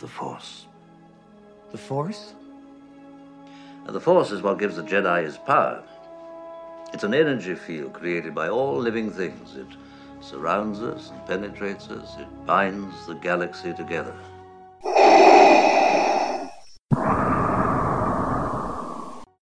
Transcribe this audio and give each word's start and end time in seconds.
The 0.00 0.08
Force. 0.08 0.66
The 1.72 1.76
Force? 1.76 2.32
The 3.86 4.00
Force 4.00 4.30
is 4.30 4.40
what 4.40 4.58
gives 4.58 4.76
the 4.76 4.82
Jedi 4.82 5.24
his 5.24 5.36
power. 5.36 5.82
It's 6.94 7.04
an 7.04 7.12
energy 7.12 7.54
field 7.54 7.92
created 7.92 8.34
by 8.34 8.48
all 8.48 8.78
living 8.78 9.10
things. 9.10 9.56
It 9.56 9.66
surrounds 10.22 10.80
us 10.80 11.10
and 11.10 11.26
penetrates 11.26 11.90
us. 11.90 12.16
It 12.18 12.28
binds 12.46 13.06
the 13.06 13.14
galaxy 13.16 13.74
together. 13.74 14.14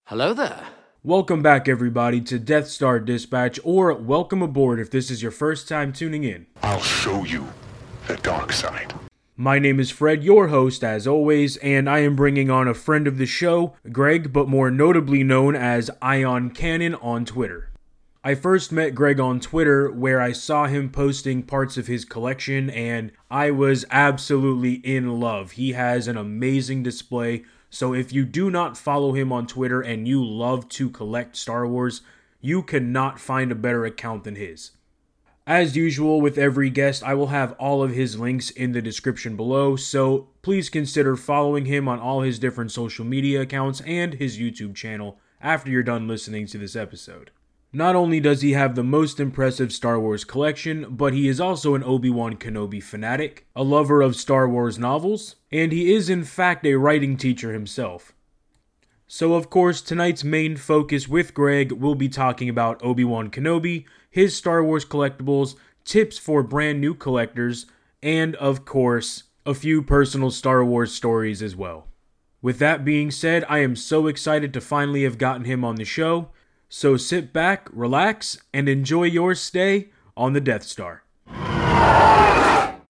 Hello 0.05 0.33
there. 0.33 0.63
Welcome 1.03 1.43
back, 1.43 1.67
everybody, 1.67 2.19
to 2.21 2.39
Death 2.39 2.67
Star 2.67 2.99
Dispatch, 2.99 3.59
or 3.63 3.93
welcome 3.93 4.41
aboard 4.41 4.79
if 4.79 4.89
this 4.89 5.11
is 5.11 5.21
your 5.21 5.29
first 5.29 5.69
time 5.69 5.93
tuning 5.93 6.23
in. 6.23 6.47
I'll 6.63 6.81
show 6.81 7.23
you 7.25 7.45
the 8.07 8.17
dark 8.17 8.51
side. 8.51 8.91
My 9.39 9.59
name 9.59 9.79
is 9.79 9.91
Fred, 9.91 10.23
your 10.23 10.47
host, 10.47 10.83
as 10.83 11.05
always, 11.05 11.57
and 11.57 11.87
I 11.87 11.99
am 11.99 12.15
bringing 12.15 12.49
on 12.49 12.67
a 12.67 12.73
friend 12.73 13.05
of 13.05 13.19
the 13.19 13.27
show, 13.27 13.75
Greg, 13.91 14.33
but 14.33 14.49
more 14.49 14.71
notably 14.71 15.23
known 15.23 15.55
as 15.55 15.91
Ion 16.01 16.49
Cannon 16.49 16.95
on 16.95 17.23
Twitter. 17.23 17.69
I 18.23 18.33
first 18.33 18.71
met 18.71 18.95
Greg 18.95 19.19
on 19.19 19.39
Twitter 19.39 19.91
where 19.91 20.19
I 20.19 20.31
saw 20.31 20.65
him 20.65 20.89
posting 20.89 21.43
parts 21.43 21.77
of 21.77 21.85
his 21.85 22.03
collection, 22.03 22.71
and 22.71 23.11
I 23.29 23.51
was 23.51 23.85
absolutely 23.91 24.73
in 24.83 25.19
love. 25.19 25.51
He 25.51 25.73
has 25.73 26.07
an 26.07 26.17
amazing 26.17 26.81
display, 26.81 27.43
so 27.69 27.93
if 27.93 28.11
you 28.11 28.25
do 28.25 28.49
not 28.49 28.75
follow 28.75 29.13
him 29.13 29.31
on 29.31 29.45
Twitter 29.45 29.81
and 29.81 30.07
you 30.07 30.25
love 30.25 30.67
to 30.69 30.89
collect 30.89 31.35
Star 31.35 31.67
Wars, 31.67 32.01
you 32.41 32.63
cannot 32.63 33.19
find 33.19 33.51
a 33.51 33.55
better 33.55 33.85
account 33.85 34.23
than 34.23 34.35
his. 34.35 34.71
As 35.47 35.77
usual 35.77 36.19
with 36.19 36.37
every 36.37 36.69
guest, 36.69 37.01
I 37.03 37.13
will 37.13 37.27
have 37.27 37.53
all 37.53 37.81
of 37.81 37.91
his 37.91 38.19
links 38.19 38.49
in 38.49 38.73
the 38.73 38.81
description 38.81 39.37
below, 39.37 39.77
so 39.77 40.27
please 40.41 40.69
consider 40.69 41.15
following 41.15 41.67
him 41.67 41.87
on 41.87 42.01
all 42.01 42.19
his 42.19 42.37
different 42.37 42.73
social 42.73 43.05
media 43.05 43.43
accounts 43.43 43.79
and 43.85 44.15
his 44.15 44.37
YouTube 44.37 44.75
channel 44.75 45.19
after 45.39 45.71
you're 45.71 45.83
done 45.83 46.05
listening 46.05 46.47
to 46.47 46.57
this 46.57 46.75
episode. 46.75 47.31
Not 47.71 47.95
only 47.95 48.19
does 48.19 48.41
he 48.41 48.51
have 48.51 48.75
the 48.75 48.83
most 48.83 49.21
impressive 49.21 49.71
Star 49.71 49.97
Wars 49.97 50.25
collection, 50.25 50.85
but 50.89 51.13
he 51.13 51.29
is 51.29 51.39
also 51.39 51.75
an 51.75 51.83
Obi 51.83 52.09
Wan 52.09 52.35
Kenobi 52.35 52.83
fanatic, 52.83 53.47
a 53.55 53.63
lover 53.63 54.01
of 54.01 54.17
Star 54.17 54.49
Wars 54.49 54.77
novels, 54.77 55.37
and 55.49 55.71
he 55.71 55.93
is 55.93 56.09
in 56.09 56.25
fact 56.25 56.65
a 56.65 56.75
writing 56.75 57.15
teacher 57.15 57.53
himself. 57.53 58.13
So, 59.09 59.35
of 59.35 59.49
course, 59.49 59.81
tonight's 59.81 60.25
main 60.25 60.57
focus 60.57 61.07
with 61.07 61.33
Greg 61.33 61.71
will 61.71 61.95
be 61.95 62.09
talking 62.09 62.49
about 62.49 62.83
Obi 62.83 63.05
Wan 63.05 63.29
Kenobi, 63.29 63.85
his 64.09 64.35
Star 64.35 64.61
Wars 64.61 64.83
collectibles, 64.83 65.55
tips 65.85 66.17
for 66.17 66.43
brand 66.43 66.81
new 66.81 66.93
collectors, 66.93 67.67
and, 68.03 68.35
of 68.35 68.65
course, 68.65 69.23
a 69.45 69.53
few 69.53 69.81
personal 69.81 70.29
Star 70.29 70.63
Wars 70.63 70.93
stories 70.93 71.41
as 71.41 71.55
well. 71.55 71.87
With 72.41 72.59
that 72.59 72.83
being 72.83 73.09
said, 73.09 73.45
I 73.47 73.59
am 73.59 73.77
so 73.77 74.07
excited 74.07 74.53
to 74.53 74.61
finally 74.61 75.03
have 75.03 75.17
gotten 75.17 75.45
him 75.45 75.63
on 75.63 75.75
the 75.75 75.85
show. 75.85 76.29
So 76.67 76.97
sit 76.97 77.31
back, 77.31 77.69
relax, 77.71 78.41
and 78.53 78.67
enjoy 78.67 79.03
your 79.03 79.35
stay 79.35 79.89
on 80.17 80.33
the 80.33 80.41
Death 80.41 80.63
Star. 80.63 81.03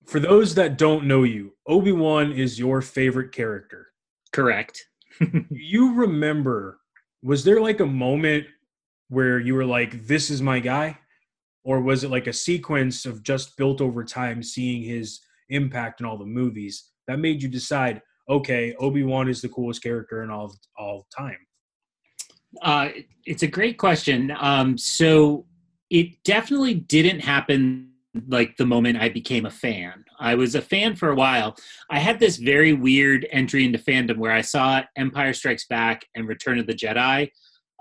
For 0.04 0.20
those 0.20 0.56
that 0.56 0.80
don't 0.80 1.06
know 1.06 1.22
you, 1.22 1.54
Obi 1.68 1.92
Wan 1.92 2.32
is 2.32 2.58
your 2.58 2.82
favorite 2.82 3.32
character. 3.32 3.90
Correct. 4.32 4.88
You 5.50 5.94
remember, 5.94 6.80
was 7.24 7.44
there 7.44 7.62
like 7.62 7.80
a 7.80 7.86
moment 7.86 8.46
where 9.10 9.40
you 9.40 9.56
were 9.56 9.66
like, 9.66 10.08
this 10.08 10.30
is 10.30 10.42
my 10.42 10.60
guy? 10.60 10.98
Or 11.64 11.82
was 11.82 12.04
it 12.04 12.12
like 12.12 12.28
a 12.28 12.34
sequence 12.34 13.06
of 13.06 13.24
just 13.24 13.58
built 13.58 13.82
over 13.82 14.04
time, 14.04 14.42
seeing 14.42 14.84
his 14.84 15.20
impact 15.50 16.00
in 16.00 16.06
all 16.06 16.18
the 16.18 16.26
movies 16.26 16.92
that 17.08 17.20
made 17.20 17.42
you 17.42 17.50
decide, 17.50 18.02
okay, 18.30 18.76
Obi 18.80 19.04
Wan 19.04 19.28
is 19.28 19.42
the 19.42 19.50
coolest 19.50 19.84
character 19.84 20.24
in 20.24 20.30
all 20.30 20.56
all 20.78 21.08
time? 21.16 21.38
Uh, 22.62 22.90
it's 23.26 23.44
a 23.44 23.48
great 23.48 23.78
question. 23.78 24.34
Um, 24.40 24.78
so 24.78 25.46
it 25.90 26.24
definitely 26.24 26.76
didn't 26.76 27.20
happen 27.20 27.92
like 28.28 28.58
the 28.58 28.66
moment 28.66 29.02
I 29.02 29.10
became 29.10 29.46
a 29.46 29.52
fan. 29.52 30.04
I 30.20 30.36
was 30.36 30.56
a 30.56 30.62
fan 30.62 30.96
for 30.96 31.10
a 31.10 31.16
while. 31.16 31.56
I 31.90 32.00
had 32.00 32.20
this 32.20 32.38
very 32.38 32.74
weird 32.74 33.28
entry 33.32 33.66
into 33.66 33.80
fandom 33.80 34.18
where 34.18 34.32
I 34.32 34.42
saw 34.42 34.82
Empire 34.96 35.34
Strikes 35.34 35.66
Back 35.68 36.06
and 36.16 36.28
Return 36.28 36.60
of 36.60 36.68
the 36.68 36.74
Jedi 36.74 37.30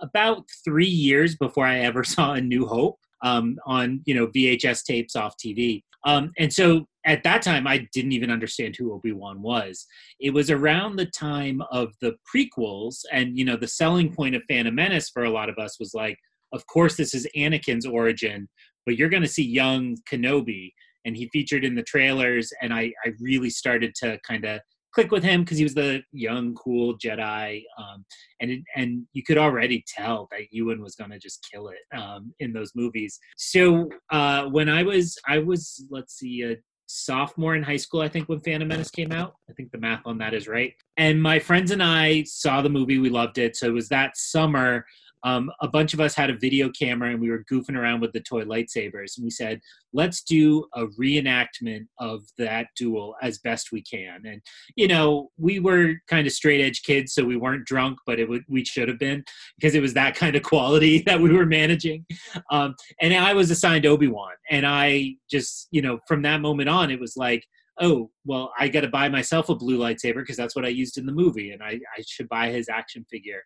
about 0.01 0.45
three 0.65 0.87
years 0.87 1.37
before 1.37 1.67
I 1.67 1.81
ever 1.81 2.05
saw 2.05 2.35
A 2.35 2.41
New 2.41 2.67
Hope 2.67 2.99
um, 3.23 3.57
on 3.67 4.03
you 4.07 4.15
know 4.15 4.27
VHS 4.29 4.85
tapes 4.85 5.17
off 5.17 5.35
TV. 5.37 5.83
Um, 6.05 6.33
and 6.39 6.53
so 6.53 6.87
at 7.05 7.23
that 7.25 7.43
time, 7.43 7.67
I 7.67 7.87
didn't 7.93 8.13
even 8.13 8.31
understand 8.31 8.77
who 8.77 8.93
Obi 8.93 9.13
Wan 9.13 9.43
was. 9.43 9.87
It 10.21 10.31
was 10.31 10.51
around 10.51 10.97
the 10.97 11.07
time 11.07 11.63
of 11.71 11.95
the 12.01 12.15
prequels, 12.35 13.01
and 13.13 13.37
you 13.39 13.45
know 13.45 13.57
the 13.57 13.69
selling 13.69 14.13
point 14.13 14.35
of 14.35 14.43
Phantom 14.49 14.75
Menace 14.75 15.11
for 15.11 15.25
a 15.25 15.31
lot 15.31 15.49
of 15.49 15.59
us 15.59 15.79
was 15.79 15.95
like, 15.95 16.19
of 16.53 16.67
course, 16.67 16.97
this 16.97 17.15
is 17.15 17.27
Anakin's 17.37 17.87
origin, 17.87 18.49
but 18.85 18.97
you're 18.97 19.09
going 19.09 19.23
to 19.23 19.29
see 19.29 19.45
young 19.45 19.97
Kenobi, 20.11 20.73
and 21.07 21.17
he 21.17 21.29
featured 21.33 21.65
in 21.65 21.75
the 21.75 21.83
trailers, 21.83 22.53
and 22.61 22.75
I, 22.75 22.93
I 23.05 23.13
really 23.21 23.49
started 23.49 23.95
to 24.03 24.19
kind 24.29 24.45
of 24.45 24.61
click 24.93 25.11
with 25.11 25.23
him 25.23 25.43
because 25.43 25.59
he 25.59 25.65
was 25.65 25.75
the 25.75 26.03
young, 26.13 26.55
cool 26.55 26.99
Jedi, 26.99 27.63
um, 27.79 28.05
and 28.41 28.51
it, 28.51 28.61
and 28.75 29.07
you 29.13 29.23
could 29.23 29.39
already 29.39 29.85
tell 29.87 30.27
that 30.33 30.41
Ewan 30.51 30.83
was 30.83 30.97
gonna 30.97 31.19
just 31.19 31.47
kill 31.51 31.69
it 31.69 31.99
um, 31.99 32.35
in 32.41 32.53
those 32.53 32.73
movies. 32.75 33.19
So 33.37 33.89
uh, 34.11 34.47
when 34.47 34.69
I 34.69 34.83
was 34.83 35.17
I 35.27 35.39
was 35.39 35.87
let's 35.91 36.19
see 36.19 36.43
a 36.43 36.57
sophomore 36.89 37.57
in 37.57 37.63
high 37.63 37.77
school, 37.77 38.01
I 38.01 38.09
think 38.09 38.29
when 38.29 38.41
Phantom 38.41 38.69
Menace 38.69 38.91
came 38.91 39.13
out. 39.13 39.35
I 39.51 39.53
think 39.53 39.71
the 39.71 39.79
math 39.79 40.03
on 40.07 40.19
that 40.19 40.35
is 40.35 40.49
right. 40.49 40.73
And 40.97 41.23
my 41.23 41.39
friends 41.39 41.71
and 41.71 41.83
I 41.83 42.23
saw 42.25 42.63
the 42.63 42.69
movie, 42.69 42.99
we 42.99 43.11
loved 43.11 43.39
it. 43.39 43.57
So 43.57 43.67
it 43.67 43.73
was 43.75 43.89
that 43.89 44.17
summer 44.17 44.85
um, 45.25 45.51
a 45.61 45.69
bunch 45.69 45.95
of 45.95 46.01
us 46.01 46.15
had 46.15 46.31
a 46.31 46.37
video 46.37 46.71
camera 46.71 47.11
and 47.11 47.21
we 47.21 47.31
were 47.31 47.45
goofing 47.51 47.77
around 47.77 48.01
with 48.01 48.13
the 48.13 48.21
toy 48.21 48.45
lightsabers. 48.45 49.17
And 49.17 49.25
we 49.25 49.31
said, 49.31 49.61
let's 49.93 50.23
do 50.23 50.65
a 50.75 50.87
reenactment 51.01 51.87
of 51.99 52.23
that 52.39 52.69
duel 52.77 53.17
as 53.23 53.39
best 53.39 53.73
we 53.73 53.83
can. 53.83 54.23
And, 54.25 54.41
you 54.77 54.89
know, 54.89 55.31
we 55.37 55.59
were 55.59 55.95
kind 56.09 56.27
of 56.27 56.33
straight 56.33 56.61
edge 56.61 56.83
kids, 56.83 57.13
so 57.13 57.25
we 57.25 57.37
weren't 57.37 57.67
drunk, 57.67 57.99
but 58.07 58.19
it 58.19 58.29
would, 58.29 58.45
we 58.49 58.65
should 58.65 58.89
have 58.89 58.99
been 58.99 59.25
because 59.59 59.75
it 59.75 59.83
was 59.83 59.95
that 59.95 60.15
kind 60.15 60.37
of 60.37 60.43
quality 60.45 61.03
that 61.07 61.21
we 61.21 61.33
were 61.33 61.47
managing. 61.47 62.07
Um, 62.51 62.75
and 63.01 63.15
I 63.15 63.35
was 63.35 63.51
assigned 63.51 63.87
Obi 63.87 64.09
Wan. 64.09 64.33
And 64.51 64.67
I 64.67 65.17
just, 65.31 65.69
you 65.71 65.83
know, 65.83 65.99
from 66.07 66.23
that 66.23 66.41
moment 66.41 66.69
on, 66.69 66.91
it 66.91 67.01
was 67.01 67.17
like, 67.17 67.45
oh 67.79 68.11
well 68.25 68.53
i 68.59 68.69
got 68.69 68.81
to 68.81 68.89
buy 68.89 69.07
myself 69.07 69.51
a 69.51 69.55
blue 69.55 69.79
lightsaber 69.79 70.17
because 70.17 70.37
that's 70.39 70.57
what 70.57 70.65
i 70.65 70.69
used 70.69 70.97
in 70.97 71.05
the 71.05 71.13
movie 71.13 71.51
and 71.51 71.63
i, 71.63 71.79
I 71.97 72.03
should 72.07 72.27
buy 72.27 72.51
his 72.51 72.71
action 72.71 73.05
figure 73.11 73.43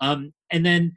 um, 0.00 0.32
and 0.50 0.64
then 0.64 0.94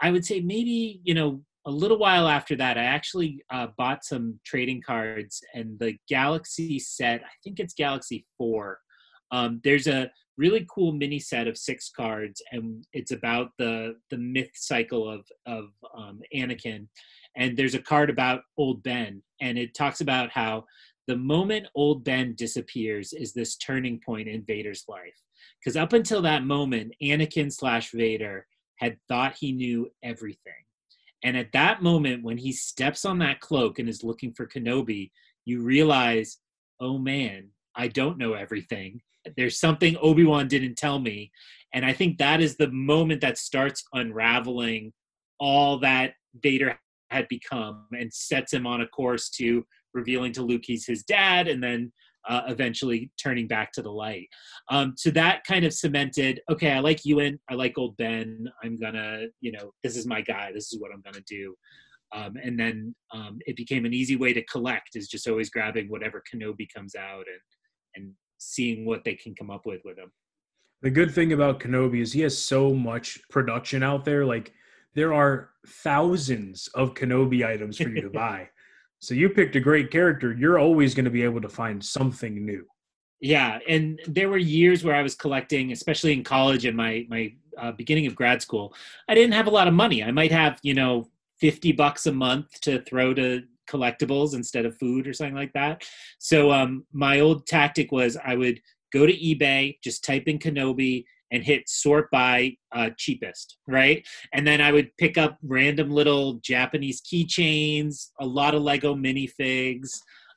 I 0.00 0.10
would 0.10 0.24
say 0.24 0.40
maybe 0.40 1.00
you 1.04 1.14
know 1.14 1.42
a 1.64 1.70
little 1.70 1.98
while 1.98 2.28
after 2.28 2.56
that, 2.56 2.76
I 2.76 2.84
actually 2.84 3.42
uh, 3.50 3.68
bought 3.78 4.04
some 4.04 4.40
trading 4.44 4.82
cards 4.84 5.42
and 5.54 5.78
the 5.78 5.96
Galaxy 6.08 6.78
set. 6.78 7.22
I 7.22 7.30
think 7.44 7.60
it's 7.60 7.74
Galaxy 7.74 8.26
Four. 8.36 8.78
Um, 9.30 9.60
there's 9.62 9.86
a 9.86 10.10
really 10.36 10.66
cool 10.74 10.92
mini 10.92 11.18
set 11.18 11.46
of 11.46 11.56
six 11.56 11.90
cards, 11.94 12.42
and 12.52 12.84
it's 12.92 13.12
about 13.12 13.50
the 13.58 13.96
the 14.10 14.18
myth 14.18 14.50
cycle 14.54 15.08
of 15.08 15.26
of 15.46 15.66
um, 15.96 16.20
Anakin. 16.34 16.88
And 17.36 17.56
there's 17.56 17.74
a 17.74 17.82
card 17.82 18.10
about 18.10 18.42
Old 18.56 18.82
Ben, 18.82 19.22
and 19.40 19.56
it 19.56 19.74
talks 19.74 20.00
about 20.00 20.30
how 20.30 20.64
the 21.06 21.16
moment 21.16 21.66
Old 21.74 22.04
Ben 22.04 22.34
disappears 22.36 23.12
is 23.12 23.32
this 23.32 23.56
turning 23.56 24.00
point 24.04 24.28
in 24.28 24.44
Vader's 24.44 24.84
life. 24.88 25.18
Because 25.58 25.76
up 25.76 25.92
until 25.92 26.22
that 26.22 26.44
moment, 26.44 26.92
Anakin 27.02 27.52
slash 27.52 27.90
Vader 27.92 28.46
had 28.76 28.96
thought 29.08 29.36
he 29.38 29.52
knew 29.52 29.90
everything. 30.02 30.52
And 31.24 31.36
at 31.36 31.52
that 31.52 31.82
moment, 31.82 32.24
when 32.24 32.36
he 32.36 32.52
steps 32.52 33.04
on 33.04 33.18
that 33.18 33.40
cloak 33.40 33.78
and 33.78 33.88
is 33.88 34.02
looking 34.02 34.32
for 34.32 34.46
Kenobi, 34.46 35.10
you 35.44 35.62
realize, 35.62 36.38
oh 36.80 36.98
man, 36.98 37.48
I 37.76 37.88
don't 37.88 38.18
know 38.18 38.34
everything. 38.34 39.00
There's 39.36 39.60
something 39.60 39.96
Obi 40.02 40.24
Wan 40.24 40.48
didn't 40.48 40.76
tell 40.76 40.98
me. 40.98 41.30
And 41.72 41.84
I 41.84 41.92
think 41.92 42.18
that 42.18 42.40
is 42.40 42.56
the 42.56 42.70
moment 42.70 43.20
that 43.20 43.38
starts 43.38 43.84
unraveling 43.92 44.92
all 45.38 45.78
that 45.78 46.14
Vader 46.42 46.78
had 47.10 47.28
become 47.28 47.86
and 47.92 48.12
sets 48.12 48.52
him 48.52 48.66
on 48.66 48.80
a 48.80 48.88
course 48.88 49.28
to 49.30 49.64
revealing 49.94 50.32
to 50.32 50.42
Luke 50.42 50.62
he's 50.64 50.86
his 50.86 51.02
dad 51.02 51.46
and 51.48 51.62
then 51.62 51.92
uh, 52.28 52.42
eventually 52.48 53.10
turning 53.22 53.46
back 53.46 53.72
to 53.72 53.82
the 53.82 53.90
light. 53.90 54.28
Um, 54.70 54.94
so 54.96 55.10
that 55.10 55.44
kind 55.44 55.64
of 55.64 55.72
cemented, 55.72 56.40
okay, 56.50 56.72
I 56.72 56.80
like 56.80 57.04
Ewan, 57.04 57.38
I 57.50 57.54
like 57.54 57.78
old 57.78 57.96
Ben. 57.96 58.48
I'm 58.62 58.78
gonna, 58.78 59.26
you 59.40 59.52
know, 59.52 59.72
this 59.82 59.96
is 59.96 60.06
my 60.06 60.20
guy. 60.20 60.50
This 60.52 60.72
is 60.72 60.80
what 60.80 60.90
I'm 60.92 61.02
gonna 61.02 61.24
do. 61.26 61.54
Um, 62.14 62.36
and 62.42 62.58
then 62.58 62.94
um, 63.12 63.38
it 63.46 63.56
became 63.56 63.86
an 63.86 63.94
easy 63.94 64.16
way 64.16 64.32
to 64.34 64.44
collect 64.44 64.96
is 64.96 65.08
just 65.08 65.26
always 65.26 65.48
grabbing 65.48 65.88
whatever 65.88 66.22
Kenobi 66.32 66.66
comes 66.74 66.94
out 66.94 67.24
and 67.26 67.40
and 67.94 68.14
seeing 68.38 68.84
what 68.84 69.04
they 69.04 69.14
can 69.14 69.34
come 69.34 69.50
up 69.50 69.66
with 69.66 69.80
with 69.84 69.98
him. 69.98 70.12
The 70.82 70.90
good 70.90 71.14
thing 71.14 71.32
about 71.32 71.60
Kenobi 71.60 72.00
is 72.00 72.12
he 72.12 72.22
has 72.22 72.36
so 72.36 72.74
much 72.74 73.20
production 73.30 73.82
out 73.82 74.04
there. 74.04 74.24
Like 74.24 74.52
there 74.94 75.14
are 75.14 75.50
thousands 75.66 76.68
of 76.74 76.94
Kenobi 76.94 77.46
items 77.46 77.78
for 77.78 77.88
you 77.88 78.02
to 78.02 78.10
buy. 78.14 78.48
So 79.02 79.14
you 79.14 79.28
picked 79.30 79.56
a 79.56 79.60
great 79.60 79.90
character. 79.90 80.32
You're 80.32 80.60
always 80.60 80.94
going 80.94 81.06
to 81.06 81.10
be 81.10 81.24
able 81.24 81.40
to 81.40 81.48
find 81.48 81.84
something 81.84 82.46
new. 82.46 82.64
Yeah, 83.20 83.58
and 83.68 84.00
there 84.06 84.28
were 84.28 84.38
years 84.38 84.84
where 84.84 84.94
I 84.94 85.02
was 85.02 85.16
collecting, 85.16 85.72
especially 85.72 86.12
in 86.12 86.22
college 86.22 86.64
and 86.64 86.76
my 86.76 87.04
my 87.08 87.34
uh, 87.58 87.72
beginning 87.72 88.06
of 88.06 88.14
grad 88.14 88.40
school. 88.42 88.74
I 89.08 89.14
didn't 89.14 89.34
have 89.34 89.48
a 89.48 89.50
lot 89.50 89.66
of 89.66 89.74
money. 89.74 90.04
I 90.04 90.12
might 90.12 90.30
have 90.30 90.60
you 90.62 90.74
know 90.74 91.08
fifty 91.40 91.72
bucks 91.72 92.06
a 92.06 92.12
month 92.12 92.60
to 92.60 92.80
throw 92.82 93.12
to 93.14 93.42
collectibles 93.68 94.34
instead 94.34 94.66
of 94.66 94.78
food 94.78 95.08
or 95.08 95.12
something 95.12 95.34
like 95.34 95.52
that. 95.54 95.84
So 96.18 96.52
um, 96.52 96.86
my 96.92 97.20
old 97.20 97.46
tactic 97.46 97.90
was 97.90 98.16
I 98.24 98.36
would 98.36 98.60
go 98.92 99.04
to 99.04 99.12
eBay, 99.12 99.78
just 99.82 100.04
type 100.04 100.28
in 100.28 100.38
Kenobi, 100.38 101.04
and 101.32 101.42
hit 101.42 101.68
sort 101.68 102.10
by 102.12 102.54
uh, 102.72 102.90
cheapest, 102.96 103.56
right? 103.66 104.06
And 104.32 104.46
then 104.46 104.60
I 104.60 104.70
would 104.70 104.96
pick 104.98 105.18
up 105.18 105.38
random 105.42 105.90
little 105.90 106.34
Japanese 106.34 107.00
keychains, 107.00 108.10
a 108.20 108.26
lot 108.26 108.54
of 108.54 108.62
Lego 108.62 108.94
minifigs, 108.94 109.88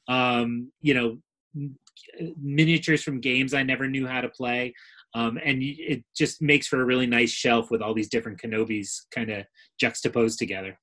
um, 0.08 0.72
you 0.82 0.94
know, 0.94 1.18
miniatures 2.42 3.04
from 3.04 3.20
games 3.20 3.54
I 3.54 3.64
never 3.64 3.88
knew 3.88 4.08
how 4.08 4.22
to 4.22 4.30
play. 4.30 4.74
Um, 5.14 5.38
and 5.44 5.62
it 5.62 6.04
just 6.16 6.42
makes 6.42 6.68
for 6.68 6.82
a 6.82 6.86
really 6.86 7.08
nice 7.08 7.32
shelf 7.32 7.72
with 7.72 7.82
all 7.82 7.94
these 7.94 8.10
different 8.10 8.42
Kenobis 8.42 9.02
kind 9.14 9.30
of 9.30 9.46
juxtaposed 9.80 10.40
together. 10.40 10.78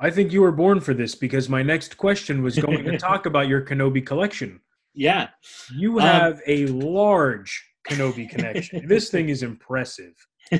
I 0.00 0.10
think 0.10 0.32
you 0.32 0.42
were 0.42 0.52
born 0.52 0.80
for 0.80 0.94
this 0.94 1.14
because 1.14 1.48
my 1.48 1.62
next 1.62 1.96
question 1.96 2.42
was 2.42 2.58
going 2.58 2.84
to 2.84 2.98
talk 3.10 3.26
about 3.26 3.48
your 3.48 3.62
Kenobi 3.62 4.04
collection. 4.04 4.60
Yeah. 4.94 5.28
You 5.74 6.00
Um, 6.00 6.06
have 6.06 6.40
a 6.46 6.66
large 6.66 7.62
Kenobi 7.88 8.28
connection. 8.34 8.86
this 8.86 9.10
thing 9.10 9.28
is 9.28 9.42
impressive. 9.42 10.14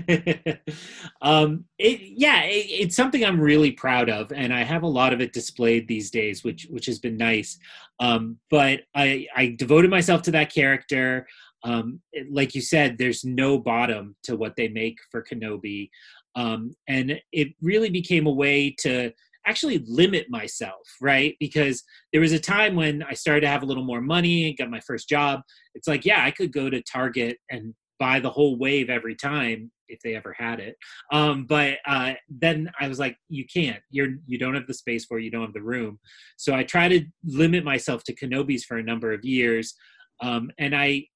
um, 1.22 1.64
it, 1.78 2.00
yeah, 2.16 2.42
it, 2.44 2.66
it's 2.70 2.96
something 2.96 3.24
I'm 3.24 3.40
really 3.40 3.72
proud 3.72 4.08
of, 4.08 4.32
and 4.32 4.52
I 4.52 4.62
have 4.62 4.82
a 4.82 4.88
lot 4.88 5.12
of 5.12 5.20
it 5.20 5.32
displayed 5.32 5.86
these 5.88 6.10
days, 6.10 6.44
which 6.44 6.66
which 6.70 6.86
has 6.86 6.98
been 6.98 7.16
nice. 7.16 7.58
Um, 8.00 8.38
but 8.50 8.80
I 8.94 9.26
I 9.36 9.54
devoted 9.58 9.90
myself 9.90 10.22
to 10.22 10.30
that 10.32 10.52
character. 10.52 11.26
Um, 11.64 12.00
it- 12.12 12.32
like 12.32 12.54
you 12.54 12.60
said, 12.60 12.96
there's 12.98 13.24
no 13.24 13.58
bottom 13.58 14.16
to 14.24 14.36
what 14.36 14.56
they 14.56 14.69
make 14.69 14.98
for 15.10 15.22
Kenobi, 15.22 15.90
um, 16.34 16.74
and 16.88 17.20
it 17.32 17.48
really 17.60 17.90
became 17.90 18.26
a 18.26 18.32
way 18.32 18.74
to 18.80 19.12
actually 19.46 19.84
limit 19.86 20.26
myself, 20.30 20.96
right? 21.00 21.34
Because 21.40 21.82
there 22.12 22.20
was 22.20 22.32
a 22.32 22.38
time 22.38 22.76
when 22.76 23.02
I 23.02 23.14
started 23.14 23.42
to 23.42 23.48
have 23.48 23.62
a 23.62 23.66
little 23.66 23.84
more 23.84 24.00
money 24.00 24.48
and 24.48 24.56
got 24.56 24.70
my 24.70 24.80
first 24.80 25.08
job. 25.08 25.40
It's 25.74 25.88
like, 25.88 26.04
yeah, 26.04 26.24
I 26.24 26.30
could 26.30 26.52
go 26.52 26.70
to 26.70 26.82
Target 26.82 27.38
and 27.50 27.74
buy 27.98 28.18
the 28.18 28.30
whole 28.30 28.58
wave 28.58 28.90
every 28.90 29.14
time 29.14 29.70
if 29.88 30.00
they 30.02 30.16
ever 30.16 30.34
had 30.36 30.58
it. 30.58 30.76
Um, 31.12 31.44
but 31.44 31.78
uh, 31.86 32.14
then 32.28 32.70
I 32.80 32.88
was 32.88 32.98
like, 32.98 33.16
you 33.28 33.44
can't. 33.46 33.80
You're 33.90 34.14
you 34.26 34.38
don't 34.38 34.54
have 34.54 34.66
the 34.66 34.74
space 34.74 35.04
for 35.04 35.18
it. 35.18 35.24
You 35.24 35.30
don't 35.30 35.42
have 35.42 35.52
the 35.52 35.62
room. 35.62 36.00
So 36.36 36.54
I 36.54 36.64
try 36.64 36.88
to 36.88 37.04
limit 37.24 37.62
myself 37.62 38.02
to 38.04 38.14
Kenobis 38.14 38.62
for 38.64 38.78
a 38.78 38.82
number 38.82 39.12
of 39.12 39.24
years. 39.24 39.74
Um, 40.20 40.50
and 40.58 40.74
I, 40.74 41.06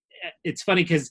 it's 0.44 0.62
funny 0.62 0.82
because 0.82 1.10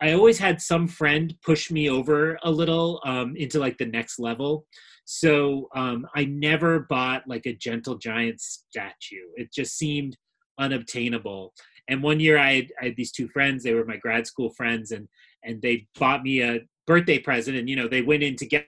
I 0.00 0.12
always 0.12 0.38
had 0.38 0.60
some 0.60 0.86
friend 0.86 1.34
push 1.42 1.70
me 1.70 1.88
over 1.88 2.38
a 2.42 2.50
little 2.50 3.00
um, 3.06 3.36
into 3.36 3.58
like 3.58 3.78
the 3.78 3.86
next 3.86 4.18
level. 4.18 4.66
So 5.04 5.68
um, 5.74 6.06
I 6.14 6.24
never 6.24 6.80
bought 6.80 7.28
like 7.28 7.46
a 7.46 7.54
gentle 7.54 7.96
giant 7.96 8.40
statue. 8.40 9.26
It 9.36 9.52
just 9.52 9.76
seemed 9.76 10.16
unobtainable. 10.58 11.52
And 11.88 12.02
one 12.02 12.20
year 12.20 12.38
I 12.38 12.54
had, 12.54 12.72
I 12.80 12.84
had 12.86 12.96
these 12.96 13.12
two 13.12 13.28
friends. 13.28 13.62
They 13.62 13.74
were 13.74 13.84
my 13.84 13.98
grad 13.98 14.26
school 14.26 14.50
friends, 14.50 14.90
and 14.90 15.08
and 15.42 15.60
they 15.60 15.86
bought 15.98 16.22
me 16.22 16.42
a 16.42 16.60
birthday 16.86 17.18
present. 17.18 17.56
And 17.56 17.68
you 17.68 17.76
know 17.76 17.88
they 17.88 18.02
went 18.02 18.22
in 18.22 18.36
together 18.36 18.66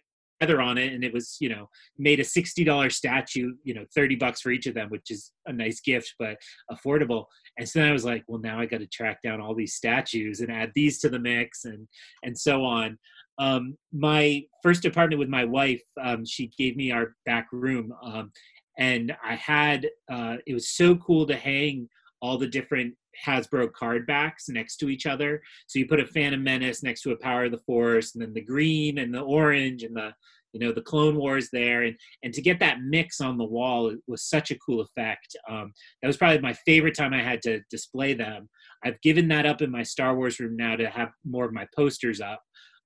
on 0.61 0.77
it, 0.77 0.93
and 0.93 1.03
it 1.03 1.15
was 1.15 1.39
you 1.41 1.49
know 1.49 1.71
made 1.97 2.21
a 2.21 2.25
sixty 2.25 2.63
dollar 2.63 2.91
statue. 2.91 3.55
You 3.65 3.73
know 3.73 3.87
thirty 3.95 4.17
bucks 4.17 4.43
for 4.43 4.51
each 4.51 4.67
of 4.67 4.75
them, 4.75 4.91
which 4.91 5.11
is 5.11 5.33
a 5.47 5.53
nice 5.53 5.81
gift, 5.81 6.15
but 6.19 6.37
affordable. 6.71 7.25
And 7.59 7.67
so 7.67 7.79
then 7.79 7.89
I 7.89 7.93
was 7.93 8.05
like, 8.05 8.23
well, 8.29 8.41
now 8.41 8.61
I 8.61 8.67
got 8.67 8.81
to 8.81 8.87
track 8.87 9.23
down 9.23 9.41
all 9.41 9.55
these 9.55 9.75
statues 9.75 10.41
and 10.41 10.53
add 10.53 10.73
these 10.75 10.99
to 10.99 11.09
the 11.09 11.19
mix, 11.19 11.65
and 11.65 11.89
and 12.23 12.39
so 12.39 12.65
on 12.65 12.99
um, 13.39 13.77
my 13.93 14.43
first 14.63 14.85
apartment 14.85 15.19
with 15.19 15.29
my 15.29 15.45
wife, 15.45 15.83
um, 16.01 16.25
she 16.25 16.51
gave 16.59 16.77
me 16.77 16.91
our 16.91 17.15
back 17.27 17.49
room, 17.53 17.93
um, 18.03 18.33
and 18.79 19.15
I 19.25 19.35
had 19.35 19.89
uh, 20.11 20.37
it 20.47 20.55
was 20.55 20.71
so 20.71 20.97
cool 20.97 21.27
to 21.27 21.37
hang 21.37 21.89
all 22.23 22.39
the 22.39 22.47
different 22.47 22.95
Hasbro 23.25 23.73
card 23.73 24.07
backs 24.07 24.49
next 24.49 24.77
to 24.79 24.89
each 24.89 25.07
other. 25.07 25.43
So 25.67 25.79
you 25.79 25.87
put 25.87 26.01
a 26.01 26.07
Phantom 26.07 26.43
Menace 26.43 26.83
next 26.83 27.03
to 27.03 27.13
a 27.13 27.17
Power 27.17 27.45
of 27.45 27.53
the 27.53 27.59
Force, 27.59 28.15
and 28.15 28.23
then 28.23 28.33
the 28.33 28.41
green 28.41 28.99
and 28.99 29.15
the 29.15 29.21
orange 29.21 29.83
and 29.83 29.97
the 29.97 30.13
you 30.53 30.61
know 30.61 30.73
the 30.73 30.81
Clone 30.81 31.17
Wars 31.17 31.51
there, 31.53 31.83
and 31.83 31.97
and 32.23 32.33
to 32.33 32.41
get 32.41 32.59
that 32.61 32.81
mix 32.81 33.21
on 33.21 33.37
the 33.37 33.45
wall 33.45 33.95
was 34.07 34.23
such 34.23 34.51
a 34.51 34.59
cool 34.59 34.81
effect. 34.81 35.37
Um, 35.51 35.73
that 36.01 36.09
was 36.09 36.17
probably 36.17 36.41
my 36.41 36.55
favorite 36.65 36.97
time 36.97 37.13
I 37.13 37.23
had 37.23 37.43
to 37.43 37.61
display 37.71 38.15
them. 38.15 38.49
I've 38.85 39.01
given 39.03 39.29
that 39.29 39.45
up 39.45 39.61
in 39.61 39.71
my 39.71 39.83
Star 39.83 40.17
Wars 40.17 40.41
room 40.41 40.57
now 40.57 40.77
to 40.77 40.89
have 40.89 41.11
more 41.25 41.45
of 41.45 41.53
my 41.53 41.67
posters 41.77 42.21
up 42.23 42.41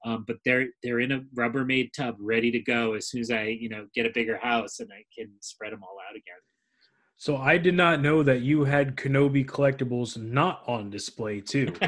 um, 0.05 0.25
but 0.27 0.37
they're 0.45 0.67
they're 0.83 1.01
in 1.01 1.13
a 1.13 1.21
Rubbermaid 1.37 1.93
tub 1.93 2.17
ready 2.19 2.51
to 2.51 2.61
go 2.61 2.95
as 2.95 3.09
soon 3.09 3.21
as 3.21 3.31
I 3.31 3.45
you 3.45 3.69
know 3.69 3.87
get 3.95 4.07
a 4.07 4.11
bigger 4.15 4.39
house 4.39 4.81
and 4.81 4.91
I 4.93 5.05
can 5.17 5.31
spread 5.41 5.73
them 5.73 5.83
all 5.83 5.97
out 6.09 6.17
again. 6.17 6.41
So 7.17 7.37
I 7.37 7.59
did 7.59 7.75
not 7.75 8.01
know 8.01 8.23
that 8.23 8.41
you 8.41 8.65
had 8.65 8.97
Kenobi 8.97 9.45
collectibles 9.45 10.17
not 10.17 10.63
on 10.67 10.89
display 10.89 11.43
too. 11.43 11.67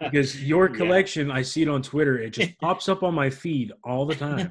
Because 0.00 0.42
your 0.42 0.68
Yeah. 0.68 0.76
collection, 0.76 1.30
I 1.30 1.42
see 1.42 1.62
it 1.62 1.68
on 1.68 1.82
Twitter, 1.82 2.18
it 2.18 2.30
just 2.30 2.58
pops 2.60 2.88
up 2.88 3.04
on 3.04 3.14
my 3.14 3.30
feed 3.30 3.70
all 3.84 4.04
the 4.06 4.16
time. 4.16 4.50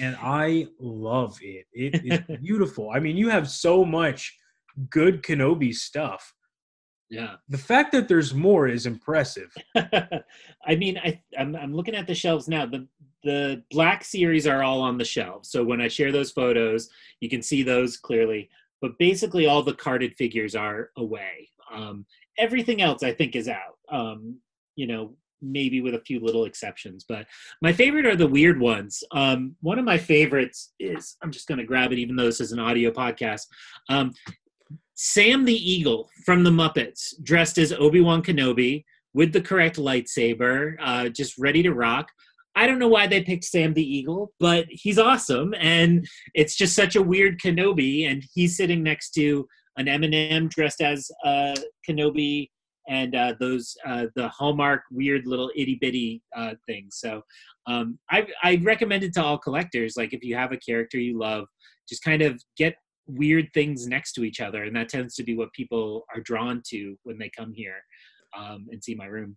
and 0.00 0.16
I 0.18 0.66
love 0.80 1.38
it. 1.42 1.66
It 1.74 2.00
is 2.02 2.38
beautiful. 2.42 2.90
I 2.90 3.00
mean, 3.00 3.18
you 3.18 3.28
have 3.28 3.50
so 3.50 3.84
much 3.84 4.34
good 4.88 5.22
Kenobi 5.22 5.74
stuff. 5.74 6.32
Yeah. 7.10 7.34
The 7.48 7.58
fact 7.58 7.90
that 7.92 8.06
there's 8.06 8.32
more 8.32 8.68
is 8.68 8.86
impressive. 8.86 9.52
I 9.76 10.76
mean, 10.76 10.96
I 10.98 11.20
I'm, 11.36 11.56
I'm 11.56 11.74
looking 11.74 11.96
at 11.96 12.06
the 12.06 12.14
shelves 12.14 12.48
now. 12.48 12.66
The 12.66 12.86
the 13.22 13.62
black 13.70 14.04
series 14.04 14.46
are 14.46 14.62
all 14.62 14.80
on 14.80 14.96
the 14.96 15.04
shelves. 15.04 15.50
So 15.50 15.62
when 15.62 15.80
I 15.80 15.88
share 15.88 16.12
those 16.12 16.30
photos, 16.30 16.88
you 17.20 17.28
can 17.28 17.42
see 17.42 17.62
those 17.62 17.96
clearly. 17.96 18.48
But 18.80 18.96
basically, 18.98 19.46
all 19.46 19.62
the 19.62 19.74
carded 19.74 20.14
figures 20.16 20.54
are 20.54 20.90
away. 20.96 21.50
Um, 21.74 22.06
everything 22.38 22.80
else, 22.80 23.02
I 23.02 23.12
think, 23.12 23.36
is 23.36 23.48
out. 23.48 23.76
Um, 23.90 24.38
you 24.76 24.86
know, 24.86 25.14
maybe 25.42 25.80
with 25.80 25.94
a 25.94 26.00
few 26.00 26.20
little 26.20 26.44
exceptions. 26.44 27.04
But 27.06 27.26
my 27.60 27.72
favorite 27.72 28.06
are 28.06 28.16
the 28.16 28.26
weird 28.26 28.60
ones. 28.60 29.02
Um, 29.12 29.56
one 29.60 29.78
of 29.78 29.84
my 29.84 29.98
favorites 29.98 30.72
is 30.78 31.16
I'm 31.22 31.30
just 31.30 31.48
going 31.48 31.58
to 31.58 31.64
grab 31.64 31.92
it, 31.92 31.98
even 31.98 32.16
though 32.16 32.24
this 32.24 32.40
is 32.40 32.52
an 32.52 32.58
audio 32.58 32.90
podcast. 32.90 33.46
Um, 33.88 34.12
Sam 35.02 35.46
the 35.46 35.54
Eagle 35.54 36.10
from 36.26 36.44
the 36.44 36.50
Muppets, 36.50 37.14
dressed 37.22 37.56
as 37.56 37.72
Obi 37.72 38.02
Wan 38.02 38.22
Kenobi 38.22 38.84
with 39.14 39.32
the 39.32 39.40
correct 39.40 39.78
lightsaber, 39.78 40.74
uh, 40.78 41.08
just 41.08 41.38
ready 41.38 41.62
to 41.62 41.72
rock. 41.72 42.10
I 42.54 42.66
don't 42.66 42.78
know 42.78 42.86
why 42.88 43.06
they 43.06 43.22
picked 43.22 43.44
Sam 43.44 43.72
the 43.72 43.82
Eagle, 43.82 44.34
but 44.38 44.66
he's 44.68 44.98
awesome, 44.98 45.54
and 45.58 46.06
it's 46.34 46.54
just 46.54 46.76
such 46.76 46.96
a 46.96 47.02
weird 47.02 47.40
Kenobi, 47.40 48.10
and 48.10 48.22
he's 48.34 48.58
sitting 48.58 48.82
next 48.82 49.12
to 49.12 49.48
an 49.78 49.88
M&M 49.88 50.48
dressed 50.48 50.82
as 50.82 51.10
uh, 51.24 51.54
Kenobi, 51.88 52.50
and 52.86 53.14
uh, 53.14 53.32
those 53.40 53.74
uh, 53.86 54.04
the 54.16 54.28
Hallmark 54.28 54.82
weird 54.90 55.26
little 55.26 55.50
itty 55.56 55.78
bitty 55.80 56.22
uh, 56.36 56.56
things. 56.66 56.98
So 56.98 57.22
um, 57.66 57.98
I 58.10 58.26
I 58.42 58.56
recommend 58.56 59.04
it 59.04 59.14
to 59.14 59.24
all 59.24 59.38
collectors. 59.38 59.94
Like 59.96 60.12
if 60.12 60.22
you 60.22 60.36
have 60.36 60.52
a 60.52 60.58
character 60.58 60.98
you 60.98 61.18
love, 61.18 61.46
just 61.88 62.04
kind 62.04 62.20
of 62.20 62.42
get 62.58 62.74
weird 63.06 63.48
things 63.54 63.86
next 63.86 64.12
to 64.14 64.24
each 64.24 64.40
other, 64.40 64.64
and 64.64 64.74
that 64.76 64.88
tends 64.88 65.14
to 65.16 65.22
be 65.24 65.36
what 65.36 65.52
people 65.52 66.04
are 66.14 66.20
drawn 66.20 66.62
to 66.68 66.96
when 67.04 67.18
they 67.18 67.30
come 67.30 67.52
here 67.52 67.82
um, 68.36 68.66
and 68.70 68.82
see 68.82 68.94
my 68.94 69.06
room. 69.06 69.36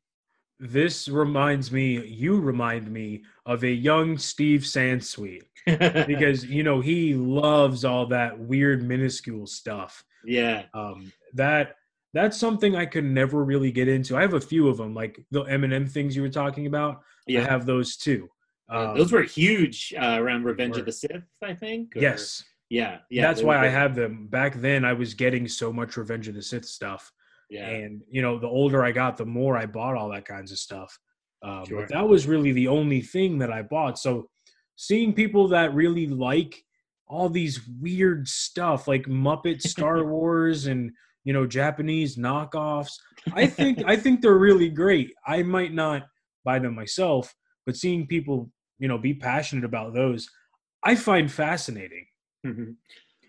This 0.60 1.10
reminds 1.10 1.72
me, 1.72 2.06
you 2.06 2.40
remind 2.40 2.90
me 2.90 3.24
of 3.46 3.64
a 3.64 3.70
young 3.72 4.18
Steve 4.18 4.62
Sansweet 4.62 5.42
because, 6.08 6.46
you 6.46 6.64
know, 6.64 6.80
he 6.80 7.16
loves 7.16 7.84
all 7.84 8.06
that 8.08 8.38
weird, 8.40 8.84
minuscule 8.84 9.48
stuff. 9.48 10.04
yeah, 10.26 10.64
Um, 10.74 11.12
that 11.34 11.76
that's 12.14 12.38
something 12.38 12.76
I 12.76 12.86
could 12.86 13.04
never 13.04 13.44
really 13.44 13.72
get 13.72 13.88
into. 13.88 14.16
I 14.16 14.22
have 14.22 14.36
a 14.36 14.40
few 14.40 14.68
of 14.70 14.78
them, 14.78 14.94
like 14.94 15.20
the 15.32 15.42
M&M 15.42 15.88
things 15.88 16.16
you 16.16 16.22
were 16.22 16.30
talking 16.30 16.68
about. 16.68 17.02
yeah. 17.26 17.42
I 17.42 17.46
have 17.46 17.66
those 17.66 17.98
too. 17.98 18.30
Yeah, 18.72 18.92
Um, 18.92 18.98
those 18.98 19.12
were 19.12 19.24
huge 19.24 19.94
uh, 20.00 20.18
around 20.22 20.44
Revenge 20.44 20.76
were. 20.76 20.82
of 20.82 20.86
the 20.86 20.92
Sith, 20.92 21.24
I 21.44 21.56
think. 21.56 21.96
or- 21.98 22.02
yes. 22.02 22.44
Yeah. 22.74 22.98
Yeah. 23.12 23.22
that's 23.28 23.44
why 23.44 23.64
I 23.64 23.68
have 23.68 23.94
them. 23.94 24.26
Back 24.28 24.56
then, 24.56 24.84
I 24.84 24.94
was 24.94 25.14
getting 25.14 25.48
so 25.48 25.72
much 25.72 25.96
Revenge 25.96 26.28
of 26.28 26.34
the 26.34 26.42
Sith 26.42 26.66
stuff, 26.66 27.12
Yeah. 27.52 27.70
and 27.70 28.02
you 28.10 28.22
know, 28.24 28.40
the 28.40 28.48
older 28.48 28.84
I 28.84 28.92
got, 28.92 29.16
the 29.16 29.26
more 29.28 29.56
I 29.58 29.68
bought 29.68 29.96
all 29.96 30.10
that 30.10 30.26
kinds 30.26 30.52
of 30.52 30.58
stuff. 30.58 30.98
Um, 31.44 31.66
Sure. 31.68 31.82
But 31.82 31.90
that 31.90 32.08
was 32.08 32.26
really 32.28 32.52
the 32.52 32.68
only 32.68 33.02
thing 33.02 33.38
that 33.40 33.52
I 33.52 33.62
bought. 33.62 34.00
So, 34.00 34.28
seeing 34.76 35.14
people 35.14 35.48
that 35.50 35.76
really 35.76 36.08
like 36.08 36.64
all 37.08 37.30
these 37.30 37.62
weird 37.80 38.28
stuff, 38.28 38.88
like 38.88 39.06
Muppet 39.06 39.62
Star 39.62 40.04
Wars 40.14 40.66
and 40.66 40.92
you 41.26 41.32
know 41.34 41.46
Japanese 41.46 42.18
knockoffs, 42.18 42.94
I 43.34 43.46
think 43.46 43.84
I 43.86 43.96
think 43.98 44.22
they're 44.22 44.38
really 44.50 44.70
great. 44.70 45.14
I 45.28 45.44
might 45.44 45.74
not 45.76 46.08
buy 46.44 46.58
them 46.58 46.74
myself, 46.74 47.36
but 47.68 47.76
seeing 47.78 48.08
people 48.08 48.50
you 48.80 48.88
know 48.88 48.98
be 48.98 49.14
passionate 49.14 49.64
about 49.64 49.94
those, 49.94 50.28
I 50.84 50.96
find 50.96 51.32
fascinating. 51.32 52.08
Mhm. 52.46 52.76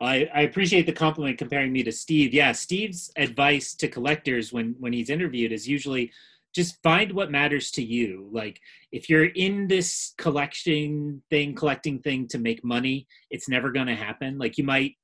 I, 0.00 0.28
I 0.34 0.40
appreciate 0.42 0.86
the 0.86 0.92
compliment 0.92 1.38
comparing 1.38 1.72
me 1.72 1.82
to 1.84 1.92
Steve. 1.92 2.34
Yeah, 2.34 2.52
Steve's 2.52 3.10
advice 3.16 3.74
to 3.76 3.88
collectors 3.88 4.52
when 4.52 4.74
when 4.80 4.92
he's 4.92 5.10
interviewed 5.10 5.52
is 5.52 5.68
usually 5.68 6.12
just 6.54 6.82
find 6.82 7.12
what 7.12 7.30
matters 7.30 7.70
to 7.72 7.82
you. 7.84 8.28
Like 8.32 8.60
if 8.92 9.08
you're 9.08 9.26
in 9.26 9.68
this 9.68 10.14
collection 10.18 11.22
thing, 11.30 11.54
collecting 11.54 12.00
thing 12.00 12.28
to 12.28 12.38
make 12.38 12.64
money, 12.64 13.06
it's 13.30 13.48
never 13.48 13.70
going 13.72 13.86
to 13.88 13.94
happen. 13.94 14.38
Like 14.38 14.58
you 14.58 14.64
might 14.64 14.94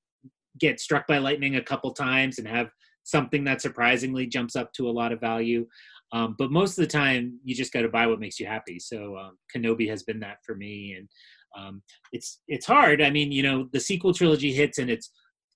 get 0.58 0.80
struck 0.80 1.06
by 1.06 1.18
lightning 1.18 1.56
a 1.56 1.62
couple 1.62 1.92
times 1.92 2.38
and 2.38 2.46
have 2.48 2.70
something 3.04 3.44
that 3.44 3.62
surprisingly 3.62 4.26
jumps 4.26 4.56
up 4.56 4.72
to 4.74 4.88
a 4.88 4.92
lot 4.92 5.12
of 5.12 5.20
value. 5.20 5.66
Um, 6.12 6.34
but 6.38 6.50
most 6.50 6.78
of 6.78 6.82
the 6.82 6.90
time, 6.90 7.38
you 7.44 7.54
just 7.54 7.72
got 7.72 7.82
to 7.82 7.88
buy 7.88 8.06
what 8.06 8.20
makes 8.20 8.40
you 8.40 8.46
happy. 8.46 8.78
So 8.80 9.16
um, 9.16 9.38
Kenobi 9.54 9.88
has 9.88 10.02
been 10.02 10.20
that 10.20 10.38
for 10.44 10.56
me, 10.56 10.94
and 10.98 11.08
um, 11.56 11.82
it's 12.12 12.40
it's 12.48 12.66
hard. 12.66 13.02
I 13.02 13.10
mean, 13.10 13.32
you 13.32 13.42
know, 13.42 13.68
the 13.72 13.80
sequel 13.80 14.14
trilogy 14.14 14.52
hits 14.52 14.78
and 14.78 14.90
it's 14.90 15.10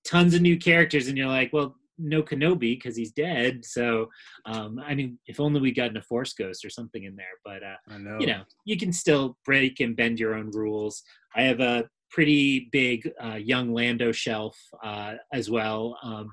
tons 0.05 0.33
of 0.33 0.41
new 0.41 0.57
characters, 0.57 1.07
and 1.07 1.17
you're 1.17 1.27
like, 1.27 1.51
well, 1.53 1.75
no 1.97 2.21
Kenobi 2.21 2.75
because 2.77 2.95
he's 2.95 3.11
dead. 3.11 3.63
So, 3.63 4.09
um, 4.45 4.79
I 4.85 4.95
mean, 4.95 5.17
if 5.27 5.39
only 5.39 5.61
we 5.61 5.71
gotten 5.71 5.97
a 5.97 6.01
Force 6.01 6.33
Ghost 6.33 6.65
or 6.65 6.69
something 6.69 7.03
in 7.03 7.15
there. 7.15 7.25
But 7.43 7.63
uh, 7.63 7.77
I 7.89 7.97
know. 7.97 8.17
you 8.19 8.27
know, 8.27 8.43
you 8.65 8.77
can 8.77 8.91
still 8.91 9.37
break 9.45 9.79
and 9.79 9.95
bend 9.95 10.19
your 10.19 10.35
own 10.35 10.51
rules. 10.51 11.01
I 11.35 11.43
have 11.43 11.59
a 11.59 11.85
pretty 12.15 12.69
big 12.71 13.11
uh, 13.21 13.35
young 13.35 13.73
Lando 13.73 14.13
shelf 14.13 14.57
uh, 14.81 15.15
as 15.33 15.49
well, 15.49 15.99
um, 16.01 16.31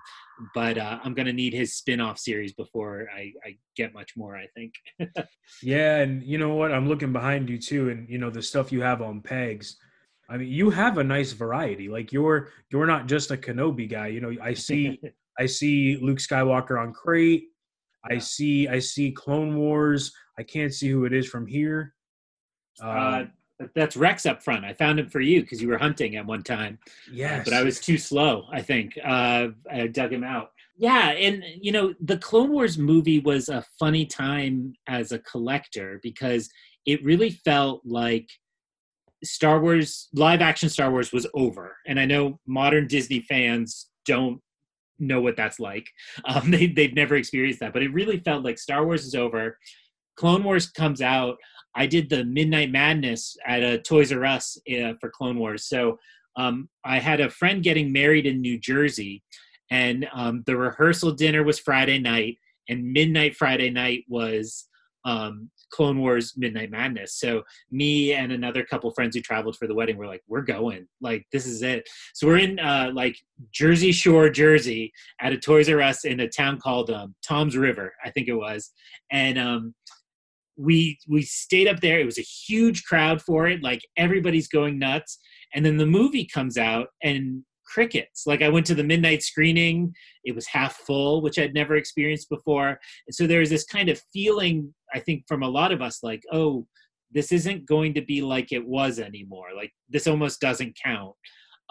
but 0.55 0.79
uh, 0.79 1.01
I'm 1.03 1.13
going 1.13 1.27
to 1.27 1.33
need 1.33 1.53
his 1.53 1.75
spin-off 1.75 2.19
series 2.21 2.53
before 2.53 3.09
I, 3.13 3.33
I 3.45 3.57
get 3.77 3.93
much 3.93 4.17
more. 4.17 4.37
I 4.37 4.47
think. 4.55 4.75
Yeah, 5.63 5.99
and 5.99 6.23
you 6.23 6.39
know 6.39 6.55
what? 6.55 6.73
I'm 6.73 6.89
looking 6.89 7.13
behind 7.13 7.51
you 7.51 7.59
too, 7.59 7.91
and 7.91 8.09
you 8.09 8.19
know 8.19 8.31
the 8.31 8.43
stuff 8.43 8.73
you 8.73 8.81
have 8.83 9.03
on 9.03 9.21
pegs. 9.21 9.77
I 10.31 10.37
mean, 10.39 10.49
you 10.49 10.71
have 10.71 10.99
a 10.99 11.05
nice 11.05 11.33
variety. 11.33 11.89
Like 11.89 12.13
you're 12.13 12.49
you're 12.71 12.87
not 12.87 13.07
just 13.07 13.31
a 13.33 13.37
Kenobi 13.37 13.89
guy. 13.91 14.07
You 14.07 14.21
know, 14.21 14.35
I 14.43 14.55
see 14.55 15.01
I 15.39 15.47
see 15.47 15.97
Luke 16.01 16.19
Skywalker 16.19 16.81
on 16.81 16.93
crate. 16.93 17.49
I 18.11 18.19
see 18.19 18.69
I 18.69 18.79
see 18.79 19.11
Clone 19.13 19.57
Wars. 19.57 20.13
I 20.39 20.43
can't 20.45 20.73
see 20.73 20.89
who 20.89 21.05
it 21.05 21.13
is 21.13 21.27
from 21.29 21.47
here. 21.47 21.95
uh, 22.83 22.87
Uh, 22.87 23.25
that's 23.75 23.97
Rex 23.97 24.27
up 24.27 24.43
front. 24.43 24.65
I 24.65 24.73
found 24.73 24.99
him 24.99 25.09
for 25.09 25.21
you 25.21 25.43
because 25.43 25.61
you 25.63 25.69
were 25.69 25.79
hunting 25.79 26.17
at 26.17 26.27
one 26.27 26.43
time. 26.43 26.79
yes, 27.11 27.45
but 27.45 27.55
I 27.55 27.63
was 27.63 27.81
too 27.81 27.99
slow. 27.99 28.47
I 28.53 28.63
think 28.63 28.99
uh, 29.05 29.49
I 29.71 29.87
dug 29.87 30.13
him 30.13 30.25
out. 30.25 30.53
Yeah, 30.77 31.11
and 31.11 31.45
you 31.61 31.73
know 31.73 31.95
the 32.01 32.19
Clone 32.19 32.51
Wars 32.51 32.79
movie 32.79 33.21
was 33.21 33.49
a 33.49 33.65
funny 33.79 34.07
time 34.07 34.75
as 34.87 35.13
a 35.13 35.19
collector 35.21 36.01
because 36.03 36.49
it 36.87 37.05
really 37.05 37.31
felt 37.31 37.83
like 37.85 38.29
Star 39.23 39.61
Wars 39.61 40.09
live 40.13 40.41
action 40.41 40.69
Star 40.69 40.91
Wars 40.91 41.13
was 41.13 41.27
over, 41.35 41.77
and 41.87 42.01
I 42.01 42.07
know 42.07 42.41
modern 42.47 42.87
Disney 42.87 43.21
fans 43.21 43.91
don't 44.07 44.41
know 44.99 45.21
what 45.21 45.37
that's 45.37 45.61
like. 45.61 45.89
Um, 46.25 46.51
they 46.51 46.67
they've 46.69 46.95
never 46.95 47.17
experienced 47.17 47.61
that, 47.61 47.73
but 47.73 47.83
it 47.83 47.93
really 47.93 48.19
felt 48.21 48.45
like 48.45 48.59
Star 48.59 48.85
Wars 48.85 49.05
is 49.05 49.15
over. 49.15 49.59
Clone 50.17 50.45
Wars 50.45 50.69
comes 50.69 51.01
out. 51.01 51.39
I 51.75 51.87
did 51.87 52.11
the 52.11 52.25
Midnight 52.25 52.71
Madness 52.71 53.37
at 53.47 53.63
a 53.63 53.79
Toys 53.79 54.13
R 54.13 54.25
Us 54.25 54.59
uh, 54.71 54.95
for 55.01 55.11
Clone 55.11 55.39
Wars, 55.39 55.65
so 55.67 55.99
um, 56.37 56.69
I 56.85 56.99
had 56.99 57.21
a 57.21 57.31
friend 57.31 57.63
getting 57.63 57.93
married 57.93 58.27
in 58.27 58.41
New 58.41 58.59
Jersey, 58.59 59.23
and 59.71 60.09
um, 60.13 60.43
the 60.47 60.57
rehearsal 60.57 61.13
dinner 61.13 61.43
was 61.45 61.59
Friday 61.59 61.99
night, 61.99 62.39
and 62.69 62.93
midnight 62.93 63.37
Friday 63.37 63.71
night 63.71 64.05
was 64.09 64.69
um, 65.05 65.51
Clone 65.73 65.99
Wars 65.99 66.35
Midnight 66.37 66.71
Madness. 66.71 67.19
So 67.19 67.43
me 67.71 68.13
and 68.13 68.31
another 68.31 68.65
couple 68.65 68.91
friends 68.93 69.17
who 69.17 69.23
traveled 69.23 69.57
for 69.57 69.67
the 69.67 69.75
wedding 69.75 69.97
were 69.97 70.07
like, 70.07 70.23
"We're 70.29 70.43
going! 70.43 70.87
Like 71.01 71.27
this 71.33 71.47
is 71.47 71.63
it." 71.63 71.89
So 72.15 72.27
we're 72.27 72.39
in 72.39 72.59
uh, 72.59 72.91
like 72.95 73.17
Jersey 73.51 73.93
Shore, 73.93 74.31
Jersey, 74.31 74.93
at 75.21 75.33
a 75.33 75.39
Toys 75.39 75.69
R 75.69 75.81
Us 75.81 76.05
in 76.05 76.21
a 76.21 76.29
town 76.29 76.59
called 76.61 76.91
um, 76.91 77.15
Toms 77.27 77.57
River, 77.57 77.93
I 78.05 78.11
think 78.11 78.29
it 78.29 78.35
was, 78.35 78.71
and 79.11 79.39
um, 79.39 79.75
we 80.63 80.99
we 81.09 81.23
stayed 81.23 81.69
up 81.69 81.81
there. 81.81 81.99
It 81.99 82.07
was 82.07 82.19
a 82.19 82.23
huge 82.23 82.85
crowd 82.85 83.21
for 83.21 83.49
it. 83.49 83.63
Like 83.63 83.83
everybody's 83.97 84.49
going 84.49 84.79
nuts. 84.79 85.19
And 85.55 85.65
then 85.67 85.77
the 85.77 85.87
movie 85.87 86.25
comes 86.25 86.57
out 86.57 86.89
and 87.03 87.43
crickets. 87.67 88.25
Like 88.27 88.43
i 88.43 88.49
went 88.49 88.67
to 88.67 88.75
the 88.75 88.85
midnight 88.85 89.23
screening. 89.23 89.95
It 90.25 90.35
was 90.35 90.47
half 90.47 90.77
full 90.77 91.23
which 91.23 91.39
i'd 91.39 91.55
never 91.55 91.77
experienced 91.77 92.29
before. 92.29 92.79
And 93.07 93.15
so 93.15 93.27
there's 93.27 93.51
this 93.51 93.65
kind 93.65 93.89
of 93.89 94.01
feeling 94.13 94.73
i 94.95 94.99
think 94.99 95.25
from 95.27 95.43
a 95.43 95.49
lot 95.49 95.73
of 95.73 95.83
us 95.83 96.01
like 96.03 96.23
oh 96.33 96.67
this 97.11 97.33
isn't 97.33 97.67
going 97.67 97.93
to 97.95 98.03
be 98.03 98.23
like 98.23 98.53
it 98.53 98.67
was 98.67 98.99
anymore. 98.99 99.49
Like 99.55 99.71
this 99.89 100.07
almost 100.07 100.41
doesn't 100.41 100.79
count. 100.83 101.15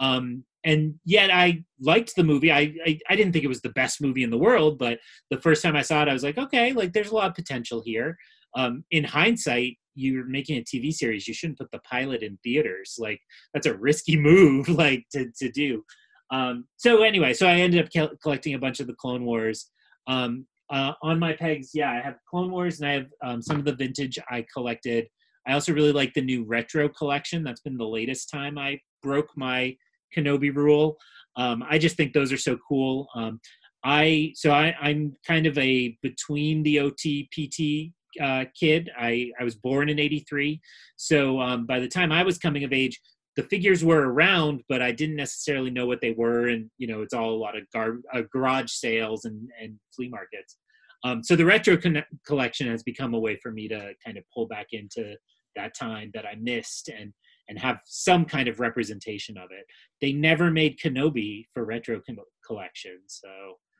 Um 0.00 0.44
and 0.64 0.94
yet 1.04 1.30
i 1.30 1.62
liked 1.80 2.14
the 2.16 2.24
movie. 2.24 2.52
I, 2.52 2.74
I 2.86 2.98
i 3.08 3.16
didn't 3.16 3.32
think 3.32 3.44
it 3.44 3.54
was 3.54 3.62
the 3.62 3.78
best 3.80 4.00
movie 4.00 4.24
in 4.24 4.30
the 4.30 4.38
world 4.38 4.78
but 4.78 4.98
the 5.30 5.40
first 5.40 5.62
time 5.62 5.76
i 5.76 5.82
saw 5.82 6.02
it 6.02 6.08
i 6.08 6.12
was 6.12 6.22
like 6.22 6.38
okay 6.38 6.72
like 6.72 6.92
there's 6.92 7.10
a 7.10 7.14
lot 7.14 7.28
of 7.30 7.34
potential 7.34 7.82
here 7.84 8.16
um 8.54 8.84
in 8.90 9.04
hindsight 9.04 9.76
you're 9.94 10.24
making 10.26 10.58
a 10.58 10.62
TV 10.62 10.92
series, 10.92 11.28
you 11.28 11.34
shouldn't 11.34 11.58
put 11.58 11.70
the 11.70 11.80
pilot 11.80 12.22
in 12.22 12.38
theaters. 12.42 12.96
Like 12.98 13.20
that's 13.52 13.66
a 13.66 13.74
risky 13.74 14.16
move, 14.30 14.68
like 14.68 15.04
to 15.12 15.30
to 15.38 15.50
do. 15.50 15.82
Um, 16.30 16.64
so 16.78 17.02
anyway, 17.02 17.34
so 17.34 17.46
I 17.46 17.56
ended 17.56 17.84
up 17.84 17.90
co- 17.94 18.16
collecting 18.22 18.54
a 18.54 18.58
bunch 18.58 18.80
of 18.80 18.86
the 18.86 18.94
Clone 18.94 19.24
Wars. 19.24 19.70
Um, 20.06 20.46
uh, 20.70 20.92
on 21.02 21.18
my 21.18 21.34
pegs, 21.34 21.70
yeah, 21.74 21.90
I 21.90 22.00
have 22.00 22.16
Clone 22.28 22.50
Wars 22.50 22.80
and 22.80 22.88
I 22.88 22.92
have 22.94 23.06
um, 23.22 23.42
some 23.42 23.58
of 23.58 23.66
the 23.66 23.74
vintage 23.74 24.18
I 24.30 24.44
collected. 24.54 25.06
I 25.46 25.52
also 25.52 25.74
really 25.74 25.92
like 25.92 26.14
the 26.14 26.22
new 26.22 26.44
retro 26.44 26.88
collection. 26.88 27.44
That's 27.44 27.60
been 27.60 27.76
the 27.76 27.86
latest 27.86 28.30
time 28.30 28.56
I 28.56 28.80
broke 29.02 29.28
my 29.36 29.76
Kenobi 30.16 30.54
rule. 30.54 30.96
Um, 31.36 31.62
I 31.68 31.78
just 31.78 31.96
think 31.96 32.14
those 32.14 32.32
are 32.32 32.38
so 32.38 32.56
cool. 32.66 33.08
Um, 33.14 33.40
I 33.84 34.32
so 34.34 34.52
I, 34.52 34.74
I'm 34.80 35.14
kind 35.26 35.46
of 35.46 35.58
a 35.58 35.98
between 36.02 36.62
the 36.62 36.80
OT 36.80 37.28
PT 37.32 37.92
uh, 38.20 38.44
kid. 38.58 38.90
I, 38.98 39.30
I 39.38 39.44
was 39.44 39.54
born 39.54 39.88
in 39.88 39.98
83. 39.98 40.60
So 40.96 41.40
um, 41.40 41.66
by 41.66 41.80
the 41.80 41.88
time 41.88 42.12
I 42.12 42.22
was 42.22 42.38
coming 42.38 42.64
of 42.64 42.72
age, 42.72 43.00
the 43.36 43.42
figures 43.44 43.82
were 43.84 44.10
around, 44.12 44.62
but 44.68 44.82
I 44.82 44.92
didn't 44.92 45.16
necessarily 45.16 45.70
know 45.70 45.86
what 45.86 46.00
they 46.00 46.12
were. 46.12 46.48
And, 46.48 46.70
you 46.78 46.86
know, 46.86 47.02
it's 47.02 47.14
all 47.14 47.30
a 47.30 47.36
lot 47.36 47.56
of 47.56 47.62
gar- 47.72 48.00
uh, 48.12 48.22
garage 48.30 48.70
sales 48.70 49.24
and, 49.24 49.48
and 49.60 49.78
flea 49.94 50.08
markets. 50.08 50.58
Um, 51.04 51.22
so 51.22 51.34
the 51.34 51.44
retro 51.44 51.76
con- 51.76 52.04
collection 52.26 52.68
has 52.68 52.82
become 52.82 53.14
a 53.14 53.18
way 53.18 53.38
for 53.42 53.50
me 53.50 53.68
to 53.68 53.92
kind 54.04 54.18
of 54.18 54.24
pull 54.34 54.46
back 54.46 54.68
into 54.72 55.16
that 55.56 55.74
time 55.74 56.10
that 56.14 56.26
I 56.26 56.34
missed 56.40 56.88
and 56.88 57.12
and 57.48 57.58
have 57.58 57.80
some 57.84 58.24
kind 58.24 58.46
of 58.46 58.60
representation 58.60 59.36
of 59.36 59.48
it. 59.50 59.66
They 60.00 60.12
never 60.12 60.50
made 60.50 60.78
Kenobi 60.78 61.46
for 61.52 61.64
retro 61.64 62.00
con- 62.06 62.18
collection, 62.46 63.00
so 63.08 63.28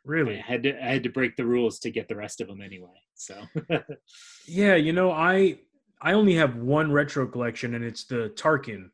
I 0.07 0.11
really. 0.11 0.37
had 0.39 0.63
to 0.65 0.71
I 0.85 0.89
had 0.89 1.03
to 1.05 1.09
break 1.11 1.37
the 1.37 1.45
rules 1.47 1.79
to 1.81 1.91
get 1.91 2.09
the 2.09 2.17
rest 2.17 2.41
of 2.41 2.49
them 2.49 2.61
anyway. 2.61 3.01
So 3.15 3.35
Yeah, 4.47 4.75
you 4.75 4.93
know, 4.93 5.11
I 5.13 5.59
I 6.01 6.13
only 6.15 6.35
have 6.35 6.57
one 6.57 6.91
retro 6.91 7.27
collection, 7.27 7.75
and 7.75 7.85
it's 7.85 8.05
the 8.05 8.33
Tarkin. 8.37 8.91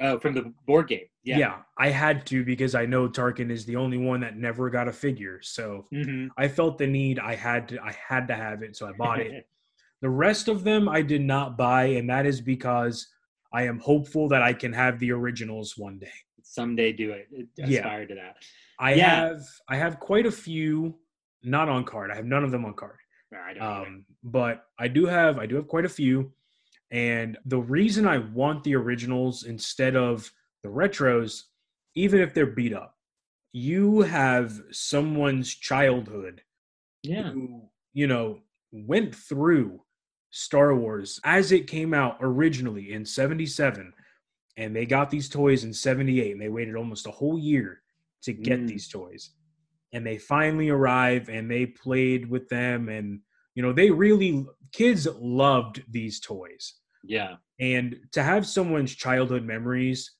oh, 0.00 0.18
from 0.18 0.34
the 0.34 0.52
board 0.66 0.88
game, 0.88 1.06
Yeah. 1.22 1.38
yeah. 1.38 1.56
I 1.78 1.88
had 1.90 2.26
to 2.26 2.44
because 2.44 2.74
I 2.74 2.84
know 2.86 3.08
Tarkin 3.08 3.50
is 3.50 3.64
the 3.64 3.76
only 3.76 3.98
one 3.98 4.20
that 4.20 4.36
never 4.36 4.68
got 4.70 4.88
a 4.88 4.92
figure. 4.92 5.40
So 5.42 5.86
hmm 5.92 6.26
I 6.36 6.48
felt 6.48 6.78
the 6.78 6.86
need. 6.86 7.18
I 7.20 7.34
had 7.36 7.68
to. 7.68 7.78
I 7.82 7.92
had 8.08 8.26
to 8.28 8.34
have 8.34 8.62
it, 8.62 8.76
so 8.76 8.88
I 8.88 8.92
bought 8.92 9.20
it. 9.20 9.46
the 10.00 10.10
rest 10.10 10.48
of 10.48 10.64
them 10.64 10.88
I 10.88 11.02
did 11.02 11.22
not 11.22 11.56
buy, 11.56 11.84
and 11.98 12.08
that 12.10 12.26
is 12.26 12.40
because 12.40 13.06
I 13.52 13.62
am 13.62 13.78
hopeful 13.78 14.28
that 14.28 14.42
I 14.42 14.52
can 14.52 14.72
have 14.72 14.98
the 14.98 15.12
originals 15.12 15.74
one 15.78 15.98
day. 16.00 16.12
Someday 16.42 16.92
do 16.92 17.12
it. 17.12 17.28
Yeah. 17.56 17.66
Aspire 17.78 18.06
to 18.06 18.14
that. 18.16 18.36
I 18.78 18.94
Yeah. 18.94 19.28
have 19.28 19.42
I 19.68 19.76
have 19.76 20.00
quite 20.00 20.26
a 20.26 20.32
few 20.32 20.98
not 21.42 21.68
on 21.68 21.84
card. 21.84 22.10
I 22.10 22.16
have 22.16 22.26
none 22.26 22.44
of 22.44 22.50
them 22.50 22.64
on 22.64 22.74
card. 22.74 22.98
I. 23.32 23.58
Um, 23.58 24.04
but 24.22 24.64
I 24.78 24.88
do 24.88 25.06
have 25.06 25.38
I 25.38 25.46
do 25.46 25.56
have 25.56 25.68
quite 25.68 25.84
a 25.84 25.88
few, 25.88 26.32
and 26.90 27.38
the 27.44 27.58
reason 27.60 28.06
I 28.06 28.18
want 28.18 28.64
the 28.64 28.74
originals 28.74 29.44
instead 29.44 29.96
of 29.96 30.30
the 30.62 30.68
retros, 30.68 31.42
even 31.94 32.20
if 32.20 32.32
they're 32.34 32.46
beat 32.46 32.72
up, 32.72 32.96
you 33.52 34.02
have 34.02 34.60
someone's 34.70 35.54
childhood 35.54 36.42
yeah. 37.02 37.30
who 37.30 37.68
you 37.92 38.06
know 38.06 38.40
went 38.72 39.14
through 39.14 39.82
Star 40.30 40.74
Wars 40.74 41.20
as 41.24 41.52
it 41.52 41.66
came 41.66 41.92
out 41.92 42.16
originally 42.20 42.92
in 42.92 43.04
'77, 43.04 43.92
and 44.56 44.74
they 44.74 44.86
got 44.86 45.10
these 45.10 45.28
toys 45.28 45.64
in 45.64 45.72
'78, 45.74 46.32
and 46.32 46.40
they 46.40 46.48
waited 46.48 46.76
almost 46.76 47.06
a 47.06 47.10
whole 47.12 47.38
year 47.38 47.82
to 48.22 48.32
get 48.32 48.60
Mm. 48.60 48.68
these 48.68 48.88
toys, 48.88 49.30
and 49.92 50.06
they 50.06 50.18
finally 50.18 50.68
arrive, 50.68 51.28
and 51.28 51.50
they 51.50 51.66
played 51.66 52.28
with 52.28 52.48
them, 52.48 52.88
and 52.88 53.20
you 53.54 53.62
know 53.62 53.72
they 53.72 53.90
really 53.90 54.46
kids 54.72 55.06
loved 55.18 55.82
these 55.90 56.20
toys, 56.20 56.74
Yeah. 57.04 57.36
and 57.58 57.96
to 58.12 58.22
have 58.22 58.46
someone's 58.46 58.94
childhood 58.94 59.44
memories 59.44 60.12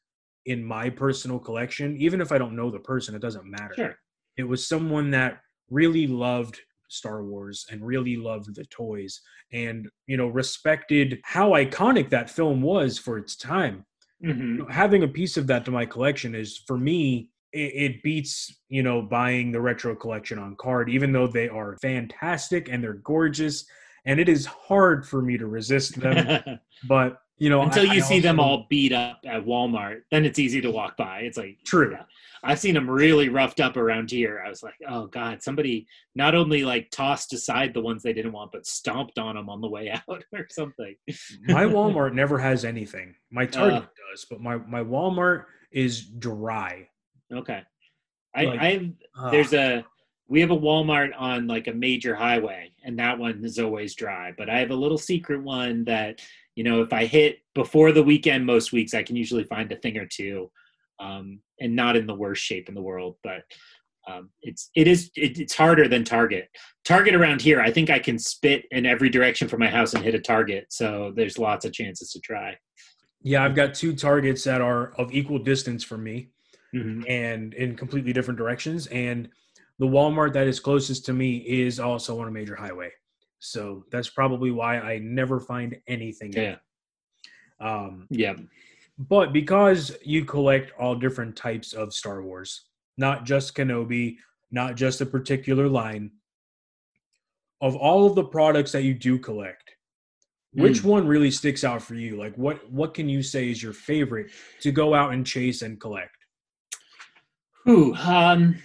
in 0.46 0.64
my 0.64 0.88
personal 0.90 1.38
collection, 1.38 1.96
even 1.98 2.20
if 2.20 2.32
I 2.32 2.38
don't 2.38 2.56
know 2.56 2.70
the 2.70 2.78
person, 2.80 3.14
it 3.14 3.20
doesn't 3.20 3.44
matter 3.50 3.74
Sure. 3.76 3.98
it 4.36 4.44
was 4.44 4.66
someone 4.66 5.10
that 5.10 5.40
really 5.70 6.06
loved 6.06 6.60
Star 6.88 7.22
Wars 7.22 7.66
and 7.70 7.86
really 7.86 8.16
loved 8.16 8.54
the 8.54 8.64
toys 8.66 9.20
and 9.52 9.88
you 10.06 10.16
know 10.16 10.28
respected 10.28 11.20
how 11.24 11.50
iconic 11.50 12.08
that 12.10 12.30
film 12.30 12.62
was 12.62 12.98
for 12.98 13.18
its 13.18 13.36
time. 13.36 13.84
hmm 14.22 14.62
Having 14.70 15.02
a 15.02 15.08
piece 15.08 15.36
of 15.36 15.46
that 15.48 15.64
to 15.66 15.70
my 15.70 15.84
collection 15.86 16.34
is 16.34 16.56
for 16.66 16.78
me 16.78 17.30
it, 17.58 17.92
it 17.92 18.02
beats 18.02 18.60
you 18.68 18.82
know 18.82 19.02
buying 19.02 19.52
the 19.52 19.60
retro 19.60 19.94
collection 19.94 20.38
on 20.38 20.56
card, 20.56 20.88
even 20.90 21.12
though 21.12 21.26
they 21.26 21.48
are 21.48 21.76
fantastic 21.82 22.68
and 22.68 22.82
they're 22.82 22.94
gorgeous, 22.94 23.64
and 24.04 24.18
it 24.20 24.28
is 24.28 24.46
hard 24.46 25.06
for 25.06 25.22
me 25.22 25.36
to 25.38 25.46
resist 25.46 25.98
them. 26.00 26.58
but 26.88 27.18
you 27.38 27.50
know, 27.50 27.62
until 27.62 27.88
I- 27.88 27.94
you 27.94 28.02
I 28.02 28.06
see 28.06 28.20
them 28.20 28.40
all 28.40 28.66
beat 28.68 28.92
up 28.92 29.20
at 29.26 29.44
Walmart, 29.44 30.00
then 30.10 30.24
it's 30.24 30.38
easy 30.40 30.60
to 30.60 30.70
walk 30.70 30.96
by. 30.96 31.20
It's 31.20 31.38
like 31.38 31.58
True. 31.64 31.92
yeah. 31.92 32.02
I've 32.44 32.60
seen 32.60 32.74
them 32.74 32.88
really 32.88 33.28
roughed 33.28 33.58
up 33.58 33.76
around 33.76 34.12
here. 34.12 34.42
I 34.44 34.48
was 34.48 34.62
like, 34.62 34.74
oh 34.88 35.06
god, 35.08 35.42
somebody 35.42 35.86
not 36.14 36.34
only 36.36 36.64
like 36.64 36.88
tossed 36.92 37.32
aside 37.32 37.74
the 37.74 37.80
ones 37.80 38.02
they 38.02 38.12
didn't 38.12 38.30
want, 38.32 38.52
but 38.52 38.64
stomped 38.66 39.18
on 39.18 39.34
them 39.36 39.48
on 39.48 39.60
the 39.60 39.68
way 39.68 39.90
out 40.08 40.24
or 40.32 40.46
something. 40.50 40.94
my 41.48 41.64
Walmart 41.64 42.12
never 42.14 42.38
has 42.38 42.64
anything. 42.64 43.14
My 43.30 43.44
Target 43.46 43.82
Uh. 43.84 44.10
does, 44.12 44.26
but 44.30 44.40
my 44.40 44.56
my 44.56 44.82
Walmart 44.82 45.44
is 45.72 46.06
dry. 46.06 46.88
Okay, 47.32 47.62
I, 48.34 48.44
Like- 48.44 48.60
I've 48.60 48.90
Ugh. 49.18 49.32
there's 49.32 49.52
a 49.52 49.84
we 50.28 50.40
have 50.40 50.50
a 50.50 50.56
Walmart 50.58 51.12
on 51.16 51.46
like 51.46 51.68
a 51.68 51.72
major 51.72 52.14
highway, 52.14 52.70
and 52.84 52.98
that 52.98 53.18
one 53.18 53.42
is 53.44 53.58
always 53.58 53.94
dry. 53.94 54.32
But 54.36 54.50
I 54.50 54.58
have 54.58 54.70
a 54.70 54.76
little 54.76 54.98
secret 54.98 55.42
one 55.42 55.84
that 55.84 56.20
you 56.54 56.64
know 56.64 56.82
if 56.82 56.92
I 56.92 57.06
hit 57.06 57.38
before 57.54 57.92
the 57.92 58.02
weekend, 58.02 58.44
most 58.44 58.72
weeks 58.72 58.94
I 58.94 59.02
can 59.02 59.16
usually 59.16 59.44
find 59.44 59.70
a 59.72 59.76
thing 59.76 59.96
or 59.96 60.06
two, 60.06 60.50
um, 61.00 61.40
and 61.60 61.74
not 61.74 61.96
in 61.96 62.06
the 62.06 62.14
worst 62.14 62.42
shape 62.42 62.68
in 62.68 62.74
the 62.74 62.82
world. 62.82 63.16
But 63.22 63.42
um, 64.06 64.30
it's 64.42 64.70
it 64.74 64.86
is 64.86 65.10
it, 65.16 65.38
it's 65.38 65.54
harder 65.54 65.88
than 65.88 66.04
Target. 66.04 66.48
Target 66.84 67.14
around 67.14 67.40
here, 67.42 67.60
I 67.60 67.70
think 67.70 67.90
I 67.90 67.98
can 67.98 68.18
spit 68.18 68.64
in 68.70 68.86
every 68.86 69.08
direction 69.10 69.48
from 69.48 69.60
my 69.60 69.68
house 69.68 69.94
and 69.94 70.04
hit 70.04 70.14
a 70.14 70.20
Target. 70.20 70.66
So 70.70 71.12
there's 71.16 71.38
lots 71.38 71.64
of 71.64 71.72
chances 71.72 72.10
to 72.12 72.20
try. 72.20 72.56
yeah, 73.22 73.44
I've 73.44 73.54
got 73.54 73.74
two 73.74 73.94
targets 73.94 74.44
that 74.44 74.60
are 74.60 74.92
of 74.98 75.12
equal 75.12 75.38
distance 75.38 75.84
from 75.84 76.04
me. 76.04 76.30
Mhm. 76.74 77.08
and 77.08 77.54
in 77.54 77.76
completely 77.76 78.12
different 78.12 78.38
directions. 78.38 78.86
And 78.88 79.28
the 79.78 79.86
Walmart 79.86 80.32
that 80.34 80.46
is 80.46 80.60
closest 80.60 81.06
to 81.06 81.12
me 81.12 81.38
is 81.38 81.80
also 81.80 82.20
on 82.20 82.28
a 82.28 82.30
major 82.30 82.54
highway. 82.56 82.90
So 83.38 83.86
that's 83.90 84.10
probably 84.10 84.50
why 84.50 84.78
I 84.80 84.98
never 84.98 85.38
find 85.40 85.80
anything. 85.86 86.32
Yeah, 86.32 86.56
Um, 87.60 88.06
yeah. 88.10 88.34
but 88.98 89.32
because 89.32 89.96
you 90.04 90.24
collect 90.24 90.72
all 90.78 90.94
different 90.96 91.36
types 91.36 91.72
of 91.72 91.94
Star 91.94 92.22
Wars, 92.22 92.68
not 92.96 93.24
just 93.24 93.54
Kenobi, 93.56 94.18
not 94.50 94.74
just 94.76 95.00
a 95.00 95.06
particular 95.06 95.68
line, 95.68 96.10
of 97.60 97.76
all 97.76 98.06
of 98.06 98.14
the 98.14 98.24
products 98.24 98.72
that 98.72 98.82
you 98.82 98.94
do 98.94 99.18
collect, 99.18 99.76
which 100.52 100.82
one 100.82 101.06
really 101.06 101.30
sticks 101.30 101.62
out 101.62 101.82
for 101.82 101.94
you? 101.94 102.16
Like 102.16 102.34
what 102.36 102.68
what 102.70 102.94
can 102.94 103.08
you 103.08 103.22
say 103.22 103.50
is 103.50 103.62
your 103.62 103.72
favorite 103.72 104.30
to 104.60 104.72
go 104.72 104.94
out 104.94 105.12
and 105.12 105.24
chase 105.24 105.62
and 105.62 105.80
collect? 105.80 106.16
Ooh, 107.68 107.94
um, 107.94 108.56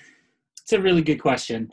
it's 0.61 0.71
a 0.71 0.81
really 0.81 1.01
good 1.01 1.21
question. 1.21 1.71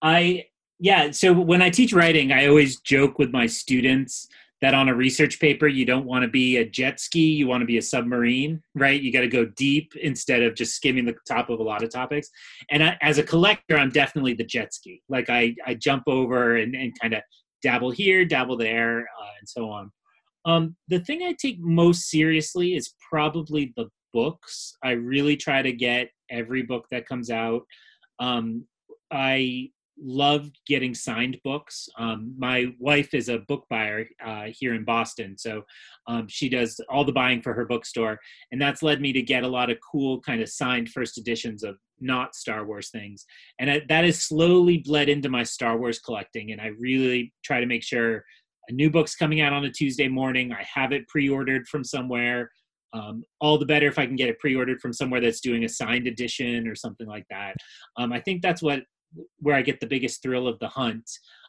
I 0.00 0.46
yeah. 0.78 1.10
So 1.12 1.32
when 1.32 1.62
I 1.62 1.70
teach 1.70 1.92
writing, 1.92 2.32
I 2.32 2.48
always 2.48 2.80
joke 2.80 3.18
with 3.18 3.30
my 3.30 3.46
students 3.46 4.26
that 4.62 4.74
on 4.74 4.88
a 4.88 4.94
research 4.94 5.38
paper, 5.38 5.68
you 5.68 5.84
don't 5.84 6.06
want 6.06 6.22
to 6.22 6.28
be 6.28 6.56
a 6.56 6.64
jet 6.64 6.98
ski. 6.98 7.32
You 7.32 7.46
want 7.46 7.60
to 7.60 7.66
be 7.66 7.78
a 7.78 7.82
submarine, 7.82 8.62
right? 8.74 9.00
You 9.00 9.12
got 9.12 9.20
to 9.20 9.28
go 9.28 9.44
deep 9.44 9.92
instead 10.00 10.42
of 10.42 10.54
just 10.54 10.74
skimming 10.74 11.04
the 11.04 11.14
top 11.28 11.50
of 11.50 11.60
a 11.60 11.62
lot 11.62 11.82
of 11.82 11.90
topics. 11.90 12.30
And 12.70 12.82
I, 12.82 12.96
as 13.02 13.18
a 13.18 13.22
collector, 13.22 13.76
I'm 13.76 13.90
definitely 13.90 14.34
the 14.34 14.44
jet 14.44 14.72
ski. 14.72 15.02
Like 15.08 15.28
I, 15.28 15.54
I 15.66 15.74
jump 15.74 16.04
over 16.06 16.56
and, 16.56 16.74
and 16.74 16.92
kind 17.00 17.14
of 17.14 17.22
dabble 17.62 17.90
here, 17.90 18.24
dabble 18.24 18.56
there, 18.56 19.00
uh, 19.00 19.32
and 19.40 19.48
so 19.48 19.68
on. 19.68 19.90
Um, 20.44 20.76
the 20.88 21.00
thing 21.00 21.22
I 21.22 21.34
take 21.40 21.58
most 21.60 22.08
seriously 22.08 22.74
is 22.74 22.94
probably 23.10 23.72
the 23.76 23.88
books. 24.12 24.76
I 24.82 24.92
really 24.92 25.36
try 25.36 25.62
to 25.62 25.72
get 25.72 26.08
every 26.32 26.62
book 26.62 26.86
that 26.90 27.06
comes 27.06 27.30
out. 27.30 27.62
Um, 28.18 28.66
I 29.10 29.70
love 29.98 30.50
getting 30.66 30.94
signed 30.94 31.38
books. 31.44 31.88
Um, 31.98 32.34
my 32.38 32.66
wife 32.78 33.14
is 33.14 33.28
a 33.28 33.38
book 33.40 33.66
buyer 33.68 34.06
uh, 34.24 34.46
here 34.48 34.74
in 34.74 34.84
Boston, 34.84 35.36
so 35.36 35.62
um, 36.06 36.26
she 36.28 36.48
does 36.48 36.80
all 36.88 37.04
the 37.04 37.12
buying 37.12 37.42
for 37.42 37.52
her 37.52 37.66
bookstore, 37.66 38.18
and 38.50 38.60
that's 38.60 38.82
led 38.82 39.00
me 39.00 39.12
to 39.12 39.22
get 39.22 39.44
a 39.44 39.48
lot 39.48 39.70
of 39.70 39.78
cool 39.92 40.20
kind 40.20 40.40
of 40.40 40.48
signed 40.48 40.88
first 40.88 41.18
editions 41.18 41.62
of 41.62 41.76
not 42.00 42.34
Star 42.34 42.66
Wars 42.66 42.90
things, 42.90 43.24
and 43.60 43.70
I, 43.70 43.82
that 43.88 44.04
has 44.04 44.24
slowly 44.24 44.78
bled 44.78 45.08
into 45.08 45.28
my 45.28 45.42
Star 45.44 45.78
Wars 45.78 46.00
collecting. 46.00 46.52
And 46.52 46.60
I 46.60 46.70
really 46.78 47.32
try 47.44 47.60
to 47.60 47.66
make 47.66 47.84
sure 47.84 48.24
a 48.68 48.72
new 48.72 48.90
book's 48.90 49.14
coming 49.14 49.40
out 49.40 49.52
on 49.52 49.64
a 49.64 49.70
Tuesday 49.70 50.08
morning. 50.08 50.52
I 50.52 50.64
have 50.72 50.92
it 50.92 51.06
pre-ordered 51.08 51.66
from 51.68 51.84
somewhere. 51.84 52.50
Um, 52.92 53.24
all 53.40 53.58
the 53.58 53.66
better 53.66 53.86
if 53.86 53.98
I 53.98 54.06
can 54.06 54.16
get 54.16 54.28
it 54.28 54.38
pre-ordered 54.38 54.80
from 54.80 54.92
somewhere 54.92 55.20
that's 55.20 55.40
doing 55.40 55.64
a 55.64 55.68
signed 55.68 56.06
edition 56.06 56.68
or 56.68 56.74
something 56.74 57.06
like 57.06 57.24
that. 57.30 57.56
Um, 57.96 58.12
I 58.12 58.20
think 58.20 58.42
that's 58.42 58.62
what 58.62 58.82
where 59.38 59.56
I 59.56 59.62
get 59.62 59.80
the 59.80 59.86
biggest 59.86 60.22
thrill 60.22 60.48
of 60.48 60.58
the 60.58 60.68
hunt. 60.68 61.08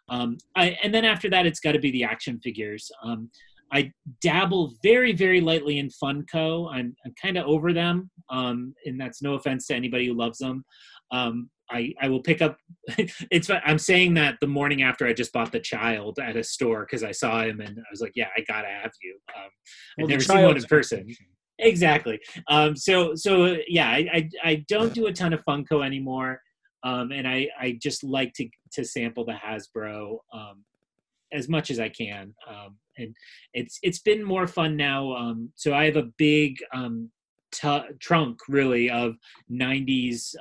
Um, 0.10 0.38
I, 0.56 0.78
and 0.84 0.94
then 0.94 1.06
after 1.06 1.30
that, 1.30 1.46
it's 1.46 1.60
got 1.60 1.74
to 1.74 1.80
be 1.80 1.92
the 1.92 2.04
action 2.04 2.40
figures. 2.42 2.92
Um, 3.04 3.30
I 3.72 3.92
dabble 4.22 4.74
very, 4.84 5.14
very 5.14 5.42
lightly 5.42 5.80
in 5.80 5.90
Funko. 5.90 6.72
I'm, 6.72 6.96
I'm 7.06 7.14
kind 7.20 7.38
of 7.38 7.48
over 7.48 7.74
them, 7.74 8.12
um, 8.30 8.76
and 8.86 9.00
that's 9.00 9.22
no 9.22 9.34
offense 9.34 9.68
to 9.68 9.76
anybody 9.76 10.08
who 10.08 10.14
loves 10.14 10.38
them. 10.38 10.64
Um, 11.12 11.50
I, 11.72 11.94
I 12.00 12.10
will 12.10 12.22
pick 12.22 12.42
up. 12.42 12.58
it's 13.32 13.50
I'm 13.50 13.80
saying 13.80 14.14
that 14.16 14.36
the 14.42 14.48
morning 14.48 14.84
after 14.84 15.08
I 15.08 15.14
just 15.14 15.34
bought 15.34 15.52
the 15.52 15.60
child 15.60 16.20
at 16.20 16.36
a 16.36 16.44
store 16.44 16.82
because 16.82 17.04
I 17.04 17.12
saw 17.12 17.42
him 17.42 17.62
and 17.62 17.80
I 17.80 17.90
was 17.90 18.02
like, 18.02 18.12
yeah, 18.16 18.28
I 18.38 18.42
gotta 18.42 18.68
have 18.68 18.92
you. 19.02 19.18
Um, 19.36 19.50
Well, 19.98 20.06
I've 20.06 20.10
never 20.10 20.24
seen 20.24 20.44
one 20.44 20.58
in 20.58 20.64
person. 20.64 21.08
Exactly. 21.64 22.20
Um, 22.48 22.76
so 22.76 23.16
so 23.16 23.58
yeah, 23.68 23.90
I, 23.90 24.08
I 24.14 24.30
I 24.44 24.66
don't 24.68 24.94
do 24.94 25.08
a 25.08 25.14
ton 25.14 25.34
of 25.34 25.44
Funko 25.46 25.86
anymore, 25.86 26.42
um, 26.84 27.12
and 27.12 27.28
I 27.28 27.48
I 27.60 27.78
just 27.82 28.04
like 28.04 28.34
to 28.34 28.48
to 28.74 28.84
sample 28.84 29.26
the 29.26 29.34
Hasbro 29.34 30.18
um, 30.34 30.64
as 31.32 31.50
much 31.50 31.72
as 31.72 31.80
I 31.80 31.90
can, 31.90 32.34
um, 32.48 32.78
and 32.98 33.16
it's 33.54 33.80
it's 33.82 34.00
been 34.00 34.24
more 34.24 34.48
fun 34.48 34.76
now. 34.76 35.14
Um, 35.14 35.52
so 35.56 35.74
I 35.74 35.86
have 35.86 35.96
a 35.96 36.10
big 36.18 36.58
um, 36.74 37.10
t- 37.52 37.90
trunk 38.00 38.40
really 38.48 38.90
of 38.90 39.16
'90s 39.52 40.36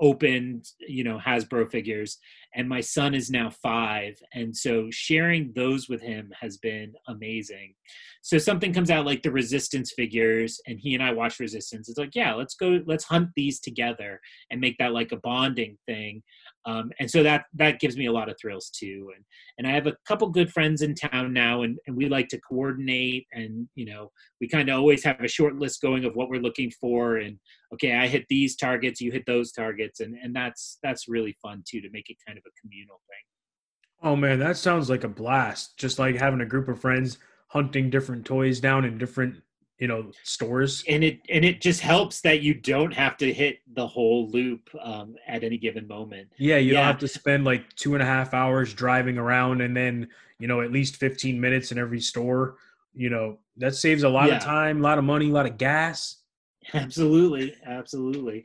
um, 0.00 0.08
open 0.08 0.62
you 0.80 1.04
know 1.04 1.18
hasbro 1.18 1.68
figures 1.70 2.18
and 2.54 2.68
my 2.68 2.80
son 2.80 3.14
is 3.14 3.30
now 3.30 3.50
five 3.50 4.16
and 4.32 4.56
so 4.56 4.88
sharing 4.90 5.52
those 5.54 5.88
with 5.88 6.00
him 6.00 6.30
has 6.40 6.56
been 6.56 6.92
amazing. 7.08 7.74
So 8.22 8.38
something 8.38 8.72
comes 8.72 8.90
out 8.90 9.04
like 9.04 9.22
the 9.22 9.32
resistance 9.32 9.92
figures 9.92 10.60
and 10.66 10.78
he 10.78 10.94
and 10.94 11.02
i 11.02 11.12
watch 11.12 11.40
resistance. 11.40 11.88
It's 11.88 11.98
like 11.98 12.14
yeah 12.14 12.34
let's 12.34 12.54
go 12.54 12.80
let's 12.86 13.04
hunt 13.04 13.30
these 13.36 13.60
together 13.60 14.20
and 14.50 14.60
make 14.60 14.78
that 14.78 14.92
like 14.92 15.12
a 15.12 15.16
bonding 15.16 15.76
thing 15.86 16.22
um, 16.66 16.90
and 16.98 17.10
so 17.10 17.22
that 17.22 17.44
that 17.54 17.80
gives 17.80 17.96
me 17.96 18.06
a 18.06 18.12
lot 18.12 18.28
of 18.28 18.36
thrills 18.40 18.70
too. 18.70 19.10
And 19.14 19.24
and 19.58 19.66
i 19.66 19.70
have 19.70 19.86
a 19.86 19.96
couple 20.06 20.28
good 20.28 20.52
friends 20.52 20.82
in 20.82 20.94
town 20.94 21.32
now 21.32 21.62
and, 21.62 21.78
and 21.86 21.96
we 21.96 22.08
like 22.08 22.28
to 22.28 22.40
coordinate 22.40 23.26
and 23.32 23.68
you 23.74 23.86
know 23.86 24.10
we 24.40 24.48
kind 24.48 24.68
of 24.68 24.76
always 24.76 25.04
have 25.04 25.20
a 25.20 25.28
short 25.28 25.56
list 25.56 25.80
going 25.80 26.04
of 26.04 26.16
what 26.16 26.28
we're 26.28 26.40
looking 26.40 26.70
for 26.80 27.18
and 27.18 27.38
okay 27.72 27.94
i 27.94 28.06
hit 28.08 28.24
these 28.28 28.56
targets 28.56 29.00
you 29.00 29.12
hit 29.12 29.24
those 29.26 29.52
targets. 29.52 30.00
And 30.00 30.16
and 30.22 30.34
that's 30.34 30.78
that's 30.82 31.08
really 31.08 31.36
fun 31.40 31.62
too 31.66 31.80
to 31.80 31.90
make 31.90 32.10
it 32.10 32.16
kind 32.26 32.38
of 32.38 32.44
a 32.46 32.60
communal 32.60 33.00
thing. 33.08 34.02
Oh 34.02 34.16
man, 34.16 34.38
that 34.40 34.56
sounds 34.56 34.90
like 34.90 35.04
a 35.04 35.08
blast. 35.08 35.76
Just 35.76 35.98
like 35.98 36.16
having 36.16 36.40
a 36.40 36.46
group 36.46 36.68
of 36.68 36.80
friends 36.80 37.18
hunting 37.48 37.90
different 37.90 38.24
toys 38.24 38.58
down 38.58 38.84
in 38.84 38.98
different, 38.98 39.36
you 39.78 39.88
know, 39.88 40.10
stores. 40.22 40.84
and 40.88 41.02
it 41.02 41.20
and 41.28 41.44
it 41.44 41.60
just 41.60 41.80
helps 41.80 42.20
that 42.20 42.40
you 42.42 42.54
don't 42.54 42.92
have 42.92 43.16
to 43.16 43.32
hit 43.32 43.58
the 43.74 43.86
whole 43.86 44.28
loop 44.30 44.68
um, 44.80 45.16
at 45.26 45.42
any 45.44 45.58
given 45.58 45.86
moment 45.88 46.28
Yeah, 46.38 46.58
you 46.58 46.72
don't 46.74 46.84
have 46.84 46.98
to 46.98 47.08
spend 47.08 47.44
like 47.44 47.74
two 47.74 47.94
and 47.94 48.02
a 48.02 48.06
half 48.06 48.34
hours 48.34 48.72
driving 48.72 49.18
around 49.18 49.60
and 49.60 49.76
then, 49.76 50.08
you 50.38 50.46
know, 50.48 50.60
at 50.60 50.70
least 50.72 50.96
15 50.96 51.40
minutes 51.40 51.72
in 51.72 51.78
every 51.78 52.00
store. 52.00 52.56
You 52.94 53.10
know, 53.10 53.38
that 53.56 53.74
saves 53.74 54.04
a 54.04 54.08
lot 54.08 54.28
Yeah. 54.28 54.36
of 54.36 54.42
time, 54.42 54.78
a 54.78 54.82
lot 54.82 54.98
of 54.98 55.04
money, 55.04 55.28
a 55.28 55.32
lot 55.32 55.46
of 55.46 55.58
gas. 55.58 56.20
absolutely 56.74 57.54
absolutely 57.66 58.44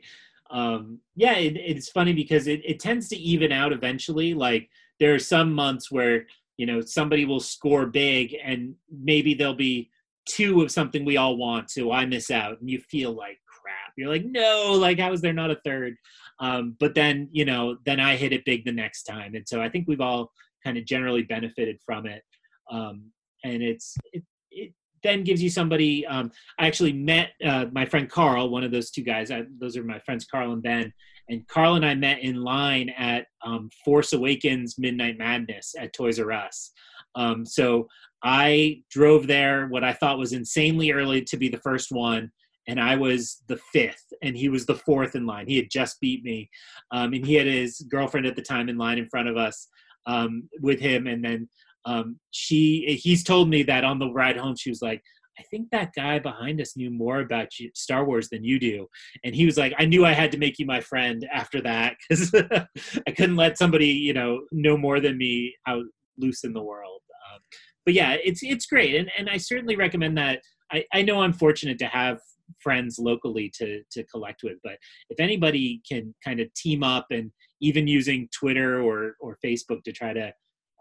um 0.50 0.98
yeah 1.14 1.36
it, 1.36 1.56
it's 1.56 1.88
funny 1.88 2.12
because 2.12 2.46
it, 2.48 2.60
it 2.66 2.78
tends 2.78 3.08
to 3.08 3.16
even 3.16 3.50
out 3.52 3.72
eventually 3.72 4.34
like 4.34 4.68
there 4.98 5.14
are 5.14 5.18
some 5.18 5.52
months 5.54 5.90
where 5.90 6.26
you 6.58 6.66
know 6.66 6.80
somebody 6.82 7.24
will 7.24 7.40
score 7.40 7.86
big 7.86 8.36
and 8.44 8.74
maybe 8.90 9.32
they'll 9.32 9.54
be 9.54 9.88
two 10.28 10.62
of 10.62 10.70
something 10.70 11.04
we 11.04 11.16
all 11.16 11.36
want 11.36 11.70
so 11.70 11.92
i 11.92 12.04
miss 12.04 12.30
out 12.30 12.60
and 12.60 12.70
you 12.70 12.80
feel 12.90 13.12
like 13.12 13.38
crap 13.46 13.92
you're 13.96 14.08
like 14.08 14.24
no 14.24 14.72
like 14.72 14.98
how 14.98 15.12
is 15.12 15.20
there 15.20 15.32
not 15.32 15.50
a 15.50 15.60
third 15.64 15.94
um 16.40 16.76
but 16.78 16.94
then 16.94 17.28
you 17.32 17.44
know 17.44 17.76
then 17.84 18.00
i 18.00 18.16
hit 18.16 18.32
it 18.32 18.44
big 18.44 18.64
the 18.64 18.72
next 18.72 19.04
time 19.04 19.34
and 19.34 19.48
so 19.48 19.60
i 19.60 19.68
think 19.68 19.86
we've 19.88 20.00
all 20.00 20.30
kind 20.64 20.76
of 20.76 20.84
generally 20.84 21.22
benefited 21.22 21.78
from 21.84 22.06
it 22.06 22.22
um 22.70 23.10
and 23.44 23.62
it's 23.62 23.96
it, 24.12 24.22
it 24.50 24.72
then 25.02 25.24
gives 25.24 25.42
you 25.42 25.50
somebody 25.50 26.06
um, 26.06 26.30
I 26.58 26.66
actually 26.66 26.92
met 26.92 27.30
uh, 27.44 27.66
my 27.72 27.84
friend 27.84 28.08
Carl, 28.08 28.50
one 28.50 28.64
of 28.64 28.70
those 28.70 28.90
two 28.90 29.02
guys. 29.02 29.30
I, 29.30 29.44
those 29.58 29.76
are 29.76 29.84
my 29.84 29.98
friends 30.00 30.26
Carl 30.26 30.52
and 30.52 30.62
Ben. 30.62 30.92
And 31.28 31.46
Carl 31.46 31.76
and 31.76 31.86
I 31.86 31.94
met 31.94 32.20
in 32.20 32.42
line 32.42 32.90
at 32.90 33.26
um, 33.44 33.70
Force 33.84 34.12
Awakens 34.12 34.78
Midnight 34.78 35.16
Madness 35.16 35.74
at 35.78 35.92
Toys 35.92 36.18
R 36.18 36.32
Us. 36.32 36.72
Um, 37.14 37.44
so 37.44 37.88
I 38.22 38.82
drove 38.90 39.26
there 39.26 39.66
what 39.68 39.84
I 39.84 39.92
thought 39.92 40.18
was 40.18 40.32
insanely 40.32 40.92
early 40.92 41.22
to 41.22 41.36
be 41.36 41.48
the 41.48 41.58
first 41.58 41.90
one, 41.90 42.30
and 42.68 42.78
I 42.78 42.96
was 42.96 43.42
the 43.48 43.58
fifth, 43.72 44.12
and 44.22 44.36
he 44.36 44.48
was 44.48 44.66
the 44.66 44.74
fourth 44.74 45.14
in 45.14 45.26
line. 45.26 45.46
He 45.48 45.56
had 45.56 45.70
just 45.70 46.00
beat 46.00 46.22
me, 46.22 46.50
um, 46.92 47.12
and 47.14 47.24
he 47.24 47.34
had 47.34 47.46
his 47.46 47.80
girlfriend 47.90 48.26
at 48.26 48.36
the 48.36 48.42
time 48.42 48.68
in 48.68 48.76
line 48.76 48.98
in 48.98 49.08
front 49.08 49.28
of 49.28 49.36
us 49.36 49.68
um, 50.06 50.48
with 50.60 50.80
him, 50.80 51.06
and 51.06 51.24
then 51.24 51.48
um, 51.86 52.18
she 52.30 53.00
he's 53.02 53.24
told 53.24 53.48
me 53.48 53.62
that 53.64 53.84
on 53.84 53.98
the 53.98 54.10
ride 54.10 54.36
home 54.36 54.56
she 54.56 54.70
was 54.70 54.82
like. 54.82 55.02
I 55.38 55.42
think 55.44 55.70
that 55.70 55.94
guy 55.96 56.18
behind 56.18 56.60
us 56.60 56.76
knew 56.76 56.90
more 56.90 57.20
about 57.20 57.48
Star 57.74 58.04
Wars 58.04 58.28
than 58.28 58.44
you 58.44 58.60
do. 58.60 58.86
And 59.24 59.34
he 59.34 59.46
was 59.46 59.56
like, 59.56 59.72
I 59.78 59.86
knew 59.86 60.04
I 60.04 60.12
had 60.12 60.30
to 60.32 60.38
make 60.38 60.58
you 60.58 60.66
my 60.66 60.82
friend 60.82 61.26
after 61.32 61.62
that 61.62 61.96
because 62.02 62.34
I 63.06 63.10
couldn't 63.10 63.36
let 63.36 63.56
somebody, 63.56 63.86
you 63.86 64.12
know, 64.12 64.42
know 64.52 64.76
more 64.76 65.00
than 65.00 65.16
me 65.16 65.54
out 65.66 65.84
loose 66.20 66.44
in 66.44 66.52
the 66.52 66.62
world. 66.62 67.00
Um, 67.32 67.40
but 67.84 67.94
yeah, 67.94 68.16
it's 68.22 68.40
it's 68.42 68.66
great, 68.66 68.94
and 68.94 69.10
and 69.16 69.28
I 69.28 69.36
certainly 69.36 69.76
recommend 69.76 70.16
that. 70.18 70.40
I, 70.72 70.84
I 70.92 71.02
know 71.02 71.22
I'm 71.22 71.32
fortunate 71.32 71.78
to 71.80 71.86
have 71.86 72.18
friends 72.62 72.98
locally 72.98 73.50
to 73.58 73.82
to 73.92 74.04
collect 74.04 74.42
with, 74.42 74.58
but 74.62 74.76
if 75.08 75.20
anybody 75.20 75.80
can 75.90 76.14
kind 76.24 76.40
of 76.40 76.52
team 76.54 76.82
up 76.82 77.06
and 77.10 77.30
even 77.60 77.86
using 77.86 78.28
Twitter 78.38 78.82
or 78.82 79.14
or 79.20 79.38
Facebook 79.44 79.82
to 79.84 79.92
try 79.92 80.12
to 80.12 80.32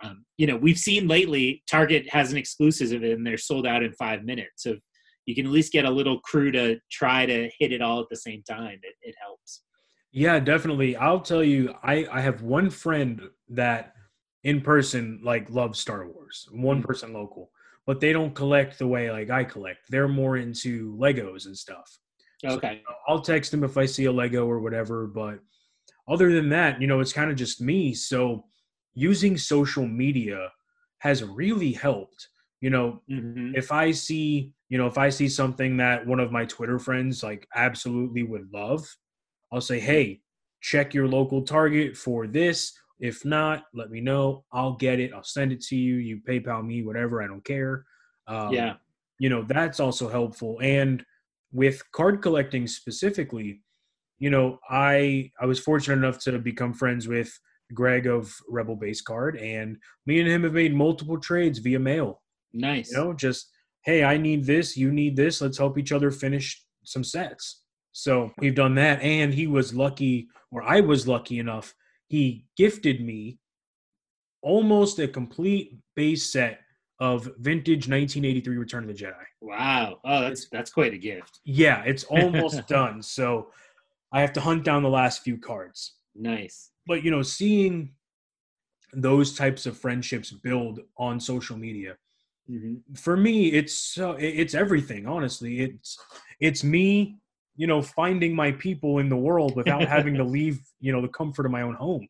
um, 0.03 0.25
you 0.37 0.47
know, 0.47 0.55
we've 0.55 0.77
seen 0.77 1.07
lately 1.07 1.63
Target 1.69 2.09
has 2.09 2.31
an 2.31 2.37
exclusive 2.37 3.03
and 3.03 3.25
they're 3.25 3.37
sold 3.37 3.67
out 3.67 3.83
in 3.83 3.91
five 3.93 4.23
minutes. 4.23 4.63
So 4.63 4.77
you 5.25 5.35
can 5.35 5.45
at 5.45 5.51
least 5.51 5.71
get 5.71 5.85
a 5.85 5.89
little 5.89 6.19
crew 6.21 6.51
to 6.51 6.79
try 6.91 7.25
to 7.25 7.49
hit 7.59 7.71
it 7.71 7.81
all 7.81 7.99
at 7.99 8.07
the 8.09 8.15
same 8.15 8.43
time. 8.49 8.79
It, 8.81 8.95
it 9.01 9.15
helps. 9.21 9.63
Yeah, 10.11 10.39
definitely. 10.39 10.95
I'll 10.95 11.19
tell 11.19 11.43
you, 11.43 11.73
I, 11.83 12.07
I 12.11 12.21
have 12.21 12.41
one 12.41 12.69
friend 12.69 13.21
that 13.49 13.93
in 14.43 14.61
person 14.61 15.19
like 15.23 15.49
loves 15.49 15.79
Star 15.79 16.07
Wars, 16.07 16.47
one 16.51 16.77
mm-hmm. 16.77 16.87
person 16.87 17.13
local, 17.13 17.51
but 17.85 17.99
they 17.99 18.13
don't 18.13 18.35
collect 18.35 18.79
the 18.79 18.87
way 18.87 19.11
like 19.11 19.29
I 19.29 19.43
collect. 19.43 19.79
They're 19.89 20.07
more 20.07 20.37
into 20.37 20.95
Legos 20.97 21.45
and 21.45 21.57
stuff. 21.57 21.99
Okay. 22.45 22.81
So 22.85 22.93
I'll 23.07 23.21
text 23.21 23.51
them 23.51 23.63
if 23.63 23.77
I 23.77 23.85
see 23.85 24.05
a 24.05 24.11
Lego 24.11 24.45
or 24.47 24.59
whatever, 24.59 25.07
but 25.07 25.39
other 26.07 26.33
than 26.33 26.49
that, 26.49 26.81
you 26.81 26.87
know, 26.87 26.99
it's 27.01 27.13
kind 27.13 27.29
of 27.29 27.37
just 27.37 27.61
me. 27.61 27.93
So 27.93 28.45
using 28.93 29.37
social 29.37 29.85
media 29.85 30.51
has 30.99 31.23
really 31.23 31.73
helped. 31.73 32.29
You 32.61 32.69
know, 32.69 33.01
mm-hmm. 33.09 33.53
if 33.55 33.71
I 33.71 33.91
see, 33.91 34.51
you 34.67 34.77
know, 34.77 34.87
if 34.87 34.97
I 34.97 35.09
see 35.09 35.29
something 35.29 35.77
that 35.77 36.05
one 36.05 36.19
of 36.19 36.31
my 36.31 36.45
Twitter 36.45 36.77
friends 36.77 37.23
like 37.23 37.47
absolutely 37.55 38.23
would 38.23 38.49
love, 38.53 38.85
I'll 39.51 39.61
say, 39.61 39.79
"Hey, 39.79 40.21
check 40.61 40.93
your 40.93 41.07
local 41.07 41.43
Target 41.43 41.95
for 41.95 42.27
this." 42.27 42.73
If 42.99 43.23
not, 43.23 43.65
let 43.73 43.89
me 43.91 44.01
know. 44.01 44.43
I'll 44.51 44.73
get 44.73 44.99
it. 44.99 45.13
I'll 45.13 45.23
send 45.23 45.51
it 45.51 45.61
to 45.65 45.75
you. 45.75 45.95
You 45.95 46.17
PayPal 46.17 46.65
me, 46.65 46.83
whatever. 46.83 47.23
I 47.23 47.27
don't 47.27 47.43
care. 47.43 47.85
Um, 48.27 48.53
yeah. 48.53 48.75
You 49.19 49.29
know, 49.29 49.43
that's 49.43 49.79
also 49.79 50.09
helpful. 50.09 50.57
And 50.61 51.05
with 51.51 51.81
card 51.91 52.21
collecting 52.21 52.67
specifically, 52.67 53.61
you 54.17 54.29
know, 54.29 54.59
I 54.69 55.31
I 55.39 55.45
was 55.45 55.59
fortunate 55.59 55.97
enough 55.97 56.19
to 56.19 56.37
become 56.39 56.73
friends 56.73 57.07
with 57.07 57.31
Greg 57.73 58.07
of 58.07 58.33
Rebel 58.49 58.75
Base 58.75 59.01
Card, 59.01 59.37
and 59.37 59.77
me 60.05 60.19
and 60.19 60.27
him 60.27 60.43
have 60.43 60.53
made 60.53 60.75
multiple 60.75 61.19
trades 61.19 61.59
via 61.59 61.79
mail. 61.79 62.21
Nice. 62.53 62.91
You 62.91 62.97
know, 62.97 63.13
just 63.13 63.49
hey, 63.83 64.03
I 64.03 64.17
need 64.17 64.45
this, 64.45 64.75
you 64.75 64.91
need 64.91 65.15
this. 65.15 65.41
Let's 65.41 65.57
help 65.57 65.77
each 65.77 65.91
other 65.91 66.11
finish 66.11 66.63
some 66.83 67.03
sets. 67.03 67.63
So 67.91 68.31
we've 68.39 68.55
done 68.55 68.75
that, 68.75 69.01
and 69.01 69.33
he 69.33 69.47
was 69.47 69.73
lucky, 69.73 70.27
or 70.51 70.63
I 70.63 70.81
was 70.81 71.07
lucky 71.07 71.39
enough. 71.39 71.73
He 72.09 72.45
gifted 72.57 73.01
me 73.01 73.39
almost 74.41 74.99
a 74.99 75.07
complete 75.07 75.77
base 75.95 76.31
set 76.31 76.59
of 76.99 77.31
vintage 77.39 77.87
1983 77.87 78.57
Return 78.57 78.83
of 78.83 78.89
the 78.89 78.93
Jedi. 78.93 79.13
Wow! 79.41 79.99
Oh, 80.03 80.21
that's 80.21 80.49
that's 80.49 80.69
quite 80.69 80.93
a 80.93 80.97
gift. 80.97 81.39
Yeah, 81.45 81.81
it's 81.85 82.03
almost 82.03 82.67
done. 82.67 83.01
So 83.01 83.47
I 84.11 84.21
have 84.21 84.33
to 84.33 84.41
hunt 84.41 84.65
down 84.65 84.83
the 84.83 84.89
last 84.89 85.23
few 85.23 85.37
cards. 85.37 85.93
Nice 86.13 86.71
but 86.89 87.03
you 87.03 87.11
know 87.11 87.21
seeing 87.21 87.91
those 88.91 89.37
types 89.37 89.65
of 89.65 89.77
friendships 89.77 90.31
build 90.31 90.79
on 90.97 91.19
social 91.19 91.55
media 91.55 91.95
mm-hmm. 92.49 92.73
for 92.95 93.15
me 93.15 93.47
it's 93.49 93.97
uh, 93.99 94.15
it's 94.19 94.55
everything 94.55 95.07
honestly 95.07 95.61
it's 95.61 95.97
it's 96.41 96.63
me 96.63 97.19
you 97.59 97.67
know 97.67 97.81
finding 97.81 98.33
my 98.33 98.53
people 98.53 98.99
in 98.99 99.09
the 99.09 99.17
world 99.17 99.53
without 99.57 99.85
having 99.95 100.15
to 100.15 100.23
leave 100.23 100.61
you 100.79 100.91
know 100.93 101.01
the 101.01 101.09
comfort 101.09 101.45
of 101.45 101.51
my 101.51 101.61
own 101.61 101.75
home 101.75 102.07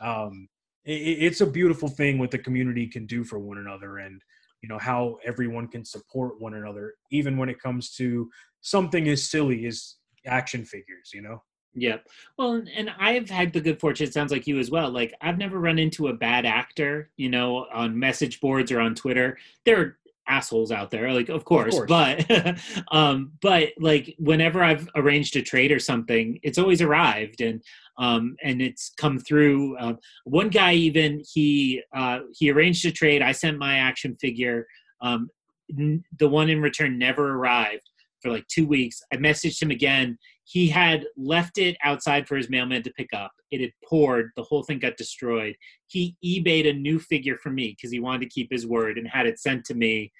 um 0.00 0.48
it, 0.84 1.22
it's 1.26 1.40
a 1.40 1.46
beautiful 1.46 1.88
thing 1.88 2.18
what 2.18 2.32
the 2.32 2.38
community 2.38 2.86
can 2.86 3.06
do 3.06 3.22
for 3.22 3.38
one 3.38 3.58
another 3.58 3.98
and 3.98 4.20
you 4.60 4.68
know 4.68 4.78
how 4.78 5.16
everyone 5.24 5.68
can 5.68 5.84
support 5.84 6.40
one 6.40 6.54
another 6.54 6.94
even 7.12 7.38
when 7.38 7.48
it 7.48 7.62
comes 7.62 7.94
to 7.94 8.28
something 8.60 9.08
as 9.08 9.30
silly 9.30 9.66
as 9.66 9.94
action 10.26 10.64
figures 10.64 11.12
you 11.14 11.22
know 11.22 11.40
yeah. 11.74 11.98
Well, 12.36 12.62
and 12.74 12.90
I've 12.98 13.30
had 13.30 13.52
the 13.52 13.60
good 13.60 13.78
fortune, 13.78 14.08
it 14.08 14.14
sounds 14.14 14.32
like 14.32 14.48
you 14.48 14.58
as 14.58 14.70
well. 14.70 14.90
Like, 14.90 15.14
I've 15.20 15.38
never 15.38 15.60
run 15.60 15.78
into 15.78 16.08
a 16.08 16.12
bad 16.12 16.44
actor, 16.44 17.10
you 17.16 17.28
know, 17.28 17.66
on 17.72 17.96
message 17.96 18.40
boards 18.40 18.72
or 18.72 18.80
on 18.80 18.96
Twitter. 18.96 19.38
There 19.64 19.80
are 19.80 19.98
assholes 20.28 20.70
out 20.70 20.90
there, 20.90 21.12
like, 21.12 21.28
of 21.28 21.44
course, 21.44 21.76
of 21.76 21.86
course. 21.86 22.24
but, 22.28 22.58
um, 22.92 23.32
but 23.40 23.70
like, 23.78 24.14
whenever 24.18 24.62
I've 24.62 24.88
arranged 24.94 25.36
a 25.36 25.42
trade 25.42 25.72
or 25.72 25.78
something, 25.78 26.38
it's 26.42 26.58
always 26.58 26.82
arrived 26.82 27.40
and, 27.40 27.62
um, 27.98 28.36
and 28.42 28.60
it's 28.62 28.92
come 28.96 29.18
through. 29.18 29.76
Uh, 29.78 29.94
one 30.24 30.48
guy, 30.48 30.74
even, 30.74 31.22
he, 31.32 31.82
uh, 31.94 32.20
he 32.32 32.50
arranged 32.50 32.84
a 32.86 32.92
trade. 32.92 33.22
I 33.22 33.32
sent 33.32 33.58
my 33.58 33.78
action 33.78 34.16
figure. 34.20 34.66
Um, 35.00 35.28
n- 35.76 36.04
the 36.18 36.28
one 36.28 36.48
in 36.48 36.60
return 36.60 36.98
never 36.98 37.34
arrived 37.34 37.88
for 38.22 38.30
like 38.30 38.46
two 38.48 38.66
weeks. 38.66 39.00
I 39.12 39.16
messaged 39.16 39.62
him 39.62 39.70
again 39.70 40.18
he 40.50 40.66
had 40.66 41.04
left 41.18 41.58
it 41.58 41.76
outside 41.84 42.26
for 42.26 42.34
his 42.34 42.48
mailman 42.48 42.82
to 42.82 42.90
pick 42.92 43.10
up. 43.12 43.32
It 43.50 43.60
had 43.60 43.72
poured. 43.84 44.30
The 44.34 44.42
whole 44.42 44.62
thing 44.62 44.78
got 44.78 44.96
destroyed. 44.96 45.54
He 45.88 46.16
eBayed 46.24 46.66
a 46.66 46.72
new 46.72 46.98
figure 46.98 47.36
for 47.36 47.50
me 47.50 47.76
because 47.76 47.92
he 47.92 48.00
wanted 48.00 48.22
to 48.22 48.30
keep 48.30 48.50
his 48.50 48.66
word 48.66 48.96
and 48.96 49.06
had 49.06 49.26
it 49.26 49.38
sent 49.38 49.66
to 49.66 49.74
me 49.74 50.10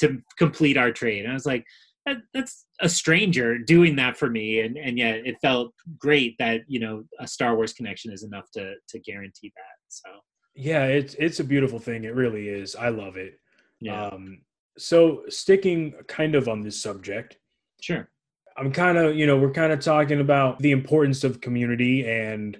to 0.00 0.20
complete 0.38 0.76
our 0.76 0.90
trade. 0.90 1.22
And 1.22 1.30
I 1.30 1.34
was 1.34 1.46
like, 1.46 1.64
that, 2.04 2.16
that's 2.34 2.66
a 2.80 2.88
stranger 2.88 3.58
doing 3.58 3.94
that 3.96 4.16
for 4.16 4.28
me. 4.28 4.58
And, 4.60 4.76
and 4.76 4.98
yet 4.98 5.24
it 5.24 5.36
felt 5.40 5.72
great 5.98 6.34
that, 6.40 6.62
you 6.66 6.80
know, 6.80 7.04
a 7.20 7.28
Star 7.28 7.54
Wars 7.54 7.72
connection 7.72 8.12
is 8.12 8.24
enough 8.24 8.50
to, 8.54 8.74
to 8.88 8.98
guarantee 8.98 9.52
that. 9.54 9.76
So, 9.86 10.10
yeah, 10.56 10.86
it's, 10.86 11.14
it's 11.14 11.38
a 11.38 11.44
beautiful 11.44 11.78
thing. 11.78 12.02
It 12.02 12.14
really 12.16 12.48
is. 12.48 12.74
I 12.74 12.88
love 12.88 13.16
it. 13.16 13.38
Yeah. 13.80 14.06
Um, 14.06 14.38
so 14.78 15.22
sticking 15.28 15.94
kind 16.08 16.34
of 16.34 16.48
on 16.48 16.62
this 16.62 16.82
subject. 16.82 17.38
Sure 17.80 18.08
I'm 18.56 18.72
kind 18.72 18.96
of, 18.96 19.16
you 19.16 19.26
know, 19.26 19.36
we're 19.36 19.52
kind 19.52 19.72
of 19.72 19.80
talking 19.80 20.20
about 20.20 20.58
the 20.60 20.70
importance 20.70 21.24
of 21.24 21.40
community 21.40 22.08
and 22.08 22.56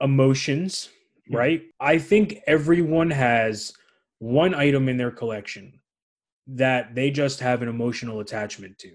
emotions, 0.00 0.88
mm-hmm. 1.28 1.36
right? 1.36 1.62
I 1.80 1.98
think 1.98 2.38
everyone 2.46 3.10
has 3.10 3.72
one 4.18 4.54
item 4.54 4.88
in 4.88 4.96
their 4.96 5.10
collection 5.10 5.80
that 6.48 6.94
they 6.94 7.10
just 7.10 7.40
have 7.40 7.62
an 7.62 7.68
emotional 7.68 8.20
attachment 8.20 8.78
to. 8.78 8.92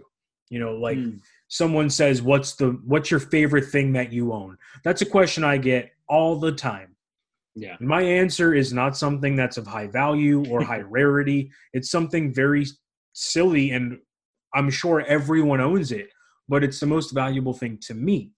You 0.50 0.60
know, 0.60 0.74
like 0.74 0.98
mm. 0.98 1.20
someone 1.48 1.90
says, 1.90 2.22
"What's 2.22 2.56
the 2.56 2.72
what's 2.86 3.10
your 3.10 3.22
favorite 3.22 3.70
thing 3.70 3.94
that 3.94 4.12
you 4.12 4.34
own?" 4.34 4.58
That's 4.84 5.02
a 5.02 5.06
question 5.06 5.46
I 5.46 5.58
get 5.58 5.94
all 6.10 6.36
the 6.36 6.52
time. 6.52 6.96
Yeah. 7.56 7.78
My 7.80 8.02
answer 8.02 8.54
is 8.54 8.74
not 8.74 8.98
something 8.98 9.38
that's 9.38 9.58
of 9.58 9.66
high 9.66 9.88
value 9.88 10.46
or 10.50 10.62
high 10.66 10.82
rarity. 10.82 11.52
It's 11.74 11.90
something 11.90 12.34
very 12.34 12.66
silly 13.14 13.72
and 13.72 14.00
I'm 14.54 14.70
sure 14.70 15.02
everyone 15.02 15.62
owns 15.62 15.92
it 15.92 16.10
but 16.52 16.66
it's 16.66 16.82
the 16.82 16.86
most 16.86 17.12
valuable 17.12 17.54
thing 17.54 17.78
to 17.80 17.94
me. 17.94 18.34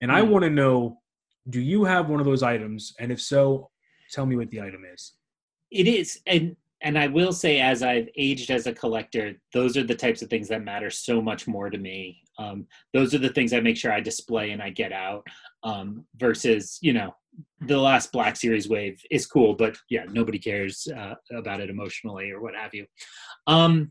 And 0.00 0.10
I 0.10 0.22
hmm. 0.22 0.30
want 0.30 0.44
to 0.44 0.50
know 0.50 1.00
do 1.50 1.60
you 1.60 1.84
have 1.84 2.08
one 2.08 2.20
of 2.20 2.26
those 2.26 2.42
items? 2.42 2.94
And 2.98 3.12
if 3.12 3.20
so, 3.20 3.70
tell 4.10 4.26
me 4.26 4.36
what 4.36 4.50
the 4.50 4.60
item 4.60 4.82
is. 4.92 5.12
It 5.70 5.86
is. 5.86 6.20
And 6.26 6.56
and 6.80 6.96
I 6.96 7.08
will 7.08 7.32
say, 7.32 7.58
as 7.60 7.82
I've 7.82 8.08
aged 8.16 8.50
as 8.52 8.68
a 8.68 8.72
collector, 8.72 9.34
those 9.52 9.76
are 9.76 9.82
the 9.82 9.96
types 9.96 10.22
of 10.22 10.30
things 10.30 10.46
that 10.48 10.62
matter 10.62 10.90
so 10.90 11.20
much 11.20 11.48
more 11.48 11.70
to 11.70 11.78
me. 11.78 12.22
Um, 12.38 12.66
those 12.94 13.14
are 13.14 13.18
the 13.18 13.30
things 13.30 13.52
I 13.52 13.58
make 13.58 13.76
sure 13.76 13.92
I 13.92 14.00
display 14.00 14.52
and 14.52 14.62
I 14.62 14.70
get 14.70 14.92
out. 14.92 15.26
Um, 15.64 16.06
versus, 16.16 16.78
you 16.80 16.92
know, 16.92 17.16
the 17.62 17.76
last 17.76 18.12
Black 18.12 18.36
Series 18.36 18.68
wave 18.68 19.02
is 19.10 19.26
cool, 19.26 19.54
but 19.54 19.76
yeah, 19.90 20.04
nobody 20.08 20.38
cares 20.38 20.86
uh, 20.96 21.14
about 21.36 21.60
it 21.60 21.68
emotionally 21.68 22.30
or 22.30 22.40
what 22.40 22.54
have 22.54 22.72
you. 22.72 22.86
Um, 23.48 23.90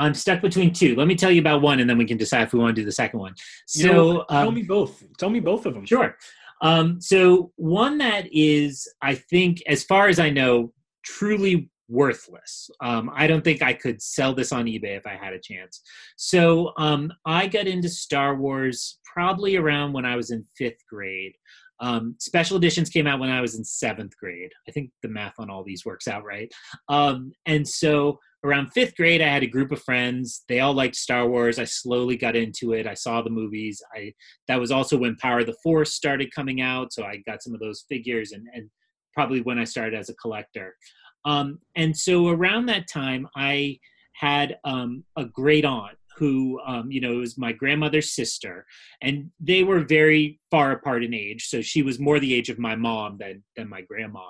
I'm 0.00 0.14
stuck 0.14 0.40
between 0.40 0.72
two. 0.72 0.94
Let 0.96 1.06
me 1.06 1.14
tell 1.14 1.30
you 1.30 1.40
about 1.40 1.62
one, 1.62 1.80
and 1.80 1.88
then 1.88 1.98
we 1.98 2.06
can 2.06 2.16
decide 2.16 2.42
if 2.42 2.52
we 2.52 2.58
want 2.58 2.74
to 2.74 2.80
do 2.82 2.86
the 2.86 2.92
second 2.92 3.20
one. 3.20 3.34
So, 3.66 3.80
you 3.80 3.92
know, 3.92 4.24
tell 4.28 4.48
um, 4.48 4.54
me 4.54 4.62
both. 4.62 5.04
Tell 5.18 5.30
me 5.30 5.40
both 5.40 5.66
of 5.66 5.74
them. 5.74 5.84
Sure. 5.84 6.16
Um, 6.62 7.00
so, 7.00 7.52
one 7.56 7.98
that 7.98 8.26
is, 8.32 8.88
I 9.02 9.14
think, 9.14 9.62
as 9.66 9.84
far 9.84 10.08
as 10.08 10.18
I 10.18 10.30
know, 10.30 10.72
truly 11.04 11.70
worthless. 11.88 12.70
Um, 12.80 13.10
I 13.14 13.26
don't 13.26 13.42
think 13.42 13.62
I 13.62 13.72
could 13.72 14.00
sell 14.00 14.34
this 14.34 14.52
on 14.52 14.66
eBay 14.66 14.96
if 14.96 15.06
I 15.06 15.16
had 15.16 15.34
a 15.34 15.40
chance. 15.40 15.82
So, 16.16 16.72
um, 16.78 17.12
I 17.26 17.46
got 17.46 17.66
into 17.66 17.88
Star 17.88 18.36
Wars 18.36 18.98
probably 19.04 19.56
around 19.56 19.92
when 19.92 20.06
I 20.06 20.16
was 20.16 20.30
in 20.30 20.44
fifth 20.56 20.86
grade. 20.88 21.32
Um, 21.80 22.14
special 22.18 22.56
editions 22.58 22.90
came 22.90 23.06
out 23.06 23.20
when 23.20 23.30
I 23.30 23.40
was 23.40 23.54
in 23.56 23.64
seventh 23.64 24.16
grade. 24.16 24.50
I 24.68 24.72
think 24.72 24.90
the 25.02 25.08
math 25.08 25.34
on 25.38 25.50
all 25.50 25.64
these 25.64 25.84
works 25.84 26.08
out 26.08 26.24
right. 26.24 26.52
Um, 26.88 27.32
and 27.46 27.66
so 27.66 28.18
around 28.44 28.72
fifth 28.72 28.96
grade, 28.96 29.20
I 29.20 29.28
had 29.28 29.42
a 29.42 29.48
group 29.48 29.72
of 29.72 29.82
friends. 29.82 30.44
They 30.48 30.60
all 30.60 30.72
liked 30.72 30.96
Star 30.96 31.28
Wars. 31.28 31.58
I 31.58 31.64
slowly 31.64 32.16
got 32.16 32.36
into 32.36 32.72
it. 32.72 32.86
I 32.86 32.94
saw 32.94 33.22
the 33.22 33.30
movies. 33.30 33.82
I 33.94 34.14
that 34.48 34.60
was 34.60 34.70
also 34.70 34.96
when 34.96 35.16
Power 35.16 35.40
of 35.40 35.46
the 35.46 35.56
Force 35.62 35.94
started 35.94 36.34
coming 36.34 36.60
out, 36.60 36.92
so 36.92 37.04
I 37.04 37.22
got 37.26 37.42
some 37.42 37.54
of 37.54 37.60
those 37.60 37.84
figures, 37.88 38.32
and 38.32 38.46
and 38.54 38.70
probably 39.14 39.40
when 39.40 39.58
I 39.58 39.64
started 39.64 39.98
as 39.98 40.08
a 40.08 40.14
collector. 40.14 40.76
Um, 41.24 41.58
and 41.76 41.94
so 41.96 42.28
around 42.28 42.66
that 42.66 42.88
time, 42.88 43.28
I 43.36 43.78
had 44.14 44.58
um, 44.64 45.04
a 45.16 45.24
great 45.24 45.64
aunt 45.64 45.96
who 46.16 46.60
um, 46.66 46.90
you 46.90 47.00
know 47.00 47.16
was 47.16 47.38
my 47.38 47.52
grandmother's 47.52 48.12
sister 48.12 48.66
and 49.00 49.30
they 49.40 49.62
were 49.62 49.80
very 49.80 50.38
far 50.50 50.72
apart 50.72 51.02
in 51.02 51.14
age 51.14 51.46
so 51.46 51.62
she 51.62 51.82
was 51.82 51.98
more 51.98 52.20
the 52.20 52.34
age 52.34 52.50
of 52.50 52.58
my 52.58 52.74
mom 52.74 53.16
than 53.16 53.42
than 53.56 53.68
my 53.68 53.80
grandma 53.80 54.26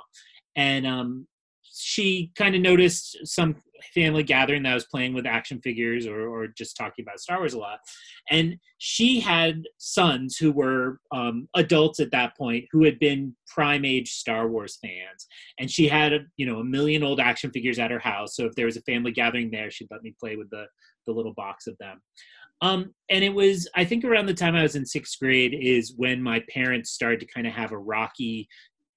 and 0.56 0.86
um, 0.86 1.26
she 1.62 2.30
kind 2.36 2.54
of 2.54 2.60
noticed 2.60 3.16
some 3.24 3.56
family 3.94 4.22
gathering 4.22 4.62
that 4.62 4.72
I 4.72 4.74
was 4.74 4.86
playing 4.86 5.14
with 5.14 5.26
action 5.26 5.60
figures 5.60 6.06
or, 6.06 6.28
or 6.28 6.46
just 6.46 6.76
talking 6.76 7.04
about 7.04 7.20
Star 7.20 7.38
Wars 7.38 7.54
a 7.54 7.58
lot. 7.58 7.78
And 8.30 8.56
she 8.78 9.20
had 9.20 9.64
sons 9.78 10.36
who 10.36 10.52
were 10.52 10.98
um, 11.12 11.48
adults 11.54 12.00
at 12.00 12.10
that 12.12 12.36
point 12.36 12.64
who 12.72 12.84
had 12.84 12.98
been 12.98 13.34
prime 13.46 13.84
age 13.84 14.12
Star 14.12 14.48
Wars 14.48 14.78
fans. 14.82 15.26
And 15.58 15.70
she 15.70 15.88
had, 15.88 16.12
a, 16.12 16.20
you 16.36 16.46
know, 16.46 16.60
a 16.60 16.64
million 16.64 17.02
old 17.02 17.20
action 17.20 17.50
figures 17.50 17.78
at 17.78 17.90
her 17.90 17.98
house. 17.98 18.36
So 18.36 18.46
if 18.46 18.54
there 18.54 18.66
was 18.66 18.76
a 18.76 18.82
family 18.82 19.12
gathering 19.12 19.50
there, 19.50 19.70
she'd 19.70 19.88
let 19.90 20.02
me 20.02 20.14
play 20.18 20.36
with 20.36 20.50
the, 20.50 20.66
the 21.06 21.12
little 21.12 21.34
box 21.34 21.66
of 21.66 21.76
them. 21.78 22.00
Um, 22.62 22.94
and 23.08 23.24
it 23.24 23.32
was, 23.32 23.68
I 23.74 23.84
think, 23.86 24.04
around 24.04 24.26
the 24.26 24.34
time 24.34 24.54
I 24.54 24.62
was 24.62 24.76
in 24.76 24.84
sixth 24.84 25.18
grade 25.18 25.54
is 25.58 25.94
when 25.96 26.22
my 26.22 26.44
parents 26.52 26.90
started 26.90 27.20
to 27.20 27.26
kind 27.26 27.46
of 27.46 27.54
have 27.54 27.72
a 27.72 27.78
rocky 27.78 28.48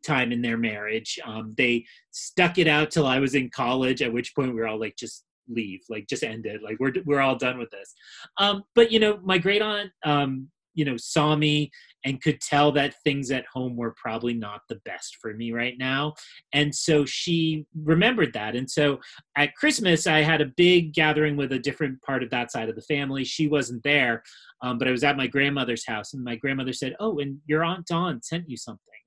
time 0.04 0.32
in 0.32 0.42
their 0.42 0.58
marriage. 0.58 1.20
Um, 1.26 1.54
they 1.58 1.86
stuck 2.12 2.58
it 2.58 2.68
out 2.68 2.92
till 2.92 3.08
I 3.08 3.20
was 3.20 3.36
in 3.36 3.50
college, 3.50 4.02
at 4.02 4.14
which 4.14 4.36
point 4.36 4.54
we 4.54 4.60
were 4.60 4.68
all 4.68 4.80
like, 4.80 4.96
just 4.98 5.24
leave, 5.48 5.82
like 5.90 6.08
just 6.08 6.24
end 6.24 6.46
it. 6.46 6.62
Like 6.64 6.78
we're 6.80 6.94
we're 7.06 7.22
all 7.22 7.36
done 7.36 7.58
with 7.58 7.70
this. 7.72 7.94
Um, 8.38 8.64
but 8.76 8.92
you 8.92 9.00
know, 9.00 9.20
my 9.24 9.38
great 9.38 9.62
aunt, 9.62 9.92
um, 10.06 10.50
you 10.76 10.86
know, 10.86 10.98
saw 10.98 11.36
me 11.36 11.70
and 12.04 12.22
could 12.22 12.42
tell 12.42 12.72
that 12.72 12.96
things 13.04 13.30
at 13.30 13.46
home 13.54 13.78
were 13.78 13.94
probably 13.96 14.34
not 14.34 14.62
the 14.70 14.82
best 14.86 15.18
for 15.22 15.34
me 15.34 15.52
right 15.52 15.76
now, 15.78 16.14
and 16.54 16.74
so 16.74 17.06
she 17.06 17.66
remembered 17.84 18.34
that. 18.34 18.56
And 18.56 18.70
so 18.70 19.00
at 19.38 19.56
Christmas, 19.56 20.08
I 20.08 20.22
had 20.22 20.42
a 20.42 20.52
big 20.58 20.94
gathering 20.94 21.38
with 21.38 21.52
a 21.52 21.60
different 21.60 22.02
part 22.02 22.24
of 22.24 22.30
that 22.32 22.52
side 22.52 22.70
of 22.70 22.76
the 22.76 22.82
family. 22.82 23.24
She 23.24 23.48
wasn't 23.48 23.84
there, 23.84 24.24
um, 24.62 24.78
but 24.78 24.88
I 24.88 24.92
was 24.92 25.04
at 25.04 25.18
my 25.18 25.28
grandmother's 25.28 25.86
house, 25.86 26.14
and 26.14 26.24
my 26.24 26.36
grandmother 26.36 26.74
said, 26.74 26.96
"Oh, 27.00 27.20
and 27.20 27.40
your 27.46 27.64
aunt 27.64 27.86
Dawn 27.86 28.22
sent 28.22 28.50
you 28.50 28.58
something." 28.58 29.03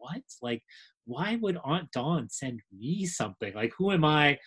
What? 0.00 0.22
Like, 0.42 0.62
why 1.04 1.36
would 1.40 1.58
Aunt 1.64 1.90
Dawn 1.92 2.28
send 2.28 2.60
me 2.76 3.06
something? 3.06 3.54
Like, 3.54 3.72
who 3.78 3.92
am 3.92 4.04
I? 4.04 4.38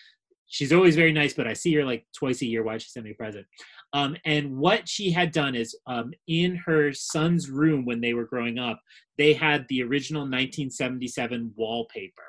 She's 0.48 0.74
always 0.74 0.96
very 0.96 1.14
nice, 1.14 1.34
but 1.34 1.48
I 1.48 1.54
see 1.54 1.74
her 1.76 1.86
like 1.86 2.06
twice 2.18 2.42
a 2.42 2.46
year. 2.46 2.64
Why 2.64 2.78
she 2.78 2.90
sent 2.90 3.06
me 3.06 3.12
a 3.12 3.16
present? 3.16 3.46
Um, 3.94 4.18
and 4.26 4.58
what 4.58 4.90
she 4.90 5.12
had 5.12 5.32
done 5.32 5.56
is 5.56 5.78
um, 5.88 6.14
in 6.28 6.56
her 6.66 6.94
son's 6.94 7.50
room 7.50 7.86
when 7.86 8.02
they 8.02 8.14
were 8.14 8.26
growing 8.26 8.60
up, 8.60 8.80
they 9.18 9.34
had 9.34 9.66
the 9.70 9.84
original 9.84 10.24
1977 10.24 11.54
wallpaper, 11.56 12.24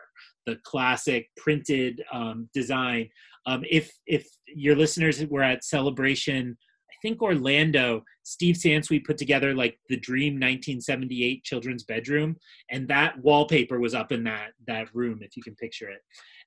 the 0.47 0.57
classic 0.65 1.29
printed 1.37 2.03
um, 2.13 2.49
design. 2.55 3.09
Um, 3.47 3.63
if 3.71 3.93
if 4.07 4.27
your 4.47 4.77
listeners 4.77 5.25
were 5.27 5.43
at 5.43 5.65
Celebration 5.65 6.57
think 7.05 7.21
Orlando, 7.21 8.03
Steve 8.23 8.57
Sansweet 8.57 9.05
put 9.05 9.19
together 9.19 9.55
like 9.55 9.79
the 9.91 9.99
Dream 9.99 10.35
1978 10.35 11.45
children's 11.45 11.85
bedroom, 11.85 12.37
and 12.71 12.89
that 12.89 13.19
wallpaper 13.19 13.79
was 13.79 13.95
up 13.95 14.11
in 14.11 14.25
that 14.25 14.53
that 14.67 14.89
room, 14.95 15.19
if 15.21 15.37
you 15.37 15.43
can 15.43 15.55
picture 15.57 15.91
it. 15.91 16.01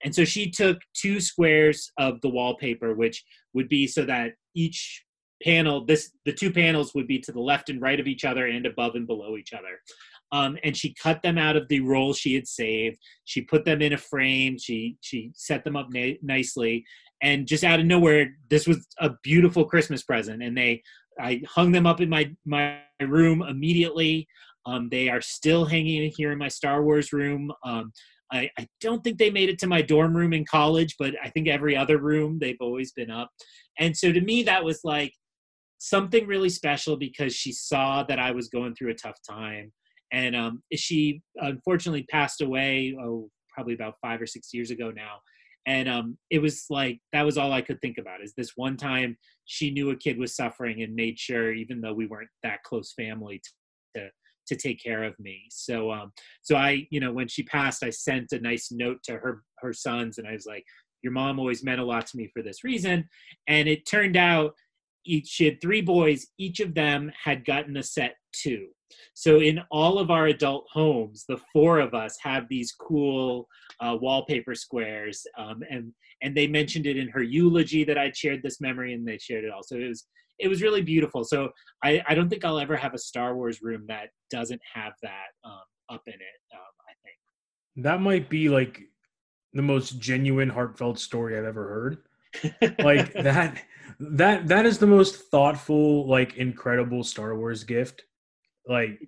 And 0.03 0.13
so 0.13 0.25
she 0.25 0.49
took 0.49 0.79
two 0.95 1.21
squares 1.21 1.91
of 1.99 2.19
the 2.21 2.29
wallpaper, 2.29 2.95
which 2.95 3.23
would 3.53 3.69
be 3.69 3.85
so 3.85 4.03
that 4.05 4.31
each 4.55 5.03
panel, 5.43 5.85
this 5.85 6.11
the 6.25 6.33
two 6.33 6.51
panels 6.51 6.95
would 6.95 7.07
be 7.07 7.19
to 7.19 7.31
the 7.31 7.39
left 7.39 7.69
and 7.69 7.79
right 7.79 7.99
of 7.99 8.07
each 8.07 8.25
other 8.25 8.47
and 8.47 8.65
above 8.65 8.95
and 8.95 9.05
below 9.05 9.37
each 9.37 9.53
other. 9.53 9.79
Um, 10.31 10.57
and 10.63 10.75
she 10.75 10.93
cut 10.95 11.21
them 11.21 11.37
out 11.37 11.55
of 11.55 11.67
the 11.67 11.79
roll 11.81 12.13
she 12.13 12.33
had 12.33 12.47
saved. 12.47 12.97
She 13.25 13.41
put 13.41 13.63
them 13.63 13.81
in 13.81 13.93
a 13.93 13.97
frame. 13.97 14.57
She 14.57 14.97
she 15.01 15.31
set 15.35 15.63
them 15.63 15.75
up 15.75 15.87
na- 15.91 16.17
nicely, 16.23 16.83
and 17.21 17.47
just 17.47 17.63
out 17.63 17.79
of 17.79 17.85
nowhere 17.85 18.29
this 18.49 18.67
was 18.67 18.85
a 18.99 19.11
beautiful 19.23 19.65
christmas 19.65 20.03
present. 20.03 20.43
And 20.43 20.57
they 20.57 20.81
i 21.19 21.41
hung 21.47 21.71
them 21.71 21.87
up 21.87 22.01
in 22.01 22.09
my 22.09 22.31
my 22.45 22.79
room 23.01 23.41
immediately. 23.41 24.27
Um, 24.65 24.89
they 24.89 25.07
are 25.09 25.21
still 25.21 25.65
hanging 25.65 26.11
here 26.15 26.31
in 26.31 26.37
my 26.37 26.49
star 26.49 26.83
wars 26.83 27.13
room. 27.13 27.51
Um, 27.63 27.91
I, 28.29 28.49
I 28.59 28.67
don't 28.81 29.01
think 29.03 29.17
they 29.17 29.29
made 29.29 29.47
it 29.47 29.57
to 29.59 29.67
my 29.67 29.81
dorm 29.81 30.15
room 30.15 30.33
in 30.33 30.43
college 30.43 30.95
but 30.99 31.13
i 31.23 31.29
think 31.29 31.47
every 31.47 31.77
other 31.77 31.97
room 31.97 32.39
they've 32.39 32.57
always 32.59 32.91
been 32.91 33.11
up. 33.11 33.29
And 33.79 33.95
so 33.95 34.11
to 34.11 34.21
me 34.21 34.43
that 34.43 34.63
was 34.63 34.81
like 34.83 35.13
something 35.79 36.27
really 36.27 36.49
special 36.49 36.97
because 36.97 37.33
she 37.33 37.51
saw 37.51 38.03
that 38.03 38.19
i 38.19 38.31
was 38.31 38.49
going 38.49 38.75
through 38.75 38.91
a 38.91 38.95
tough 38.95 39.17
time. 39.27 39.71
And 40.11 40.35
um, 40.37 40.63
she 40.73 41.21
unfortunately 41.35 42.05
passed 42.09 42.41
away 42.41 42.95
oh 43.01 43.29
probably 43.53 43.73
about 43.73 43.95
five 44.01 44.21
or 44.21 44.27
six 44.27 44.53
years 44.53 44.71
ago 44.71 44.91
now 44.91 45.17
and 45.67 45.87
um, 45.87 46.17
it 46.31 46.39
was 46.39 46.65
like 46.69 46.99
that 47.13 47.25
was 47.25 47.37
all 47.37 47.51
i 47.51 47.61
could 47.61 47.79
think 47.81 47.97
about 47.99 48.23
is 48.23 48.33
this 48.35 48.53
one 48.55 48.77
time 48.77 49.17
she 49.45 49.69
knew 49.69 49.91
a 49.91 49.95
kid 49.95 50.17
was 50.17 50.35
suffering 50.35 50.81
and 50.81 50.95
made 50.95 51.19
sure 51.19 51.53
even 51.53 51.81
though 51.81 51.93
we 51.93 52.07
weren't 52.07 52.29
that 52.43 52.63
close 52.63 52.93
family 52.93 53.39
to, 53.95 54.01
to 54.01 54.09
to 54.47 54.55
take 54.55 54.81
care 54.81 55.03
of 55.03 55.13
me. 55.19 55.43
So 55.49 55.91
um 55.91 56.13
so 56.41 56.55
i 56.55 56.87
you 56.89 57.01
know 57.01 57.11
when 57.11 57.27
she 57.27 57.43
passed 57.43 57.83
i 57.83 57.89
sent 57.89 58.31
a 58.31 58.39
nice 58.39 58.69
note 58.71 58.99
to 59.03 59.13
her 59.17 59.43
her 59.59 59.73
sons 59.73 60.17
and 60.17 60.25
i 60.25 60.31
was 60.31 60.45
like 60.45 60.63
your 61.03 61.13
mom 61.13 61.39
always 61.39 61.63
meant 61.63 61.81
a 61.81 61.85
lot 61.85 62.07
to 62.07 62.17
me 62.17 62.29
for 62.33 62.41
this 62.41 62.63
reason. 62.63 63.07
And 63.47 63.67
it 63.67 63.85
turned 63.85 64.17
out 64.17 64.53
each 65.05 65.27
she 65.27 65.45
had 65.45 65.61
three 65.61 65.81
boys. 65.81 66.27
Each 66.37 66.59
of 66.59 66.73
them 66.73 67.11
had 67.23 67.45
gotten 67.45 67.77
a 67.77 67.83
set 67.83 68.15
two 68.33 68.67
so 69.13 69.39
in 69.39 69.59
all 69.71 69.99
of 69.99 70.11
our 70.11 70.27
adult 70.27 70.67
homes, 70.71 71.25
the 71.27 71.39
four 71.51 71.79
of 71.79 71.93
us 71.93 72.17
have 72.21 72.47
these 72.49 72.71
cool 72.71 73.47
uh, 73.81 73.97
wallpaper 73.99 74.55
squares, 74.55 75.25
um, 75.37 75.63
and 75.69 75.91
and 76.21 76.35
they 76.35 76.47
mentioned 76.47 76.85
it 76.87 76.97
in 76.97 77.09
her 77.09 77.21
eulogy 77.21 77.83
that 77.83 77.97
I'd 77.97 78.15
shared 78.15 78.41
this 78.43 78.61
memory, 78.61 78.93
and 78.93 79.07
they 79.07 79.17
shared 79.17 79.43
it 79.43 79.51
all. 79.51 79.63
So 79.63 79.75
it 79.75 79.87
was 79.87 80.05
it 80.39 80.47
was 80.47 80.61
really 80.61 80.81
beautiful. 80.81 81.23
So 81.23 81.49
I, 81.83 82.03
I 82.07 82.13
don't 82.13 82.29
think 82.29 82.45
I'll 82.45 82.59
ever 82.59 82.75
have 82.75 82.93
a 82.93 82.99
Star 82.99 83.35
Wars 83.35 83.61
room 83.61 83.85
that 83.87 84.09
doesn't 84.29 84.61
have 84.73 84.93
that 85.01 85.27
um, 85.43 85.61
up 85.89 86.03
in 86.05 86.13
it. 86.13 86.41
Um, 86.53 86.59
I 86.87 86.93
think 87.03 87.85
that 87.85 88.01
might 88.01 88.29
be 88.29 88.49
like 88.49 88.81
the 89.53 89.61
most 89.61 89.99
genuine, 89.99 90.49
heartfelt 90.49 90.99
story 90.99 91.37
I've 91.37 91.45
ever 91.45 91.67
heard. 91.67 92.77
like 92.79 93.13
that 93.23 93.63
that 93.99 94.47
that 94.47 94.65
is 94.65 94.77
the 94.77 94.87
most 94.87 95.29
thoughtful, 95.31 96.07
like 96.07 96.35
incredible 96.35 97.03
Star 97.03 97.35
Wars 97.35 97.63
gift 97.63 98.03
like 98.67 98.99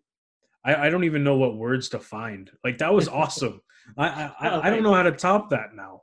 I, 0.65 0.87
I 0.87 0.89
don't 0.89 1.03
even 1.03 1.23
know 1.23 1.37
what 1.37 1.55
words 1.55 1.89
to 1.89 1.99
find. 1.99 2.49
Like 2.63 2.77
that 2.79 2.93
was 2.93 3.07
awesome. 3.21 3.61
I 3.97 4.07
I, 4.07 4.47
I, 4.47 4.67
I 4.67 4.69
don't 4.69 4.83
know 4.83 4.93
how 4.93 5.03
to 5.03 5.11
top 5.11 5.49
that 5.51 5.69
now. 5.75 6.01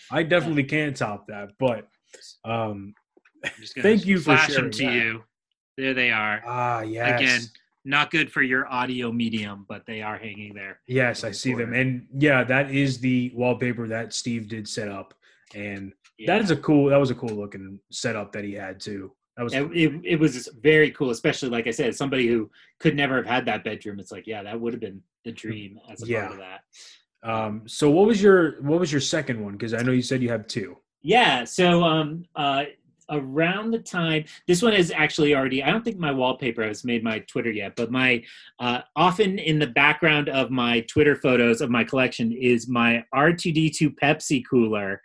I 0.10 0.22
definitely 0.22 0.64
can't 0.64 0.96
top 0.96 1.26
that, 1.28 1.52
but 1.58 1.88
um 2.44 2.94
thank 3.78 4.06
you 4.06 4.18
for 4.18 4.36
flash 4.36 4.48
sharing 4.48 4.64
them 4.64 4.70
to 4.72 4.84
that. 4.84 4.92
you. 4.92 5.22
There 5.78 5.94
they 5.94 6.10
are. 6.10 6.42
Ah, 6.46 6.82
yes. 6.82 7.16
Again, 7.20 7.40
not 7.84 8.10
good 8.10 8.30
for 8.30 8.42
your 8.42 8.70
audio 8.70 9.10
medium, 9.10 9.64
but 9.68 9.86
they 9.86 10.02
are 10.02 10.18
hanging 10.18 10.54
there. 10.54 10.80
Yes, 10.86 11.24
I 11.24 11.30
see 11.32 11.54
them. 11.54 11.72
And 11.72 12.06
yeah, 12.16 12.44
that 12.44 12.70
is 12.70 13.00
the 13.00 13.32
wallpaper 13.34 13.88
that 13.88 14.12
Steve 14.12 14.48
did 14.48 14.68
set 14.68 14.88
up. 14.88 15.14
And 15.54 15.92
Yeah. 16.18 16.34
that 16.34 16.42
is 16.42 16.50
a 16.50 16.56
cool 16.56 16.90
that 16.90 17.00
was 17.00 17.10
a 17.10 17.14
cool 17.14 17.34
looking 17.34 17.80
setup 17.90 18.32
that 18.32 18.44
he 18.44 18.52
had 18.52 18.80
too. 18.80 19.12
That 19.36 19.44
was 19.44 19.54
it, 19.54 19.62
it, 19.72 20.00
it 20.04 20.20
was 20.20 20.48
very 20.60 20.90
cool, 20.90 21.10
especially 21.10 21.48
like 21.48 21.66
I 21.66 21.70
said, 21.70 21.94
somebody 21.94 22.28
who 22.28 22.50
could 22.80 22.94
never 22.96 23.16
have 23.16 23.26
had 23.26 23.46
that 23.46 23.64
bedroom. 23.64 23.98
It's 23.98 24.12
like, 24.12 24.26
yeah, 24.26 24.42
that 24.42 24.60
would 24.60 24.72
have 24.74 24.80
been 24.80 25.00
the 25.24 25.32
dream 25.32 25.78
as 25.90 26.02
a 26.02 26.06
Yeah. 26.06 26.20
part 26.28 26.32
of 26.32 26.38
that. 26.38 26.60
um 27.22 27.62
so 27.66 27.88
what 27.90 28.06
was 28.06 28.20
your 28.22 28.60
what 28.62 28.80
was 28.80 28.90
your 28.92 29.00
second 29.00 29.42
one? 29.42 29.52
Because 29.52 29.72
I 29.74 29.82
know 29.82 29.92
you 29.92 30.02
said 30.02 30.22
you 30.22 30.28
have 30.30 30.46
two. 30.46 30.76
Yeah. 31.02 31.44
So 31.44 31.82
um 31.82 32.24
uh 32.36 32.64
around 33.10 33.70
the 33.72 33.78
time 33.78 34.24
this 34.46 34.62
one 34.62 34.72
is 34.72 34.90
actually 34.94 35.34
already 35.34 35.62
I 35.62 35.70
don't 35.70 35.84
think 35.84 35.98
my 35.98 36.12
wallpaper 36.12 36.62
has 36.62 36.84
made 36.84 37.02
my 37.02 37.18
Twitter 37.20 37.50
yet, 37.50 37.74
but 37.76 37.90
my 37.90 38.22
uh 38.58 38.80
often 38.96 39.38
in 39.38 39.58
the 39.58 39.66
background 39.66 40.28
of 40.28 40.50
my 40.50 40.80
Twitter 40.82 41.16
photos 41.16 41.60
of 41.60 41.70
my 41.70 41.84
collection 41.84 42.32
is 42.32 42.68
my 42.68 43.04
R2D2 43.14 43.94
Pepsi 44.02 44.42
cooler, 44.48 45.00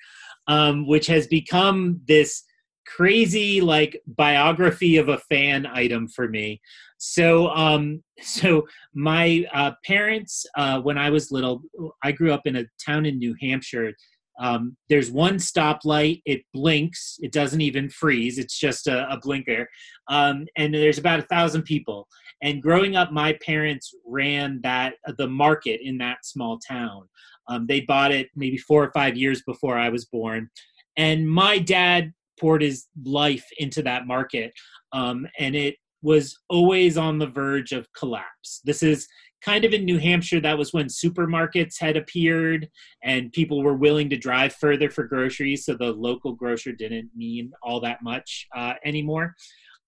um, 0.48 0.86
which 0.88 1.08
has 1.08 1.28
become 1.28 2.02
this 2.08 2.44
crazy 2.88 3.62
like 3.62 4.02
biography 4.08 4.98
of 4.98 5.10
a 5.10 5.18
fan 5.18 5.66
item 5.68 6.08
for 6.08 6.28
me. 6.28 6.62
So 6.98 7.50
um 7.50 8.04
so 8.22 8.68
my 8.94 9.46
uh 9.54 9.72
parents 9.86 10.46
uh 10.56 10.82
when 10.82 10.98
I 10.98 11.10
was 11.10 11.32
little 11.32 11.62
I 12.04 12.12
grew 12.12 12.32
up 12.32 12.46
in 12.46 12.56
a 12.56 12.66
town 12.84 13.06
in 13.06 13.18
New 13.18 13.36
Hampshire. 13.42 13.94
Um, 14.40 14.78
there's 14.88 15.10
one 15.10 15.38
stoplight 15.38 16.22
it 16.26 16.44
blinks 16.54 17.18
it 17.24 17.32
doesn't 17.32 17.60
even 17.60 17.90
freeze 17.90 18.38
it's 18.38 18.60
just 18.60 18.86
a, 18.86 19.12
a 19.12 19.20
blinker 19.20 19.68
um, 20.10 20.46
and 20.56 20.76
there's 20.76 21.00
about 21.00 21.18
a 21.18 21.24
thousand 21.24 21.64
people. 21.64 22.08
And 22.44 22.62
growing 22.62 22.96
up 22.96 23.12
my 23.12 23.36
parents 23.44 23.92
ran 24.06 24.60
that 24.62 24.94
the 25.18 25.28
market 25.28 25.80
in 25.84 25.98
that 25.98 26.24
small 26.24 26.60
town. 26.60 27.10
Um, 27.48 27.66
they 27.66 27.82
bought 27.82 28.12
it 28.12 28.28
maybe 28.36 28.58
four 28.58 28.84
or 28.84 28.92
five 28.92 29.18
years 29.18 29.42
before 29.42 29.76
i 29.76 29.90
was 29.90 30.06
born. 30.06 30.52
And 30.98 31.28
my 31.28 31.58
dad 31.58 32.14
poured 32.40 32.62
his 32.62 32.88
life 33.04 33.46
into 33.58 33.82
that 33.84 34.08
market, 34.08 34.54
um, 34.94 35.28
and 35.40 35.56
it 35.56 35.76
was 36.02 36.38
always 36.50 36.98
on 36.98 37.18
the 37.18 37.28
verge 37.28 37.72
of 37.72 37.92
collapse. 37.94 38.62
This 38.64 38.84
is 38.84 39.08
kind 39.42 39.66
of 39.66 39.74
in 39.74 39.86
New 39.86 39.98
Hampshire, 39.98 40.40
that 40.42 40.58
was 40.58 40.74
when 40.74 40.88
supermarkets 40.88 41.80
had 41.80 41.98
appeared 41.98 42.68
and 43.04 43.32
people 43.34 43.64
were 43.64 43.76
willing 43.76 44.10
to 44.10 44.18
drive 44.18 44.54
further 44.54 44.90
for 44.90 45.04
groceries. 45.04 45.66
So 45.66 45.76
the 45.76 45.92
local 45.92 46.34
grocer 46.34 46.72
didn't 46.72 47.12
mean 47.16 47.52
all 47.62 47.80
that 47.82 48.02
much 48.02 48.48
uh, 48.56 48.74
anymore. 48.84 49.36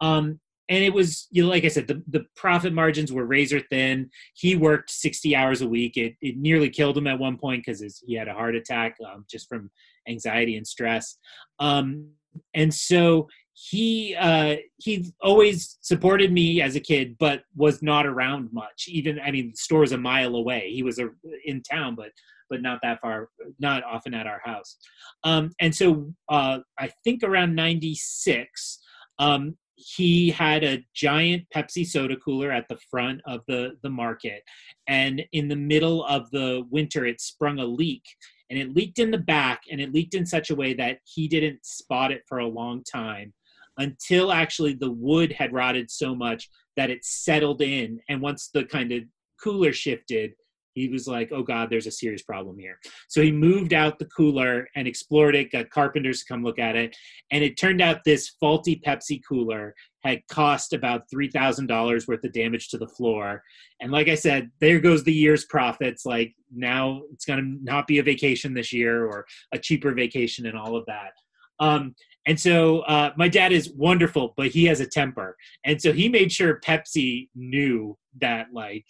Um, 0.02 0.40
and 0.70 0.84
it 0.84 0.94
was, 0.94 1.28
you 1.32 1.42
know, 1.42 1.50
like 1.50 1.66
I 1.66 1.70
said, 1.70 1.88
the, 1.88 2.04
the 2.08 2.26
profit 2.36 2.74
margins 2.74 3.12
were 3.12 3.26
razor 3.26 3.60
thin. 3.60 4.12
He 4.36 4.56
worked 4.56 4.92
60 4.92 5.36
hours 5.36 5.62
a 5.62 5.68
week. 5.68 5.98
It, 5.98 6.16
it 6.22 6.38
nearly 6.38 6.70
killed 6.70 6.96
him 6.96 7.08
at 7.08 7.18
one 7.18 7.38
point 7.38 7.64
because 7.66 7.82
he 8.06 8.14
had 8.14 8.28
a 8.28 8.34
heart 8.34 8.56
attack 8.56 8.96
um, 9.06 9.26
just 9.28 9.50
from 9.50 9.72
anxiety 10.08 10.58
and 10.58 10.68
stress. 10.68 11.18
Um, 11.58 12.10
and 12.54 12.74
so 12.74 13.28
he 13.54 14.16
uh, 14.16 14.56
he 14.78 15.12
always 15.22 15.78
supported 15.82 16.32
me 16.32 16.62
as 16.62 16.76
a 16.76 16.80
kid, 16.80 17.18
but 17.20 17.44
was 17.56 17.82
not 17.82 18.06
around 18.06 18.50
much. 18.54 18.86
Even 18.88 19.20
I 19.20 19.32
mean, 19.32 19.52
the 19.52 19.58
stores 19.58 19.92
a 19.92 19.98
mile 19.98 20.36
away. 20.36 20.72
He 20.72 20.84
was 20.84 21.00
a, 21.00 21.10
in 21.46 21.62
town, 21.62 21.96
but 21.96 22.12
but 22.50 22.62
not 22.62 22.80
that 22.84 23.02
far, 23.02 23.30
not 23.60 23.84
often 23.84 24.14
at 24.14 24.28
our 24.28 24.42
house. 24.44 24.78
Um, 25.24 25.52
and 25.60 25.76
so 25.76 26.14
uh, 26.30 26.60
I 26.80 26.90
think 27.04 27.22
around 27.24 27.56
'96, 27.56 28.80
um, 29.20 29.58
he 29.76 30.30
had 30.30 30.64
a 30.64 30.84
giant 30.96 31.46
Pepsi 31.56 31.86
soda 31.86 32.16
cooler 32.18 32.52
at 32.52 32.68
the 32.70 32.78
front 32.90 33.22
of 33.26 33.42
the 33.48 33.72
the 33.84 33.90
market, 33.90 34.42
and 34.88 35.22
in 35.34 35.50
the 35.50 35.56
middle 35.56 36.06
of 36.06 36.30
the 36.32 36.64
winter, 36.70 37.06
it 37.06 37.20
sprung 37.20 37.60
a 37.60 37.66
leak. 37.66 38.04
And 38.50 38.58
it 38.58 38.76
leaked 38.76 39.00
in 39.00 39.12
the 39.12 39.18
back, 39.18 39.64
and 39.72 39.80
it 39.80 39.94
leaked 39.94 40.16
in 40.16 40.26
such 40.26 40.50
a 40.50 40.56
way 40.56 40.74
that 40.74 41.00
he 41.04 41.28
didn't 41.28 41.66
spot 41.66 42.12
it 42.12 42.24
for 42.28 42.40
a 42.40 42.48
long 42.48 42.84
time 42.84 43.34
until 43.78 44.32
actually 44.32 44.74
the 44.74 44.92
wood 44.92 45.32
had 45.32 45.54
rotted 45.54 45.90
so 45.90 46.14
much 46.14 46.50
that 46.76 46.90
it 46.90 47.06
settled 47.06 47.62
in. 47.62 48.00
And 48.10 48.22
once 48.22 48.50
the 48.54 48.66
kind 48.66 48.92
of 48.92 49.04
cooler 49.42 49.72
shifted, 49.72 50.34
he 50.74 50.88
was 50.88 51.08
like, 51.08 51.32
oh 51.32 51.44
God, 51.44 51.70
there's 51.70 51.88
a 51.88 51.92
serious 51.92 52.22
problem 52.22 52.58
here. 52.58 52.80
So 53.08 53.22
he 53.22 53.32
moved 53.32 53.74
out 53.74 54.00
the 54.00 54.06
cooler 54.06 54.68
and 54.76 54.88
explored 54.88 55.36
it, 55.36 55.52
got 55.52 55.70
carpenters 55.70 56.20
to 56.20 56.26
come 56.26 56.44
look 56.44 56.60
at 56.60 56.76
it. 56.76 56.96
And 57.32 57.44
it 57.44 57.58
turned 57.58 57.82
out 57.82 58.04
this 58.04 58.30
faulty 58.40 58.82
Pepsi 58.86 59.22
cooler 59.28 59.74
had 60.04 60.26
cost 60.30 60.74
about 60.74 61.04
$3,000 61.14 62.08
worth 62.08 62.24
of 62.24 62.34
damage 62.34 62.70
to 62.70 62.78
the 62.78 62.88
floor. 62.88 63.44
And 63.82 63.92
like 63.92 64.08
I 64.08 64.16
said, 64.16 64.50
there 64.62 64.80
goes 64.80 65.04
the 65.04 65.14
year's 65.14 65.46
profits. 65.46 66.06
Like 66.06 66.34
now 66.54 67.02
it's 67.14 67.26
going 67.26 67.40
to 67.40 67.64
not 67.64 67.88
be 67.88 68.00
a 68.00 68.04
vacation 68.04 68.54
this 68.54 68.72
year 68.72 69.06
or 69.06 69.26
a 69.52 69.60
cheaper 69.60 69.94
vacation 69.94 70.46
and 70.46 70.58
all 70.58 70.76
of 70.76 70.86
that. 70.86 71.12
Um, 71.60 71.96
and 72.26 72.40
so 72.40 72.82
uh, 72.82 73.12
my 73.18 73.28
dad 73.28 73.52
is 73.52 73.72
wonderful, 73.72 74.34
but 74.38 74.48
he 74.48 74.66
has 74.66 74.80
a 74.80 74.88
temper. 74.88 75.36
And 75.66 75.82
so 75.82 75.92
he 75.92 76.10
made 76.10 76.32
sure 76.32 76.60
Pepsi 76.64 77.28
knew 77.36 77.98
that 78.22 78.48
like 78.54 78.86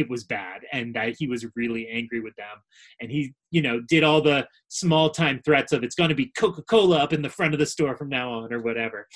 it 0.00 0.10
was 0.10 0.24
bad 0.24 0.62
and 0.72 0.94
that 0.94 1.14
he 1.18 1.26
was 1.26 1.46
really 1.54 1.88
angry 1.88 2.20
with 2.20 2.34
them. 2.36 2.56
And 3.00 3.10
he, 3.10 3.34
you 3.50 3.62
know, 3.62 3.80
did 3.80 4.02
all 4.02 4.20
the 4.20 4.46
small 4.68 5.10
time 5.10 5.40
threats 5.44 5.72
of 5.72 5.84
it's 5.84 5.94
going 5.94 6.08
to 6.08 6.14
be 6.14 6.32
Coca 6.36 6.62
Cola 6.62 6.98
up 6.98 7.12
in 7.12 7.22
the 7.22 7.28
front 7.28 7.54
of 7.54 7.60
the 7.60 7.66
store 7.66 7.96
from 7.96 8.08
now 8.08 8.32
on 8.32 8.52
or 8.52 8.60
whatever. 8.60 9.06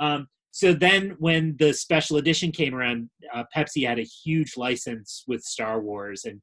Um, 0.00 0.28
so 0.50 0.74
then 0.74 1.16
when 1.18 1.56
the 1.58 1.72
special 1.72 2.18
edition 2.18 2.52
came 2.52 2.74
around, 2.74 3.08
uh, 3.32 3.44
Pepsi 3.56 3.86
had 3.88 3.98
a 3.98 4.02
huge 4.02 4.56
license 4.56 5.24
with 5.26 5.42
Star 5.42 5.80
Wars 5.80 6.24
and 6.26 6.42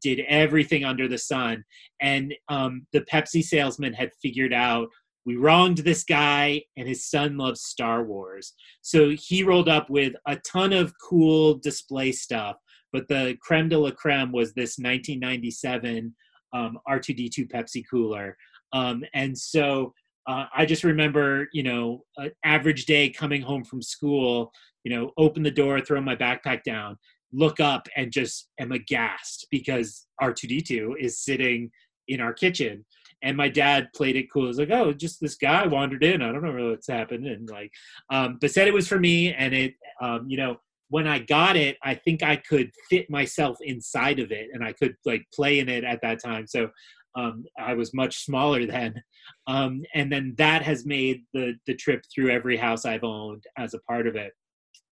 did 0.00 0.20
everything 0.28 0.84
under 0.84 1.08
the 1.08 1.18
sun. 1.18 1.64
And 2.00 2.34
um, 2.48 2.86
the 2.92 3.00
Pepsi 3.00 3.42
salesman 3.42 3.94
had 3.94 4.10
figured 4.22 4.52
out 4.52 4.88
we 5.28 5.36
wronged 5.36 5.78
this 5.78 6.04
guy 6.04 6.62
and 6.78 6.88
his 6.88 7.04
son 7.04 7.36
loves 7.36 7.60
Star 7.60 8.02
Wars. 8.02 8.54
So 8.80 9.10
he 9.10 9.42
rolled 9.42 9.68
up 9.68 9.90
with 9.90 10.14
a 10.26 10.36
ton 10.36 10.72
of 10.72 10.94
cool 11.06 11.58
display 11.58 12.12
stuff, 12.12 12.56
but 12.92 13.08
the 13.08 13.36
creme 13.40 13.68
de 13.68 13.78
la 13.78 13.90
creme 13.90 14.32
was 14.32 14.52
this 14.52 14.78
1997 14.78 16.14
um, 16.52 16.78
R2D2 16.88 17.50
Pepsi 17.50 17.84
cooler. 17.90 18.36
Um, 18.72 19.04
and 19.14 19.36
so 19.36 19.92
uh, 20.26 20.46
I 20.54 20.66
just 20.66 20.84
remember, 20.84 21.48
you 21.52 21.62
know, 21.62 22.04
an 22.16 22.30
average 22.44 22.86
day 22.86 23.10
coming 23.10 23.42
home 23.42 23.64
from 23.64 23.82
school, 23.82 24.52
you 24.84 24.94
know, 24.94 25.12
open 25.16 25.42
the 25.42 25.50
door, 25.50 25.80
throw 25.80 26.00
my 26.00 26.16
backpack 26.16 26.62
down, 26.64 26.96
look 27.32 27.60
up, 27.60 27.88
and 27.96 28.12
just 28.12 28.48
am 28.58 28.72
aghast 28.72 29.46
because 29.50 30.06
R2D2 30.20 30.94
is 30.98 31.18
sitting 31.18 31.70
in 32.08 32.20
our 32.20 32.32
kitchen 32.32 32.84
and 33.22 33.36
my 33.36 33.48
dad 33.48 33.88
played 33.94 34.16
it 34.16 34.30
cool. 34.32 34.46
Was 34.46 34.58
like, 34.58 34.70
oh, 34.70 34.92
just 34.92 35.20
this 35.20 35.36
guy 35.36 35.66
wandered 35.66 36.04
in. 36.04 36.22
I 36.22 36.32
don't 36.32 36.42
know 36.42 36.70
what's 36.70 36.86
happened, 36.86 37.26
and 37.26 37.48
like, 37.48 37.72
um, 38.10 38.38
but 38.40 38.50
said 38.50 38.68
it 38.68 38.74
was 38.74 38.88
for 38.88 38.98
me, 38.98 39.32
and 39.32 39.54
it, 39.54 39.74
um, 40.00 40.26
you 40.28 40.36
know, 40.36 40.56
when 40.90 41.06
I 41.06 41.18
got 41.18 41.56
it, 41.56 41.76
I 41.82 41.94
think 41.94 42.22
I 42.22 42.36
could 42.36 42.70
fit 42.88 43.10
myself 43.10 43.58
inside 43.60 44.18
of 44.18 44.32
it, 44.32 44.48
and 44.52 44.64
I 44.64 44.72
could 44.72 44.96
like 45.04 45.26
play 45.34 45.58
in 45.58 45.68
it 45.68 45.84
at 45.84 46.00
that 46.02 46.22
time. 46.22 46.46
So 46.46 46.68
um, 47.14 47.44
I 47.58 47.74
was 47.74 47.94
much 47.94 48.24
smaller 48.24 48.66
then, 48.66 49.02
um, 49.46 49.82
and 49.94 50.10
then 50.10 50.34
that 50.38 50.62
has 50.62 50.86
made 50.86 51.22
the 51.32 51.54
the 51.66 51.74
trip 51.74 52.04
through 52.12 52.30
every 52.30 52.56
house 52.56 52.84
I've 52.84 53.04
owned 53.04 53.44
as 53.56 53.74
a 53.74 53.80
part 53.80 54.06
of 54.06 54.16
it. 54.16 54.32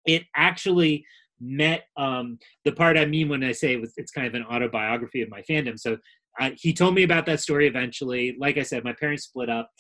It 0.06 0.24
actually 0.36 1.04
met 1.40 1.84
um, 1.96 2.38
the 2.64 2.72
part 2.72 2.98
I 2.98 3.04
mean 3.04 3.28
when 3.28 3.44
I 3.44 3.52
say 3.52 3.72
it 3.72 3.80
was, 3.80 3.92
it's 3.96 4.10
kind 4.10 4.26
of 4.26 4.34
an 4.34 4.44
autobiography 4.44 5.22
of 5.22 5.30
my 5.30 5.42
fandom. 5.42 5.78
So 5.78 5.98
I, 6.38 6.54
he 6.56 6.72
told 6.72 6.94
me 6.94 7.02
about 7.02 7.26
that 7.26 7.40
story 7.40 7.66
eventually. 7.66 8.36
Like 8.38 8.58
I 8.58 8.62
said, 8.62 8.84
my 8.84 8.92
parents 8.92 9.24
split 9.24 9.48
up. 9.48 9.70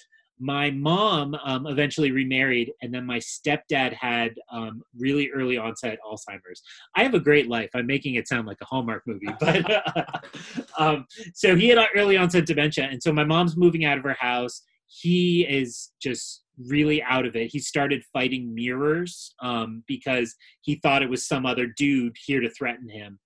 My 0.40 0.70
mom 0.70 1.34
um, 1.44 1.66
eventually 1.66 2.10
remarried, 2.10 2.72
and 2.82 2.92
then 2.92 3.04
my 3.04 3.18
stepdad 3.18 3.92
had 3.92 4.34
um, 4.52 4.82
really 4.96 5.30
early 5.34 5.56
onset 5.56 5.98
Alzheimer's. 6.06 6.62
I 6.96 7.02
have 7.02 7.14
a 7.14 7.20
great 7.20 7.48
life. 7.48 7.70
I'm 7.74 7.86
making 7.86 8.14
it 8.14 8.28
sound 8.28 8.46
like 8.46 8.58
a 8.60 8.64
Hallmark 8.64 9.02
movie, 9.06 9.28
but 9.40 10.24
um, 10.78 11.06
so 11.34 11.56
he 11.56 11.68
had 11.68 11.78
early 11.96 12.16
onset 12.16 12.46
dementia, 12.46 12.88
and 12.90 13.02
so 13.02 13.12
my 13.12 13.24
mom's 13.24 13.56
moving 13.56 13.84
out 13.84 13.98
of 13.98 14.04
her 14.04 14.16
house. 14.18 14.62
He 14.86 15.46
is 15.48 15.90
just 16.00 16.42
really 16.66 17.02
out 17.02 17.26
of 17.26 17.36
it. 17.36 17.50
He 17.52 17.58
started 17.58 18.02
fighting 18.12 18.54
mirrors 18.54 19.34
um, 19.42 19.84
because 19.86 20.34
he 20.62 20.76
thought 20.76 21.02
it 21.02 21.10
was 21.10 21.28
some 21.28 21.44
other 21.44 21.66
dude 21.76 22.16
here 22.26 22.40
to 22.40 22.50
threaten 22.50 22.88
him 22.88 23.18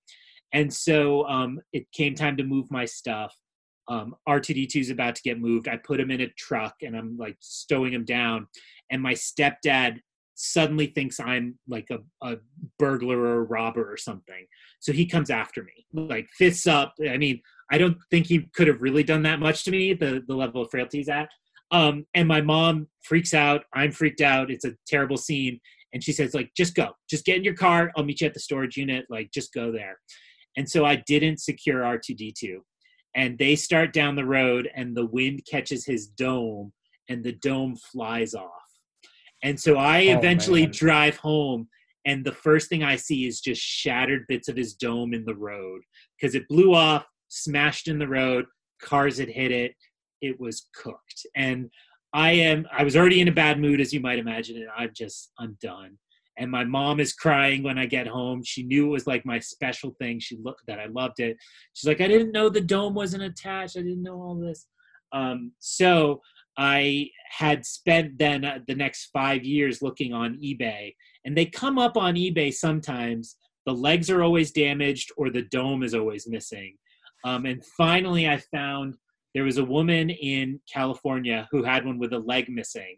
and 0.53 0.73
so 0.73 1.27
um, 1.27 1.61
it 1.73 1.91
came 1.93 2.15
time 2.15 2.37
to 2.37 2.45
move 2.45 2.71
my 2.71 2.85
stuff. 2.85 3.35
Um, 3.89 4.15
R2D2 4.29 4.81
is 4.81 4.91
about 4.91 5.17
to 5.17 5.23
get 5.23 5.41
moved. 5.41 5.69
I 5.69 5.77
put 5.77 6.01
him 6.01 6.11
in 6.11 6.21
a 6.21 6.29
truck 6.39 6.77
and 6.83 6.97
I'm 6.97 7.17
like 7.17 7.37
stowing 7.41 7.93
him 7.93 8.05
down. 8.05 8.47
And 8.91 9.03
my 9.03 9.15
stepdad 9.15 10.01
suddenly 10.35 10.87
thinks 10.87 11.21
I'm 11.21 11.59
like 11.69 11.89
a, 11.91 11.99
a 12.27 12.39
burglar 12.79 13.19
or 13.19 13.35
a 13.37 13.43
robber 13.43 13.91
or 13.91 13.97
something. 13.97 14.47
So 14.81 14.93
he 14.93 15.07
comes 15.07 15.31
after 15.31 15.63
me, 15.63 15.87
like 15.93 16.29
fists 16.31 16.67
up. 16.67 16.95
I 17.09 17.17
mean, 17.19 17.41
I 17.71 17.79
don't 17.79 17.97
think 18.11 18.27
he 18.27 18.49
could 18.55 18.69
have 18.69 18.83
really 18.83 19.03
done 19.03 19.23
that 19.23 19.41
much 19.41 19.65
to 19.65 19.71
me, 19.71 19.95
the, 19.95 20.23
the 20.27 20.35
level 20.35 20.63
of 20.63 20.71
frailty 20.71 20.99
he's 20.99 21.09
at. 21.09 21.29
Um, 21.71 22.07
and 22.15 22.29
my 22.29 22.41
mom 22.41 22.89
freaks 23.03 23.35
out. 23.35 23.65
I'm 23.73 23.93
freaked 23.93 24.21
out. 24.21 24.51
It's 24.51 24.65
a 24.65 24.75
terrible 24.87 25.17
scene. 25.17 25.59
And 25.93 26.03
she 26.03 26.13
says, 26.13 26.35
like, 26.35 26.51
just 26.57 26.75
go. 26.75 26.91
Just 27.09 27.25
get 27.25 27.37
in 27.37 27.45
your 27.45 27.55
car. 27.55 27.91
I'll 27.97 28.05
meet 28.05 28.21
you 28.21 28.27
at 28.27 28.35
the 28.35 28.41
storage 28.41 28.77
unit. 28.77 29.07
Like, 29.09 29.31
just 29.33 29.53
go 29.53 29.73
there. 29.73 29.99
And 30.57 30.69
so 30.69 30.85
I 30.85 30.97
didn't 30.97 31.41
secure 31.41 31.81
R2D2. 31.81 32.59
And 33.15 33.39
they 33.39 33.57
start 33.57 33.93
down 33.93 34.17
the 34.17 34.25
road, 34.25 34.71
and 34.75 34.97
the 34.97 35.07
wind 35.07 35.43
catches 35.49 35.85
his 35.85 36.07
dome, 36.07 36.73
and 37.09 37.23
the 37.23 37.33
dome 37.33 37.77
flies 37.77 38.35
off. 38.35 38.51
And 39.43 39.59
so 39.59 39.77
I 39.77 40.07
oh, 40.07 40.19
eventually 40.19 40.67
drive 40.67 41.17
home, 41.17 41.69
and 42.07 42.25
the 42.25 42.33
first 42.33 42.69
thing 42.69 42.83
I 42.83 42.97
see 42.97 43.27
is 43.27 43.41
just 43.41 43.61
shattered 43.61 44.27
bits 44.29 44.49
of 44.49 44.57
his 44.57 44.75
dome 44.75 45.15
in 45.15 45.25
the 45.25 45.35
road 45.35 45.83
because 46.19 46.35
it 46.35 46.49
blew 46.49 46.75
off, 46.75 47.05
smashed 47.29 47.89
in 47.89 47.99
the 47.99 48.09
road, 48.09 48.47
cars 48.81 49.19
had 49.19 49.29
hit 49.29 49.53
it, 49.53 49.75
it 50.21 50.41
was 50.41 50.67
cooked. 50.75 51.27
And 51.37 51.71
I 52.13 52.33
am 52.33 52.67
I 52.71 52.85
was 52.85 52.97
already 52.97 53.21
in 53.21 53.29
a 53.29 53.33
bad 53.33 53.59
mood 53.59 53.81
as 53.81 53.93
you 53.93 54.01
might 54.01 54.19
imagine 54.19 54.57
and 54.57 54.69
I'm 54.77 54.91
just 54.95 55.33
I'm 55.39 55.57
done 55.63 55.97
and 56.39 56.51
my 56.51 56.65
mom 56.65 57.01
is 57.01 57.13
crying 57.13 57.63
when 57.63 57.79
I 57.79 57.87
get 57.87 58.07
home. 58.07 58.43
She 58.43 58.63
knew 58.63 58.87
it 58.87 58.91
was 58.91 59.07
like 59.07 59.27
my 59.27 59.39
special 59.39 59.95
thing. 60.01 60.19
She 60.19 60.37
looked 60.39 60.67
that 60.67 60.81
I 60.81 60.87
loved 60.87 61.21
it. 61.21 61.37
She's 61.75 61.89
like, 61.89 62.01
I 62.01 62.09
didn't 62.09 62.33
know 62.33 62.49
the 62.49 62.61
dome 62.61 62.95
wasn't 62.95 63.23
attached. 63.23 63.77
I 63.77 63.83
didn't 63.83 64.03
know 64.03 64.21
all 64.21 64.35
this. 64.35 64.67
Um, 65.13 65.53
so 65.59 66.23
I 66.57 67.11
had 67.31 67.67
spent 67.67 68.19
then 68.19 68.45
uh, 68.45 68.59
the 68.67 68.75
next 68.75 69.11
five 69.13 69.45
years 69.45 69.83
looking 69.83 70.13
on 70.13 70.39
eBay, 70.43 70.95
and 71.25 71.37
they 71.37 71.47
come 71.47 71.79
up 71.79 71.97
on 71.97 72.15
eBay 72.15 72.53
sometimes. 72.53 73.37
The 73.67 73.73
legs 73.73 74.11
are 74.11 74.23
always 74.23 74.51
damaged, 74.51 75.13
or 75.17 75.31
the 75.31 75.43
dome 75.43 75.83
is 75.83 75.95
always 75.95 76.27
missing. 76.27 76.77
Um, 77.25 77.47
and 77.47 77.65
finally, 77.77 78.29
I 78.29 78.39
found 78.39 78.97
there 79.35 79.45
was 79.45 79.59
a 79.59 79.65
woman 79.65 80.11
in 80.11 80.61
California 80.71 81.47
who 81.51 81.63
had 81.63 81.85
one 81.87 81.99
with 81.99 82.13
a 82.13 82.19
leg 82.19 82.49
missing, 82.49 82.97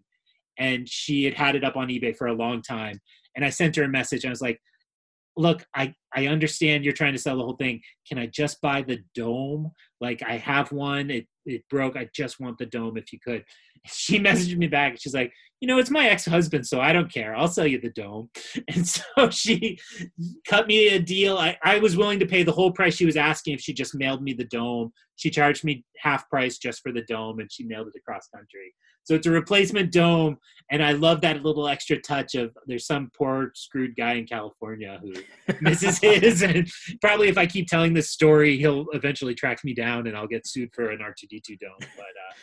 and 0.58 0.88
she 0.88 1.24
had 1.24 1.34
had 1.34 1.56
it 1.56 1.64
up 1.64 1.76
on 1.76 1.88
eBay 1.88 2.16
for 2.16 2.28
a 2.28 2.32
long 2.32 2.62
time 2.62 3.00
and 3.36 3.44
I 3.44 3.50
sent 3.50 3.76
her 3.76 3.84
a 3.84 3.88
message. 3.88 4.24
I 4.24 4.30
was 4.30 4.40
like, 4.40 4.60
look, 5.36 5.64
I, 5.74 5.94
I 6.14 6.26
understand 6.28 6.84
you're 6.84 6.92
trying 6.92 7.12
to 7.12 7.18
sell 7.18 7.36
the 7.36 7.42
whole 7.42 7.56
thing. 7.56 7.80
Can 8.08 8.18
I 8.18 8.26
just 8.26 8.60
buy 8.60 8.82
the 8.82 9.00
dome? 9.14 9.72
Like 10.00 10.22
I 10.26 10.36
have 10.36 10.70
one. 10.72 11.10
It 11.10 11.26
it 11.46 11.62
broke. 11.68 11.96
I 11.96 12.08
just 12.14 12.40
want 12.40 12.58
the 12.58 12.66
dome 12.66 12.96
if 12.96 13.12
you 13.12 13.18
could. 13.22 13.44
She 13.92 14.18
messaged 14.18 14.56
me 14.56 14.66
back. 14.66 14.96
She's 14.98 15.14
like, 15.14 15.32
you 15.60 15.68
know, 15.68 15.78
it's 15.78 15.90
my 15.90 16.08
ex-husband, 16.08 16.66
so 16.66 16.80
I 16.80 16.92
don't 16.92 17.12
care. 17.12 17.34
I'll 17.34 17.48
sell 17.48 17.66
you 17.66 17.80
the 17.80 17.90
dome. 17.90 18.28
And 18.68 18.86
so 18.86 19.30
she 19.30 19.78
cut 20.46 20.66
me 20.66 20.88
a 20.88 20.98
deal. 20.98 21.38
I, 21.38 21.56
I 21.62 21.78
was 21.78 21.96
willing 21.96 22.18
to 22.18 22.26
pay 22.26 22.42
the 22.42 22.52
whole 22.52 22.72
price 22.72 22.96
she 22.96 23.06
was 23.06 23.16
asking 23.16 23.54
if 23.54 23.60
she 23.60 23.72
just 23.72 23.94
mailed 23.94 24.22
me 24.22 24.32
the 24.32 24.44
dome. 24.44 24.92
She 25.16 25.30
charged 25.30 25.64
me 25.64 25.84
half 25.98 26.28
price 26.28 26.58
just 26.58 26.82
for 26.82 26.92
the 26.92 27.02
dome 27.02 27.38
and 27.38 27.50
she 27.50 27.64
mailed 27.64 27.88
it 27.88 27.98
across 27.98 28.28
country. 28.28 28.74
So 29.04 29.14
it's 29.14 29.26
a 29.26 29.30
replacement 29.30 29.92
dome. 29.92 30.36
And 30.70 30.82
I 30.82 30.92
love 30.92 31.20
that 31.20 31.42
little 31.42 31.68
extra 31.68 32.00
touch 32.00 32.34
of 32.34 32.56
there's 32.66 32.86
some 32.86 33.10
poor 33.16 33.52
screwed 33.54 33.96
guy 33.96 34.14
in 34.14 34.26
California 34.26 35.00
who 35.02 35.14
misses 35.60 35.98
his. 35.98 36.42
And 36.42 36.68
probably 37.00 37.28
if 37.28 37.38
I 37.38 37.46
keep 37.46 37.68
telling 37.68 37.94
this 37.94 38.10
story, 38.10 38.58
he'll 38.58 38.86
eventually 38.92 39.34
track 39.34 39.64
me 39.64 39.74
down 39.74 40.06
and 40.06 40.16
I'll 40.16 40.26
get 40.26 40.46
sued 40.46 40.70
for 40.74 40.90
an 40.90 40.98
R2D2 40.98 41.58
dome. 41.60 41.70
But 41.80 42.04
uh, 42.04 42.34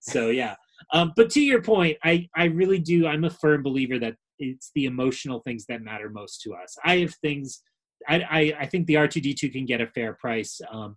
so 0.00 0.30
yeah. 0.30 0.54
Um, 0.92 1.12
but 1.16 1.30
to 1.30 1.40
your 1.40 1.62
point, 1.62 1.98
I, 2.04 2.28
I 2.36 2.44
really 2.44 2.78
do. 2.78 3.06
I'm 3.06 3.24
a 3.24 3.30
firm 3.30 3.62
believer 3.62 3.98
that 3.98 4.16
it's 4.38 4.70
the 4.74 4.86
emotional 4.86 5.40
things 5.40 5.66
that 5.66 5.82
matter 5.82 6.08
most 6.08 6.42
to 6.42 6.54
us. 6.54 6.76
I 6.84 6.98
have 6.98 7.14
things, 7.16 7.62
I, 8.08 8.20
I, 8.20 8.54
I 8.60 8.66
think 8.66 8.86
the 8.86 8.94
R2D2 8.94 9.52
can 9.52 9.66
get 9.66 9.80
a 9.80 9.86
fair 9.88 10.14
price. 10.14 10.60
Um, 10.70 10.96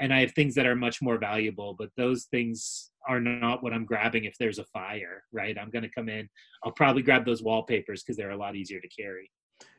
and 0.00 0.14
I 0.14 0.20
have 0.20 0.32
things 0.32 0.54
that 0.54 0.66
are 0.66 0.76
much 0.76 1.02
more 1.02 1.18
valuable, 1.18 1.74
but 1.78 1.90
those 1.96 2.24
things 2.30 2.90
are 3.08 3.20
not 3.20 3.62
what 3.62 3.72
I'm 3.72 3.84
grabbing 3.84 4.24
if 4.24 4.34
there's 4.38 4.58
a 4.58 4.64
fire, 4.64 5.24
right? 5.32 5.56
I'm 5.58 5.70
going 5.70 5.82
to 5.82 5.90
come 5.90 6.08
in, 6.08 6.28
I'll 6.64 6.72
probably 6.72 7.02
grab 7.02 7.24
those 7.24 7.42
wallpapers 7.42 8.02
because 8.02 8.16
they're 8.16 8.30
a 8.30 8.36
lot 8.36 8.56
easier 8.56 8.80
to 8.80 8.88
carry. 8.88 9.30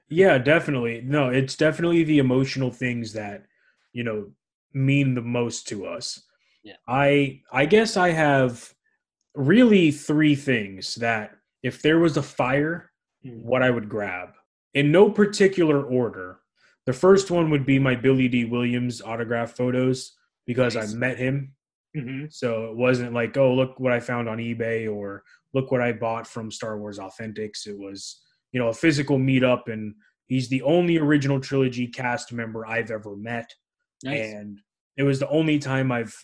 Yeah, 0.10 0.38
definitely. 0.40 1.02
No, 1.06 1.30
it's 1.30 1.56
definitely 1.56 2.04
the 2.04 2.18
emotional 2.18 2.72
things 2.72 3.14
that, 3.14 3.46
you 3.94 4.04
know, 4.04 4.32
mean 4.74 5.16
the 5.16 5.22
most 5.22 5.68
to 5.70 5.86
us. 5.86 6.24
Yeah. 6.64 6.74
I 6.88 7.42
I 7.52 7.66
guess 7.66 7.96
I 7.96 8.10
have 8.10 8.74
really 9.36 9.92
three 9.92 10.36
things 10.36 10.96
that 10.96 11.32
if 11.64 11.82
there 11.82 12.00
was 12.00 12.18
a 12.18 12.24
fire, 12.24 12.92
Mm. 13.26 13.42
what 13.42 13.62
I 13.62 13.70
would 13.70 13.90
grab. 13.90 14.30
In 14.74 14.92
no 14.94 15.10
particular 15.10 15.84
order. 15.84 16.40
The 16.86 16.94
first 16.94 17.30
one 17.30 17.50
would 17.52 17.66
be 17.66 17.78
my 17.78 17.94
Billy 17.96 18.30
Dee 18.30 18.46
Williams 18.46 19.02
autograph 19.02 19.58
photos 19.58 20.16
because 20.48 20.76
Nice. 20.76 20.94
I 20.94 20.98
met 20.98 21.18
him. 21.18 21.54
Mm-hmm. 21.96 22.26
So 22.30 22.72
it 22.72 22.78
wasn't 22.78 23.14
like, 23.14 23.36
oh, 23.36 23.54
look 23.54 23.80
what 23.80 23.92
I 23.92 24.00
found 24.00 24.30
on 24.30 24.38
eBay 24.38 24.90
or 24.90 25.24
look 25.54 25.70
what 25.70 25.82
I 25.82 25.92
bought 25.92 26.28
from 26.28 26.50
Star 26.50 26.80
Wars 26.80 26.98
Authentics. 26.98 27.68
It 27.68 27.78
was, 27.78 28.22
you 28.54 28.60
know, 28.60 28.70
a 28.70 28.74
physical 28.74 29.18
meetup, 29.18 29.68
and 29.68 29.96
he's 30.28 30.48
the 30.48 30.62
only 30.62 30.98
original 30.98 31.40
trilogy 31.40 31.88
cast 31.88 32.32
member 32.32 32.66
I've 32.66 32.92
ever 32.92 33.16
met. 33.18 33.54
Nice. 34.04 34.32
And 34.34 34.60
it 34.96 35.04
was 35.04 35.20
the 35.20 35.30
only 35.30 35.60
time 35.60 35.92
I've 35.92 36.16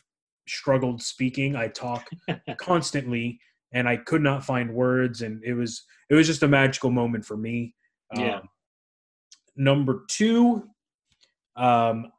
struggled 0.47 1.01
speaking. 1.01 1.55
I 1.55 1.67
talk 1.67 2.09
constantly 2.57 3.39
and 3.71 3.87
I 3.87 3.97
could 3.97 4.21
not 4.21 4.45
find 4.45 4.73
words 4.73 5.21
and 5.21 5.43
it 5.43 5.53
was 5.53 5.83
it 6.09 6.15
was 6.15 6.27
just 6.27 6.43
a 6.43 6.47
magical 6.47 6.91
moment 6.91 7.25
for 7.25 7.37
me. 7.37 7.73
Yeah. 8.15 8.37
Um, 8.37 8.49
number 9.55 10.03
2 10.09 10.67
um 11.55 12.11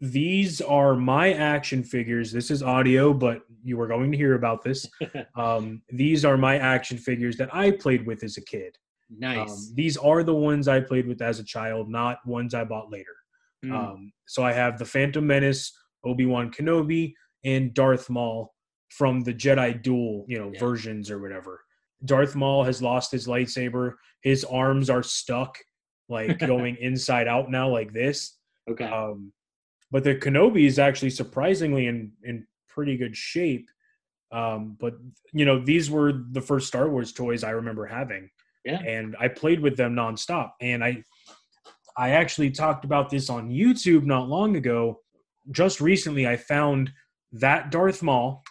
these 0.00 0.62
are 0.62 0.96
my 0.96 1.34
action 1.34 1.84
figures. 1.84 2.32
This 2.32 2.50
is 2.50 2.62
audio, 2.62 3.12
but 3.12 3.42
you 3.62 3.78
are 3.80 3.86
going 3.86 4.10
to 4.10 4.16
hear 4.16 4.34
about 4.34 4.62
this. 4.62 4.88
Um, 5.36 5.82
these 5.90 6.24
are 6.24 6.36
my 6.36 6.58
action 6.58 6.98
figures 6.98 7.36
that 7.36 7.54
I 7.54 7.70
played 7.70 8.06
with 8.06 8.22
as 8.24 8.36
a 8.36 8.44
kid. 8.44 8.76
nice. 9.10 9.50
Um, 9.50 9.72
these 9.74 9.96
are 9.96 10.22
the 10.22 10.34
ones 10.34 10.68
I 10.68 10.80
played 10.80 11.06
with 11.06 11.22
as 11.22 11.38
a 11.38 11.44
child, 11.44 11.88
not 11.88 12.18
ones 12.26 12.52
I 12.52 12.64
bought 12.64 12.90
later. 12.90 13.16
Mm. 13.64 13.72
Um, 13.72 14.12
so 14.26 14.42
I 14.42 14.52
have 14.52 14.78
the 14.78 14.84
Phantom 14.84 15.26
Menace, 15.26 15.72
Obi 16.04 16.26
Wan 16.26 16.50
Kenobi, 16.50 17.14
and 17.44 17.74
Darth 17.74 18.10
Maul 18.10 18.54
from 18.88 19.20
the 19.20 19.32
Jedi 19.34 19.80
Duel, 19.82 20.24
you 20.28 20.38
know, 20.38 20.50
Yeah. 20.52 20.58
versions 20.60 21.10
or 21.10 21.18
whatever. 21.20 21.62
Darth 22.04 22.34
Maul 22.34 22.64
has 22.64 22.82
lost 22.82 23.12
his 23.12 23.26
lightsaber. 23.26 23.94
His 24.22 24.44
arms 24.44 24.90
are 24.90 25.02
stuck, 25.02 25.58
like 26.08 26.38
going 26.38 26.76
inside 26.76 27.28
out 27.28 27.50
now, 27.50 27.68
like 27.68 27.92
this. 27.92 28.38
okay. 28.70 28.84
Um, 28.84 29.32
but 29.92 30.04
the 30.04 30.14
Kenobi 30.14 30.66
is 30.66 30.78
actually 30.78 31.10
surprisingly 31.10 31.86
in 31.86 32.12
in 32.24 32.46
pretty 32.68 32.96
good 32.96 33.16
shape. 33.16 33.68
Um, 34.32 34.76
but 34.78 34.94
you 35.32 35.44
know, 35.44 35.58
these 35.58 35.90
were 35.90 36.12
the 36.30 36.40
first 36.40 36.68
Star 36.68 36.88
Wars 36.88 37.12
toys 37.12 37.42
I 37.42 37.50
remember 37.50 37.86
having 37.86 38.30
yeah. 38.64 38.80
and 38.80 39.16
I 39.18 39.28
played 39.28 39.60
with 39.60 39.76
them 39.76 39.94
nonstop. 39.94 40.52
And 40.60 40.84
I, 40.84 41.02
I 41.96 42.10
actually 42.10 42.50
talked 42.50 42.84
about 42.84 43.10
this 43.10 43.28
on 43.30 43.50
YouTube 43.50 44.04
not 44.04 44.28
long 44.28 44.56
ago. 44.56 45.00
Just 45.50 45.80
recently, 45.80 46.26
I 46.26 46.36
found 46.36 46.92
that 47.32 47.70
Darth 47.70 48.02
Maul 48.02 48.42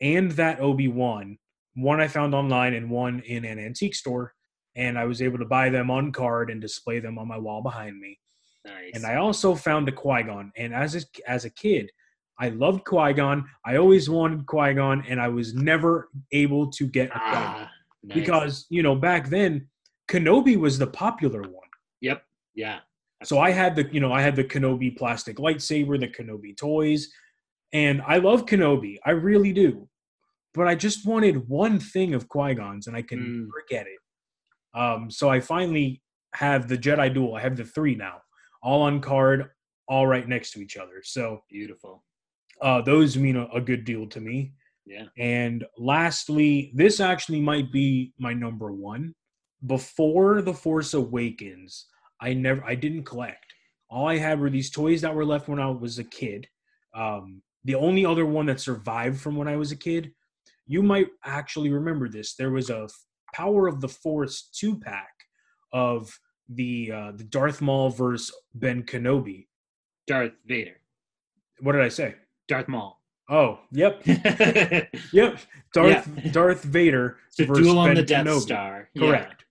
and 0.00 0.32
that 0.32 0.60
Obi 0.60 0.88
Wan. 0.88 1.38
One 1.74 2.00
I 2.00 2.08
found 2.08 2.34
online 2.34 2.74
and 2.74 2.90
one 2.90 3.20
in 3.20 3.44
an 3.44 3.58
antique 3.58 3.94
store, 3.94 4.34
and 4.76 4.98
I 4.98 5.04
was 5.04 5.22
able 5.22 5.38
to 5.38 5.44
buy 5.44 5.70
them 5.70 5.90
on 5.90 6.12
card 6.12 6.50
and 6.50 6.60
display 6.60 6.98
them 7.00 7.18
on 7.18 7.28
my 7.28 7.38
wall 7.38 7.62
behind 7.62 7.98
me. 7.98 8.18
Nice. 8.64 8.92
And 8.94 9.06
I 9.06 9.16
also 9.16 9.54
found 9.54 9.88
a 9.88 9.92
Qui 9.92 10.22
Gon. 10.24 10.52
And 10.56 10.74
as 10.74 10.94
a, 10.94 11.02
as 11.26 11.44
a 11.44 11.50
kid, 11.50 11.90
I 12.38 12.50
loved 12.50 12.84
Qui 12.84 13.12
Gon. 13.14 13.46
I 13.64 13.76
always 13.76 14.10
wanted 14.10 14.46
Qui 14.46 14.74
Gon, 14.74 15.04
and 15.08 15.20
I 15.20 15.28
was 15.28 15.54
never 15.54 16.10
able 16.32 16.70
to 16.72 16.86
get 16.86 17.10
a 17.10 17.12
ah, 17.14 17.70
nice. 18.02 18.14
because 18.14 18.66
you 18.68 18.82
know 18.82 18.94
back 18.94 19.28
then 19.28 19.68
Kenobi 20.08 20.56
was 20.56 20.78
the 20.78 20.86
popular 20.86 21.42
one. 21.42 21.68
Yep. 22.00 22.24
Yeah. 22.54 22.80
So 23.24 23.38
I 23.38 23.50
had 23.50 23.76
the 23.76 23.88
you 23.92 24.00
know 24.00 24.12
I 24.12 24.22
had 24.22 24.36
the 24.36 24.44
Kenobi 24.44 24.96
plastic 24.96 25.36
lightsaber, 25.36 25.98
the 25.98 26.08
Kenobi 26.08 26.56
toys, 26.56 27.08
and 27.72 28.02
I 28.06 28.18
love 28.18 28.46
Kenobi. 28.46 28.98
I 29.04 29.10
really 29.12 29.52
do. 29.52 29.88
But 30.54 30.68
I 30.68 30.74
just 30.74 31.06
wanted 31.06 31.48
one 31.48 31.78
thing 31.80 32.12
of 32.14 32.28
Qui 32.28 32.54
Gon's, 32.54 32.86
and 32.86 32.96
I 32.96 33.02
can 33.02 33.18
Mm. 33.20 33.38
never 33.44 33.64
get 33.68 33.86
it. 33.86 33.98
Um, 34.78 35.10
so 35.10 35.28
I 35.30 35.40
finally 35.40 36.02
have 36.34 36.68
the 36.68 36.76
Jedi 36.78 37.12
Duel. 37.12 37.34
I 37.34 37.40
have 37.40 37.56
the 37.56 37.64
three 37.64 37.94
now, 37.94 38.20
all 38.62 38.82
on 38.82 39.00
card, 39.00 39.50
all 39.88 40.06
right 40.06 40.26
next 40.28 40.52
to 40.52 40.60
each 40.60 40.76
other. 40.76 41.02
So 41.02 41.42
Beautiful. 41.50 42.04
uh, 42.60 42.80
those 42.82 43.16
mean 43.16 43.36
a, 43.36 43.46
a 43.54 43.60
good 43.60 43.84
deal 43.84 44.06
to 44.08 44.20
me. 44.20 44.52
Yeah. 44.86 45.06
And 45.18 45.64
lastly, 45.78 46.72
this 46.74 47.00
actually 47.00 47.40
might 47.40 47.70
be 47.72 48.12
my 48.18 48.32
number 48.34 48.72
one. 48.72 49.14
Before 49.66 50.42
The 50.42 50.54
Force 50.54 50.92
Awakens, 50.94 51.86
I 52.20 52.34
never 52.34 52.64
I 52.64 52.74
didn't 52.74 53.04
collect. 53.04 53.46
All 53.88 54.06
I 54.08 54.16
had 54.18 54.40
were 54.40 54.50
these 54.50 54.70
toys 54.70 55.00
that 55.02 55.14
were 55.14 55.24
left 55.24 55.48
when 55.48 55.60
I 55.60 55.70
was 55.70 55.98
a 55.98 56.04
kid. 56.04 56.48
Um, 56.94 57.42
the 57.64 57.74
only 57.74 58.04
other 58.04 58.26
one 58.26 58.46
that 58.46 58.60
survived 58.60 59.20
from 59.20 59.36
when 59.36 59.48
I 59.48 59.56
was 59.56 59.72
a 59.72 59.76
kid, 59.76 60.12
you 60.66 60.82
might 60.82 61.08
actually 61.24 61.70
remember 61.70 62.08
this. 62.08 62.34
There 62.34 62.50
was 62.50 62.70
a 62.70 62.88
Power 63.34 63.66
of 63.66 63.80
the 63.80 63.88
Force 63.88 64.48
two 64.52 64.78
pack 64.78 65.12
of 65.72 66.18
the 66.48 66.92
uh, 66.92 67.12
the 67.12 67.24
Darth 67.24 67.60
Maul 67.62 67.90
versus 67.90 68.34
Ben 68.54 68.82
Kenobi. 68.82 69.46
Darth 70.06 70.32
Vader. 70.46 70.76
What 71.60 71.72
did 71.72 71.82
I 71.82 71.88
say? 71.88 72.16
Darth 72.48 72.68
Maul. 72.68 72.98
Oh, 73.30 73.60
yep, 73.70 74.02
Yep, 75.12 75.38
Darth 75.72 76.32
Darth 76.32 76.62
Vader 76.64 77.16
versus 77.38 77.64
duel 77.66 77.78
on 77.78 77.88
Ben 77.90 77.96
the 77.96 78.02
Death 78.02 78.26
Kenobi. 78.26 78.40
Star. 78.40 78.88
Yeah. 78.94 79.00
Correct. 79.06 79.44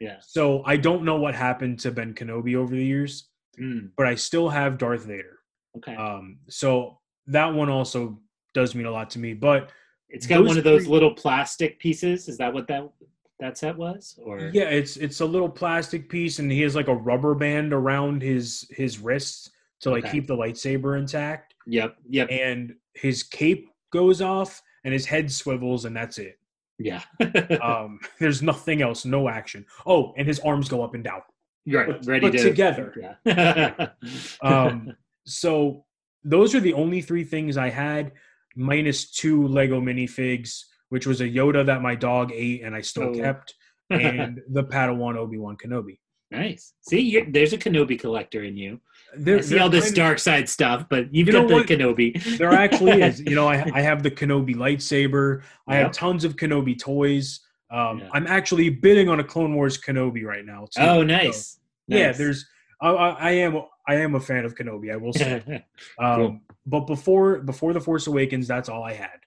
Yeah. 0.00 0.16
So 0.22 0.62
I 0.64 0.76
don't 0.76 1.04
know 1.04 1.16
what 1.16 1.34
happened 1.34 1.78
to 1.80 1.90
Ben 1.90 2.14
Kenobi 2.14 2.56
over 2.56 2.74
the 2.74 2.84
years, 2.84 3.26
Mm, 3.60 3.90
but 3.96 4.06
I 4.06 4.14
still 4.14 4.48
have 4.48 4.78
Darth 4.78 5.04
Vader. 5.04 5.38
okay. 5.76 5.94
Um, 5.94 6.38
so 6.48 6.98
that 7.30 7.52
one 7.52 7.68
also 7.68 8.18
does 8.54 8.74
mean 8.74 8.86
a 8.86 8.90
lot 8.90 9.10
to 9.10 9.18
me. 9.18 9.34
But 9.34 9.70
it's 10.08 10.26
got 10.26 10.44
one 10.44 10.58
of 10.58 10.64
those 10.64 10.82
three- 10.84 10.92
little 10.92 11.14
plastic 11.14 11.78
pieces. 11.78 12.28
Is 12.28 12.36
that 12.38 12.52
what 12.52 12.66
that 12.68 12.90
that 13.38 13.56
set 13.58 13.76
was? 13.76 14.18
Or 14.22 14.50
yeah, 14.52 14.64
it's 14.64 14.96
it's 14.96 15.20
a 15.20 15.26
little 15.26 15.48
plastic 15.48 16.08
piece, 16.08 16.38
and 16.40 16.50
he 16.50 16.60
has 16.62 16.74
like 16.76 16.88
a 16.88 16.94
rubber 16.94 17.34
band 17.34 17.72
around 17.72 18.22
his 18.22 18.66
his 18.70 18.98
wrists 18.98 19.50
to 19.80 19.90
like 19.90 20.04
Okay. 20.04 20.12
keep 20.12 20.26
the 20.26 20.36
lightsaber 20.36 20.98
intact. 20.98 21.54
Yep. 21.66 21.96
Yep. 22.08 22.28
And 22.30 22.74
his 22.94 23.22
cape 23.22 23.68
goes 23.92 24.20
off, 24.20 24.60
and 24.84 24.92
his 24.92 25.06
head 25.06 25.30
swivels, 25.32 25.84
and 25.86 25.96
that's 25.96 26.18
it. 26.18 26.38
yeah. 26.78 27.02
Um, 27.62 27.98
there's 28.18 28.42
nothing 28.42 28.82
else, 28.82 29.04
no 29.04 29.28
action. 29.28 29.64
Oh, 29.86 30.12
and 30.16 30.26
his 30.26 30.40
arms 30.40 30.68
go 30.68 30.82
up 30.82 30.94
and 30.94 31.04
down. 31.04 31.22
right. 31.68 31.86
but- 31.86 32.06
Ready 32.06 32.26
but 32.26 32.32
to 32.38 32.42
together. 32.44 32.94
Yeah. 33.24 33.88
Um, 34.42 34.94
so 35.26 35.84
those 36.24 36.54
are 36.54 36.60
the 36.60 36.74
only 36.74 37.00
three 37.00 37.24
things 37.24 37.56
I 37.56 37.70
had, 37.70 38.12
minus 38.56 39.10
two 39.10 39.46
Lego 39.46 39.80
minifigs, 39.80 40.64
which 40.88 41.06
was 41.06 41.20
a 41.20 41.28
Yoda 41.28 41.64
that 41.66 41.82
my 41.82 41.94
dog 41.94 42.32
ate 42.32 42.62
and 42.62 42.74
I 42.74 42.80
still 42.80 43.10
Oh. 43.10 43.14
kept, 43.14 43.54
and 43.90 44.40
the 44.50 44.64
Padawan 44.64 45.16
Obi 45.16 45.38
Wan 45.38 45.56
Kenobi. 45.56 45.98
nice. 46.30 46.74
See, 46.82 47.20
there's 47.22 47.52
a 47.52 47.58
Kenobi 47.58 47.98
collector 47.98 48.44
in 48.44 48.56
you. 48.56 48.80
There, 49.16 49.38
I 49.38 49.40
see 49.40 49.58
all 49.58 49.68
this 49.68 49.86
kind 49.86 49.90
of- 49.92 49.96
dark 49.96 50.18
side 50.20 50.48
stuff, 50.48 50.86
but 50.88 51.12
you've 51.12 51.26
You 51.26 51.32
got 51.32 51.48
the 51.48 51.54
what? 51.54 51.66
Kenobi. 51.66 52.38
There 52.38 52.52
actually 52.52 53.02
is. 53.02 53.20
You 53.20 53.34
know, 53.34 53.48
I, 53.48 53.68
I 53.74 53.80
have 53.80 54.02
the 54.04 54.10
Kenobi 54.12 54.54
lightsaber. 54.54 55.42
I 55.66 55.76
have 55.76 55.90
tons 55.90 56.24
of 56.24 56.36
Kenobi 56.36 56.78
toys. 56.78 57.40
Um, 57.72 57.98
Yeah. 57.98 58.08
I'm 58.12 58.26
actually 58.28 58.68
bidding 58.70 59.08
on 59.08 59.18
a 59.20 59.24
Clone 59.24 59.54
Wars 59.56 59.76
Kenobi 59.78 60.24
right 60.24 60.44
now. 60.44 60.66
Too. 60.72 60.80
Oh, 60.82 61.00
So, 61.00 61.02
nice. 61.02 61.58
yeah, 61.88 62.12
there's 62.12 62.46
I, 62.82 62.88
I 62.90 63.30
am 63.32 63.60
I 63.90 63.96
am 63.96 64.14
a 64.14 64.20
fan 64.20 64.44
of 64.44 64.54
Kenobi. 64.54 64.92
I 64.92 64.96
will 64.96 65.12
say. 65.12 65.64
Um, 65.98 66.16
Cool. 66.16 66.40
But 66.66 66.80
before 66.86 67.38
before 67.40 67.72
the 67.72 67.80
Force 67.80 68.06
Awakens, 68.06 68.46
that's 68.46 68.68
all 68.68 68.82
I 68.84 68.92
had. 68.92 69.18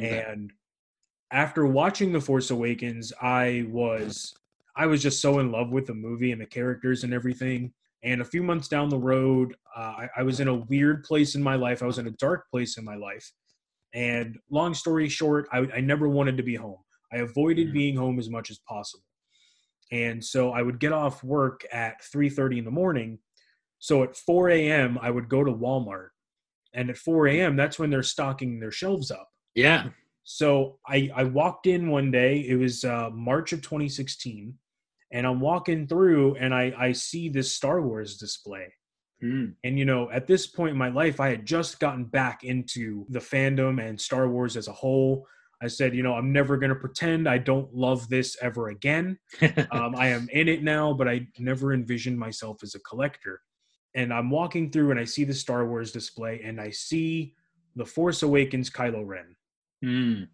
Okay. 0.00 0.24
And 0.28 0.52
after 1.30 1.66
watching 1.66 2.12
the 2.12 2.20
Force 2.20 2.50
Awakens, 2.50 3.12
I 3.22 3.66
was 3.70 4.34
I 4.76 4.86
was 4.86 5.00
just 5.02 5.20
so 5.20 5.38
in 5.38 5.50
love 5.52 5.70
with 5.70 5.86
the 5.86 5.94
movie 5.94 6.32
and 6.32 6.40
the 6.40 6.46
characters 6.46 7.04
and 7.04 7.12
everything. 7.14 7.72
And 8.02 8.20
a 8.20 8.24
few 8.24 8.42
months 8.42 8.66
down 8.68 8.88
the 8.88 8.98
road, 8.98 9.54
uh, 9.76 9.94
I, 10.02 10.08
I 10.18 10.22
was 10.24 10.40
in 10.40 10.48
a 10.48 10.54
weird 10.54 11.04
place 11.04 11.34
in 11.36 11.42
my 11.42 11.54
life. 11.54 11.82
I 11.82 11.86
was 11.86 11.98
in 11.98 12.08
a 12.08 12.16
dark 12.26 12.50
place 12.50 12.76
in 12.76 12.84
my 12.84 12.96
life. 12.96 13.30
And 13.94 14.38
long 14.50 14.74
story 14.74 15.08
short, 15.08 15.46
I, 15.52 15.58
I 15.76 15.80
never 15.80 16.08
wanted 16.08 16.36
to 16.38 16.42
be 16.42 16.56
home. 16.56 16.78
I 17.12 17.18
avoided 17.18 17.68
Mhm. 17.68 17.72
being 17.72 17.96
home 17.96 18.18
as 18.18 18.28
much 18.28 18.50
as 18.50 18.58
possible. 18.68 19.04
And 19.92 20.22
so 20.24 20.50
I 20.50 20.62
would 20.62 20.80
get 20.80 20.92
off 20.92 21.22
work 21.22 21.64
at 21.72 22.02
3:30 22.12 22.58
in 22.58 22.64
the 22.64 22.70
morning. 22.82 23.18
So 23.82 24.04
at 24.04 24.16
4 24.16 24.50
a.m. 24.50 24.96
I 25.02 25.10
would 25.10 25.28
go 25.28 25.42
to 25.42 25.52
Walmart. 25.52 26.10
And 26.72 26.88
at 26.88 26.96
4 26.96 27.26
a.m. 27.26 27.56
that's 27.56 27.80
when 27.80 27.90
they're 27.90 28.04
stocking 28.04 28.60
their 28.60 28.70
shelves 28.70 29.10
up. 29.10 29.28
yeah. 29.54 29.88
So 30.22 30.78
I, 30.86 31.10
I 31.16 31.24
walked 31.24 31.66
in 31.66 31.90
one 31.90 32.12
day. 32.12 32.46
It 32.48 32.54
was 32.54 32.84
uh, 32.84 33.10
March 33.12 33.52
of 33.52 33.60
2016, 33.60 34.54
and 35.12 35.26
I'm 35.26 35.40
walking 35.40 35.88
through, 35.88 36.36
and 36.36 36.54
I, 36.54 36.72
I 36.78 36.92
see 36.92 37.28
this 37.28 37.56
Star 37.56 37.82
Wars 37.82 38.18
display. 38.18 38.72
Mm. 39.20 39.54
And 39.64 39.76
you 39.76 39.84
know, 39.84 40.08
at 40.12 40.28
this 40.28 40.46
point 40.46 40.70
in 40.70 40.78
my 40.78 40.90
life, 40.90 41.18
I 41.18 41.30
had 41.30 41.44
just 41.44 41.80
gotten 41.80 42.04
back 42.04 42.44
into 42.44 43.04
the 43.08 43.18
fandom 43.18 43.84
and 43.84 44.00
Star 44.00 44.28
Wars 44.28 44.56
as 44.56 44.68
a 44.68 44.72
whole. 44.72 45.26
I 45.60 45.66
said, 45.66 45.92
you 45.92 46.04
know, 46.04 46.14
I'm 46.14 46.32
never 46.32 46.56
going 46.56 46.70
to 46.70 46.76
pretend 46.76 47.28
I 47.28 47.38
don't 47.38 47.74
love 47.74 48.08
this 48.08 48.36
ever 48.40 48.68
again. 48.68 49.18
Um, 49.72 49.96
I 49.96 50.06
am 50.06 50.28
in 50.32 50.46
it 50.46 50.62
now, 50.62 50.92
but 50.92 51.08
I 51.08 51.26
never 51.36 51.74
envisioned 51.74 52.18
myself 52.18 52.62
as 52.62 52.76
a 52.76 52.80
collector. 52.80 53.40
And 53.94 54.12
I'm 54.12 54.30
walking 54.30 54.70
through, 54.70 54.90
and 54.90 55.00
I 55.00 55.04
see 55.04 55.24
the 55.24 55.34
Star 55.34 55.66
Wars 55.66 55.92
display, 55.92 56.40
and 56.44 56.60
I 56.60 56.70
see 56.70 57.34
the 57.76 57.84
Force 57.84 58.22
Awakens 58.22 58.70
Kylo 58.70 59.06
Ren 59.06 59.36
Mm. 59.84 60.28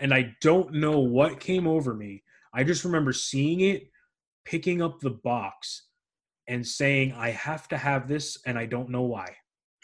and 0.00 0.14
I 0.14 0.34
don't 0.40 0.72
know 0.72 0.98
what 0.98 1.38
came 1.38 1.66
over 1.66 1.92
me. 1.94 2.22
I 2.54 2.64
just 2.64 2.84
remember 2.84 3.12
seeing 3.12 3.60
it, 3.60 3.90
picking 4.44 4.80
up 4.80 5.00
the 5.00 5.10
box, 5.10 5.88
and 6.48 6.66
saying, 6.66 7.12
I 7.12 7.30
have 7.30 7.68
to 7.68 7.76
have 7.76 8.08
this, 8.08 8.38
and 8.46 8.58
I 8.58 8.66
don't 8.66 8.90
know 8.90 9.02
why. 9.02 9.34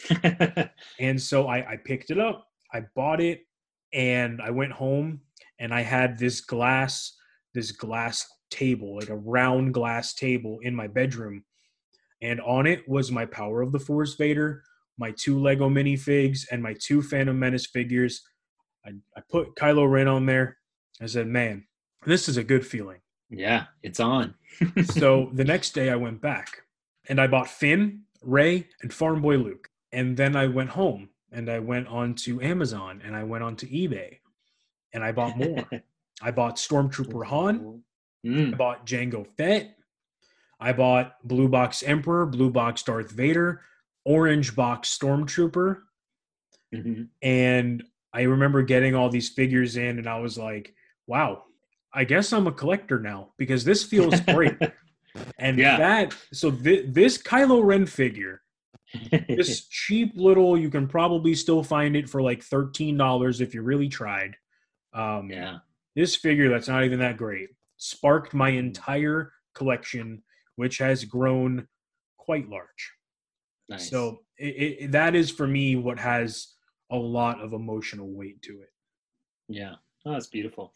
And 0.98 1.20
so 1.20 1.48
I, 1.48 1.72
I 1.72 1.76
picked 1.76 2.10
it 2.10 2.18
up, 2.18 2.46
I 2.72 2.82
bought 2.94 3.20
it, 3.20 3.42
and 3.92 4.40
I 4.40 4.50
went 4.50 4.72
home 4.72 5.20
and 5.58 5.74
I 5.74 5.82
had 5.82 6.18
this 6.18 6.40
glass, 6.40 7.16
this 7.54 7.72
glass 7.72 8.26
table, 8.50 8.96
like 8.96 9.10
a 9.10 9.16
round 9.16 9.74
glass 9.74 10.14
table 10.14 10.58
in 10.62 10.74
my 10.74 10.86
bedroom. 10.86 11.44
And 12.22 12.40
on 12.42 12.66
it 12.66 12.88
was 12.88 13.10
my 13.10 13.24
Power 13.26 13.62
of 13.62 13.72
the 13.72 13.78
Force 13.78 14.14
Vader, 14.14 14.62
my 14.98 15.12
two 15.12 15.38
Lego 15.38 15.68
minifigs, 15.68 16.46
and 16.50 16.62
my 16.62 16.74
two 16.78 17.02
Phantom 17.02 17.38
Menace 17.38 17.66
figures. 17.66 18.22
I, 18.84 18.90
I 19.16 19.22
put 19.30 19.54
Kylo 19.56 19.90
Ren 19.90 20.08
on 20.08 20.26
there. 20.26 20.58
I 21.00 21.06
said, 21.06 21.26
man, 21.26 21.64
this 22.04 22.28
is 22.28 22.36
a 22.36 22.44
good 22.44 22.66
feeling. 22.66 22.98
yeah, 23.30 23.66
it's 23.82 24.00
on. 24.00 24.34
so 24.84 25.30
the 25.32 25.44
next 25.44 25.70
day 25.72 25.90
I 25.90 25.96
went 25.96 26.20
back 26.20 26.62
and 27.08 27.20
I 27.20 27.26
bought 27.26 27.48
Finn, 27.48 28.02
Rey, 28.22 28.68
and 28.82 28.92
Farm 28.92 29.22
Boy 29.22 29.36
Luke. 29.36 29.68
And 29.92 30.16
then 30.16 30.36
I 30.36 30.46
went 30.46 30.70
home 30.70 31.08
and 31.32 31.48
I 31.50 31.58
went 31.60 31.88
on 31.88 32.14
to 32.16 32.40
Amazon 32.42 33.00
and 33.04 33.16
I 33.16 33.22
went 33.22 33.44
on 33.44 33.56
to 33.56 33.66
eBay 33.66 34.18
and 34.92 35.02
I 35.04 35.12
bought 35.12 35.36
more. 35.38 35.64
I 36.22 36.30
bought 36.32 36.56
Stormtrooper 36.56 37.24
Han. 37.26 37.82
I 38.22 38.28
Mm. 38.28 38.58
bought 38.58 38.84
Jango 38.84 39.26
Fett. 39.26 39.78
I 40.60 40.72
bought 40.72 41.16
Blue 41.24 41.48
Box 41.48 41.82
Emperor, 41.82 42.26
Blue 42.26 42.50
Box 42.50 42.82
Darth 42.82 43.10
Vader, 43.10 43.62
Orange 44.04 44.54
Box 44.54 44.96
Stormtrooper. 44.96 45.78
Mhm. 46.74 47.08
And 47.22 47.82
I 48.12 48.22
remember 48.22 48.62
getting 48.62 48.94
all 48.94 49.08
these 49.08 49.30
figures 49.30 49.76
in 49.76 49.98
and 49.98 50.06
I 50.08 50.18
was 50.20 50.36
like, 50.38 50.74
wow, 51.06 51.44
I 51.92 52.04
guess 52.04 52.32
I'm 52.32 52.46
a 52.46 52.52
collector 52.52 53.00
now 53.00 53.32
because 53.38 53.64
this 53.64 53.84
feels 53.84 54.20
great. 54.20 54.56
And 55.40 55.58
Yeah. 55.58 55.76
that, 55.76 56.14
so 56.32 56.52
thi- 56.52 56.86
this 56.86 57.18
Kylo 57.20 57.64
Ren 57.64 57.84
figure, 57.84 58.42
this 59.28 59.66
cheap 59.68 60.12
little, 60.14 60.56
you 60.56 60.70
can 60.70 60.86
probably 60.86 61.34
still 61.34 61.64
find 61.64 61.96
it 61.96 62.08
for 62.08 62.22
like 62.22 62.44
$13 62.44 63.40
if 63.40 63.52
you 63.52 63.62
really 63.62 63.88
tried. 63.88 64.36
Um, 64.92 65.28
yeah. 65.28 65.58
This 65.96 66.14
figure 66.14 66.48
that's 66.48 66.68
not 66.68 66.84
even 66.84 67.00
that 67.00 67.16
great 67.16 67.48
sparked 67.76 68.34
my 68.34 68.50
entire 68.50 69.32
collection, 69.56 70.22
which 70.60 70.76
has 70.76 71.06
grown 71.06 71.66
quite 72.18 72.46
large. 72.50 72.92
Nice. 73.70 73.88
So 73.88 74.20
it, 74.36 74.44
it, 74.44 74.92
that 74.92 75.14
is 75.14 75.30
for 75.30 75.46
me 75.46 75.74
what 75.76 75.98
has 75.98 76.48
a 76.90 76.96
lot 76.96 77.40
of 77.40 77.54
emotional 77.54 78.10
weight 78.10 78.42
to 78.42 78.60
it. 78.60 78.68
Yeah. 79.48 79.76
Oh, 80.04 80.12
that's 80.12 80.26
beautiful. 80.26 80.74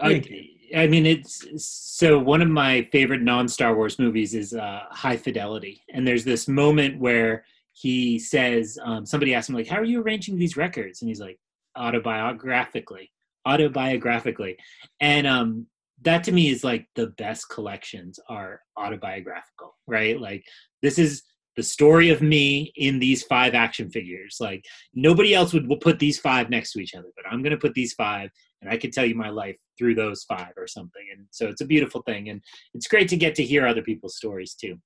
Thank 0.00 0.30
I, 0.72 0.82
I 0.82 0.86
mean, 0.86 1.06
it's 1.06 1.44
so 1.56 2.20
one 2.20 2.40
of 2.40 2.48
my 2.48 2.82
favorite 2.92 3.22
non 3.22 3.48
Star 3.48 3.74
Wars 3.74 3.98
movies 3.98 4.32
is 4.32 4.54
uh, 4.54 4.82
High 4.90 5.16
Fidelity. 5.16 5.82
And 5.92 6.06
there's 6.06 6.24
this 6.24 6.46
moment 6.46 7.00
where 7.00 7.44
he 7.72 8.20
says, 8.20 8.78
um, 8.84 9.04
somebody 9.04 9.34
asks 9.34 9.48
him, 9.48 9.56
like, 9.56 9.66
how 9.66 9.78
are 9.78 9.84
you 9.84 10.02
arranging 10.02 10.38
these 10.38 10.56
records? 10.56 11.02
And 11.02 11.08
he's 11.08 11.20
like, 11.20 11.40
autobiographically, 11.76 13.10
autobiographically. 13.44 14.54
And 15.00 15.26
um, 15.26 15.66
that 16.02 16.24
to 16.24 16.32
me 16.32 16.48
is 16.48 16.64
like 16.64 16.86
the 16.94 17.08
best 17.08 17.48
collections 17.48 18.18
are 18.28 18.60
autobiographical, 18.76 19.76
right? 19.86 20.20
Like, 20.20 20.44
this 20.82 20.98
is 20.98 21.22
the 21.56 21.62
story 21.62 22.10
of 22.10 22.20
me 22.20 22.72
in 22.76 22.98
these 22.98 23.22
five 23.22 23.54
action 23.54 23.90
figures. 23.90 24.38
Like, 24.40 24.64
nobody 24.94 25.34
else 25.34 25.52
would, 25.52 25.68
put 25.80 25.98
these 25.98 26.18
five 26.18 26.50
next 26.50 26.72
to 26.72 26.80
each 26.80 26.94
other, 26.94 27.08
but 27.16 27.24
I'm 27.30 27.42
going 27.42 27.52
to 27.52 27.58
put 27.58 27.74
these 27.74 27.94
five 27.94 28.30
and 28.64 28.72
I 28.72 28.76
can 28.78 28.90
tell 28.90 29.04
you 29.04 29.14
my 29.14 29.28
life 29.28 29.56
through 29.78 29.94
those 29.94 30.24
five 30.24 30.52
or 30.56 30.66
something. 30.66 31.02
And 31.14 31.26
so 31.30 31.48
it's 31.48 31.60
a 31.60 31.66
beautiful 31.66 32.02
thing. 32.02 32.30
And 32.30 32.40
it's 32.72 32.88
great 32.88 33.08
to 33.08 33.16
get 33.16 33.34
to 33.36 33.44
hear 33.44 33.66
other 33.66 33.82
people's 33.82 34.16
stories 34.16 34.54
too. 34.54 34.78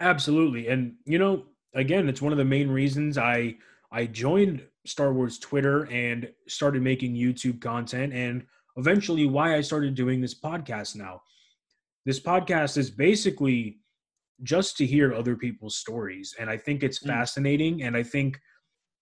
Absolutely. 0.00 0.68
And 0.68 0.94
you 1.06 1.18
know, 1.18 1.44
again, 1.74 2.08
it's 2.08 2.20
one 2.20 2.32
of 2.32 2.38
the 2.38 2.44
main 2.44 2.68
reasons 2.68 3.16
I 3.16 3.56
I 3.92 4.06
joined 4.06 4.66
Star 4.86 5.12
Wars 5.12 5.38
Twitter 5.38 5.84
and 5.90 6.28
started 6.48 6.82
making 6.82 7.14
YouTube 7.14 7.60
content 7.60 8.12
and 8.12 8.44
eventually 8.76 9.26
why 9.26 9.56
I 9.56 9.60
started 9.60 9.94
doing 9.94 10.20
this 10.20 10.34
podcast 10.38 10.96
now. 10.96 11.20
This 12.04 12.20
podcast 12.20 12.76
is 12.76 12.90
basically 12.90 13.78
just 14.42 14.76
to 14.78 14.86
hear 14.86 15.14
other 15.14 15.36
people's 15.36 15.76
stories 15.76 16.34
and 16.38 16.50
I 16.50 16.56
think 16.56 16.82
it's 16.82 16.98
Mm. 16.98 17.06
fascinating 17.08 17.82
and 17.82 17.96
I 17.96 18.02
think 18.02 18.40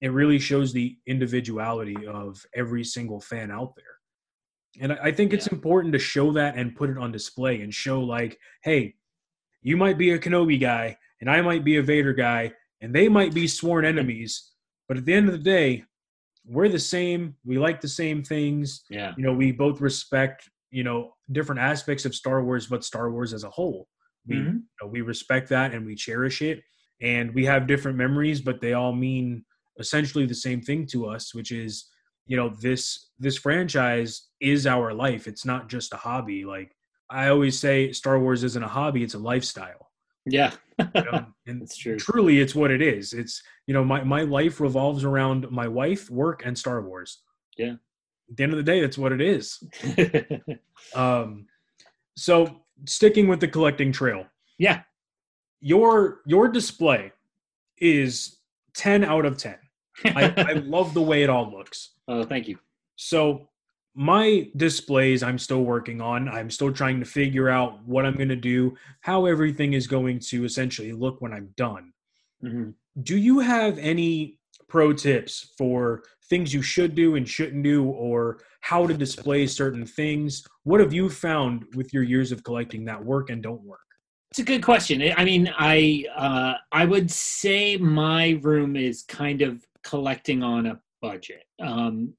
it 0.01 0.09
really 0.13 0.39
shows 0.39 0.73
the 0.73 0.99
individuality 1.07 2.07
of 2.07 2.45
every 2.55 2.85
single 2.85 3.21
fan 3.21 3.51
out 3.51 3.75
there. 3.77 3.97
And 4.81 4.93
I 4.93 5.09
I 5.09 5.13
think 5.13 5.33
it's 5.33 5.47
Yeah. 5.47 5.55
important 5.55 5.93
to 5.95 5.99
show 5.99 6.33
that 6.33 6.57
and 6.57 6.77
put 6.77 6.91
it 6.91 6.99
on 6.99 7.13
display 7.13 7.63
and 7.63 7.73
show 7.73 8.03
like, 8.03 8.39
hey, 8.63 8.97
you 9.63 9.77
might 9.77 9.99
be 9.99 10.11
a 10.11 10.19
Kenobi 10.19 10.59
guy 10.61 10.97
and 11.21 11.31
I 11.31 11.41
might 11.43 11.65
be 11.65 11.77
a 11.77 11.83
Vader 11.83 12.13
guy 12.13 12.53
and 12.81 12.95
they 12.95 13.09
might 13.09 13.35
be 13.35 13.47
sworn 13.47 13.85
enemies, 13.85 14.53
but 14.89 14.97
at 14.97 15.05
the 15.05 15.13
end 15.15 15.27
of 15.29 15.33
the 15.33 15.39
day, 15.57 15.85
we're 16.51 16.69
the 16.69 16.79
same. 16.79 17.37
We 17.45 17.59
like 17.59 17.81
the 17.81 17.89
same 17.89 18.23
things. 18.23 18.83
Yeah. 18.91 19.15
You 19.17 19.25
know, 19.25 19.33
we 19.33 19.53
both 19.53 19.81
respect, 19.81 20.49
you 20.71 20.83
know, 20.85 21.15
different 21.31 21.61
aspects 21.61 22.05
of 22.05 22.15
Star 22.15 22.45
Wars, 22.45 22.67
but 22.67 22.85
Star 22.85 23.11
Wars 23.11 23.33
as 23.33 23.45
a 23.45 23.51
whole. 23.51 23.89
We 24.27 24.37
Mhm. 24.37 24.55
you 24.55 24.63
know, 24.83 24.89
we 24.89 25.01
respect 25.01 25.49
that 25.51 25.73
and 25.75 25.87
we 25.87 25.95
cherish 25.95 26.43
it. 26.43 26.63
And 27.01 27.33
we 27.35 27.45
have 27.47 27.67
different 27.67 27.97
memories, 27.97 28.41
but 28.43 28.61
they 28.61 28.75
all 28.75 28.93
mean 28.93 29.45
essentially 29.79 30.27
the 30.27 30.35
same 30.35 30.61
thing 30.61 30.87
to 30.87 31.07
us, 31.07 31.35
which 31.35 31.51
is, 31.53 31.89
you 32.27 32.37
know, 32.37 32.51
this 32.61 33.11
this 33.19 33.39
franchise 33.39 34.29
is 34.41 34.67
our 34.67 34.93
life. 34.93 35.27
It's 35.27 35.45
not 35.47 35.69
just 35.69 35.95
a 35.95 35.97
hobby. 35.97 36.45
Like 36.45 36.75
I 37.11 37.29
always 37.29 37.59
say, 37.59 37.93
Star 37.93 38.19
Wars 38.19 38.45
isn't 38.45 38.63
a 38.63 38.69
hobby; 38.69 39.03
it's 39.03 39.15
a 39.15 39.19
lifestyle. 39.19 39.90
Yeah. 40.27 40.53
You 40.79 40.89
know? 40.95 41.27
and 41.47 41.63
That's 41.63 41.77
true. 41.77 41.97
truly, 41.99 42.41
it's 42.41 42.55
what 42.55 42.71
it 42.71 42.83
is. 42.83 43.13
It's 43.13 43.43
you 43.67 43.75
know, 43.75 43.85
my 43.85 44.03
my 44.03 44.23
life 44.23 44.61
revolves 44.61 45.05
around 45.05 45.51
my 45.51 45.69
wife, 45.69 46.11
work, 46.11 46.43
and 46.45 46.57
Star 46.57 46.83
Wars. 46.83 47.19
Yeah. 47.57 47.75
At 48.31 48.37
the 48.37 48.43
end 48.45 48.53
of 48.53 48.59
the 48.59 48.63
day, 48.63 48.81
that's 48.81 48.99
what 48.99 49.13
it 49.13 49.21
is. 49.21 49.63
Um, 50.95 51.47
so 52.17 52.63
sticking 52.87 53.29
with 53.29 53.39
the 53.39 53.47
collecting 53.47 53.93
trail, 53.93 54.27
yeah. 54.59 54.81
your 55.61 56.23
your 56.27 56.49
display 56.49 57.13
is 57.79 58.39
10 58.75 59.05
out 59.05 59.25
of 59.25 59.37
10 59.37 59.57
I, 60.05 60.35
I 60.49 60.53
love 60.55 60.95
the 60.95 61.03
way 61.03 61.23
it 61.23 61.31
all 61.31 61.51
looks 61.51 61.91
oh, 62.09 62.25
thank 62.25 62.49
you. 62.49 62.59
so 62.97 63.49
my 63.95 64.49
displays 64.57 65.23
i'm 65.23 65.39
still 65.39 65.65
working 65.65 66.01
on 66.01 66.29
i'm 66.29 66.51
still 66.51 66.73
trying 66.73 67.01
to 67.01 67.07
figure 67.07 67.49
out 67.49 67.85
what 67.85 68.07
i'm 68.07 68.15
going 68.17 68.29
to 68.29 68.37
do 68.37 68.75
how 69.01 69.27
everything 69.27 69.73
is 69.73 69.87
going 69.87 70.19
to 70.19 70.45
essentially 70.45 70.93
look 70.93 71.21
when 71.21 71.33
i'm 71.33 71.49
done 71.57 71.93
Mhm. 72.43 72.75
do 73.03 73.17
you 73.19 73.41
have 73.41 73.77
any 73.79 74.39
pro 74.69 74.93
tips 74.93 75.53
for 75.59 76.05
things 76.31 76.55
you 76.55 76.63
should 76.63 76.95
do 76.95 77.17
and 77.17 77.29
shouldn't 77.29 77.65
do 77.65 77.85
or 77.85 78.39
how 78.61 78.87
to 78.87 78.95
display 78.95 79.47
certain 79.47 79.85
things 79.85 80.45
what 80.63 80.81
have 80.81 80.93
you 80.93 81.11
found 81.11 81.65
with 81.75 81.93
your 81.93 82.05
years 82.05 82.31
of 82.33 82.45
collecting 82.45 82.85
that 82.85 83.05
work 83.05 83.31
and 83.31 83.43
don't 83.43 83.63
work 83.63 83.81
It's 84.31 84.39
a 84.39 84.45
good 84.45 84.63
question. 84.63 85.03
I 85.17 85.25
mean, 85.25 85.53
I 85.59 86.05
uh, 86.15 86.55
I 86.71 86.85
would 86.85 87.11
say 87.11 87.77
my 87.77 88.39
room 88.43 88.77
is 88.77 89.03
kind 89.03 89.43
of 89.43 89.67
collecting 89.83 90.45
on 90.45 90.67
a 90.67 90.81
budget. 91.03 91.43
Um, 91.59 92.15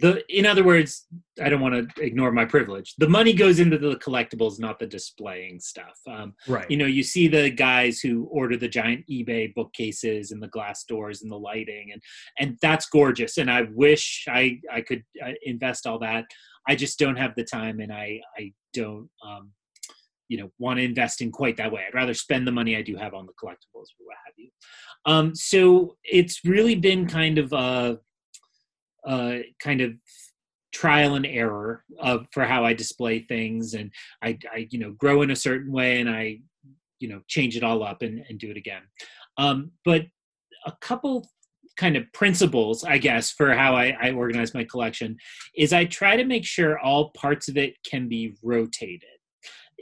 the 0.00 0.22
in 0.28 0.46
other 0.46 0.64
words, 0.64 1.06
I 1.42 1.48
don't 1.48 1.60
want 1.60 1.94
to 1.94 2.02
ignore 2.02 2.32
my 2.32 2.44
privilege. 2.44 2.94
The 2.98 3.08
money 3.08 3.32
goes 3.32 3.58
into 3.58 3.78
the 3.78 3.96
collectibles, 3.96 4.58
not 4.60 4.78
the 4.78 4.86
displaying 4.86 5.60
stuff. 5.60 5.98
Um, 6.06 6.34
Right. 6.46 6.70
you 6.70 6.76
know, 6.76 6.86
you 6.86 7.02
see 7.02 7.28
the 7.28 7.50
guys 7.50 8.00
who 8.00 8.24
order 8.30 8.56
the 8.56 8.68
giant 8.68 9.04
eBay 9.10 9.52
bookcases 9.54 10.30
and 10.30 10.42
the 10.42 10.48
glass 10.48 10.84
doors 10.84 11.22
and 11.22 11.30
the 11.30 11.38
lighting, 11.38 11.90
and 11.92 12.02
and 12.38 12.58
that's 12.62 12.86
gorgeous. 12.88 13.38
And 13.38 13.50
I 13.50 13.62
wish 13.72 14.24
I 14.28 14.60
I 14.72 14.80
could 14.82 15.02
uh, 15.24 15.32
invest 15.42 15.86
all 15.86 15.98
that. 16.00 16.24
I 16.68 16.74
just 16.76 16.98
don't 16.98 17.16
have 17.16 17.34
the 17.36 17.44
time, 17.44 17.80
and 17.80 17.92
I 17.92 18.20
I 18.38 18.52
don't. 18.72 19.08
Um, 19.26 19.52
you 20.30 20.36
know, 20.36 20.50
want 20.58 20.76
to 20.78 20.84
invest 20.84 21.22
in 21.22 21.32
quite 21.32 21.56
that 21.56 21.72
way. 21.72 21.82
I'd 21.88 21.94
rather 21.94 22.12
spend 22.12 22.46
the 22.46 22.52
money 22.52 22.76
I 22.76 22.82
do 22.82 22.96
have 22.96 23.14
on 23.14 23.24
the 23.24 23.32
collectibles 23.32 23.88
or 23.98 24.04
what 24.04 24.16
have 24.26 24.34
you. 24.36 24.50
Um, 25.06 25.34
so 25.34 25.96
it's 26.04 26.44
really 26.44 26.74
been 26.74 27.06
kind 27.06 27.38
of 27.38 27.50
a, 27.54 27.98
a 29.08 29.44
kind 29.60 29.80
of 29.80 29.92
trial 30.72 31.14
and 31.14 31.26
error 31.26 31.82
of 31.98 32.26
for 32.32 32.44
how 32.44 32.64
I 32.64 32.74
display 32.74 33.20
things, 33.20 33.74
and 33.74 33.90
I, 34.22 34.38
I 34.52 34.68
you 34.70 34.78
know 34.78 34.92
grow 34.92 35.22
in 35.22 35.30
a 35.30 35.36
certain 35.36 35.72
way, 35.72 36.00
and 36.00 36.08
I 36.08 36.38
you 37.00 37.08
know 37.08 37.20
change 37.26 37.56
it 37.56 37.64
all 37.64 37.82
up 37.82 38.02
and, 38.02 38.24
and 38.28 38.38
do 38.38 38.50
it 38.50 38.56
again. 38.56 38.82
Um, 39.36 39.72
but 39.84 40.06
a 40.66 40.72
couple 40.80 41.28
kind 41.78 41.96
of 41.96 42.12
principles, 42.12 42.84
I 42.84 42.98
guess, 42.98 43.30
for 43.30 43.54
how 43.54 43.74
I, 43.74 43.96
I 44.00 44.10
organize 44.10 44.52
my 44.52 44.64
collection 44.64 45.16
is 45.56 45.72
I 45.72 45.84
try 45.84 46.16
to 46.16 46.24
make 46.24 46.44
sure 46.44 46.78
all 46.78 47.10
parts 47.10 47.48
of 47.48 47.56
it 47.56 47.74
can 47.88 48.08
be 48.08 48.34
rotated. 48.42 49.04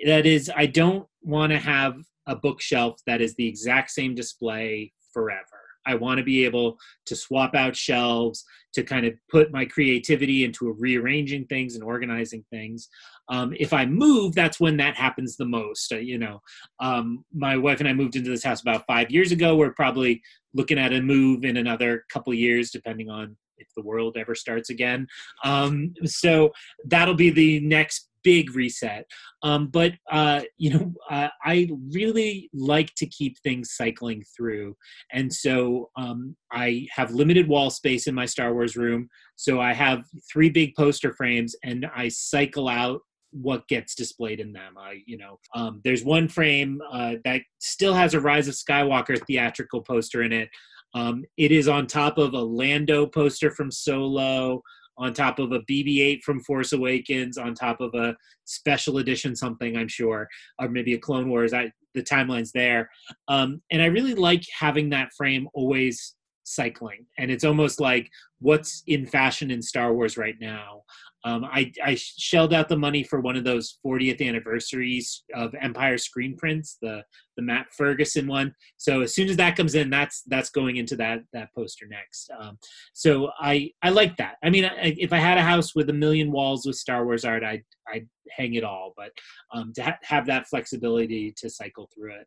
That 0.05 0.27
is, 0.27 0.51
I 0.55 0.67
don't 0.67 1.09
want 1.23 1.53
to 1.53 1.59
have 1.59 1.97
a 2.27 2.37
bookshelf 2.37 3.01
that 3.07 3.23
is 3.23 3.35
the 3.35 3.49
exact 3.49 3.91
same 3.91 4.15
display 4.15 4.93
forever. 5.13 5.66
I 5.87 5.95
want 5.95 6.19
to 6.19 6.25
be 6.25 6.45
able 6.45 6.79
to 7.07 7.17
swap 7.17 7.55
out 7.55 7.77
shelves 7.77 8.45
to 8.75 8.83
kind 8.83 9.07
of 9.07 9.15
put 9.31 9.53
my 9.53 9.65
creativity 9.65 10.45
into 10.45 10.71
rearranging 10.73 11.47
things 11.47 11.75
and 11.75 11.85
organizing 11.85 12.45
things. 12.51 12.89
Um, 13.29 13.55
if 13.59 13.73
I 13.73 13.87
move, 13.87 14.35
that's 14.35 14.61
when 14.61 14.77
that 14.77 14.97
happens 14.97 15.37
the 15.37 15.47
most. 15.47 15.93
Uh, 15.93 15.97
you 15.97 16.19
know, 16.19 16.43
um, 16.81 17.25
my 17.35 17.57
wife 17.57 17.81
and 17.81 17.89
I 17.89 17.93
moved 17.93 18.17
into 18.17 18.31
this 18.31 18.45
house 18.45 18.61
about 18.61 18.85
five 18.87 19.11
years 19.11 19.33
ago. 19.33 19.57
We're 19.57 19.73
probably 19.73 20.23
looking 20.53 20.79
at 20.79 20.93
a 20.93 21.01
move 21.01 21.45
in 21.45 21.57
another 21.57 22.05
couple 22.11 22.35
years, 22.35 22.71
depending 22.71 23.09
on 23.09 23.37
if 23.59 23.69
the 23.77 23.83
world 23.83 24.17
ever 24.19 24.35
starts 24.35 24.71
again. 24.71 25.07
Um, 25.45 25.95
so 26.05 26.53
that'll 26.85 27.15
be 27.15 27.31
the 27.31 27.61
next 27.61 28.09
big 28.27 28.57
reset. 28.57 29.07
Um, 29.45 29.69
but 29.69 29.93
uh, 30.11 30.41
you 30.59 30.71
know, 30.75 30.93
uh, 31.09 31.29
I 31.45 31.71
really 31.95 32.51
like 32.53 32.93
to 32.97 33.07
keep 33.07 33.39
things 33.39 33.75
cycling 33.77 34.25
through, 34.37 34.77
and 35.13 35.33
so 35.33 35.91
um, 35.97 36.35
I 36.51 36.89
have 36.91 37.13
limited 37.13 37.47
wall 37.47 37.71
space 37.71 38.09
in 38.09 38.15
my 38.17 38.27
Star 38.27 38.53
Wars 38.53 38.77
room. 38.77 39.09
So 39.37 39.61
I 39.61 39.73
have 39.75 40.03
three 40.33 40.51
big 40.51 40.75
poster 40.75 41.13
frames, 41.13 41.55
and 41.63 41.87
I 41.95 42.09
cycle 42.09 42.69
out 42.69 43.01
what 43.31 43.69
gets 43.69 43.95
displayed 43.95 44.41
in 44.41 44.53
them. 44.53 44.75
I, 44.77 45.03
you 45.07 45.19
know, 45.19 45.39
um, 45.55 45.81
there's 45.85 46.05
one 46.05 46.27
frame 46.27 46.81
uh, 46.93 47.15
that 47.25 47.43
still 47.61 47.95
has 47.95 48.15
a 48.15 48.21
Rise 48.21 48.49
of 48.49 48.55
Skywalker 48.55 49.25
theatrical 49.25 49.83
poster 49.83 50.23
in 50.23 50.33
it. 50.33 50.49
Um, 50.95 51.25
it 51.37 51.53
is 51.53 51.69
on 51.69 51.87
top 51.87 52.19
of 52.19 52.33
a 52.35 52.41
Lando 52.41 53.07
poster 53.07 53.51
from 53.51 53.71
Solo, 53.71 54.63
on 54.99 55.13
top 55.13 55.39
of 55.39 55.53
a 55.53 55.61
BB-8 55.61 56.23
from 56.23 56.41
Force 56.41 56.73
Awakens, 56.73 57.39
on 57.39 57.55
top 57.55 57.81
of 57.81 57.95
a 57.95 58.17
special 58.45 58.99
edition 58.99 59.37
something, 59.37 59.77
I'm 59.77 59.89
sure, 59.89 60.29
or 60.59 60.69
maybe 60.69 60.95
a 60.95 60.99
Clone 60.99 61.29
Wars. 61.29 61.53
I, 61.53 61.71
the 61.95 62.03
timeline's 62.03 62.53
there, 62.53 62.91
um, 63.29 63.63
and 63.71 63.83
I 63.83 63.87
really 63.87 64.15
like 64.15 64.45
having 64.59 64.91
that 64.91 65.11
frame 65.17 65.49
always 65.55 66.15
cycling, 66.45 67.07
and 67.19 67.31
it's 67.31 67.45
almost 67.45 67.81
like 67.81 68.11
what's 68.41 68.83
in 68.87 69.07
fashion 69.07 69.51
in 69.51 69.63
Star 69.63 69.95
Wars 69.95 70.17
right 70.17 70.37
now. 70.41 70.83
Um, 71.27 71.45
I, 71.45 71.73
I 71.85 71.97
shelled 71.97 72.55
out 72.55 72.69
the 72.69 72.77
money 72.77 73.03
for 73.03 73.21
one 73.21 73.35
of 73.35 73.43
those 73.43 73.79
40th 73.85 74.25
anniversaries 74.27 75.25
of 75.35 75.53
Empire 75.61 75.99
screen 75.99 76.37
prints, 76.37 76.79
the 76.81 77.03
the 77.37 77.43
Matt 77.43 77.67
Ferguson 77.77 78.29
one. 78.29 78.55
So 78.77 79.01
as 79.01 79.13
soon 79.13 79.29
as 79.29 79.37
that 79.37 79.57
comes 79.57 79.75
in, 79.75 79.91
that's 79.91 80.23
that's 80.29 80.51
going 80.51 80.77
into 80.77 80.95
that 80.97 81.25
that 81.33 81.53
poster 81.53 81.87
next. 81.89 82.31
Um, 82.39 82.59
so 82.95 83.31
I 83.41 83.73
I 83.83 83.91
like 83.91 84.17
that. 84.19 84.37
I 84.45 84.51
mean, 84.51 84.67
I, 84.67 84.95
if 84.97 85.13
I 85.13 85.19
had 85.19 85.37
a 85.37 85.43
house 85.43 85.75
with 85.75 85.91
a 85.91 85.93
million 85.93 86.31
walls 86.31 86.65
with 86.65 86.77
Star 86.77 87.05
Wars 87.05 87.25
art, 87.25 87.43
I'd 87.43 87.65
I'd 87.93 88.07
hang 88.31 88.55
it 88.55 88.63
all. 88.63 88.95
But 88.97 89.11
um, 89.53 89.73
to 89.75 89.83
ha- 89.83 89.99
have 90.03 90.27
that 90.27 90.47
flexibility 90.47 91.35
to 91.39 91.51
cycle 91.51 91.91
through 91.93 92.15
it. 92.21 92.27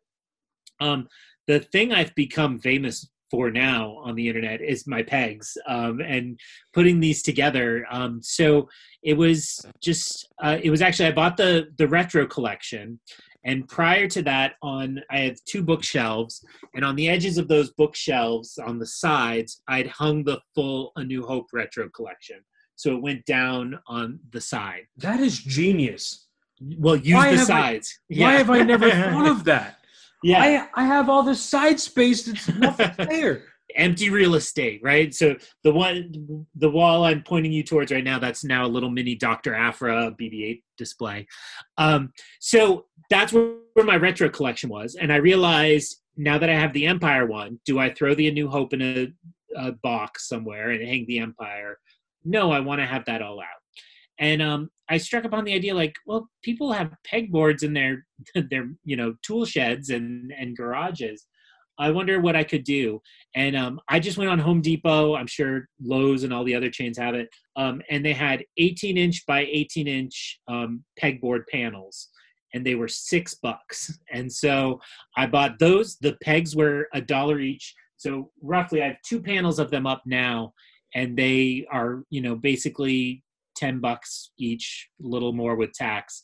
Um, 0.78 1.08
the 1.46 1.60
thing 1.60 1.92
I've 1.92 2.14
become 2.14 2.58
famous 2.58 3.08
for 3.30 3.50
now 3.50 3.96
on 4.04 4.14
the 4.14 4.26
internet 4.28 4.60
is 4.60 4.86
my 4.86 5.02
pegs 5.02 5.56
um, 5.68 6.00
and 6.00 6.38
putting 6.72 7.00
these 7.00 7.22
together. 7.22 7.86
Um, 7.90 8.20
so 8.22 8.68
it 9.02 9.14
was 9.14 9.64
just 9.82 10.28
uh, 10.42 10.58
it 10.62 10.70
was 10.70 10.82
actually 10.82 11.08
I 11.08 11.12
bought 11.12 11.36
the 11.36 11.68
the 11.78 11.88
retro 11.88 12.26
collection, 12.26 13.00
and 13.44 13.66
prior 13.68 14.06
to 14.08 14.22
that, 14.22 14.54
on 14.62 15.00
I 15.10 15.18
had 15.18 15.36
two 15.46 15.62
bookshelves, 15.62 16.44
and 16.74 16.84
on 16.84 16.96
the 16.96 17.08
edges 17.08 17.38
of 17.38 17.48
those 17.48 17.70
bookshelves 17.72 18.58
on 18.58 18.78
the 18.78 18.86
sides, 18.86 19.62
I'd 19.68 19.86
hung 19.88 20.24
the 20.24 20.40
full 20.54 20.92
A 20.96 21.04
New 21.04 21.24
Hope 21.26 21.46
retro 21.52 21.88
collection. 21.88 22.40
So 22.76 22.96
it 22.96 23.02
went 23.02 23.26
down 23.26 23.78
on 23.86 24.18
the 24.32 24.40
side. 24.40 24.84
That 24.96 25.20
is 25.20 25.38
genius. 25.38 26.26
Well, 26.78 26.96
use 26.96 27.14
Why 27.14 27.30
the 27.32 27.38
have 27.38 27.50
I- 27.50 27.62
sides. 27.62 27.98
Why 28.08 28.32
have 28.32 28.50
I 28.50 28.62
never 28.62 28.90
thought 29.10 29.26
of 29.28 29.44
that? 29.44 29.79
Yeah. 30.22 30.68
I 30.74 30.82
I 30.82 30.86
have 30.86 31.08
all 31.08 31.22
this 31.22 31.42
side 31.42 31.80
space 31.80 32.24
that's 32.24 32.48
nothing 32.48 32.92
there. 33.08 33.44
empty 33.76 34.10
real 34.10 34.34
estate, 34.34 34.80
right? 34.82 35.14
So 35.14 35.36
the 35.64 35.72
one, 35.72 36.46
the 36.56 36.70
wall 36.70 37.04
I'm 37.04 37.22
pointing 37.22 37.52
you 37.52 37.62
towards 37.62 37.92
right 37.92 38.04
now, 38.04 38.18
that's 38.18 38.44
now 38.44 38.66
a 38.66 38.68
little 38.68 38.90
mini 38.90 39.14
Dr. 39.14 39.54
Aphra 39.54 40.12
BB-8 40.20 40.62
display. 40.76 41.26
Um, 41.78 42.12
so 42.40 42.86
that's 43.08 43.32
where, 43.32 43.54
where 43.74 43.86
my 43.86 43.96
retro 43.96 44.28
collection 44.28 44.70
was, 44.70 44.96
and 44.96 45.12
I 45.12 45.16
realized 45.16 46.00
now 46.16 46.38
that 46.38 46.50
I 46.50 46.54
have 46.54 46.72
the 46.72 46.86
Empire 46.86 47.26
one, 47.26 47.60
do 47.64 47.78
I 47.78 47.92
throw 47.92 48.14
the 48.14 48.28
A 48.28 48.32
New 48.32 48.48
Hope 48.48 48.72
in 48.72 48.82
a, 48.82 49.12
a 49.56 49.72
box 49.72 50.28
somewhere 50.28 50.70
and 50.70 50.86
hang 50.86 51.06
the 51.06 51.18
Empire? 51.20 51.78
No, 52.24 52.50
I 52.50 52.60
want 52.60 52.80
to 52.80 52.86
have 52.86 53.04
that 53.06 53.22
all 53.22 53.40
out. 53.40 53.46
And 54.18 54.42
um, 54.42 54.70
I 54.90 54.98
struck 54.98 55.24
upon 55.24 55.44
the 55.44 55.54
idea, 55.54 55.74
like, 55.74 55.94
well, 56.04 56.28
people 56.42 56.72
have 56.72 56.92
pegboards 57.10 57.62
in 57.62 57.72
their 57.72 58.04
their 58.50 58.68
you 58.84 58.96
know 58.96 59.14
tool 59.22 59.44
sheds 59.44 59.90
and 59.90 60.32
and 60.38 60.56
garages. 60.56 61.26
I 61.78 61.90
wonder 61.90 62.20
what 62.20 62.36
I 62.36 62.44
could 62.44 62.64
do. 62.64 63.00
And 63.34 63.56
um, 63.56 63.80
I 63.88 64.00
just 64.00 64.18
went 64.18 64.28
on 64.28 64.38
Home 64.38 64.60
Depot. 64.60 65.14
I'm 65.14 65.26
sure 65.26 65.66
Lowe's 65.82 66.24
and 66.24 66.32
all 66.32 66.44
the 66.44 66.54
other 66.54 66.68
chains 66.68 66.98
have 66.98 67.14
it. 67.14 67.30
Um, 67.56 67.80
and 67.88 68.04
they 68.04 68.12
had 68.12 68.44
18 68.58 68.98
inch 68.98 69.24
by 69.26 69.46
18 69.50 69.88
inch 69.88 70.40
um, 70.46 70.84
pegboard 71.00 71.44
panels, 71.50 72.10
and 72.52 72.66
they 72.66 72.74
were 72.74 72.88
six 72.88 73.34
bucks. 73.34 73.98
And 74.12 74.30
so 74.30 74.78
I 75.16 75.26
bought 75.26 75.58
those. 75.58 75.96
The 75.96 76.18
pegs 76.22 76.54
were 76.54 76.86
a 76.92 77.00
dollar 77.00 77.40
each. 77.40 77.74
So 77.96 78.30
roughly, 78.42 78.82
I 78.82 78.88
have 78.88 79.02
two 79.06 79.22
panels 79.22 79.58
of 79.58 79.70
them 79.70 79.86
up 79.86 80.02
now, 80.04 80.52
and 80.94 81.16
they 81.16 81.66
are 81.72 82.02
you 82.10 82.20
know 82.20 82.36
basically 82.36 83.22
10 83.56 83.80
bucks 83.80 84.30
each, 84.38 84.88
a 85.02 85.06
little 85.06 85.32
more 85.32 85.56
with 85.56 85.72
tax. 85.72 86.22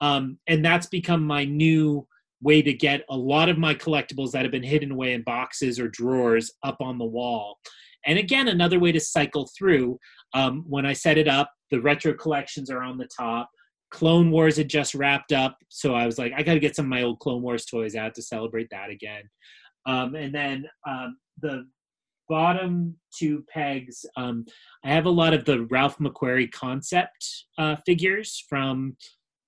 Um, 0.00 0.38
and 0.46 0.64
that's 0.64 0.86
become 0.86 1.24
my 1.26 1.44
new 1.44 2.06
way 2.42 2.62
to 2.62 2.72
get 2.72 3.02
a 3.08 3.16
lot 3.16 3.48
of 3.48 3.58
my 3.58 3.74
collectibles 3.74 4.30
that 4.32 4.42
have 4.42 4.52
been 4.52 4.62
hidden 4.62 4.92
away 4.92 5.14
in 5.14 5.22
boxes 5.22 5.80
or 5.80 5.88
drawers 5.88 6.52
up 6.62 6.76
on 6.80 6.98
the 6.98 7.04
wall. 7.04 7.58
And 8.06 8.18
again, 8.18 8.48
another 8.48 8.78
way 8.78 8.92
to 8.92 9.00
cycle 9.00 9.48
through. 9.56 9.98
Um, 10.34 10.64
when 10.68 10.86
I 10.86 10.92
set 10.92 11.18
it 11.18 11.28
up, 11.28 11.50
the 11.70 11.80
retro 11.80 12.14
collections 12.14 12.70
are 12.70 12.82
on 12.82 12.98
the 12.98 13.08
top. 13.16 13.50
Clone 13.90 14.30
Wars 14.30 14.56
had 14.56 14.68
just 14.68 14.94
wrapped 14.94 15.32
up, 15.32 15.56
so 15.68 15.94
I 15.94 16.06
was 16.06 16.18
like, 16.18 16.32
I 16.36 16.42
got 16.42 16.54
to 16.54 16.60
get 16.60 16.76
some 16.76 16.86
of 16.86 16.90
my 16.90 17.02
old 17.02 17.20
Clone 17.20 17.42
Wars 17.42 17.64
toys 17.64 17.94
out 17.94 18.14
to 18.14 18.22
celebrate 18.22 18.68
that 18.70 18.90
again. 18.90 19.22
Um, 19.86 20.14
and 20.16 20.34
then 20.34 20.66
um, 20.88 21.16
the 21.40 21.66
bottom 22.28 22.96
two 23.16 23.44
pegs, 23.48 24.04
um, 24.16 24.44
I 24.84 24.90
have 24.90 25.06
a 25.06 25.10
lot 25.10 25.34
of 25.34 25.44
the 25.44 25.64
Ralph 25.66 25.98
McQuarrie 25.98 26.50
concept 26.50 27.44
uh, 27.58 27.76
figures 27.86 28.44
from 28.48 28.96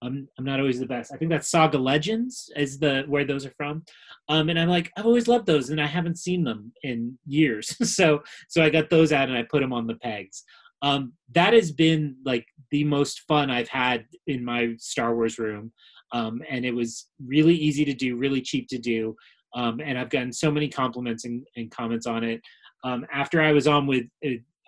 I'm 0.03 0.29
I'm 0.39 0.45
not 0.45 0.61
always 0.61 0.79
the 0.79 0.87
best. 0.87 1.12
I 1.12 1.16
think 1.16 1.31
that's 1.31 1.51
Saga 1.51 1.79
Legends 1.79 2.51
is 2.57 2.79
the 2.79 3.05
where 3.09 3.24
those 3.24 3.45
are 3.45 3.53
from. 3.57 3.85
Um, 4.29 4.49
and 4.49 4.59
I'm 4.59 4.68
like 4.68 4.91
I've 4.97 5.07
always 5.07 5.29
loved 5.29 5.47
those, 5.47 5.70
and 5.70 5.81
I 5.81 5.87
haven't 5.87 6.18
seen 6.18 6.45
them 6.45 6.72
in 6.83 7.18
years. 7.26 7.76
so 7.97 8.22
so 8.49 8.62
I 8.62 8.70
got 8.70 8.91
those 8.91 9.12
out 9.12 9.29
and 9.29 9.37
I 9.37 9.43
put 9.43 9.61
them 9.61 9.72
on 9.72 9.87
the 9.87 9.97
pegs. 9.97 10.45
Um, 10.83 11.14
that 11.35 11.55
has 11.55 11.72
been 11.72 12.16
like 12.24 12.47
the 12.70 12.85
most 12.85 13.22
fun 13.26 13.51
I've 13.51 13.68
had 13.68 14.05
in 14.29 14.45
my 14.45 14.74
Star 14.79 15.14
Wars 15.14 15.39
room, 15.39 15.72
um, 16.12 16.41
and 16.49 16.64
it 16.64 16.72
was 16.72 17.07
really 17.24 17.55
easy 17.55 17.85
to 17.85 17.95
do, 17.95 18.16
really 18.16 18.41
cheap 18.41 18.68
to 18.68 18.79
do. 18.79 19.16
Um, 19.55 19.81
and 19.81 19.99
I've 19.99 20.11
gotten 20.11 20.33
so 20.33 20.51
many 20.51 20.68
compliments 20.68 21.24
and, 21.24 21.45
and 21.57 21.70
comments 21.70 22.07
on 22.07 22.22
it. 22.22 22.41
Um, 22.85 23.07
after 23.12 23.41
I 23.41 23.53
was 23.53 23.66
on 23.66 23.87
with 23.87 24.05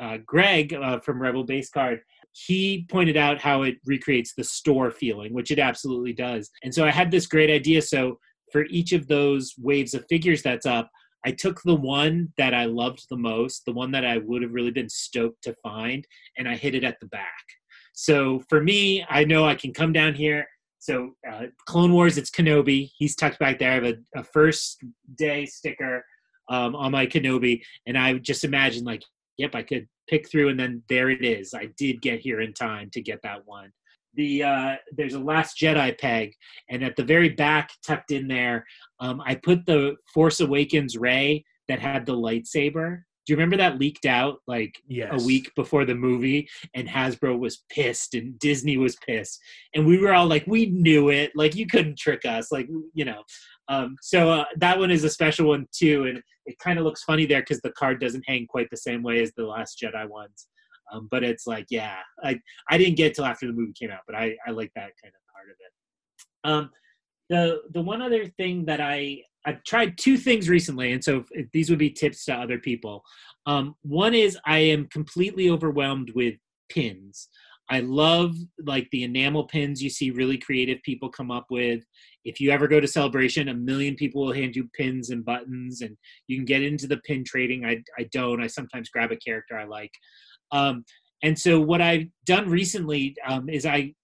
uh, 0.01 0.19
Greg 0.27 0.75
uh, 0.75 0.99
from 1.01 1.21
Rebel 1.21 1.45
Base 1.45 1.71
Card, 1.71 2.01
he 2.33 2.87
pointed 2.89 3.17
out 3.17 3.41
how 3.41 3.63
it 3.63 3.77
recreates 3.85 4.35
the 4.35 4.45
store 4.45 4.91
feeling, 4.91 5.33
which 5.33 5.51
it 5.51 5.59
absolutely 5.59 6.13
does. 6.13 6.51
And 6.63 6.75
so 6.75 6.85
I 6.85 6.91
had 6.91 7.11
this 7.11 7.27
great 7.27 7.51
idea. 7.51 7.83
So 7.83 8.19
for 8.53 8.67
each 8.67 8.93
of 8.93 9.09
those 9.09 9.55
waves 9.59 9.95
of 9.95 10.05
figures 10.09 10.43
that's 10.43 10.67
up, 10.67 10.91
I 11.25 11.33
took 11.33 11.61
the 11.63 11.75
one 11.75 12.33
that 12.39 12.55
I 12.55 12.65
loved 12.65 13.05
the 13.11 13.17
most, 13.17 13.65
the 13.67 13.73
one 13.73 13.91
that 13.93 14.07
I 14.07 14.19
would 14.19 14.43
have 14.43 14.53
really 14.53 14.71
been 14.71 14.89
stoked 14.89 15.43
to 15.45 15.55
find, 15.63 16.07
and 16.39 16.49
I 16.49 16.57
hid 16.57 16.75
it 16.75 16.85
at 16.85 16.99
the 17.01 17.09
back. 17.09 17.45
So 17.93 18.43
for 18.49 18.63
me, 18.63 19.05
I 19.11 19.25
know 19.25 19.45
I 19.45 19.55
can 19.55 19.75
come 19.75 19.93
down 19.93 20.15
here. 20.15 20.47
So 20.79 21.15
uh, 21.31 21.47
Clone 21.67 21.93
Wars, 21.93 22.17
it's 22.17 22.31
Kenobi. 22.31 22.91
He's 22.97 23.15
tucked 23.15 23.39
back 23.39 23.59
there. 23.59 23.73
I 23.73 23.75
have 23.75 23.85
a, 23.85 23.97
a 24.17 24.25
first 24.25 24.83
day 25.17 25.45
sticker 25.45 26.03
um, 26.51 26.77
on 26.77 26.93
my 26.93 27.07
Kenobi, 27.07 27.63
and 27.87 27.97
I 27.97 28.19
just 28.19 28.45
imagine 28.45 28.85
like, 28.85 29.03
yep, 29.39 29.55
I 29.55 29.63
could 29.63 29.89
pick 30.09 30.29
through, 30.29 30.51
and 30.51 30.61
then 30.61 30.83
there 30.91 31.09
it 31.09 31.25
is. 31.25 31.55
I 31.55 31.69
did 31.79 32.03
get 32.03 32.21
here 32.21 32.43
in 32.43 32.53
time 32.53 32.91
to 32.93 33.01
get 33.01 33.21
that 33.23 33.47
one 33.47 33.73
the 34.15 34.43
uh, 34.43 34.77
there's 34.97 35.15
a 35.15 35.19
Last 35.19 35.59
Jedi 35.59 35.99
peg, 35.99 36.33
and 36.69 36.83
at 36.83 36.97
the 36.97 37.05
very 37.05 37.29
back, 37.29 37.71
tucked 37.87 38.11
in 38.11 38.29
there, 38.29 38.67
um, 38.99 39.23
I 39.25 39.37
put 39.37 39.67
the 39.67 39.97
Force 40.13 40.41
Awakens 40.41 40.97
Rey 40.97 41.45
that 41.69 41.81
had 41.81 42.07
the 42.07 42.17
lightsaber. 42.17 43.03
Do 43.27 43.33
you 43.33 43.37
remember 43.37 43.57
that 43.59 43.79
leaked 43.79 44.07
out 44.07 44.39
like 44.47 44.81
Yes. 44.89 45.23
a 45.23 45.27
week 45.27 45.55
before 45.55 45.85
the 45.85 45.95
movie? 45.95 46.49
And 46.75 46.89
Hasbro 46.89 47.39
was 47.39 47.65
pissed, 47.71 48.15
and 48.15 48.39
Disney 48.39 48.77
was 48.77 48.97
pissed, 49.07 49.41
and 49.75 49.87
we 49.87 49.99
were 49.99 50.13
all 50.13 50.27
like, 50.27 50.47
"We 50.47 50.67
knew 50.67 51.11
it! 51.11 51.33
Like 51.35 51.55
you 51.55 51.67
couldn't 51.67 51.99
trick 51.99 52.25
us! 52.25 52.51
Like 52.51 52.69
you 52.95 53.05
know." 53.05 53.23
Um, 53.69 53.97
so 54.03 54.31
uh, 54.31 54.45
that 54.57 54.79
one 54.79 54.91
is 54.91 55.05
a 55.05 55.11
special 55.11 55.49
one 55.49 55.67
too, 55.73 56.05
and 56.07 56.23
it 56.47 56.59
kind 56.59 56.79
of 56.79 56.85
looks 56.85 57.05
funny 57.05 57.27
there 57.27 57.41
because 57.41 57.61
the 57.61 57.73
card 57.73 58.01
doesn't 58.01 58.25
hang 58.27 58.47
quite 58.47 58.69
the 58.71 58.77
same 58.77 59.03
way 59.03 59.21
as 59.23 59.33
the 59.37 59.45
Last 59.47 59.81
Jedi 59.81 60.09
ones. 60.09 60.49
Um, 60.93 61.07
but 61.11 61.23
it's 61.23 61.47
like, 61.47 61.67
yeah, 61.71 61.99
I 62.25 62.41
I 62.69 62.79
didn't 62.79 62.97
get 62.97 63.15
till 63.15 63.25
after 63.25 63.47
the 63.47 63.53
movie 63.53 63.73
came 63.79 63.91
out, 63.91 64.01
but 64.07 64.17
I 64.17 64.37
I 64.47 64.51
like 64.51 64.73
that 64.75 64.91
kind 65.03 65.15
of 65.15 65.33
part 65.33 65.49
of 65.51 65.57
it. 65.61 65.73
Um, 66.45 66.71
the 67.29 67.63
the 67.73 67.81
one 67.83 68.03
other 68.03 68.27
thing 68.27 68.65
that 68.65 68.81
I 68.81 69.23
I've 69.47 69.63
tried 69.65 69.97
two 69.97 70.17
things 70.17 70.49
recently, 70.49 70.93
and 70.93 71.03
so 71.03 71.25
these 71.53 71.71
would 71.71 71.79
be 71.79 71.91
tips 71.91 72.25
to 72.27 72.35
other 72.35 72.59
people. 72.59 73.03
Um, 73.47 73.75
one 73.83 74.15
is 74.15 74.39
I 74.47 74.59
am 74.59 74.87
completely 74.89 75.49
overwhelmed 75.51 76.13
with 76.15 76.35
pins. 76.69 77.29
I 77.71 77.81
love 77.81 78.35
like 78.65 78.89
the 78.91 79.05
enamel 79.05 79.45
pins 79.45 79.81
you 79.81 79.91
see 79.91 80.11
really 80.11 80.37
creative 80.37 80.83
people 80.83 81.09
come 81.09 81.31
up 81.31 81.47
with. 81.51 81.85
If 82.25 82.41
you 82.41 82.51
ever 82.51 82.67
go 82.67 82.81
to 82.81 82.89
Celebration, 82.89 83.49
a 83.49 83.55
million 83.55 83.95
people 83.95 84.27
will 84.27 84.35
hand 84.35 84.57
you 84.57 84.69
pins 84.77 85.11
and 85.11 85.25
buttons, 85.25 85.81
and 85.81 85.97
you 86.27 86.37
can 86.37 86.45
get 86.45 86.63
into 86.63 86.87
the 86.89 86.99
pin 86.99 87.25
trading. 87.25 87.65
I 87.65 87.83
I 87.99 88.09
don't. 88.13 88.43
I 88.43 88.49
sometimes 88.49 88.91
grab 88.91 89.13
a 89.13 89.17
character 89.17 89.57
I 89.57 89.65
like. 89.65 89.93
Um, 90.53 90.85
and 91.23 91.39
so 91.39 91.61
what 91.61 91.81
I've 91.81 92.07
done 92.27 92.49
recently 92.49 93.15
um, 93.27 93.49
is 93.49 93.65
I 93.65 93.95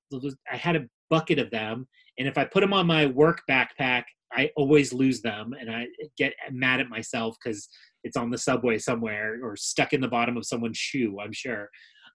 I 0.51 0.57
had 0.57 0.77
a 0.77 0.87
bucket 1.11 1.41
of 1.41 1.51
them, 1.51 1.89
and 2.19 2.29
if 2.29 2.39
I 2.39 2.45
put 2.45 2.61
them 2.61 2.73
on 2.73 2.87
my 2.87 3.07
work 3.07 3.43
backpack, 3.51 4.05
I 4.37 4.51
always 4.57 4.93
lose 4.93 5.23
them, 5.23 5.55
and 5.59 5.71
I 5.71 5.87
get 6.19 6.35
mad 6.51 6.81
at 6.81 6.89
myself 6.89 7.37
because 7.43 7.69
it's 8.05 8.17
on 8.17 8.31
the 8.31 8.39
subway 8.39 8.79
somewhere 8.79 9.39
or 9.43 9.57
stuck 9.57 9.93
in 9.93 10.01
the 10.01 10.09
bottom 10.09 10.37
of 10.37 10.45
someone's 10.47 10.79
shoe. 10.79 11.19
I'm 11.21 11.33
sure. 11.33 11.69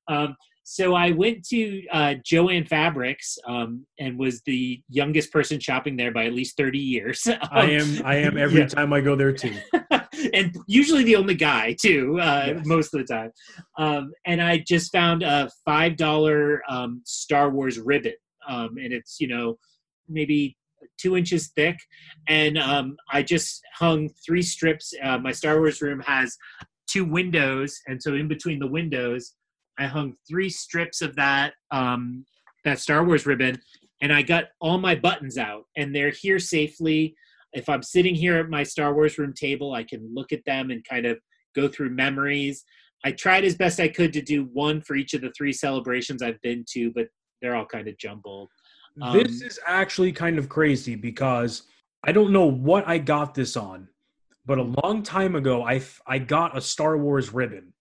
Um, 0.08 0.36
so 0.64 0.94
I 0.94 1.12
went 1.12 1.44
to 1.48 1.82
uh, 1.92 2.14
Joann 2.24 2.68
Fabrics 2.68 3.38
um, 3.48 3.86
and 4.00 4.18
was 4.20 4.42
the 4.46 4.82
youngest 4.90 5.32
person 5.32 5.60
shopping 5.60 5.98
there 5.98 6.12
by 6.12 6.26
at 6.26 6.34
least 6.34 6.56
30 6.56 6.78
years. 6.78 7.28
I 7.52 7.66
am. 7.72 8.06
I 8.06 8.18
am 8.18 8.38
every 8.38 8.60
Yeah. 8.62 8.68
time 8.68 8.94
I 8.94 9.02
go 9.02 9.16
there 9.16 9.34
too. 9.34 9.58
and 10.34 10.56
usually 10.68 11.04
the 11.04 11.16
only 11.16 11.34
guy 11.34 11.76
too, 11.82 12.20
uh, 12.22 12.54
Yes. 12.56 12.66
most 12.66 12.94
of 12.94 13.06
the 13.06 13.12
time. 13.12 13.32
Um, 13.78 14.12
and 14.26 14.40
I 14.42 14.64
just 14.66 14.92
found 14.92 15.24
a 15.24 15.50
five 15.66 15.96
dollar 15.98 16.62
um, 16.70 17.02
Star 17.06 17.50
Wars 17.50 17.80
ribbon, 17.80 18.14
um, 18.48 18.78
and 18.78 18.94
it's 18.94 19.18
you 19.20 19.28
know 19.28 19.58
maybe 20.08 20.56
two 21.02 21.18
inches 21.18 21.52
thick, 21.56 21.78
and 22.28 22.58
um, 22.58 22.98
I 23.12 23.24
just 23.24 23.62
hung 23.76 24.10
three 24.26 24.42
strips. 24.42 24.94
Uh, 25.04 25.18
my 25.18 25.32
Star 25.32 25.60
Wars 25.60 25.82
room 25.82 26.02
has 26.02 26.38
two 26.88 27.06
windows, 27.06 27.80
and 27.88 28.02
so 28.02 28.16
in 28.16 28.28
between 28.28 28.60
the 28.60 28.68
windows, 28.68 29.34
I 29.80 29.86
hung 29.86 30.14
three 30.30 30.50
strips 30.50 31.02
of 31.02 31.16
that 31.16 31.54
um, 31.72 32.26
that 32.66 32.80
Star 32.80 33.04
Wars 33.04 33.26
ribbon, 33.26 33.60
and 34.02 34.14
I 34.14 34.22
got 34.22 34.46
all 34.60 34.78
my 34.78 34.96
buttons 34.96 35.38
out, 35.38 35.64
and 35.76 35.96
they're 35.96 36.12
here 36.12 36.40
safely 36.40 37.16
if 37.54 37.68
I'm 37.68 37.84
sitting 37.84 38.16
here 38.16 38.38
at 38.38 38.50
my 38.50 38.64
Star 38.64 38.94
Wars 38.94 39.18
room 39.18 39.34
table, 39.34 39.74
I 39.74 39.84
can 39.84 40.10
look 40.14 40.32
at 40.32 40.46
them 40.46 40.72
and 40.72 40.84
kind 40.88 41.06
of 41.06 41.20
go 41.56 41.68
through 41.68 41.90
memories. 41.90 42.64
I 43.04 43.12
tried 43.12 43.44
as 43.44 43.56
best 43.56 43.80
I 43.80 43.88
could 43.88 44.14
to 44.14 44.22
do 44.22 44.46
one 44.54 44.82
for 44.82 44.96
each 44.96 45.14
of 45.14 45.22
the 45.22 45.34
three 45.36 45.54
celebrations 45.54 46.22
I've 46.22 46.42
been 46.42 46.64
to, 46.74 46.92
but 46.92 47.08
they're 47.42 47.56
all 47.56 47.66
kind 47.66 47.88
of 47.88 47.98
jumbled. 47.98 48.50
This 48.96 49.42
Um, 49.42 49.48
is 49.48 49.60
actually 49.66 50.12
kind 50.12 50.38
of 50.38 50.50
crazy 50.50 50.96
because 50.96 51.64
I 52.04 52.12
don't 52.12 52.32
know 52.32 52.46
what 52.46 52.88
I 52.88 52.98
got 52.98 53.34
this 53.36 53.56
on, 53.56 53.88
but 54.46 54.58
a 54.58 54.74
long 54.84 55.04
time 55.04 55.36
ago, 55.36 55.62
I 55.64 55.76
f- 55.76 56.02
I 56.08 56.18
got 56.20 56.58
a 56.58 56.62
Star 56.62 56.98
Wars 56.98 57.34
ribbon, 57.34 57.74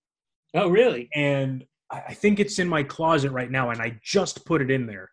Oh, 0.54 0.68
really? 0.68 1.08
and 1.14 1.64
I 1.90 2.00
I 2.08 2.14
think 2.14 2.38
it's 2.40 2.58
in 2.58 2.68
my 2.68 2.82
closet 2.82 3.30
right 3.32 3.50
now, 3.50 3.70
and 3.70 3.80
I 3.80 3.98
just 4.02 4.44
put 4.46 4.60
it 4.62 4.70
in 4.70 4.86
there. 4.86 5.10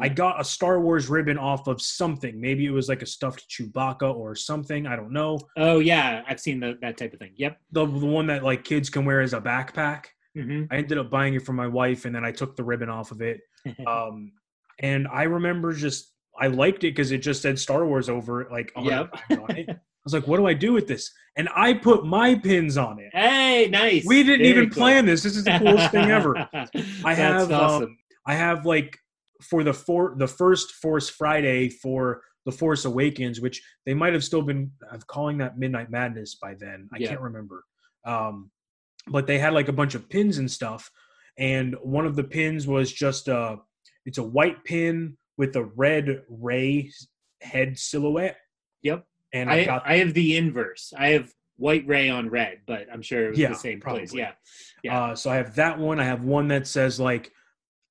I 0.00 0.08
got 0.08 0.40
a 0.40 0.44
Star 0.44 0.80
Wars 0.80 1.08
ribbon 1.08 1.38
off 1.38 1.68
of 1.68 1.80
something. 1.80 2.40
Maybe 2.40 2.66
it 2.66 2.70
was 2.70 2.88
like 2.88 3.02
a 3.02 3.06
stuffed 3.06 3.48
Chewbacca 3.48 4.12
or 4.12 4.34
something. 4.34 4.86
I 4.88 4.96
don't 4.96 5.12
know. 5.12 5.38
Oh, 5.56 5.78
yeah. 5.78 6.22
I've 6.26 6.40
seen 6.40 6.58
the, 6.58 6.76
that 6.80 6.96
type 6.96 7.12
of 7.12 7.20
thing. 7.20 7.32
Yep. 7.36 7.58
The, 7.70 7.86
the 7.86 8.06
one 8.06 8.26
that 8.26 8.42
like 8.42 8.64
kids 8.64 8.90
can 8.90 9.04
wear 9.04 9.20
as 9.20 9.34
a 9.34 9.40
backpack. 9.40 10.06
hmm 10.34 10.64
I 10.70 10.76
ended 10.78 10.98
up 10.98 11.10
buying 11.10 11.34
it 11.34 11.42
for 11.46 11.52
my 11.52 11.68
wife, 11.68 12.06
and 12.06 12.14
then 12.14 12.24
I 12.24 12.32
took 12.32 12.56
the 12.56 12.64
ribbon 12.64 12.88
off 12.88 13.12
of 13.12 13.20
it. 13.22 13.40
Um, 13.86 14.32
and 14.80 15.06
I 15.08 15.22
remember 15.24 15.72
just 15.72 16.12
I 16.40 16.48
liked 16.48 16.78
it 16.84 16.90
because 16.90 17.12
it 17.12 17.18
just 17.18 17.42
said 17.42 17.58
Star 17.58 17.86
Wars 17.86 18.08
over 18.08 18.42
it, 18.42 18.50
like 18.50 18.72
Yep. 18.80 19.10
on 19.38 19.56
it. 19.56 19.66
I 19.70 19.76
was 20.04 20.12
like, 20.12 20.26
"What 20.26 20.36
do 20.38 20.46
I 20.46 20.52
do 20.54 20.72
with 20.72 20.86
this?" 20.88 21.10
And 21.36 21.48
I 21.54 21.74
put 21.74 22.04
my 22.04 22.34
pins 22.34 22.76
on 22.76 22.98
it. 22.98 23.10
hey, 23.14 23.68
nice. 23.70 24.04
We 24.06 24.22
didn't 24.22 24.40
Very 24.46 24.50
even 24.50 24.70
cool. 24.70 24.82
plan 24.82 25.06
this. 25.06 25.22
This 25.22 25.36
is 25.36 25.44
the 25.44 25.58
coolest 25.58 25.90
thing 25.92 26.10
ever. 26.10 26.48
I 27.04 27.14
have, 27.14 27.50
um. 27.52 27.96
I 28.26 28.34
have 28.34 28.66
like 28.66 28.98
for 29.42 29.62
the 29.64 29.72
for 29.72 30.14
the 30.18 30.26
first 30.26 30.72
Force 30.72 31.08
Friday 31.08 31.68
for 31.68 32.22
the 32.46 32.52
Force 32.52 32.84
Awakens, 32.84 33.40
which 33.40 33.62
they 33.86 33.94
might 33.94 34.12
have 34.12 34.24
still 34.24 34.42
been 34.42 34.70
calling 35.06 35.38
that 35.38 35.56
Midnight 35.58 35.90
Madness 35.90 36.34
by 36.34 36.54
then. 36.54 36.88
I 36.92 36.98
Yeah. 36.98 37.08
can't 37.10 37.20
remember. 37.20 37.64
Um, 38.04 38.50
but 39.08 39.26
they 39.26 39.38
had 39.38 39.54
like 39.54 39.68
a 39.68 39.72
bunch 39.72 39.94
of 39.94 40.08
pins 40.10 40.38
and 40.38 40.50
stuff, 40.50 40.90
and 41.38 41.74
one 41.82 42.06
of 42.06 42.16
the 42.16 42.24
pins 42.24 42.66
was 42.66 42.92
just 42.92 43.28
a 43.28 43.58
it's 44.06 44.18
a 44.18 44.22
white 44.22 44.64
pin 44.64 45.16
with 45.36 45.56
a 45.56 45.64
red 45.64 46.22
Rey 46.28 46.90
head 47.40 47.78
silhouette. 47.78 48.36
Yep. 48.82 49.04
And 49.32 49.50
I, 49.50 49.64
got 49.64 49.82
I 49.86 49.96
have 49.96 50.14
the 50.14 50.36
inverse. 50.36 50.92
I 50.96 51.08
have 51.08 51.32
white 51.56 51.86
Rey 51.86 52.08
on 52.08 52.28
red, 52.28 52.60
but 52.66 52.86
I'm 52.92 53.02
sure 53.02 53.26
it 53.26 53.30
was 53.30 53.38
Yeah, 53.38 53.48
the 53.48 53.54
same 53.54 53.80
place. 53.80 54.14
Yeah. 54.14 54.32
yeah. 54.82 55.04
Uh, 55.04 55.16
so 55.16 55.30
I 55.30 55.36
have 55.36 55.54
that 55.56 55.78
one. 55.78 55.98
I 55.98 56.04
have 56.04 56.24
one 56.24 56.48
that 56.48 56.66
says 56.66 57.00
like 57.00 57.32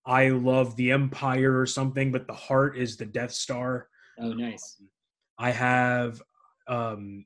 I 0.05 0.29
love 0.29 0.75
the 0.75 0.91
Empire 0.91 1.59
or 1.59 1.65
something, 1.65 2.11
but 2.11 2.27
the 2.27 2.33
heart 2.33 2.77
is 2.77 2.97
the 2.97 3.05
Death 3.05 3.31
Star. 3.31 3.87
Oh, 4.19 4.33
nice. 4.33 4.81
I 5.37 5.51
have 5.51 6.21
um 6.67 7.25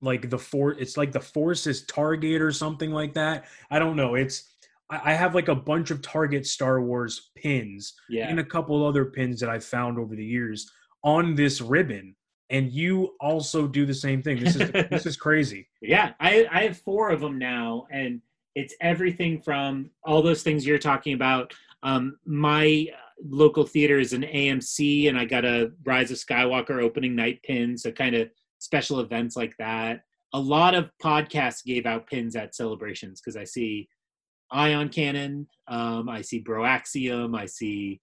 like 0.00 0.30
the 0.30 0.38
for 0.38 0.72
it's 0.72 0.96
like 0.96 1.10
the 1.10 1.20
force 1.20 1.66
is 1.66 1.84
target 1.86 2.40
or 2.40 2.52
something 2.52 2.92
like 2.92 3.14
that. 3.14 3.46
I 3.70 3.78
don't 3.78 3.96
know. 3.96 4.14
It's 4.14 4.44
I 4.90 5.12
have 5.14 5.34
like 5.34 5.48
a 5.48 5.54
bunch 5.54 5.90
of 5.90 6.00
Target 6.02 6.46
Star 6.46 6.80
Wars 6.80 7.30
pins 7.36 7.94
Yeah. 8.08 8.28
and 8.28 8.40
a 8.40 8.44
couple 8.44 8.84
other 8.86 9.04
pins 9.06 9.38
that 9.40 9.50
I've 9.50 9.64
found 9.64 9.98
over 9.98 10.16
the 10.16 10.24
years 10.24 10.70
on 11.04 11.34
this 11.34 11.60
ribbon. 11.60 12.14
And 12.50 12.72
you 12.72 13.14
also 13.20 13.66
do 13.66 13.84
the 13.84 13.94
same 13.94 14.22
thing. 14.22 14.42
This 14.42 14.56
is 14.56 14.70
this 14.90 15.04
is 15.04 15.16
crazy. 15.16 15.68
Yeah, 15.82 16.12
I, 16.18 16.46
I 16.50 16.62
have 16.62 16.78
four 16.78 17.10
of 17.10 17.20
them 17.20 17.38
now, 17.38 17.86
and 17.90 18.22
it's 18.54 18.74
everything 18.80 19.42
from 19.42 19.90
all 20.02 20.22
those 20.22 20.42
things 20.42 20.66
you're 20.66 20.78
talking 20.78 21.12
about. 21.12 21.52
Um, 21.82 22.16
my 22.24 22.86
uh, 22.90 22.96
local 23.28 23.66
theater 23.66 23.98
is 23.98 24.14
an 24.14 24.22
AMC, 24.22 25.10
and 25.10 25.18
I 25.18 25.26
got 25.26 25.44
a 25.44 25.72
Rise 25.84 26.10
of 26.10 26.16
Skywalker 26.16 26.82
opening 26.82 27.14
night 27.14 27.42
pin, 27.42 27.76
so 27.76 27.92
kind 27.92 28.16
of 28.16 28.30
special 28.58 29.00
events 29.00 29.36
like 29.36 29.54
that. 29.58 30.00
A 30.32 30.40
lot 30.40 30.74
of 30.74 30.90
podcasts 31.02 31.62
gave 31.62 31.84
out 31.84 32.06
pins 32.06 32.34
at 32.34 32.54
celebrations 32.54 33.20
because 33.20 33.36
I 33.36 33.44
see 33.44 33.88
Ion 34.50 34.88
Cannon, 34.88 35.46
um, 35.66 36.08
I 36.08 36.22
see 36.22 36.42
Broaxium, 36.42 37.38
I 37.38 37.46
see 37.46 38.00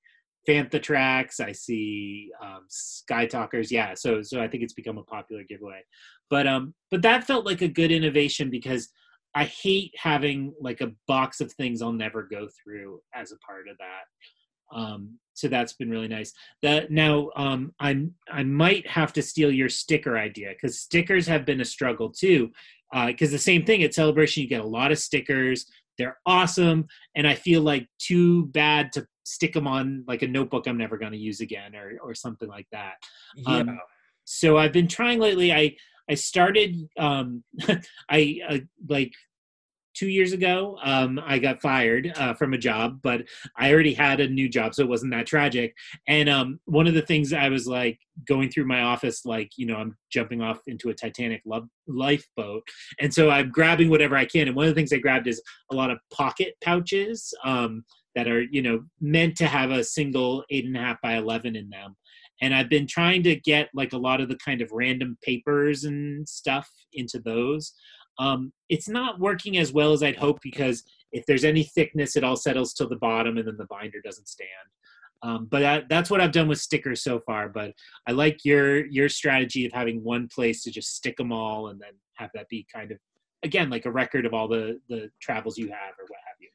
Fantha 0.48 0.82
Tracks, 0.82 1.39
I 1.39 1.52
see 1.52 2.32
um, 2.43 2.66
Sky 2.70 3.26
Talkers. 3.26 3.72
Yeah, 3.72 3.93
so 3.96 4.22
so 4.22 4.41
I 4.41 4.48
think 4.48 4.64
it's 4.64 4.74
become 4.74 4.98
a 4.98 5.04
popular 5.04 5.43
giveaway. 5.43 5.82
But 6.30 6.48
um 6.48 6.74
but 6.91 7.02
that 7.04 7.26
felt 7.26 7.46
like 7.46 7.62
a 7.62 7.68
good 7.68 7.91
innovation 7.91 8.50
because 8.50 8.89
i 9.36 9.43
hate 9.43 9.91
having 9.98 10.54
like 10.60 10.82
a 10.82 10.91
box 11.08 11.41
of 11.41 11.52
things 11.54 11.82
i'll 11.82 11.91
never 11.91 12.24
go 12.24 12.48
through 12.64 13.02
as 13.14 13.32
a 13.32 13.38
part 13.38 13.68
of 13.68 13.78
that. 13.78 14.78
Um 14.78 15.20
so 15.34 15.48
that's 15.48 15.74
been 15.74 15.89
really 15.89 16.08
nice. 16.08 16.32
That 16.62 16.91
now 16.91 17.30
um 17.36 17.74
i'm 17.80 18.14
i 18.32 18.43
might 18.43 18.88
have 18.88 19.14
to 19.14 19.22
steal 19.22 19.52
your 19.52 19.70
sticker 19.70 20.18
idea 20.18 20.50
because 20.54 20.80
stickers 20.80 21.28
have 21.28 21.46
been 21.46 21.62
a 21.62 21.66
struggle 21.66 22.10
too. 22.10 22.52
Because 23.08 23.32
the 23.32 23.38
same 23.38 23.66
thing 23.66 23.84
at 23.84 23.93
celebration 23.93 24.43
you 24.43 24.50
get 24.50 24.62
a 24.62 24.68
lot 24.68 24.91
of 24.91 25.00
stickers 25.00 25.66
they're 25.98 26.18
awesome 26.26 26.86
and 27.16 27.28
i 27.28 27.34
feel 27.34 27.62
like 27.62 27.88
too 28.00 28.46
bad 28.48 28.91
to 28.91 29.06
stick 29.24 29.54
them 29.54 29.68
on 29.68 30.04
like 30.08 30.22
a 30.22 30.28
notebook 30.28 30.68
i'm 30.68 30.78
never 30.78 30.98
going 30.98 31.12
to 31.12 31.18
use 31.18 31.41
again 31.41 31.76
or 31.76 31.98
or 32.04 32.14
something 32.14 32.48
like 32.48 32.68
that 32.72 32.93
Yeah. 33.36 33.58
Um, 33.58 33.80
so 34.26 34.58
I've 34.58 34.74
been 34.74 34.88
trying 34.88 35.20
lately. 35.20 35.54
I 35.54 35.76
I 36.10 36.16
started 36.16 36.76
um, 37.00 37.43
I 38.10 38.39
uh, 38.48 38.58
like 38.89 39.14
two 39.96 40.10
years 40.10 40.34
ago. 40.34 40.78
Um, 40.84 41.20
I 41.26 41.39
got 41.39 41.62
fired 41.62 42.14
uh, 42.16 42.34
from 42.34 42.54
a 42.54 42.58
job, 42.58 43.00
but 43.02 43.24
I 43.58 43.72
already 43.74 43.93
had 43.93 44.20
a 44.20 44.28
new 44.28 44.48
job, 44.50 44.76
so 44.76 44.84
it 44.84 44.89
wasn't 44.89 45.14
that 45.14 45.26
tragic. 45.26 45.76
And 46.08 46.30
um, 46.30 46.60
one 46.66 46.88
of 46.88 46.93
the 46.93 47.02
things 47.02 47.34
I 47.34 47.50
was 47.50 47.66
like 47.66 48.00
going 48.28 48.50
through 48.50 48.68
my 48.68 48.82
office, 48.82 49.26
like 49.26 49.52
you 49.58 49.66
know, 49.66 49.78
I'm 49.78 49.96
jumping 50.12 50.41
off 50.41 50.60
into 50.68 50.89
a 50.89 50.93
Titanic 50.93 51.41
love, 51.46 51.68
lifeboat, 51.88 52.64
and 53.00 53.14
so 53.14 53.30
I'm 53.30 53.50
grabbing 53.50 53.89
whatever 53.89 54.16
I 54.16 54.26
can. 54.26 54.48
And 54.48 54.56
one 54.56 54.68
of 54.68 54.72
the 54.72 54.80
things 54.80 54.93
I 54.93 54.98
grabbed 54.98 55.28
is 55.28 55.41
a 55.72 55.76
lot 55.76 55.91
of 55.91 56.00
pocket 56.14 56.56
pouches 56.64 57.34
um, 57.43 57.84
that 58.16 58.28
are 58.28 58.43
you 58.43 58.62
know 58.62 58.84
meant 59.02 59.38
to 59.38 59.48
have 59.48 59.72
a 59.72 59.84
single 59.84 60.43
eight 60.50 60.66
and 60.66 60.78
a 60.78 60.80
half 60.80 61.02
by 61.02 61.16
eleven 61.16 61.56
in 61.56 61.70
them 61.70 61.96
and 62.41 62.54
I've 62.54 62.70
been 62.70 62.88
trying 62.88 63.24
to 63.24 63.36
get 63.36 63.70
like 63.74 63.93
a 63.93 63.98
lot 63.98 64.22
of 64.22 64.30
the 64.30 64.38
kind 64.38 64.62
of 64.62 64.72
random 64.72 65.18
papers 65.24 65.86
and 65.86 66.28
stuff 66.28 66.70
into 66.93 67.20
those. 67.20 67.74
Um, 68.18 68.53
it's 68.70 68.88
not 68.88 69.20
working 69.20 69.57
as 69.57 69.74
well 69.74 69.91
as 69.91 70.03
I'd 70.03 70.16
hope 70.16 70.39
because 70.41 70.84
if 71.11 71.26
there's 71.26 71.43
any 71.43 71.63
thickness, 71.63 72.16
it 72.16 72.24
all 72.24 72.36
settles 72.36 72.74
to 72.76 72.86
the 72.86 72.95
bottom 72.97 73.38
and 73.38 73.47
then 73.47 73.57
the 73.57 73.68
binder 73.70 73.99
doesn't 74.03 74.28
stand. 74.28 74.49
Um, 75.24 75.47
but 75.49 75.59
that, 75.61 75.84
that's 75.89 76.09
what 76.09 76.22
I've 76.22 76.32
done 76.32 76.47
with 76.47 76.59
stickers 76.59 77.01
so 77.01 77.20
far. 77.20 77.49
But 77.49 77.72
I 78.07 78.11
like 78.11 78.43
your 78.43 78.86
your 78.88 79.09
strategy 79.09 79.66
of 79.66 79.72
having 79.72 80.03
one 80.03 80.28
place 80.34 80.61
to 80.63 80.72
just 80.72 80.95
stick 80.95 81.18
them 81.18 81.32
all 81.32 81.70
and 81.70 81.80
then 81.80 81.91
have 82.16 82.30
that 82.36 82.47
be 82.49 82.66
kind 82.74 82.91
of 82.91 82.97
again 83.43 83.70
like 83.70 83.86
a 83.86 83.91
record 83.91 84.26
of 84.26 84.34
all 84.34 84.47
the 84.47 84.80
the 84.89 85.09
travels 85.22 85.57
you 85.57 85.68
have 85.68 85.93
or 85.97 86.05
what 86.07 86.20
have 86.28 86.38
you. 86.39 86.49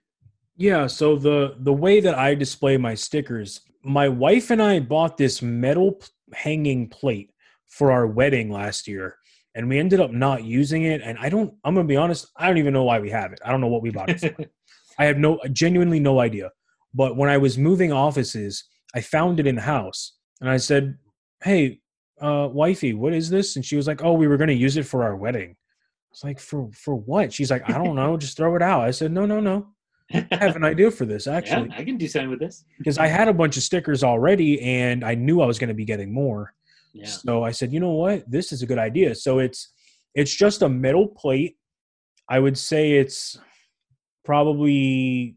Yeah, 0.56 0.86
so 0.86 1.16
the 1.16 1.56
the 1.58 1.72
way 1.72 2.00
that 2.00 2.16
I 2.16 2.34
display 2.34 2.76
my 2.76 2.94
stickers, 2.94 3.62
my 3.82 4.08
wife 4.08 4.50
and 4.50 4.62
I 4.62 4.78
bought 4.78 5.16
this 5.16 5.42
metal 5.42 6.00
hanging 6.32 6.88
plate 6.88 7.32
for 7.66 7.90
our 7.90 8.06
wedding 8.06 8.50
last 8.50 8.86
year 8.86 9.16
and 9.54 9.68
we 9.68 9.78
ended 9.78 10.00
up 10.00 10.12
not 10.12 10.44
using 10.44 10.84
it. 10.84 11.00
And 11.02 11.18
I 11.18 11.28
don't, 11.28 11.54
I'm 11.64 11.74
gonna 11.74 11.86
be 11.86 11.96
honest, 11.96 12.26
I 12.36 12.46
don't 12.46 12.58
even 12.58 12.72
know 12.72 12.84
why 12.84 12.98
we 12.98 13.10
have 13.10 13.32
it. 13.32 13.40
I 13.44 13.50
don't 13.50 13.60
know 13.60 13.68
what 13.68 13.82
we 13.82 13.90
bought 13.90 14.10
it 14.10 14.20
for. 14.20 14.44
I 14.98 15.04
have 15.06 15.18
no, 15.18 15.40
genuinely 15.52 16.00
no 16.00 16.20
idea. 16.20 16.50
But 16.94 17.16
when 17.16 17.30
I 17.30 17.38
was 17.38 17.56
moving 17.56 17.92
offices, 17.92 18.64
I 18.94 19.00
found 19.00 19.40
it 19.40 19.46
in 19.46 19.54
the 19.54 19.62
house, 19.62 20.14
and 20.40 20.50
I 20.50 20.56
said, 20.56 20.98
"Hey, 21.42 21.80
uh, 22.20 22.48
wifey, 22.50 22.94
what 22.94 23.14
is 23.14 23.30
this?" 23.30 23.56
And 23.56 23.64
she 23.64 23.76
was 23.76 23.86
like, 23.86 24.02
"Oh, 24.02 24.12
we 24.12 24.26
were 24.26 24.36
gonna 24.36 24.52
use 24.52 24.76
it 24.76 24.86
for 24.86 25.04
our 25.04 25.16
wedding." 25.16 25.50
I 25.50 26.10
was 26.10 26.24
like, 26.24 26.40
"For 26.40 26.70
for 26.72 26.96
what?" 26.96 27.32
She's 27.32 27.50
like, 27.50 27.68
"I 27.70 27.78
don't 27.78 27.94
know, 27.94 28.16
just 28.16 28.36
throw 28.36 28.56
it 28.56 28.62
out." 28.62 28.82
I 28.82 28.90
said, 28.90 29.12
"No, 29.12 29.26
no, 29.26 29.40
no." 29.40 29.68
I 30.12 30.26
have 30.32 30.56
an 30.56 30.64
idea 30.64 30.90
for 30.90 31.04
this 31.04 31.26
actually. 31.28 31.68
Yeah, 31.68 31.78
I 31.78 31.84
can 31.84 31.96
do 31.96 32.08
something 32.08 32.30
with 32.30 32.40
this 32.40 32.64
because 32.78 32.98
I 32.98 33.06
had 33.06 33.28
a 33.28 33.32
bunch 33.32 33.56
of 33.56 33.62
stickers 33.62 34.02
already, 34.02 34.60
and 34.60 35.04
I 35.04 35.14
knew 35.14 35.40
I 35.40 35.46
was 35.46 35.58
going 35.58 35.68
to 35.68 35.74
be 35.74 35.84
getting 35.84 36.12
more. 36.12 36.52
Yeah. 36.92 37.06
So 37.06 37.44
I 37.44 37.50
said, 37.52 37.72
you 37.72 37.80
know 37.80 37.92
what? 37.92 38.30
This 38.30 38.52
is 38.52 38.62
a 38.62 38.66
good 38.66 38.78
idea. 38.78 39.14
So 39.14 39.38
it's 39.38 39.72
it's 40.14 40.34
just 40.34 40.62
a 40.62 40.68
metal 40.68 41.06
plate. 41.08 41.56
I 42.28 42.38
would 42.38 42.58
say 42.58 42.92
it's 42.92 43.38
probably 44.24 45.36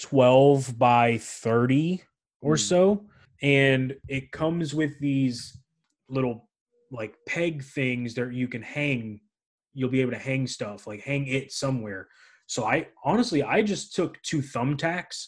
12 0.00 0.78
by 0.78 1.18
30 1.18 2.02
or 2.40 2.54
Mm. 2.54 2.60
so 2.60 3.06
and 3.42 3.94
it 4.08 4.30
comes 4.32 4.74
with 4.74 4.92
these 5.00 5.56
little 6.08 6.48
like 6.90 7.14
peg 7.26 7.62
things 7.64 8.14
that 8.14 8.32
you 8.32 8.46
can 8.48 8.62
hang 8.62 9.20
you'll 9.74 9.90
be 9.90 10.00
able 10.00 10.12
to 10.12 10.18
hang 10.18 10.46
stuff 10.46 10.86
like 10.86 11.00
hang 11.02 11.26
it 11.26 11.50
somewhere 11.52 12.08
so 12.46 12.64
i 12.64 12.86
honestly 13.04 13.42
i 13.42 13.60
just 13.62 13.94
took 13.94 14.20
two 14.22 14.40
thumbtacks 14.40 15.26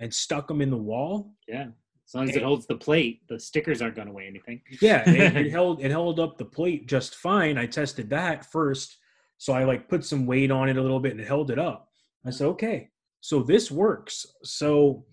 and 0.00 0.12
stuck 0.12 0.48
them 0.48 0.60
in 0.62 0.70
the 0.70 0.76
wall 0.76 1.32
Yeah. 1.46 1.68
As 2.06 2.14
long 2.14 2.28
as 2.28 2.36
it 2.36 2.42
holds 2.44 2.66
the 2.66 2.76
plate, 2.76 3.22
the 3.28 3.38
stickers 3.38 3.82
aren't 3.82 3.96
going 3.96 4.06
to 4.06 4.12
weigh 4.14 4.28
anything. 4.28 4.62
yeah, 4.80 5.02
it, 5.10 5.36
it 5.46 5.50
held 5.50 5.82
it 5.82 5.90
held 5.90 6.20
up 6.20 6.38
the 6.38 6.44
plate 6.44 6.86
just 6.86 7.16
fine. 7.16 7.58
I 7.58 7.66
tested 7.66 8.08
that 8.10 8.46
first, 8.50 8.96
so 9.38 9.52
I 9.52 9.64
like 9.64 9.88
put 9.88 10.04
some 10.04 10.24
weight 10.26 10.50
on 10.52 10.68
it 10.68 10.76
a 10.76 10.82
little 10.82 11.00
bit 11.00 11.12
and 11.12 11.20
it 11.20 11.26
held 11.26 11.50
it 11.50 11.58
up. 11.58 11.88
I 12.24 12.30
said, 12.30 12.46
okay, 12.48 12.90
so 13.20 13.42
this 13.42 13.70
works. 13.70 14.24
So 14.44 15.04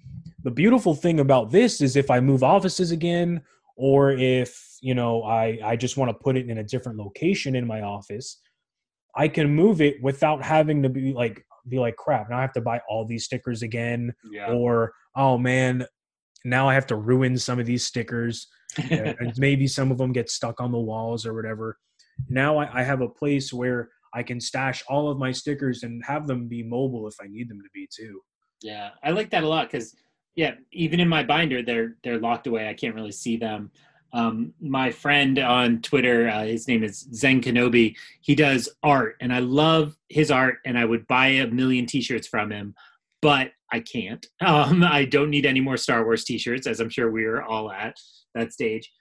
the 0.44 0.52
beautiful 0.52 0.94
thing 0.94 1.20
about 1.20 1.52
this 1.52 1.82
is 1.82 1.96
if 1.96 2.12
I 2.12 2.20
move 2.20 2.44
offices 2.44 2.92
again, 2.92 3.42
or 3.76 4.12
if 4.12 4.78
you 4.82 4.94
know 4.94 5.24
I 5.24 5.58
I 5.64 5.76
just 5.76 5.98
want 5.98 6.10
to 6.10 6.24
put 6.24 6.38
it 6.38 6.48
in 6.48 6.60
a 6.60 6.64
different 6.64 7.00
location 7.00 7.56
in 7.56 7.66
my 7.66 7.82
office, 7.82 8.40
I 9.16 9.28
can 9.30 9.50
move 9.50 9.82
it 9.82 10.02
without 10.04 10.44
having 10.44 10.84
to 10.84 10.90
be 10.90 11.12
like 11.14 11.44
be 11.68 11.80
like 11.80 11.96
crap. 11.96 12.30
Now 12.30 12.38
I 12.38 12.42
have 12.42 12.54
to 12.54 12.62
buy 12.62 12.82
all 12.88 13.04
these 13.04 13.26
stickers 13.26 13.64
again, 13.64 14.14
Yeah. 14.32 14.52
or 14.52 14.94
oh 15.16 15.40
man, 15.40 15.86
now 16.44 16.68
I 16.68 16.74
have 16.74 16.88
to 16.88 16.96
ruin 16.96 17.38
some 17.38 17.60
of 17.60 17.66
these 17.66 17.86
stickers 17.86 18.48
and 18.90 19.34
maybe 19.38 19.68
some 19.68 19.92
of 19.92 19.98
them 19.98 20.12
get 20.12 20.30
stuck 20.30 20.60
on 20.60 20.72
the 20.72 20.80
walls 20.80 21.26
or 21.26 21.34
whatever. 21.34 21.78
Now 22.30 22.58
I, 22.58 22.82
I 22.82 22.84
have 22.84 23.02
a 23.02 23.08
place 23.08 23.54
where 23.54 23.90
I 24.14 24.24
can 24.24 24.40
stash 24.40 24.84
all 24.88 25.10
of 25.10 25.18
my 25.18 25.32
stickers 25.32 25.84
and 25.84 26.04
have 26.06 26.28
them 26.28 26.48
be 26.48 26.64
mobile 26.64 27.08
if 27.08 27.16
I 27.22 27.28
need 27.28 27.50
them 27.50 27.60
to 27.60 27.70
be 27.74 27.88
too. 27.92 28.22
Yeah, 28.62 28.92
I 29.04 29.12
like 29.12 29.30
that 29.32 29.44
a 29.44 29.48
lot 29.48 29.70
because 29.70 29.96
yeah, 30.36 30.54
even 30.72 31.00
in 31.00 31.08
my 31.08 31.24
binder, 31.24 31.62
they're 31.62 31.96
they're 32.04 32.20
locked 32.20 32.48
away. 32.48 32.70
I 32.70 32.74
can't 32.74 32.96
really 32.96 33.12
see 33.12 33.38
them. 33.38 33.72
Um, 34.14 34.54
my 34.62 34.92
friend 34.92 35.40
on 35.40 35.82
Twitter, 35.82 36.30
uh, 36.30 36.44
his 36.44 36.68
name 36.68 36.84
is 36.84 37.08
Zen 37.14 37.42
Kenobi. 37.42 37.96
He 38.22 38.36
does 38.36 38.70
art, 38.84 39.16
and 39.22 39.34
I 39.34 39.40
love 39.40 39.98
his 40.10 40.30
art, 40.30 40.58
and 40.66 40.78
I 40.78 40.86
would 40.86 41.08
buy 41.08 41.28
a 41.28 41.48
million 41.48 41.88
T-shirts 41.88 42.28
from 42.28 42.52
him, 42.52 42.76
but 43.24 43.52
I 43.72 43.80
can't. 43.80 44.24
Um, 44.46 44.84
I 44.84 45.06
don't 45.06 45.30
need 45.32 45.46
any 45.46 45.62
more 45.62 45.78
Star 45.78 46.04
Wars 46.04 46.24
T-shirts, 46.26 46.68
as 46.68 46.80
I'm 46.80 46.90
sure 46.90 47.10
we're 47.10 47.42
all 47.42 47.72
at 47.72 47.96
that 48.36 48.54
stage. 48.54 48.92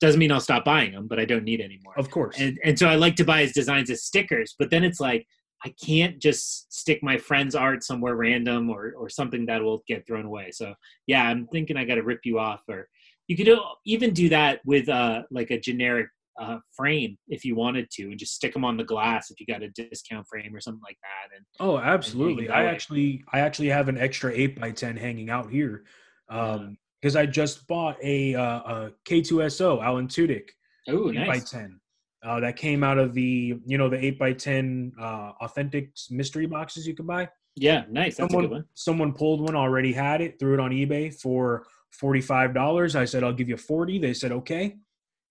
Doesn't 0.00 0.18
mean 0.18 0.30
I'll 0.30 0.40
stop 0.40 0.64
buying 0.64 0.92
them, 0.92 1.08
but 1.08 1.18
I 1.18 1.24
don't 1.24 1.44
need 1.44 1.60
any 1.60 1.78
more 1.84 1.98
Of 1.98 2.10
course. 2.10 2.38
and 2.38 2.58
and 2.64 2.78
so 2.78 2.86
I 2.88 2.94
like 2.94 3.16
to 3.16 3.24
buy 3.24 3.40
his 3.42 3.52
designs 3.52 3.90
as 3.90 4.04
stickers. 4.04 4.54
But 4.58 4.70
then 4.70 4.84
it's 4.84 5.00
like 5.00 5.26
I 5.64 5.74
can't 5.84 6.18
just 6.20 6.72
stick 6.72 7.02
my 7.02 7.18
friend's 7.18 7.54
art 7.54 7.82
somewhere 7.82 8.14
random 8.16 8.70
or 8.70 8.94
or 8.96 9.08
something 9.08 9.44
that 9.46 9.62
will 9.62 9.82
get 9.86 10.06
thrown 10.06 10.24
away. 10.26 10.52
So 10.52 10.74
yeah, 11.06 11.24
I'm 11.24 11.46
thinking 11.48 11.76
I 11.76 11.84
got 11.84 11.96
to 11.96 12.02
rip 12.02 12.20
you 12.24 12.38
off, 12.38 12.62
or 12.68 12.88
you 13.28 13.36
could 13.36 13.50
even 13.84 14.12
do 14.14 14.28
that 14.30 14.60
with 14.64 14.88
uh 14.88 15.22
like 15.30 15.50
a 15.50 15.60
generic 15.60 16.08
uh, 16.40 16.58
frame 16.72 17.16
if 17.28 17.44
you 17.44 17.54
wanted 17.54 17.88
to, 17.90 18.04
and 18.04 18.18
just 18.18 18.34
stick 18.34 18.52
them 18.52 18.64
on 18.64 18.76
the 18.76 18.84
glass 18.84 19.30
if 19.30 19.38
you 19.38 19.46
got 19.46 19.62
a 19.62 19.68
discount 19.70 20.26
frame 20.26 20.54
or 20.54 20.60
something 20.60 20.82
like 20.82 20.98
that. 21.02 21.36
And 21.36 21.44
oh, 21.60 21.78
absolutely. 21.78 22.46
that 22.46 22.56
I 22.56 22.64
actually 22.64 23.22
I 23.32 23.40
actually 23.40 23.68
have 23.68 23.88
an 23.88 23.98
extra 23.98 24.32
eight 24.32 24.58
by 24.58 24.70
ten 24.70 24.96
hanging 24.96 25.30
out 25.30 25.50
here. 25.50 25.84
Um 26.28 26.78
because 27.00 27.16
I 27.16 27.26
just 27.26 27.66
bought 27.66 27.96
a 28.02 28.34
uh 28.34 28.42
a 28.42 28.92
K2SO 29.08 29.82
Alan 29.82 30.08
Tudyk 30.08 30.48
oh, 30.88 31.10
eight 31.10 31.26
by 31.26 31.38
ten. 31.38 31.78
Uh, 32.22 32.38
that 32.38 32.54
came 32.54 32.84
out 32.84 32.98
of 32.98 33.14
the 33.14 33.58
you 33.64 33.78
know 33.78 33.88
the 33.88 34.02
eight 34.02 34.18
by 34.18 34.32
ten 34.32 34.92
uh, 35.00 35.32
authentic 35.40 35.90
mystery 36.10 36.46
boxes 36.46 36.86
you 36.86 36.94
can 36.94 37.06
buy. 37.06 37.28
Yeah, 37.56 37.84
nice. 37.90 38.16
That's 38.16 38.32
a 38.32 38.36
good 38.36 38.44
someone 38.44 38.50
one. 38.50 38.64
someone 38.74 39.12
pulled 39.12 39.40
one 39.40 39.56
already 39.56 39.92
had 39.92 40.20
it 40.20 40.38
threw 40.38 40.54
it 40.54 40.60
on 40.60 40.70
ebay 40.70 41.12
for 41.12 41.66
$45 42.00 42.94
i 42.94 43.04
said 43.04 43.24
i'll 43.24 43.32
give 43.32 43.48
you 43.48 43.56
40 43.56 43.98
they 43.98 44.14
said 44.14 44.30
okay 44.30 44.76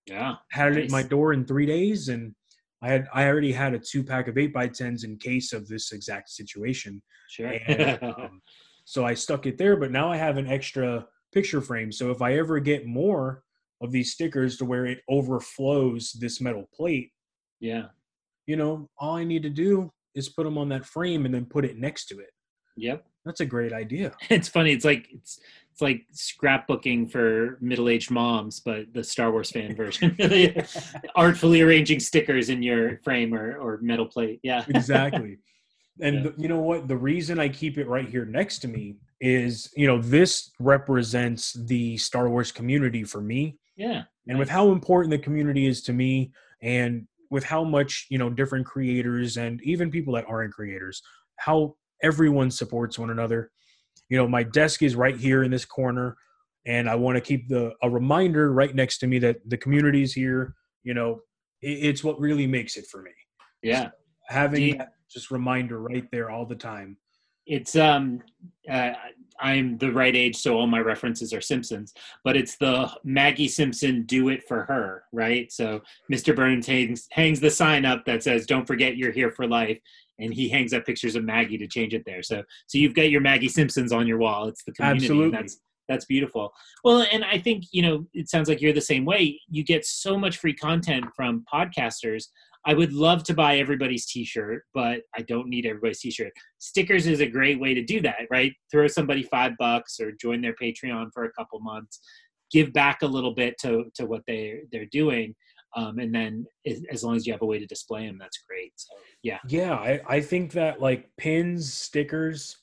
Yeah, 0.05 0.35
had 0.51 0.75
it 0.75 0.85
at 0.85 0.91
my 0.91 1.03
door 1.03 1.33
in 1.33 1.45
three 1.45 1.65
days 1.65 2.09
and 2.09 2.33
i 2.81 2.87
had 2.89 3.07
i 3.13 3.25
already 3.25 3.51
had 3.51 3.73
a 3.73 3.79
two 3.79 4.03
pack 4.03 4.27
of 4.27 4.37
8 4.37 4.53
by 4.53 4.67
10s 4.67 5.03
in 5.03 5.17
case 5.17 5.53
of 5.53 5.67
this 5.67 5.91
exact 5.91 6.29
situation 6.29 7.01
sure. 7.29 7.53
and 7.67 8.01
um, 8.03 8.41
so 8.85 9.05
i 9.05 9.13
stuck 9.13 9.45
it 9.45 9.57
there 9.57 9.75
but 9.75 9.91
now 9.91 10.11
i 10.11 10.17
have 10.17 10.37
an 10.37 10.47
extra 10.47 11.05
picture 11.31 11.61
frame 11.61 11.91
so 11.91 12.09
if 12.09 12.21
i 12.21 12.37
ever 12.37 12.59
get 12.59 12.87
more 12.87 13.43
of 13.81 13.91
these 13.91 14.11
stickers 14.11 14.57
to 14.57 14.65
where 14.65 14.85
it 14.85 14.99
overflows 15.09 16.11
this 16.13 16.41
metal 16.41 16.67
plate 16.73 17.11
yeah. 17.59 17.85
you 18.47 18.55
know 18.55 18.89
all 18.97 19.15
i 19.15 19.23
need 19.23 19.43
to 19.43 19.49
do 19.49 19.91
is 20.15 20.29
put 20.29 20.43
them 20.43 20.57
on 20.57 20.69
that 20.69 20.85
frame 20.85 21.25
and 21.25 21.33
then 21.33 21.45
put 21.45 21.65
it 21.65 21.77
next 21.77 22.05
to 22.05 22.19
it 22.19 22.31
Yep. 22.77 23.05
that's 23.25 23.41
a 23.41 23.45
great 23.45 23.73
idea 23.73 24.13
it's 24.29 24.47
funny. 24.47 24.71
It's 24.71 24.85
like 24.85 25.07
it's 25.11 25.39
it's 25.79 25.81
like 25.81 26.05
scrapbooking 26.13 27.09
for 27.09 27.57
middle-aged 27.61 28.11
moms, 28.11 28.59
but 28.59 28.91
the 28.93 29.03
Star 29.03 29.31
Wars 29.31 29.49
fan 29.51 29.75
version. 29.75 30.15
Artfully 31.15 31.61
arranging 31.61 31.99
stickers 31.99 32.49
in 32.49 32.61
your 32.61 32.97
frame 33.03 33.33
or, 33.33 33.57
or 33.57 33.79
metal 33.81 34.05
plate. 34.05 34.39
Yeah. 34.43 34.65
exactly. 34.69 35.37
And 36.01 36.15
Yeah. 36.17 36.23
the- 36.23 36.41
you 36.41 36.47
know 36.49 36.59
what? 36.59 36.87
The 36.87 36.97
reason 36.97 37.39
I 37.39 37.49
keep 37.49 37.77
it 37.77 37.87
right 37.87 38.07
here 38.07 38.25
next 38.25 38.59
to 38.59 38.67
me 38.67 38.97
is, 39.21 39.71
you 39.75 39.87
know, 39.87 40.01
this 40.01 40.51
represents 40.59 41.53
the 41.53 41.97
Star 41.97 42.29
Wars 42.29 42.51
community 42.51 43.03
for 43.03 43.21
me. 43.21 43.57
Yeah. 43.75 44.03
And 44.27 44.37
with 44.37 44.49
how 44.49 44.71
important 44.71 45.11
the 45.11 45.17
community 45.19 45.65
is 45.65 45.81
to 45.83 45.93
me, 45.93 46.31
and 46.61 47.07
with 47.31 47.43
how 47.43 47.63
much, 47.63 48.05
you 48.09 48.17
know, 48.17 48.29
different 48.29 48.65
creators 48.65 49.37
and 49.37 49.61
even 49.63 49.89
people 49.89 50.13
that 50.15 50.25
aren't 50.27 50.53
creators, 50.53 51.01
how 51.37 51.75
everyone 52.03 52.51
supports 52.51 52.99
one 52.99 53.09
another. 53.11 53.49
You 54.09 54.17
know, 54.17 54.27
my 54.27 54.43
desk 54.43 54.81
is 54.81 54.95
right 54.95 55.15
here 55.15 55.43
in 55.43 55.51
this 55.51 55.65
corner, 55.65 56.17
and 56.65 56.89
I 56.89 56.95
want 56.95 57.15
to 57.15 57.21
keep 57.21 57.47
the 57.47 57.73
a 57.83 57.89
reminder 57.89 58.51
right 58.51 58.73
next 58.73 58.97
to 58.99 59.07
me 59.07 59.19
that 59.19 59.37
the 59.47 59.57
community 59.57 60.01
is 60.01 60.13
here. 60.13 60.55
You 60.83 60.93
know, 60.95 61.21
it, 61.61 61.69
it's 61.89 62.03
what 62.03 62.19
really 62.19 62.47
makes 62.47 62.75
it 62.75 62.85
for 62.91 63.01
me 63.01 63.11
Yeah. 63.61 63.89
having 64.27 64.63
you- 64.63 64.77
that 64.77 64.93
just 65.11 65.31
reminder 65.31 65.81
right 65.81 66.05
there 66.11 66.29
all 66.29 66.45
the 66.45 66.55
time. 66.55 66.97
It's 67.49 67.75
um, 67.75 68.21
uh, 68.69 68.91
I'm 69.41 69.77
the 69.77 69.91
right 69.91 70.15
age, 70.15 70.35
so 70.37 70.57
all 70.57 70.67
my 70.67 70.79
references 70.79 71.33
are 71.33 71.41
Simpsons. 71.41 71.93
But 72.23 72.37
it's 72.37 72.57
the 72.57 72.89
Maggie 73.03 73.47
Simpson 73.47 74.03
"Do 74.03 74.29
It 74.29 74.47
for 74.47 74.63
Her," 74.65 75.03
right? 75.11 75.51
So 75.51 75.81
Mr. 76.11 76.35
Burns 76.35 76.67
hangs, 76.67 77.07
hangs 77.11 77.39
the 77.39 77.49
sign 77.49 77.85
up 77.85 78.05
that 78.05 78.23
says 78.23 78.45
"Don't 78.45 78.67
forget 78.67 78.97
you're 78.97 79.11
here 79.11 79.31
for 79.31 79.47
life," 79.47 79.79
and 80.19 80.33
he 80.33 80.47
hangs 80.47 80.73
up 80.73 80.85
pictures 80.85 81.15
of 81.15 81.23
Maggie 81.23 81.57
to 81.57 81.67
change 81.67 81.93
it 81.93 82.03
there. 82.05 82.21
So 82.23 82.43
so 82.67 82.77
you've 82.77 82.95
got 82.95 83.09
your 83.09 83.21
Maggie 83.21 83.49
Simpsons 83.49 83.91
on 83.91 84.07
your 84.07 84.19
wall. 84.19 84.47
It's 84.47 84.63
the 84.63 84.73
community. 84.73 85.05
Absolutely. 85.05 85.37
That's 85.37 85.59
that's 85.89 86.05
beautiful. 86.05 86.53
Well, 86.83 87.05
and 87.11 87.25
I 87.25 87.39
think 87.39 87.65
you 87.71 87.81
know 87.81 88.05
it 88.13 88.29
sounds 88.29 88.47
like 88.47 88.61
you're 88.61 88.73
the 88.73 88.79
same 88.81 89.05
way. 89.05 89.41
You 89.49 89.63
get 89.63 89.85
so 89.85 90.17
much 90.17 90.37
free 90.37 90.53
content 90.53 91.05
from 91.15 91.43
podcasters. 91.51 92.25
I 92.69 92.73
would 92.75 92.93
love 92.93 93.23
to 93.23 93.33
buy 93.33 93.57
everybody's 93.57 94.05
T-shirt, 94.05 94.61
but 94.75 95.01
I 95.17 95.21
don't 95.23 95.49
need 95.49 95.65
everybody's 95.65 96.01
T-shirt. 96.01 96.31
Stickers 96.59 97.07
is 97.07 97.19
a 97.19 97.27
great 97.27 97.59
way 97.59 97.73
to 97.73 97.83
do 97.83 97.99
that, 98.01 98.27
right? 98.29 98.53
Throw 98.71 98.87
somebody 98.87 99.23
five 99.23 99.53
bucks 99.57 99.99
or 99.99 100.11
join 100.11 100.39
their 100.41 100.53
Patreon 100.61 101.07
for 101.11 101.23
a 101.25 101.31
couple 101.33 101.59
months, 101.61 101.99
give 102.51 102.71
back 102.71 103.01
a 103.01 103.07
little 103.07 103.33
bit 103.33 103.55
to 103.61 103.85
to 103.95 104.05
what 104.05 104.21
they 104.27 104.41
they're 104.71 104.91
doing, 104.91 105.35
um, 105.75 105.97
and 105.97 106.13
then 106.13 106.45
as, 106.91 107.03
long 107.03 107.15
as 107.15 107.25
you 107.25 107.33
have 107.33 107.41
a 107.41 107.45
way 107.45 107.59
to 107.59 107.65
display 107.65 108.05
them, 108.05 108.17
that's 108.19 108.39
great. 108.47 108.71
So 108.75 108.93
yeah, 109.23 109.39
Yeah, 109.47 109.73
I, 109.73 110.01
I 110.07 110.21
think 110.21 110.51
that 110.51 110.79
like 110.79 111.09
pins, 111.17 111.73
stickers, 111.73 112.57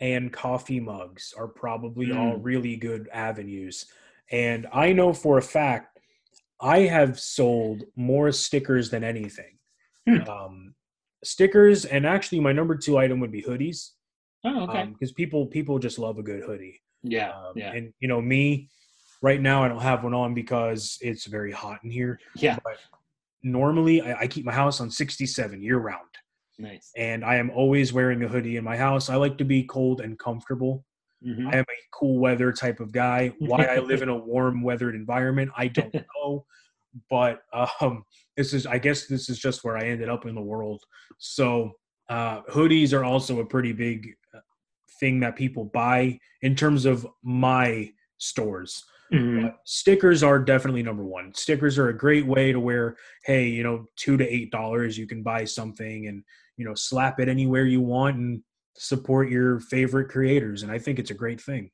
and 0.00 0.32
coffee 0.32 0.80
mugs 0.80 1.32
are 1.38 1.48
probably 1.48 2.10
all 2.12 2.34
Mm. 2.34 2.40
really 2.42 2.76
good 2.76 3.08
avenues. 3.12 3.86
And 4.30 4.66
I 4.72 4.92
know 4.92 5.12
for 5.12 5.38
a 5.38 5.42
fact 5.42 5.95
I 6.60 6.80
have 6.80 7.18
sold 7.20 7.84
more 7.96 8.32
stickers 8.32 8.90
than 8.90 9.04
anything. 9.04 9.58
Hmm. 10.08 10.28
Um, 10.28 10.74
stickers, 11.24 11.84
and 11.84 12.06
actually, 12.06 12.40
my 12.40 12.52
number 12.52 12.76
two 12.76 12.96
item 12.98 13.20
would 13.20 13.32
be 13.32 13.42
hoodies 13.42 13.90
oh 14.44 14.64
okay, 14.68 14.84
because 14.86 15.12
people 15.12 15.46
people 15.46 15.78
just 15.78 15.98
love 15.98 16.18
a 16.18 16.22
good 16.22 16.42
hoodie. 16.44 16.80
yeah, 17.02 17.30
Um, 17.32 17.52
yeah, 17.56 17.72
And 17.72 17.92
you 18.00 18.08
know 18.08 18.20
me, 18.20 18.68
right 19.22 19.40
now 19.40 19.64
I 19.64 19.68
don't 19.68 19.82
have 19.82 20.04
one 20.04 20.14
on 20.14 20.34
because 20.34 20.98
it's 21.00 21.26
very 21.26 21.52
hot 21.52 21.80
in 21.84 21.90
here. 21.90 22.20
yeah, 22.36 22.58
But 22.64 22.76
normally 23.42 24.00
I, 24.00 24.20
I 24.20 24.26
keep 24.26 24.44
my 24.44 24.52
house 24.52 24.80
on 24.80 24.90
67 24.90 25.62
year 25.62 25.78
round 25.78 26.08
nice. 26.58 26.90
and 26.96 27.24
I 27.24 27.36
am 27.36 27.50
always 27.50 27.92
wearing 27.92 28.22
a 28.22 28.28
hoodie 28.28 28.56
in 28.56 28.64
my 28.64 28.76
house. 28.76 29.10
I 29.10 29.16
like 29.16 29.36
to 29.38 29.44
be 29.44 29.64
cold 29.64 30.00
and 30.00 30.18
comfortable. 30.18 30.84
Mhm. 31.24 31.52
I 31.52 31.58
am 31.58 31.64
a 31.64 31.82
cool 31.92 32.18
weather 32.18 32.52
type 32.52 32.80
of 32.80 32.92
guy. 32.92 33.32
Why 33.38 33.64
I 33.64 33.78
live 33.78 34.02
in 34.02 34.08
a 34.08 34.16
warm 34.32 34.62
weathered 34.62 34.94
environment, 34.94 35.50
I 35.56 35.68
don't 35.68 35.94
know. 36.16 36.44
But 37.10 37.42
um, 37.52 38.04
this 38.36 38.54
is, 38.54 38.66
I 38.66 38.78
guess, 38.78 39.06
this 39.06 39.28
is 39.28 39.38
just 39.38 39.64
where 39.64 39.76
I 39.76 39.84
ended 39.86 40.08
up 40.08 40.24
in 40.26 40.34
the 40.34 40.40
world. 40.40 40.82
So 41.18 41.72
uh, 42.08 42.42
hoodies 42.44 42.92
are 42.94 43.04
also 43.04 43.40
a 43.40 43.46
pretty 43.46 43.72
big 43.72 44.14
uh, 44.34 44.40
thing 44.98 45.20
that 45.20 45.36
people 45.36 45.66
buy 45.66 46.18
in 46.42 46.54
terms 46.54 46.86
of 46.86 47.06
my 47.22 47.90
stores. 48.18 48.82
Mhm. 49.12 49.42
But 49.42 49.58
stickers 49.64 50.22
are 50.22 50.38
definitely 50.38 50.82
number 50.82 51.04
one. 51.04 51.32
Stickers 51.34 51.78
are 51.78 51.90
a 51.90 51.96
great 51.96 52.26
way 52.26 52.50
to 52.52 52.58
where, 52.58 52.96
hey, 53.24 53.46
you 53.46 53.62
know, 53.62 53.86
two 53.96 54.16
to 54.16 54.26
eight 54.26 54.50
dollars, 54.50 54.96
you 54.98 55.06
can 55.06 55.22
buy 55.22 55.44
something 55.44 56.06
and 56.08 56.24
you 56.56 56.64
know 56.64 56.74
slap 56.74 57.20
it 57.20 57.28
anywhere 57.28 57.66
you 57.66 57.82
want 57.82 58.16
and 58.16 58.42
support 58.76 59.30
your 59.30 59.60
favorite 59.60 60.08
creators. 60.08 60.62
And 60.62 60.70
I 60.72 60.78
think 60.78 60.98
it's 60.98 61.10
a 61.10 61.14
great 61.14 61.40
thing. 61.40 61.70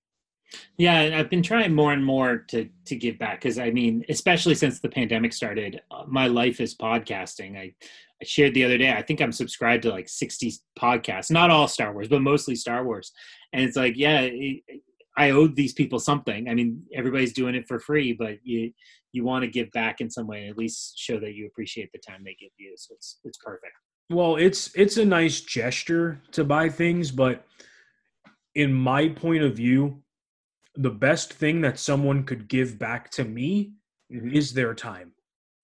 Yeah, 0.76 1.14
I've 1.14 1.30
been 1.30 1.42
trying 1.42 1.74
more 1.74 1.92
and 1.92 2.05
more 2.05 2.38
to 2.48 2.68
to 2.84 2.96
give 2.96 3.18
back 3.18 3.40
because 3.40 3.59
I 3.59 3.70
mean, 3.70 4.05
especially 4.11 4.55
since 4.55 4.80
the 4.80 4.88
pandemic 4.88 5.32
started, 5.32 5.80
uh, 5.90 6.05
my 6.07 6.26
life 6.26 6.61
is 6.61 6.74
podcasting. 6.74 7.57
I 7.57 7.74
I 8.22 8.24
shared 8.24 8.55
the 8.55 8.64
other 8.64 8.78
day. 8.78 8.92
I 8.92 9.03
think 9.03 9.20
I'm 9.20 9.32
subscribed 9.32 9.82
to 9.84 9.90
like 9.90 10.09
60 10.09 10.53
podcasts, 10.78 11.30
not 11.30 11.50
all 11.50 11.66
Star 11.66 11.92
Wars, 11.92 12.09
but 12.09 12.22
mostly 12.22 12.55
Star 12.55 12.84
Wars. 12.84 13.12
And 13.53 13.64
it's 13.64 13.76
like, 13.76 13.94
yeah, 13.96 14.20
it, 14.20 14.62
I 15.16 15.30
owed 15.30 15.57
these 15.57 15.72
people 15.72 15.98
something. 15.98 16.48
I 16.48 16.55
mean, 16.55 16.84
everybody's 16.94 17.32
doing 17.32 17.55
it 17.55 17.66
for 17.66 17.78
free, 17.80 18.12
but 18.12 18.38
you 18.44 18.72
you 19.12 19.24
want 19.24 19.42
to 19.42 19.50
give 19.50 19.70
back 19.72 20.00
in 20.00 20.11
some 20.11 20.26
way, 20.26 20.48
at 20.48 20.57
least 20.57 20.98
show 20.98 21.18
that 21.20 21.34
you 21.34 21.46
appreciate 21.46 21.90
the 21.92 21.98
time 21.98 22.22
they 22.24 22.36
give 22.40 22.53
you. 22.59 22.74
So 22.76 22.94
it's 22.94 23.18
it's 23.24 23.38
perfect. 23.38 23.74
Well, 24.12 24.36
it's 24.36 24.70
it's 24.74 24.98
a 24.98 25.04
nice 25.04 25.40
gesture 25.40 26.20
to 26.32 26.44
buy 26.44 26.68
things, 26.68 27.10
but 27.10 27.44
in 28.54 28.72
my 28.72 29.08
point 29.08 29.42
of 29.42 29.56
view, 29.56 30.02
the 30.74 30.90
best 30.90 31.32
thing 31.32 31.60
that 31.62 31.78
someone 31.78 32.24
could 32.24 32.48
give 32.48 32.78
back 32.78 33.10
to 33.12 33.24
me 33.24 33.72
Mhm. 34.12 34.32
is 34.34 34.52
their 34.52 34.74
time. 34.74 35.14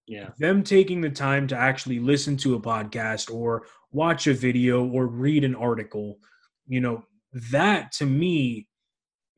Yeah, 0.07 0.31
them 0.39 0.63
taking 0.63 1.03
the 1.03 1.11
time 1.11 1.47
to 1.49 1.57
actually 1.57 1.99
listen 1.99 2.37
to 2.39 2.55
a 2.55 2.61
podcast 2.61 3.31
or 3.31 3.67
watch 3.93 4.27
a 4.27 4.35
video 4.35 4.87
or 4.87 5.07
read 5.07 5.45
an 5.45 5.55
article 5.55 6.19
you 6.67 6.81
know 6.81 7.03
that 7.51 7.91
to 7.93 8.05
me 8.05 8.69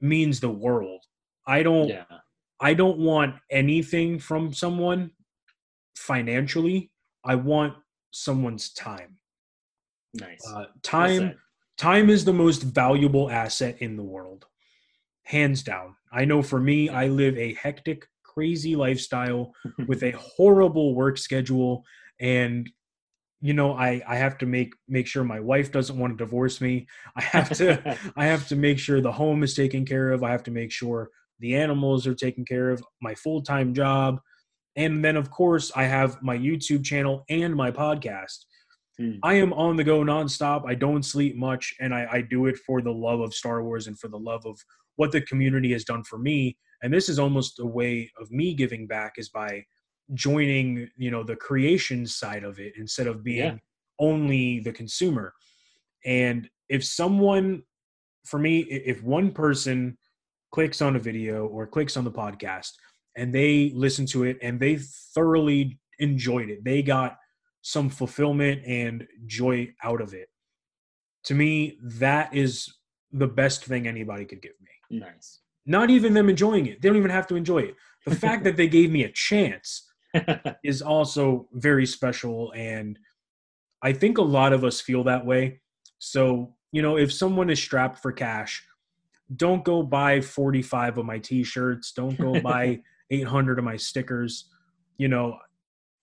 means 0.01 0.41
the 0.41 0.51
world 0.51 1.05
i 1.47 1.63
don't 1.63 1.89
yeah, 1.89 2.05
i 2.61 2.75
don't 2.75 2.99
want 2.99 3.37
anything 3.51 4.19
from 4.19 4.53
someone 4.53 5.11
financially 5.97 6.91
i 7.25 7.35
want 7.35 7.75
someone's 8.11 8.73
time. 8.73 9.17
Nice. 10.15 10.45
uh, 10.53 10.65
time 10.83 11.35
time 11.79 12.11
is 12.11 12.25
the 12.25 12.33
most 12.33 12.63
valuable 12.63 13.31
asset 13.31 13.77
in 13.79 13.97
the 13.97 14.03
world 14.03 14.47
hands 15.23 15.63
down. 15.63 15.95
I 16.13 16.25
know 16.25 16.43
for 16.43 16.59
me 16.59 16.89
i 16.89 17.07
live 17.07 17.39
a 17.39 17.55
hectic 17.55 18.07
crazy 18.25 18.75
lifestyle 18.75 19.53
with 19.87 20.03
a 20.03 20.11
horrible 20.13 20.95
work 20.95 21.19
schedule 21.19 21.85
and 22.21 22.69
you 23.41 23.55
know 23.55 23.73
i 23.75 24.03
i 24.07 24.17
have 24.17 24.37
to 24.39 24.47
make 24.47 24.75
make 24.89 25.07
sure 25.07 25.25
my 25.25 25.41
wife 25.41 25.73
doesn't 25.73 25.99
want 25.99 26.17
to 26.17 26.25
divorce 26.25 26.61
me. 26.61 26.87
I 27.17 27.23
have 27.23 27.51
to 27.59 27.97
i 28.17 28.25
have 28.27 28.49
to 28.49 28.57
make 28.57 28.79
sure 28.79 29.01
the 29.01 29.13
home 29.13 29.43
is 29.45 29.55
taken 29.55 29.85
care 29.87 30.11
of. 30.11 30.25
I 30.25 30.31
have 30.33 30.43
to 30.45 30.51
make 30.51 30.73
sure 30.73 31.11
the 31.39 31.55
animals 31.55 32.07
are 32.07 32.15
taken 32.15 32.45
care 32.45 32.71
of. 32.71 32.83
My 33.01 33.15
full-time 33.15 33.75
job 33.75 34.21
and 34.77 35.05
then 35.05 35.17
of 35.17 35.31
course 35.31 35.73
i 35.75 35.85
have 35.85 36.21
my 36.23 36.37
youtube 36.37 36.85
channel 36.85 37.25
and 37.29 37.55
my 37.55 37.71
podcast 37.71 38.45
Hmm. 38.99 39.13
i 39.23 39.35
am 39.35 39.53
on 39.55 39.77
the 39.77 39.85
go 39.85 40.01
nonstop 40.03 40.69
i 40.69 40.75
don't 40.75 41.05
sleep 41.05 41.35
much 41.37 41.75
and 41.81 41.95
I, 41.95 42.07
I 42.13 42.21
do 42.21 42.47
it 42.47 42.59
for 42.67 42.83
the 42.83 42.93
love 42.93 43.21
of 43.21 43.33
star 43.33 43.63
wars 43.63 43.87
and 43.87 43.99
for 43.99 44.09
the 44.09 44.19
love 44.19 44.45
of 44.45 44.59
what 44.97 45.11
the 45.11 45.23
community 45.23 45.73
has 45.73 45.85
done 45.85 46.03
for 46.05 46.19
me 46.19 46.59
and 46.83 46.93
this 46.93 47.09
is 47.09 47.19
almost 47.19 47.61
a 47.61 47.65
way 47.65 48.11
of 48.21 48.31
me 48.31 48.53
giving 48.53 48.87
back 48.87 49.15
is 49.17 49.29
by 49.31 49.65
joining 50.13 50.89
you 50.97 51.11
know 51.11 51.23
the 51.23 51.37
creation 51.37 52.07
side 52.07 52.45
of 52.45 52.59
it 52.59 52.75
instead 52.77 53.07
of 53.07 53.25
being 53.25 53.39
Yeah. 53.39 53.57
only 54.01 54.61
the 54.61 54.73
consumer 54.73 55.33
and 56.05 56.49
if 56.69 56.85
someone 56.85 57.63
for 58.27 58.39
me 58.39 58.59
if 58.61 59.03
one 59.03 59.31
person 59.33 59.97
clicks 60.53 60.83
on 60.83 60.97
a 60.97 60.99
video 60.99 61.47
or 61.47 61.67
clicks 61.67 61.97
on 61.97 62.05
the 62.05 62.11
podcast 62.11 62.73
and 63.17 63.35
they 63.35 63.73
listened 63.75 64.09
to 64.09 64.25
it 64.25 64.39
and 64.43 64.61
they 64.61 64.77
thoroughly 64.77 65.79
enjoyed 65.99 66.49
it. 66.49 66.65
They 66.65 66.83
got 66.83 67.19
some 67.63 67.91
fulfillment 67.91 68.63
and 68.67 69.07
joy 69.27 69.73
out 69.83 70.01
of 70.01 70.15
it. 70.15 70.29
To 71.25 71.35
me 71.35 71.79
that 71.83 72.35
is 72.35 72.73
the 73.13 73.27
best 73.27 73.65
thing 73.65 73.87
anybody 73.87 74.25
could 74.25 74.43
give 74.43 74.55
me. 74.61 75.01
Nice. 75.01 75.41
not 75.67 75.91
even 75.91 76.15
them 76.15 76.29
enjoying 76.29 76.67
it. 76.67 76.81
They 76.81 76.89
don't 76.89 76.99
even 76.99 77.11
have 77.11 77.27
to 77.29 77.37
enjoy 77.37 77.61
it. 77.61 77.77
The 78.07 78.17
fact 78.17 78.45
that 78.45 78.57
they 78.57 78.67
gave 78.67 78.91
me 78.91 79.05
a 79.05 79.13
chance 79.13 79.89
is 80.65 80.83
also 80.83 81.49
very 81.53 81.87
special 81.87 82.53
and 82.57 82.99
i 83.83 83.93
think 83.93 84.19
a 84.19 84.23
lot 84.23 84.53
of 84.53 84.65
us 84.65 84.81
feel 84.81 85.05
that 85.05 85.25
way. 85.25 85.61
So 85.99 86.55
you 86.73 86.83
know 86.83 86.97
if 86.97 87.13
someone 87.13 87.51
is 87.51 87.61
strapped 87.61 87.99
for 88.01 88.13
cash 88.13 88.65
don't 89.37 89.65
go 89.65 89.83
buy 89.83 90.21
45 90.21 90.99
of 90.99 91.07
my 91.07 91.19
t-shirts. 91.19 91.93
Don't 91.93 92.19
go 92.19 92.41
buy 92.43 92.81
800 93.11 93.59
of 93.59 93.65
my 93.65 93.77
stickers 93.77 94.51
you 94.99 95.09
know 95.09 95.39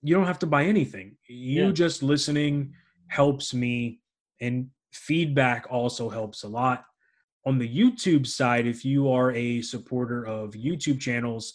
you 0.03 0.15
don't 0.15 0.27
have 0.27 0.39
to 0.39 0.45
buy 0.45 0.63
anything. 0.63 1.17
You 1.27 1.65
Yeah. 1.65 1.71
just 1.71 2.03
listening 2.03 2.73
helps 3.07 3.53
me 3.53 4.01
and 4.39 4.69
feedback 4.93 5.65
also 5.69 6.07
helps 6.09 6.43
a 6.43 6.47
lot. 6.47 6.85
On 7.45 7.57
the 7.57 7.67
youtube 7.67 8.27
side 8.27 8.67
if 8.67 8.83
you 8.83 9.09
are 9.09 9.31
a 9.31 9.61
supporter 9.61 10.25
of 10.25 10.51
youtube 10.51 10.99
channels 10.99 11.53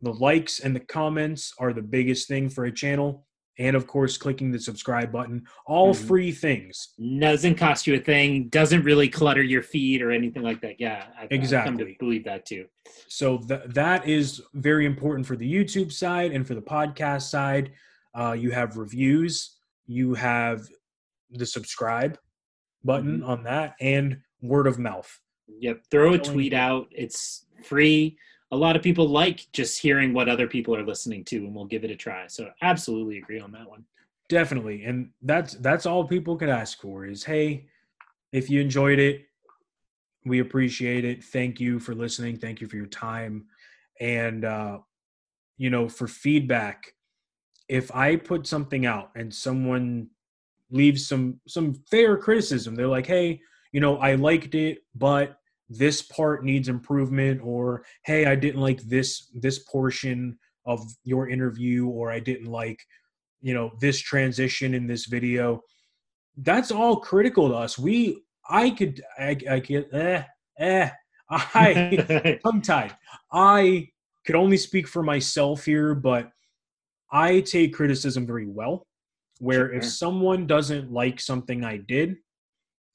the 0.00 0.12
likes 0.14 0.58
and 0.60 0.74
the 0.74 0.80
comments 0.80 1.54
are 1.60 1.72
the 1.72 1.80
biggest 1.82 2.26
thing 2.26 2.48
for 2.48 2.64
a 2.64 2.72
channel 2.72 3.24
and 3.58 3.76
of 3.76 3.86
course 3.86 4.16
clicking 4.16 4.50
the 4.50 4.58
subscribe 4.58 5.12
button. 5.12 5.46
All 5.66 5.94
Mhm. 5.94 6.06
free 6.06 6.32
things. 6.32 6.94
Doesn't 7.20 7.56
cost 7.56 7.86
you 7.86 7.94
a 7.94 7.98
thing. 7.98 8.48
Doesn't 8.48 8.82
really 8.82 9.08
clutter 9.08 9.42
your 9.42 9.62
feed 9.62 10.00
or 10.02 10.10
anything 10.10 10.42
like 10.42 10.60
that. 10.62 10.80
Yeah 10.80 11.08
I've 11.18 11.30
Exactly. 11.30 11.96
believe 11.98 12.24
that 12.24 12.46
too. 12.46 12.66
So 13.08 13.38
th- 13.38 13.60
that 13.68 14.08
is 14.08 14.42
very 14.54 14.86
important 14.86 15.26
for 15.26 15.36
the 15.36 15.50
youtube 15.52 15.92
side 15.92 16.32
and 16.32 16.46
for 16.46 16.54
the 16.54 16.62
podcast 16.62 17.22
side. 17.30 17.72
Uh, 18.14 18.32
you 18.38 18.50
have 18.52 18.76
reviews. 18.76 19.58
You 19.86 20.14
have 20.14 20.66
the 21.30 21.46
subscribe 21.46 22.18
button 22.84 23.20
Mhm. 23.20 23.26
on 23.28 23.42
that 23.44 23.74
and 23.80 24.20
word 24.40 24.66
of 24.66 24.78
mouth. 24.78 25.20
Yep 25.60 25.82
throw 25.90 26.14
a 26.14 26.18
tweet 26.18 26.52
out. 26.54 26.88
It's 26.90 27.46
free 27.64 28.16
a 28.52 28.56
lot 28.56 28.76
of 28.76 28.82
people 28.82 29.08
like 29.08 29.46
just 29.52 29.80
hearing 29.80 30.14
what 30.14 30.28
other 30.28 30.46
people 30.46 30.76
are 30.76 30.86
listening 30.86 31.24
to 31.24 31.38
and 31.38 31.54
we'll 31.54 31.64
give 31.64 31.84
it 31.84 31.90
a 31.90 31.96
try 31.96 32.26
so 32.26 32.48
absolutely 32.62 33.18
agree 33.18 33.40
on 33.40 33.50
that 33.50 33.68
one 33.68 33.84
definitely 34.28 34.84
and 34.84 35.10
that's 35.22 35.54
that's 35.54 35.86
all 35.86 36.04
people 36.04 36.36
could 36.36 36.48
ask 36.48 36.80
for 36.80 37.04
is 37.04 37.24
hey 37.24 37.66
if 38.32 38.48
you 38.48 38.60
enjoyed 38.60 38.98
it, 38.98 39.26
we 40.24 40.40
appreciate 40.40 41.04
it. 41.04 41.22
Thank 41.22 41.60
you 41.60 41.78
for 41.78 41.94
listening. 41.94 42.38
Thank 42.38 42.60
you 42.60 42.66
for 42.66 42.76
your 42.76 42.86
time. 42.86 43.46
And, 44.00 44.44
uh, 44.44 44.78
you 45.58 45.70
know, 45.70 45.88
for 45.88 46.08
feedback, 46.08 46.94
if 47.68 47.94
I 47.94 48.16
put 48.16 48.46
something 48.46 48.86
out 48.86 49.10
and 49.14 49.32
someone 49.32 50.08
leaves 50.70 51.06
some 51.06 51.38
some 51.46 51.74
fair 51.90 52.16
criticism, 52.16 52.74
they're 52.74 52.88
like, 52.88 53.06
"Hey, 53.06 53.40
you 53.72 53.80
know, 53.80 53.98
I 53.98 54.14
liked 54.14 54.54
it, 54.54 54.84
but 54.94 55.38
this 55.78 56.02
part 56.02 56.44
needs 56.44 56.68
improvement," 56.68 57.40
or 57.42 57.84
"Hey, 58.04 58.26
I 58.26 58.34
didn't 58.34 58.60
like 58.60 58.80
this 58.82 59.30
this 59.34 59.58
portion 59.60 60.38
of 60.64 60.80
your 61.04 61.28
interview," 61.28 61.86
or 61.86 62.10
"I 62.10 62.20
didn't 62.20 62.50
like, 62.50 62.80
you 63.40 63.54
know, 63.54 63.72
this 63.80 64.00
transition 64.00 64.74
in 64.74 64.86
this 64.86 65.06
video." 65.06 65.62
That's 66.36 66.70
all 66.70 66.96
critical 66.96 67.48
to 67.48 67.54
us. 67.54 67.78
We, 67.78 68.22
I 68.48 68.70
could, 68.70 69.02
I, 69.18 69.36
I 69.50 69.62
eh, 69.92 70.22
eh, 70.58 70.90
I 71.30 72.38
tongue 72.44 72.62
tied. 72.62 72.96
I 73.32 73.88
could 74.24 74.36
only 74.36 74.56
speak 74.56 74.88
for 74.88 75.02
myself 75.02 75.64
here, 75.64 75.94
but 75.94 76.30
I 77.10 77.40
take 77.40 77.74
criticism 77.74 78.26
very 78.26 78.46
well. 78.46 78.86
Where 79.38 79.68
Sure. 79.68 79.74
if 79.74 79.84
someone 79.84 80.46
doesn't 80.46 80.92
like 80.92 81.20
something 81.20 81.64
I 81.64 81.78
did, 81.78 82.16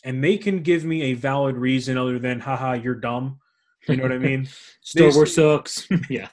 and 0.03 0.23
they 0.23 0.37
can 0.37 0.61
give 0.61 0.85
me 0.85 1.03
a 1.03 1.13
valid 1.13 1.55
reason 1.57 1.97
other 1.97 2.19
than 2.19 2.39
"haha, 2.39 2.73
you're 2.73 2.95
dumb," 2.95 3.39
you 3.87 3.97
know 3.97 4.03
what 4.03 4.11
I 4.11 4.17
mean? 4.17 4.47
Star 4.81 5.11
Wars 5.13 5.35
sucks. 5.35 5.87
yeah. 6.09 6.27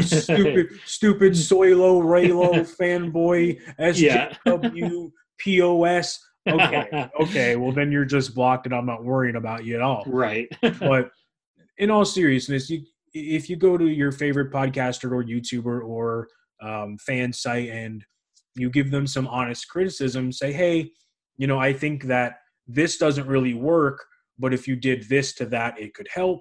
stupid, 0.00 0.68
stupid 0.86 1.32
Soilo 1.32 2.02
Reylo 2.02 2.52
fanboy 2.80 3.60
Yeah. 3.96 4.32
SJW 4.46 5.10
POS. 5.38 6.18
Okay, 6.48 7.08
okay. 7.20 7.56
Well, 7.56 7.72
then 7.72 7.92
you're 7.92 8.06
just 8.06 8.34
blocked, 8.34 8.66
and 8.66 8.74
I'm 8.74 8.86
not 8.86 9.04
worrying 9.04 9.36
about 9.36 9.64
you 9.64 9.74
at 9.74 9.82
all. 9.82 10.04
right. 10.06 10.48
But 10.80 11.10
in 11.76 11.90
all 11.90 12.04
seriousness, 12.04 12.70
you 12.70 12.82
if 13.12 13.50
you 13.50 13.56
go 13.56 13.76
to 13.76 13.86
your 13.86 14.12
favorite 14.12 14.52
podcaster 14.52 15.10
or 15.12 15.24
YouTuber 15.24 15.82
or 15.84 16.28
um, 16.62 16.96
fan 16.98 17.32
site 17.32 17.68
and 17.68 18.04
you 18.54 18.70
give 18.70 18.90
them 18.90 19.06
some 19.06 19.26
honest 19.26 19.68
criticism, 19.68 20.30
say, 20.32 20.52
hey, 20.52 20.90
you 21.36 21.46
know, 21.46 21.58
I 21.58 21.72
think 21.72 22.04
that 22.04 22.36
this 22.66 22.98
doesn't 22.98 23.26
really 23.26 23.54
work, 23.54 24.04
but 24.38 24.54
if 24.54 24.66
you 24.68 24.76
did 24.76 25.08
this 25.08 25.34
to 25.34 25.46
that, 25.46 25.78
it 25.78 25.94
could 25.94 26.08
help. 26.12 26.40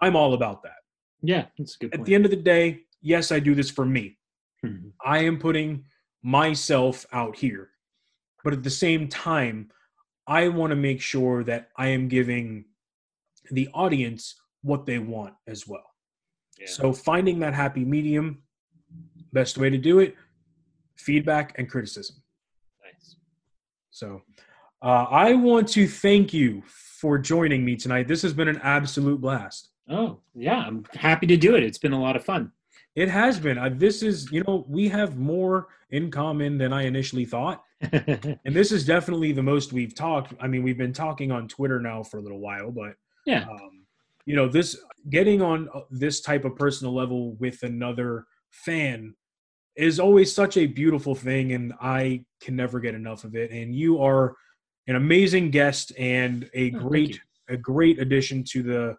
I'm 0.00 0.16
all 0.16 0.34
about 0.34 0.62
that. 0.62 0.76
yeah, 1.22 1.46
that's 1.58 1.74
a 1.76 1.78
good 1.80 1.92
At 1.92 1.98
point. 1.98 2.06
the 2.06 2.14
end 2.14 2.24
of 2.24 2.30
the 2.30 2.36
day, 2.38 2.80
yes, 3.02 3.30
I 3.30 3.40
do 3.40 3.54
this 3.54 3.70
for 3.70 3.84
me. 3.84 4.18
Mhm. 4.64 4.92
I 5.04 5.18
am 5.24 5.38
putting 5.38 5.84
myself 6.22 7.04
out 7.12 7.36
here. 7.36 7.70
But 8.42 8.54
at 8.54 8.62
the 8.62 8.70
same 8.70 9.06
time, 9.08 9.70
I 10.26 10.48
want 10.48 10.70
to 10.70 10.76
make 10.76 11.00
sure 11.02 11.44
that 11.44 11.70
I 11.76 11.88
am 11.88 12.08
giving 12.08 12.64
the 13.50 13.68
audience 13.74 14.34
what 14.62 14.86
they 14.86 14.98
want 14.98 15.34
as 15.46 15.66
well. 15.66 15.84
Yeah. 16.58 16.66
So 16.68 16.92
finding 16.92 17.38
that 17.40 17.52
happy 17.54 17.84
medium, 17.84 18.42
best 19.32 19.58
way 19.58 19.68
to 19.70 19.78
do 19.78 19.98
it, 19.98 20.16
feedback 20.96 21.58
and 21.58 21.68
criticism. 21.68 22.22
Nice. 22.84 23.16
So 23.90 24.22
uh, 24.82 25.06
I 25.10 25.34
want 25.34 25.68
to 25.68 25.86
thank 25.86 26.32
you 26.32 26.62
for 26.66 27.18
joining 27.18 27.64
me 27.64 27.76
tonight. 27.76 28.08
This 28.08 28.22
has 28.22 28.32
been 28.32 28.48
an 28.48 28.60
absolute 28.62 29.20
blast. 29.20 29.70
Oh, 29.88 30.20
yeah, 30.34 30.58
I'm 30.58 30.84
happy 30.94 31.26
to 31.26 31.36
do 31.36 31.56
it. 31.56 31.62
It's 31.62 31.78
been 31.78 31.92
a 31.92 32.00
lot 32.00 32.16
of 32.16 32.24
fun. 32.24 32.52
It 32.94 33.08
has 33.08 33.38
been. 33.38 33.58
Uh, 33.58 33.70
this 33.72 34.02
is, 34.02 34.30
you 34.32 34.42
know, 34.46 34.64
we 34.68 34.88
have 34.88 35.16
more 35.16 35.68
in 35.90 36.10
common 36.10 36.58
than 36.58 36.72
I 36.72 36.84
initially 36.84 37.24
thought. 37.24 37.62
And 37.92 38.54
this 38.54 38.72
is 38.72 38.84
definitely 38.84 39.32
the 39.32 39.42
most 39.42 39.72
we've 39.72 39.94
talked. 39.94 40.34
I 40.40 40.46
mean, 40.46 40.62
we've 40.62 40.76
been 40.76 40.92
talking 40.92 41.32
on 41.32 41.48
Twitter 41.48 41.80
now 41.80 42.02
for 42.02 42.18
a 42.18 42.20
little 42.20 42.40
while, 42.40 42.70
but 42.70 42.94
yeah. 43.26 43.44
um, 43.44 43.84
you 44.26 44.36
know, 44.36 44.48
this 44.48 44.78
getting 45.08 45.40
on 45.40 45.68
uh, 45.74 45.80
this 45.90 46.20
type 46.20 46.44
of 46.44 46.56
personal 46.56 46.94
level 46.94 47.32
with 47.36 47.62
another 47.62 48.26
fan 48.50 49.14
is 49.76 49.98
always 49.98 50.34
such 50.34 50.56
a 50.58 50.66
beautiful 50.66 51.14
thing, 51.14 51.52
and 51.52 51.72
I 51.80 52.24
can 52.40 52.54
never 52.54 52.80
get 52.80 52.94
enough 52.94 53.24
of 53.24 53.34
it. 53.34 53.50
And 53.50 53.74
you 53.74 54.02
are 54.02 54.36
an 54.86 54.96
amazing 54.96 55.50
guest 55.50 55.92
and 55.98 56.48
a 56.54 56.72
Oh, 56.74 56.78
great, 56.78 57.20
a 57.48 57.56
great 57.56 57.98
addition 57.98 58.44
to 58.50 58.62
the 58.62 58.96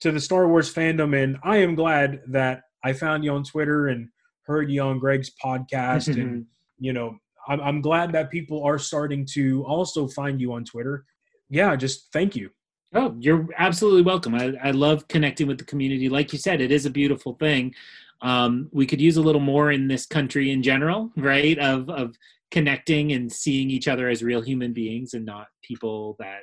to 0.00 0.12
the 0.12 0.20
Star 0.20 0.48
Wars 0.48 0.72
fandom. 0.72 1.22
And 1.22 1.36
I 1.44 1.58
am 1.58 1.74
glad 1.74 2.22
that 2.28 2.62
I 2.82 2.92
found 2.94 3.22
you 3.22 3.32
on 3.32 3.44
Twitter 3.44 3.88
and 3.88 4.08
heard 4.42 4.70
you 4.70 4.82
on 4.82 4.98
Greg's 4.98 5.30
podcast 5.42 6.08
and 6.20 6.46
you 6.80 6.92
know 6.92 7.16
I'm, 7.46 7.60
I'm 7.60 7.80
glad 7.80 8.12
that 8.12 8.30
people 8.30 8.64
are 8.64 8.78
starting 8.78 9.24
to 9.32 9.64
also 9.64 10.08
find 10.08 10.40
you 10.40 10.52
on 10.54 10.64
twitter 10.64 11.04
yeah 11.50 11.76
just 11.76 12.12
thank 12.12 12.34
you 12.34 12.50
Oh, 12.92 13.14
you're 13.20 13.46
absolutely 13.56 14.02
welcome. 14.02 14.34
I, 14.34 14.52
I 14.60 14.72
love 14.72 15.06
connecting 15.06 15.46
with 15.46 15.58
the 15.58 15.64
community. 15.64 16.08
Like 16.08 16.32
you 16.32 16.40
said, 16.40 16.60
it 16.60 16.72
is 16.72 16.86
a 16.86 16.90
beautiful 16.90 17.34
thing. 17.34 17.72
Um, 18.20 18.68
we 18.72 18.84
could 18.84 19.00
use 19.00 19.16
a 19.16 19.22
little 19.22 19.40
more 19.40 19.70
in 19.70 19.86
this 19.86 20.06
country 20.06 20.50
in 20.50 20.60
general, 20.60 21.12
right? 21.16 21.56
Of 21.56 21.88
of 21.88 22.16
connecting 22.50 23.12
and 23.12 23.30
seeing 23.30 23.70
each 23.70 23.88
other 23.88 24.08
as 24.08 24.22
real 24.22 24.42
human 24.42 24.72
beings 24.72 25.14
and 25.14 25.24
not 25.24 25.46
people 25.62 26.16
that 26.18 26.42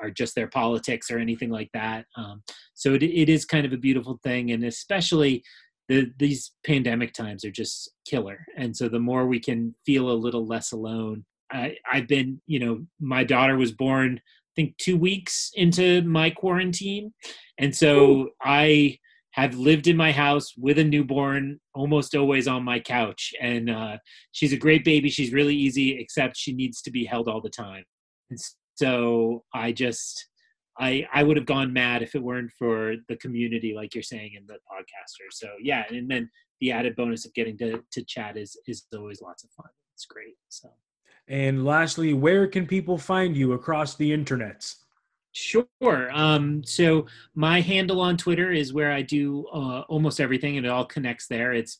are 0.00 0.10
just 0.10 0.34
their 0.34 0.48
politics 0.48 1.10
or 1.10 1.18
anything 1.18 1.50
like 1.50 1.70
that. 1.74 2.06
Um, 2.16 2.42
so 2.74 2.94
it, 2.94 3.02
it 3.02 3.28
is 3.28 3.44
kind 3.44 3.66
of 3.66 3.72
a 3.72 3.78
beautiful 3.78 4.18
thing, 4.22 4.52
and 4.52 4.64
especially 4.64 5.42
the, 5.88 6.10
these 6.18 6.52
pandemic 6.64 7.12
times 7.14 7.44
are 7.44 7.50
just 7.50 7.90
killer. 8.06 8.44
And 8.56 8.76
so 8.76 8.88
the 8.88 9.00
more 9.00 9.26
we 9.26 9.40
can 9.40 9.74
feel 9.86 10.10
a 10.10 10.12
little 10.12 10.46
less 10.46 10.72
alone. 10.72 11.24
I, 11.50 11.76
I've 11.90 12.06
been, 12.06 12.40
you 12.46 12.58
know, 12.58 12.86
my 13.00 13.24
daughter 13.24 13.56
was 13.56 13.72
born 13.72 14.20
I 14.20 14.60
think 14.62 14.76
two 14.76 14.96
weeks 14.96 15.52
into 15.54 16.02
my 16.02 16.30
quarantine 16.30 17.12
and 17.58 17.76
so 17.76 18.30
i 18.42 18.98
have 19.32 19.54
lived 19.54 19.86
in 19.86 19.96
my 19.96 20.10
house 20.10 20.54
with 20.56 20.78
a 20.78 20.84
newborn 20.84 21.60
almost 21.74 22.14
always 22.14 22.48
on 22.48 22.64
my 22.64 22.80
couch. 22.80 23.32
And 23.40 23.70
uh, 23.70 23.98
she's 24.32 24.52
a 24.52 24.56
great 24.56 24.84
baby. 24.84 25.10
She's 25.10 25.32
really 25.32 25.54
easy 25.54 25.98
except 26.00 26.36
she 26.36 26.52
needs 26.52 26.82
to 26.82 26.90
be 26.90 27.04
held 27.04 27.28
all 27.28 27.40
the 27.40 27.50
time. 27.50 27.84
And 28.30 28.38
so 28.78 29.42
i 29.52 29.72
just 29.72 30.28
i 30.78 31.04
i 31.12 31.22
would 31.22 31.36
have 31.36 31.46
gone 31.46 31.72
mad 31.72 32.00
if 32.02 32.14
it 32.14 32.22
weren't 32.22 32.50
for 32.56 32.94
the 33.08 33.16
community 33.16 33.74
like 33.74 33.94
you're 33.94 34.02
saying 34.02 34.32
in 34.36 34.46
the 34.46 34.54
podcaster. 34.70 35.26
So 35.30 35.48
yeah 35.60 35.84
and 35.90 36.08
then 36.10 36.30
the 36.60 36.72
added 36.72 36.96
bonus 36.96 37.26
of 37.26 37.34
getting 37.34 37.58
to 37.58 37.82
to 37.92 38.04
chat 38.04 38.36
is 38.36 38.56
is 38.66 38.84
always 38.96 39.20
lots 39.20 39.44
of 39.44 39.50
fun. 39.50 39.70
It's 39.94 40.06
great 40.06 40.36
so. 40.48 40.68
And 41.26 41.64
lastly 41.64 42.14
where 42.14 42.46
can 42.46 42.66
people 42.66 42.98
find 42.98 43.36
you 43.36 43.52
across 43.52 43.96
the 43.96 44.10
internets 44.12 44.76
Sure. 45.38 46.10
Um, 46.12 46.64
so 46.64 47.06
my 47.36 47.60
handle 47.60 48.00
on 48.00 48.16
Twitter 48.16 48.50
is 48.50 48.72
where 48.72 48.90
I 48.90 49.02
do 49.02 49.46
uh, 49.52 49.82
almost 49.88 50.20
everything, 50.20 50.56
and 50.56 50.66
it 50.66 50.68
all 50.68 50.84
connects 50.84 51.28
there. 51.28 51.52
It's 51.52 51.78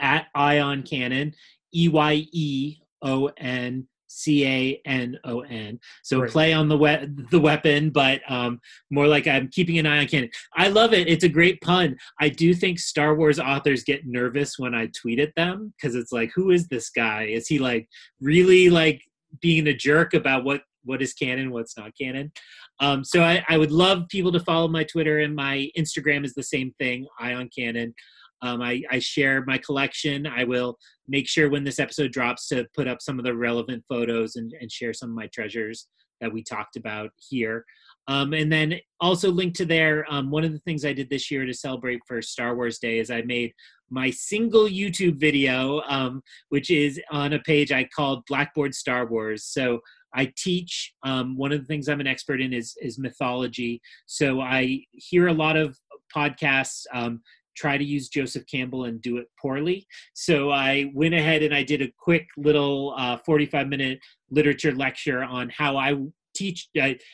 at 0.00 0.28
Ion 0.34 0.82
Cannon, 0.82 1.34
E 1.74 1.88
Y 1.88 2.26
E 2.32 2.76
O 3.02 3.30
N 3.36 3.86
C 4.06 4.46
A 4.46 4.80
N 4.86 5.18
O 5.24 5.40
N. 5.40 5.78
So 6.02 6.20
Great. 6.20 6.32
play 6.32 6.52
on 6.54 6.68
the 6.68 6.78
we- 6.78 7.06
the 7.30 7.38
weapon, 7.40 7.90
but 7.90 8.22
um, 8.26 8.58
more 8.90 9.06
like 9.06 9.26
I'm 9.26 9.48
keeping 9.48 9.78
an 9.78 9.84
eye 9.86 9.98
on 9.98 10.06
canon. 10.06 10.30
I 10.56 10.68
love 10.68 10.94
it. 10.94 11.06
It's 11.06 11.24
a 11.24 11.28
great 11.28 11.60
pun. 11.60 11.96
I 12.20 12.30
do 12.30 12.54
think 12.54 12.78
Star 12.78 13.14
Wars 13.14 13.38
authors 13.38 13.84
get 13.84 14.06
nervous 14.06 14.58
when 14.58 14.74
I 14.74 14.88
tweet 14.98 15.18
at 15.18 15.34
them 15.36 15.74
because 15.76 15.94
it's 15.94 16.10
like, 16.10 16.32
who 16.34 16.52
is 16.52 16.68
this 16.68 16.88
guy? 16.88 17.24
Is 17.24 17.48
he 17.48 17.58
like 17.58 17.86
really 18.22 18.70
like 18.70 19.02
being 19.42 19.66
a 19.66 19.74
jerk 19.74 20.14
about 20.14 20.44
what 20.44 20.62
what 20.86 21.00
is 21.00 21.14
canon, 21.14 21.50
what's 21.50 21.78
not 21.78 21.92
canon? 21.98 22.30
Um, 22.80 23.04
so 23.04 23.22
I, 23.22 23.44
I 23.48 23.56
would 23.56 23.72
love 23.72 24.08
people 24.08 24.32
to 24.32 24.40
follow 24.40 24.68
my 24.68 24.84
Twitter 24.84 25.20
and 25.20 25.34
my 25.34 25.68
Instagram 25.78 26.24
is 26.24 26.34
the 26.34 26.42
same 26.42 26.74
thing, 26.78 27.06
Ion 27.20 27.48
Cannon. 27.56 27.94
Um, 28.42 28.60
I, 28.60 28.82
I 28.90 28.98
share 28.98 29.44
my 29.46 29.58
collection. 29.58 30.26
I 30.26 30.44
will 30.44 30.76
make 31.08 31.28
sure 31.28 31.48
when 31.48 31.64
this 31.64 31.78
episode 31.78 32.12
drops 32.12 32.48
to 32.48 32.66
put 32.74 32.88
up 32.88 33.00
some 33.00 33.18
of 33.18 33.24
the 33.24 33.34
relevant 33.34 33.84
photos 33.88 34.36
and, 34.36 34.52
and 34.60 34.70
share 34.70 34.92
some 34.92 35.10
of 35.10 35.16
my 35.16 35.28
treasures 35.28 35.88
that 36.20 36.32
we 36.32 36.42
talked 36.42 36.76
about 36.76 37.10
here. 37.18 37.64
Um, 38.06 38.34
and 38.34 38.52
then 38.52 38.78
also 39.00 39.30
linked 39.30 39.56
to 39.56 39.64
there, 39.64 40.04
um, 40.10 40.30
one 40.30 40.44
of 40.44 40.52
the 40.52 40.58
things 40.60 40.84
I 40.84 40.92
did 40.92 41.08
this 41.08 41.30
year 41.30 41.46
to 41.46 41.54
celebrate 41.54 42.00
for 42.06 42.20
Star 42.20 42.54
Wars 42.54 42.78
Day 42.78 42.98
is 42.98 43.10
I 43.10 43.22
made 43.22 43.52
my 43.90 44.10
single 44.10 44.64
YouTube 44.64 45.18
video, 45.18 45.80
um, 45.88 46.22
which 46.50 46.70
is 46.70 47.00
on 47.10 47.32
a 47.32 47.38
page 47.40 47.72
I 47.72 47.84
called 47.96 48.24
Blackboard 48.28 48.74
Star 48.74 49.06
Wars. 49.06 49.44
So 49.44 49.80
I 50.14 50.32
teach. 50.36 50.94
Um, 51.02 51.36
one 51.36 51.52
of 51.52 51.60
the 51.60 51.66
things 51.66 51.88
I'm 51.88 52.00
an 52.00 52.06
expert 52.06 52.40
in 52.40 52.52
is 52.52 52.74
is 52.80 52.98
mythology. 52.98 53.80
So 54.06 54.40
I 54.40 54.84
hear 54.92 55.28
a 55.28 55.32
lot 55.32 55.56
of 55.56 55.76
podcasts. 56.14 56.84
Um, 56.92 57.20
try 57.56 57.78
to 57.78 57.84
use 57.84 58.08
Joseph 58.08 58.44
Campbell 58.50 58.84
and 58.84 59.00
do 59.00 59.18
it 59.18 59.28
poorly. 59.40 59.86
So 60.14 60.50
I 60.50 60.90
went 60.92 61.14
ahead 61.14 61.42
and 61.42 61.54
I 61.54 61.62
did 61.62 61.82
a 61.82 61.92
quick 61.98 62.26
little 62.36 62.94
uh, 62.98 63.18
45 63.18 63.68
minute 63.68 64.00
literature 64.30 64.74
lecture 64.74 65.22
on 65.22 65.50
how 65.50 65.76
I 65.76 65.94
teach 66.34 66.68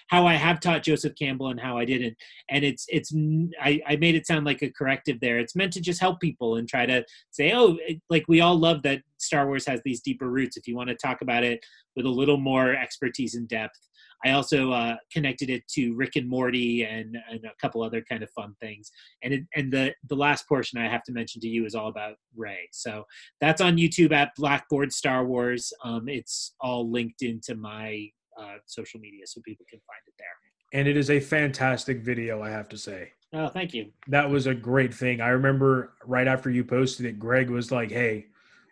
how 0.09 0.26
I 0.26 0.34
have 0.34 0.60
taught 0.60 0.82
Joseph 0.82 1.14
Campbell 1.18 1.48
and 1.48 1.60
how 1.60 1.78
I 1.78 1.84
didn't. 1.84 2.16
And 2.48 2.64
it's 2.64 2.86
it's 2.88 3.12
I, 3.60 3.80
I 3.86 3.97
made 3.97 4.14
it 4.14 4.26
sound 4.26 4.44
like 4.47 4.62
a 4.62 4.70
corrective 4.70 5.20
there. 5.20 5.38
It's 5.38 5.56
meant 5.56 5.72
to 5.74 5.80
just 5.80 6.01
help 6.01 6.20
people 6.20 6.56
and 6.56 6.68
try 6.68 6.86
to 6.86 7.05
say, 7.30 7.52
oh, 7.52 7.78
like 8.09 8.24
we 8.28 8.40
all 8.40 8.59
love 8.59 8.82
that 8.82 9.02
Star 9.18 9.47
Wars 9.47 9.66
has 9.66 9.80
these 9.84 10.01
deeper 10.01 10.28
roots. 10.30 10.56
If 10.56 10.66
you 10.66 10.76
want 10.76 10.88
to 10.88 10.97
talk 10.97 11.20
about 11.22 11.44
it 11.44 11.64
with 11.97 12.06
a 12.06 12.10
little 12.10 12.38
more 12.38 12.74
expertise 12.74 13.34
and 13.34 13.48
depth, 13.48 13.78
I 14.24 14.32
also 14.32 14.70
uh, 14.72 14.97
connected 15.12 15.48
it 15.48 15.66
to 15.68 15.94
Rick 15.94 16.16
and 16.16 16.28
Morty 16.28 16.84
and, 16.84 17.16
and 17.30 17.44
a 17.44 17.52
couple 17.60 17.82
other 17.82 18.02
kind 18.02 18.22
of 18.22 18.30
fun 18.30 18.55
things. 18.60 18.90
And 19.22 19.34
it, 19.34 19.44
and 19.55 19.72
the 19.72 19.94
the 20.09 20.14
last 20.14 20.47
portion 20.48 20.78
I 20.78 20.88
have 20.88 21.02
to 21.05 21.12
mention 21.12 21.40
to 21.42 21.48
you 21.48 21.64
is 21.64 21.74
all 21.74 21.88
about 21.88 22.16
Rey. 22.36 22.68
So 22.72 23.05
that's 23.40 23.60
on 23.60 23.76
YouTube 23.76 24.12
at 24.12 24.34
Blackboard 24.36 24.92
Star 24.92 25.24
Wars. 25.24 25.72
Um, 25.84 26.09
it's 26.09 26.55
all 26.60 26.90
linked 26.90 27.22
into 27.22 27.55
my 27.55 28.10
uh, 28.40 28.56
social 28.66 29.00
media, 29.00 29.26
so 29.26 29.40
people 29.42 29.66
can 29.68 29.80
find 29.80 30.00
it 30.06 30.14
there. 30.18 30.26
And 30.72 30.88
it 30.88 30.96
is 30.96 31.10
a 31.10 31.20
fantastic 31.20 32.02
video, 32.02 32.42
I 32.42 32.50
have 32.50 32.68
to 32.70 32.78
say. 32.78 33.12
Oh, 33.32 33.48
thank 33.48 33.74
you. 33.74 33.92
That 34.08 34.28
was 34.28 34.46
a 34.46 34.54
great 34.54 34.92
thing. 34.92 35.20
I 35.20 35.28
remember 35.28 35.94
right 36.04 36.26
after 36.26 36.50
you 36.50 36.64
posted 36.64 37.06
it, 37.06 37.18
Greg 37.18 37.50
was 37.50 37.70
like, 37.70 37.90
"Hey, 37.90 38.26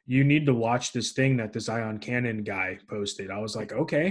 you 0.07 0.25
need 0.25 0.47
to 0.47 0.55
watch 0.55 0.93
this 0.93 1.13
thing 1.13 1.37
that 1.37 1.53
this 1.53 1.69
Ion 1.69 1.99
Cannon 1.99 2.43
guy 2.43 2.79
posted." 2.89 3.31
I 3.31 3.39
was 3.39 3.55
like, 3.55 3.73
"Okay." 3.73 4.07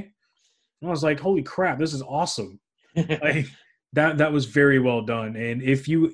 And 0.81 0.87
I 0.87 0.91
was 0.91 1.03
like, 1.03 1.19
"Holy 1.19 1.43
crap, 1.43 1.79
this 1.79 1.93
is 1.93 2.01
awesome!" 2.01 2.59
like 2.95 3.47
that 3.93 4.17
that 4.19 4.31
was 4.31 4.45
very 4.45 4.79
well 4.79 5.01
done. 5.01 5.35
And 5.35 5.61
if 5.61 5.87
you, 5.87 6.13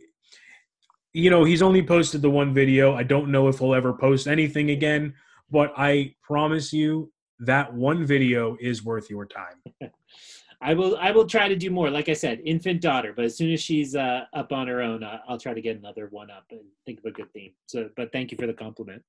you 1.14 1.30
know, 1.30 1.44
he's 1.44 1.62
only 1.62 1.84
posted 1.84 2.24
the 2.24 2.30
one 2.30 2.54
video. 2.54 2.96
I 2.96 3.04
don't 3.04 3.32
know 3.32 3.48
if 3.50 3.60
he'll 3.60 3.76
ever 3.76 3.94
post 3.94 4.28
anything 4.28 4.72
again, 4.72 5.14
but 5.52 5.74
I 5.78 6.16
promise 6.24 6.74
you 6.74 7.13
that 7.46 7.74
one 7.74 8.06
video 8.06 8.58
is 8.60 8.84
worth 8.84 9.10
your 9.10 9.26
time. 9.26 9.62
I 10.62 10.74
will 10.74 10.98
I 10.98 11.12
will 11.12 11.28
try 11.28 11.50
to 11.50 11.56
do 11.58 11.70
more. 11.70 11.90
Like 11.90 12.08
I 12.08 12.14
said, 12.14 12.42
infant 12.46 12.82
daughter, 12.82 13.12
but 13.14 13.26
as 13.26 13.36
soon 13.36 13.52
as 13.52 13.62
she's 13.62 13.96
uh, 13.96 14.22
up 14.34 14.54
on 14.54 14.68
her 14.68 14.82
own, 14.82 15.04
uh, 15.04 15.20
I'll 15.28 15.38
try 15.38 15.54
to 15.54 15.62
get 15.62 15.78
another 15.78 16.08
one 16.10 16.32
up 16.32 16.46
and 16.52 16.62
think 16.86 17.00
of 17.00 17.06
a 17.06 17.12
good 17.12 17.32
theme. 17.34 17.52
So, 17.66 17.90
but 17.98 18.14
thank 18.14 18.32
you 18.32 18.38
for 18.38 18.48
the 18.48 18.54
compliment. 18.54 19.04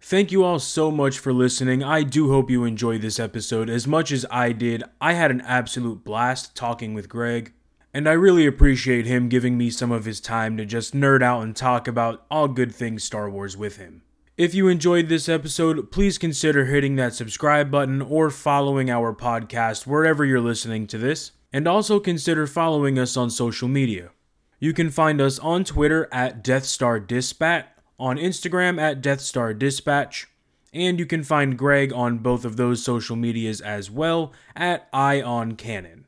Thank 0.00 0.32
you 0.32 0.42
all 0.42 0.58
so 0.58 0.90
much 0.90 1.18
for 1.18 1.32
listening. 1.32 1.84
I 1.84 2.02
do 2.02 2.30
hope 2.30 2.50
you 2.50 2.64
enjoyed 2.64 3.02
this 3.02 3.20
episode 3.20 3.70
as 3.70 3.86
much 3.86 4.10
as 4.10 4.26
I 4.30 4.50
did. 4.50 4.82
I 5.00 5.12
had 5.12 5.30
an 5.30 5.42
absolute 5.42 6.02
blast 6.02 6.56
talking 6.56 6.92
with 6.92 7.08
Greg, 7.08 7.52
and 7.94 8.08
I 8.08 8.12
really 8.12 8.46
appreciate 8.46 9.06
him 9.06 9.28
giving 9.28 9.56
me 9.56 9.70
some 9.70 9.92
of 9.92 10.06
his 10.06 10.20
time 10.20 10.56
to 10.56 10.64
just 10.64 10.92
nerd 10.92 11.22
out 11.22 11.42
and 11.42 11.54
talk 11.54 11.86
about 11.86 12.26
all 12.30 12.48
good 12.48 12.74
things 12.74 13.04
Star 13.04 13.30
Wars 13.30 13.56
with 13.56 13.76
him. 13.76 14.02
If 14.42 14.56
you 14.56 14.66
enjoyed 14.66 15.06
this 15.06 15.28
episode, 15.28 15.92
please 15.92 16.18
consider 16.18 16.64
hitting 16.64 16.96
that 16.96 17.14
subscribe 17.14 17.70
button 17.70 18.02
or 18.02 18.28
following 18.28 18.90
our 18.90 19.14
podcast 19.14 19.86
wherever 19.86 20.24
you're 20.24 20.40
listening 20.40 20.88
to 20.88 20.98
this, 20.98 21.30
and 21.52 21.68
also 21.68 22.00
consider 22.00 22.48
following 22.48 22.98
us 22.98 23.16
on 23.16 23.30
social 23.30 23.68
media. 23.68 24.10
You 24.58 24.72
can 24.72 24.90
find 24.90 25.20
us 25.20 25.38
on 25.38 25.62
Twitter 25.62 26.08
at 26.10 26.42
Death 26.42 26.64
Star 26.64 26.98
Dispat, 26.98 27.66
on 28.00 28.16
Instagram 28.16 28.80
at 28.80 29.00
Death 29.00 29.20
Star 29.20 29.54
Dispatch, 29.54 30.26
and 30.72 30.98
you 30.98 31.06
can 31.06 31.22
find 31.22 31.56
Greg 31.56 31.92
on 31.92 32.18
both 32.18 32.44
of 32.44 32.56
those 32.56 32.82
social 32.82 33.14
medias 33.14 33.60
as 33.60 33.92
well 33.92 34.32
at 34.56 34.88
Ion 34.92 35.54
Cannon. 35.54 36.04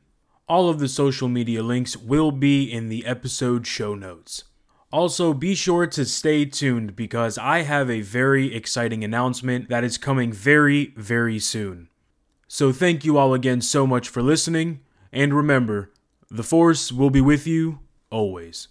All 0.49 0.67
of 0.67 0.79
the 0.79 0.89
social 0.89 1.29
media 1.29 1.63
links 1.63 1.95
will 1.95 2.33
be 2.33 2.69
in 2.69 2.89
the 2.89 3.05
episode 3.05 3.65
show 3.65 3.95
notes. 3.95 4.43
Also, 4.91 5.33
be 5.33 5.55
sure 5.55 5.87
to 5.87 6.05
stay 6.05 6.45
tuned 6.45 6.95
because 6.95 7.37
I 7.37 7.63
have 7.63 7.89
a 7.89 8.01
very 8.01 8.53
exciting 8.55 9.03
announcement 9.03 9.69
that 9.69 9.83
is 9.83 9.97
coming 9.97 10.31
very, 10.31 10.93
very 10.95 11.39
soon. 11.39 11.89
So, 12.47 12.71
thank 12.71 13.03
you 13.03 13.17
all 13.17 13.33
again 13.33 13.61
so 13.61 13.85
much 13.85 14.07
for 14.07 14.21
listening, 14.21 14.81
and 15.11 15.33
remember, 15.33 15.91
the 16.29 16.43
Force 16.43 16.91
will 16.91 17.09
be 17.09 17.21
with 17.21 17.45
you 17.45 17.79
always. 18.09 18.69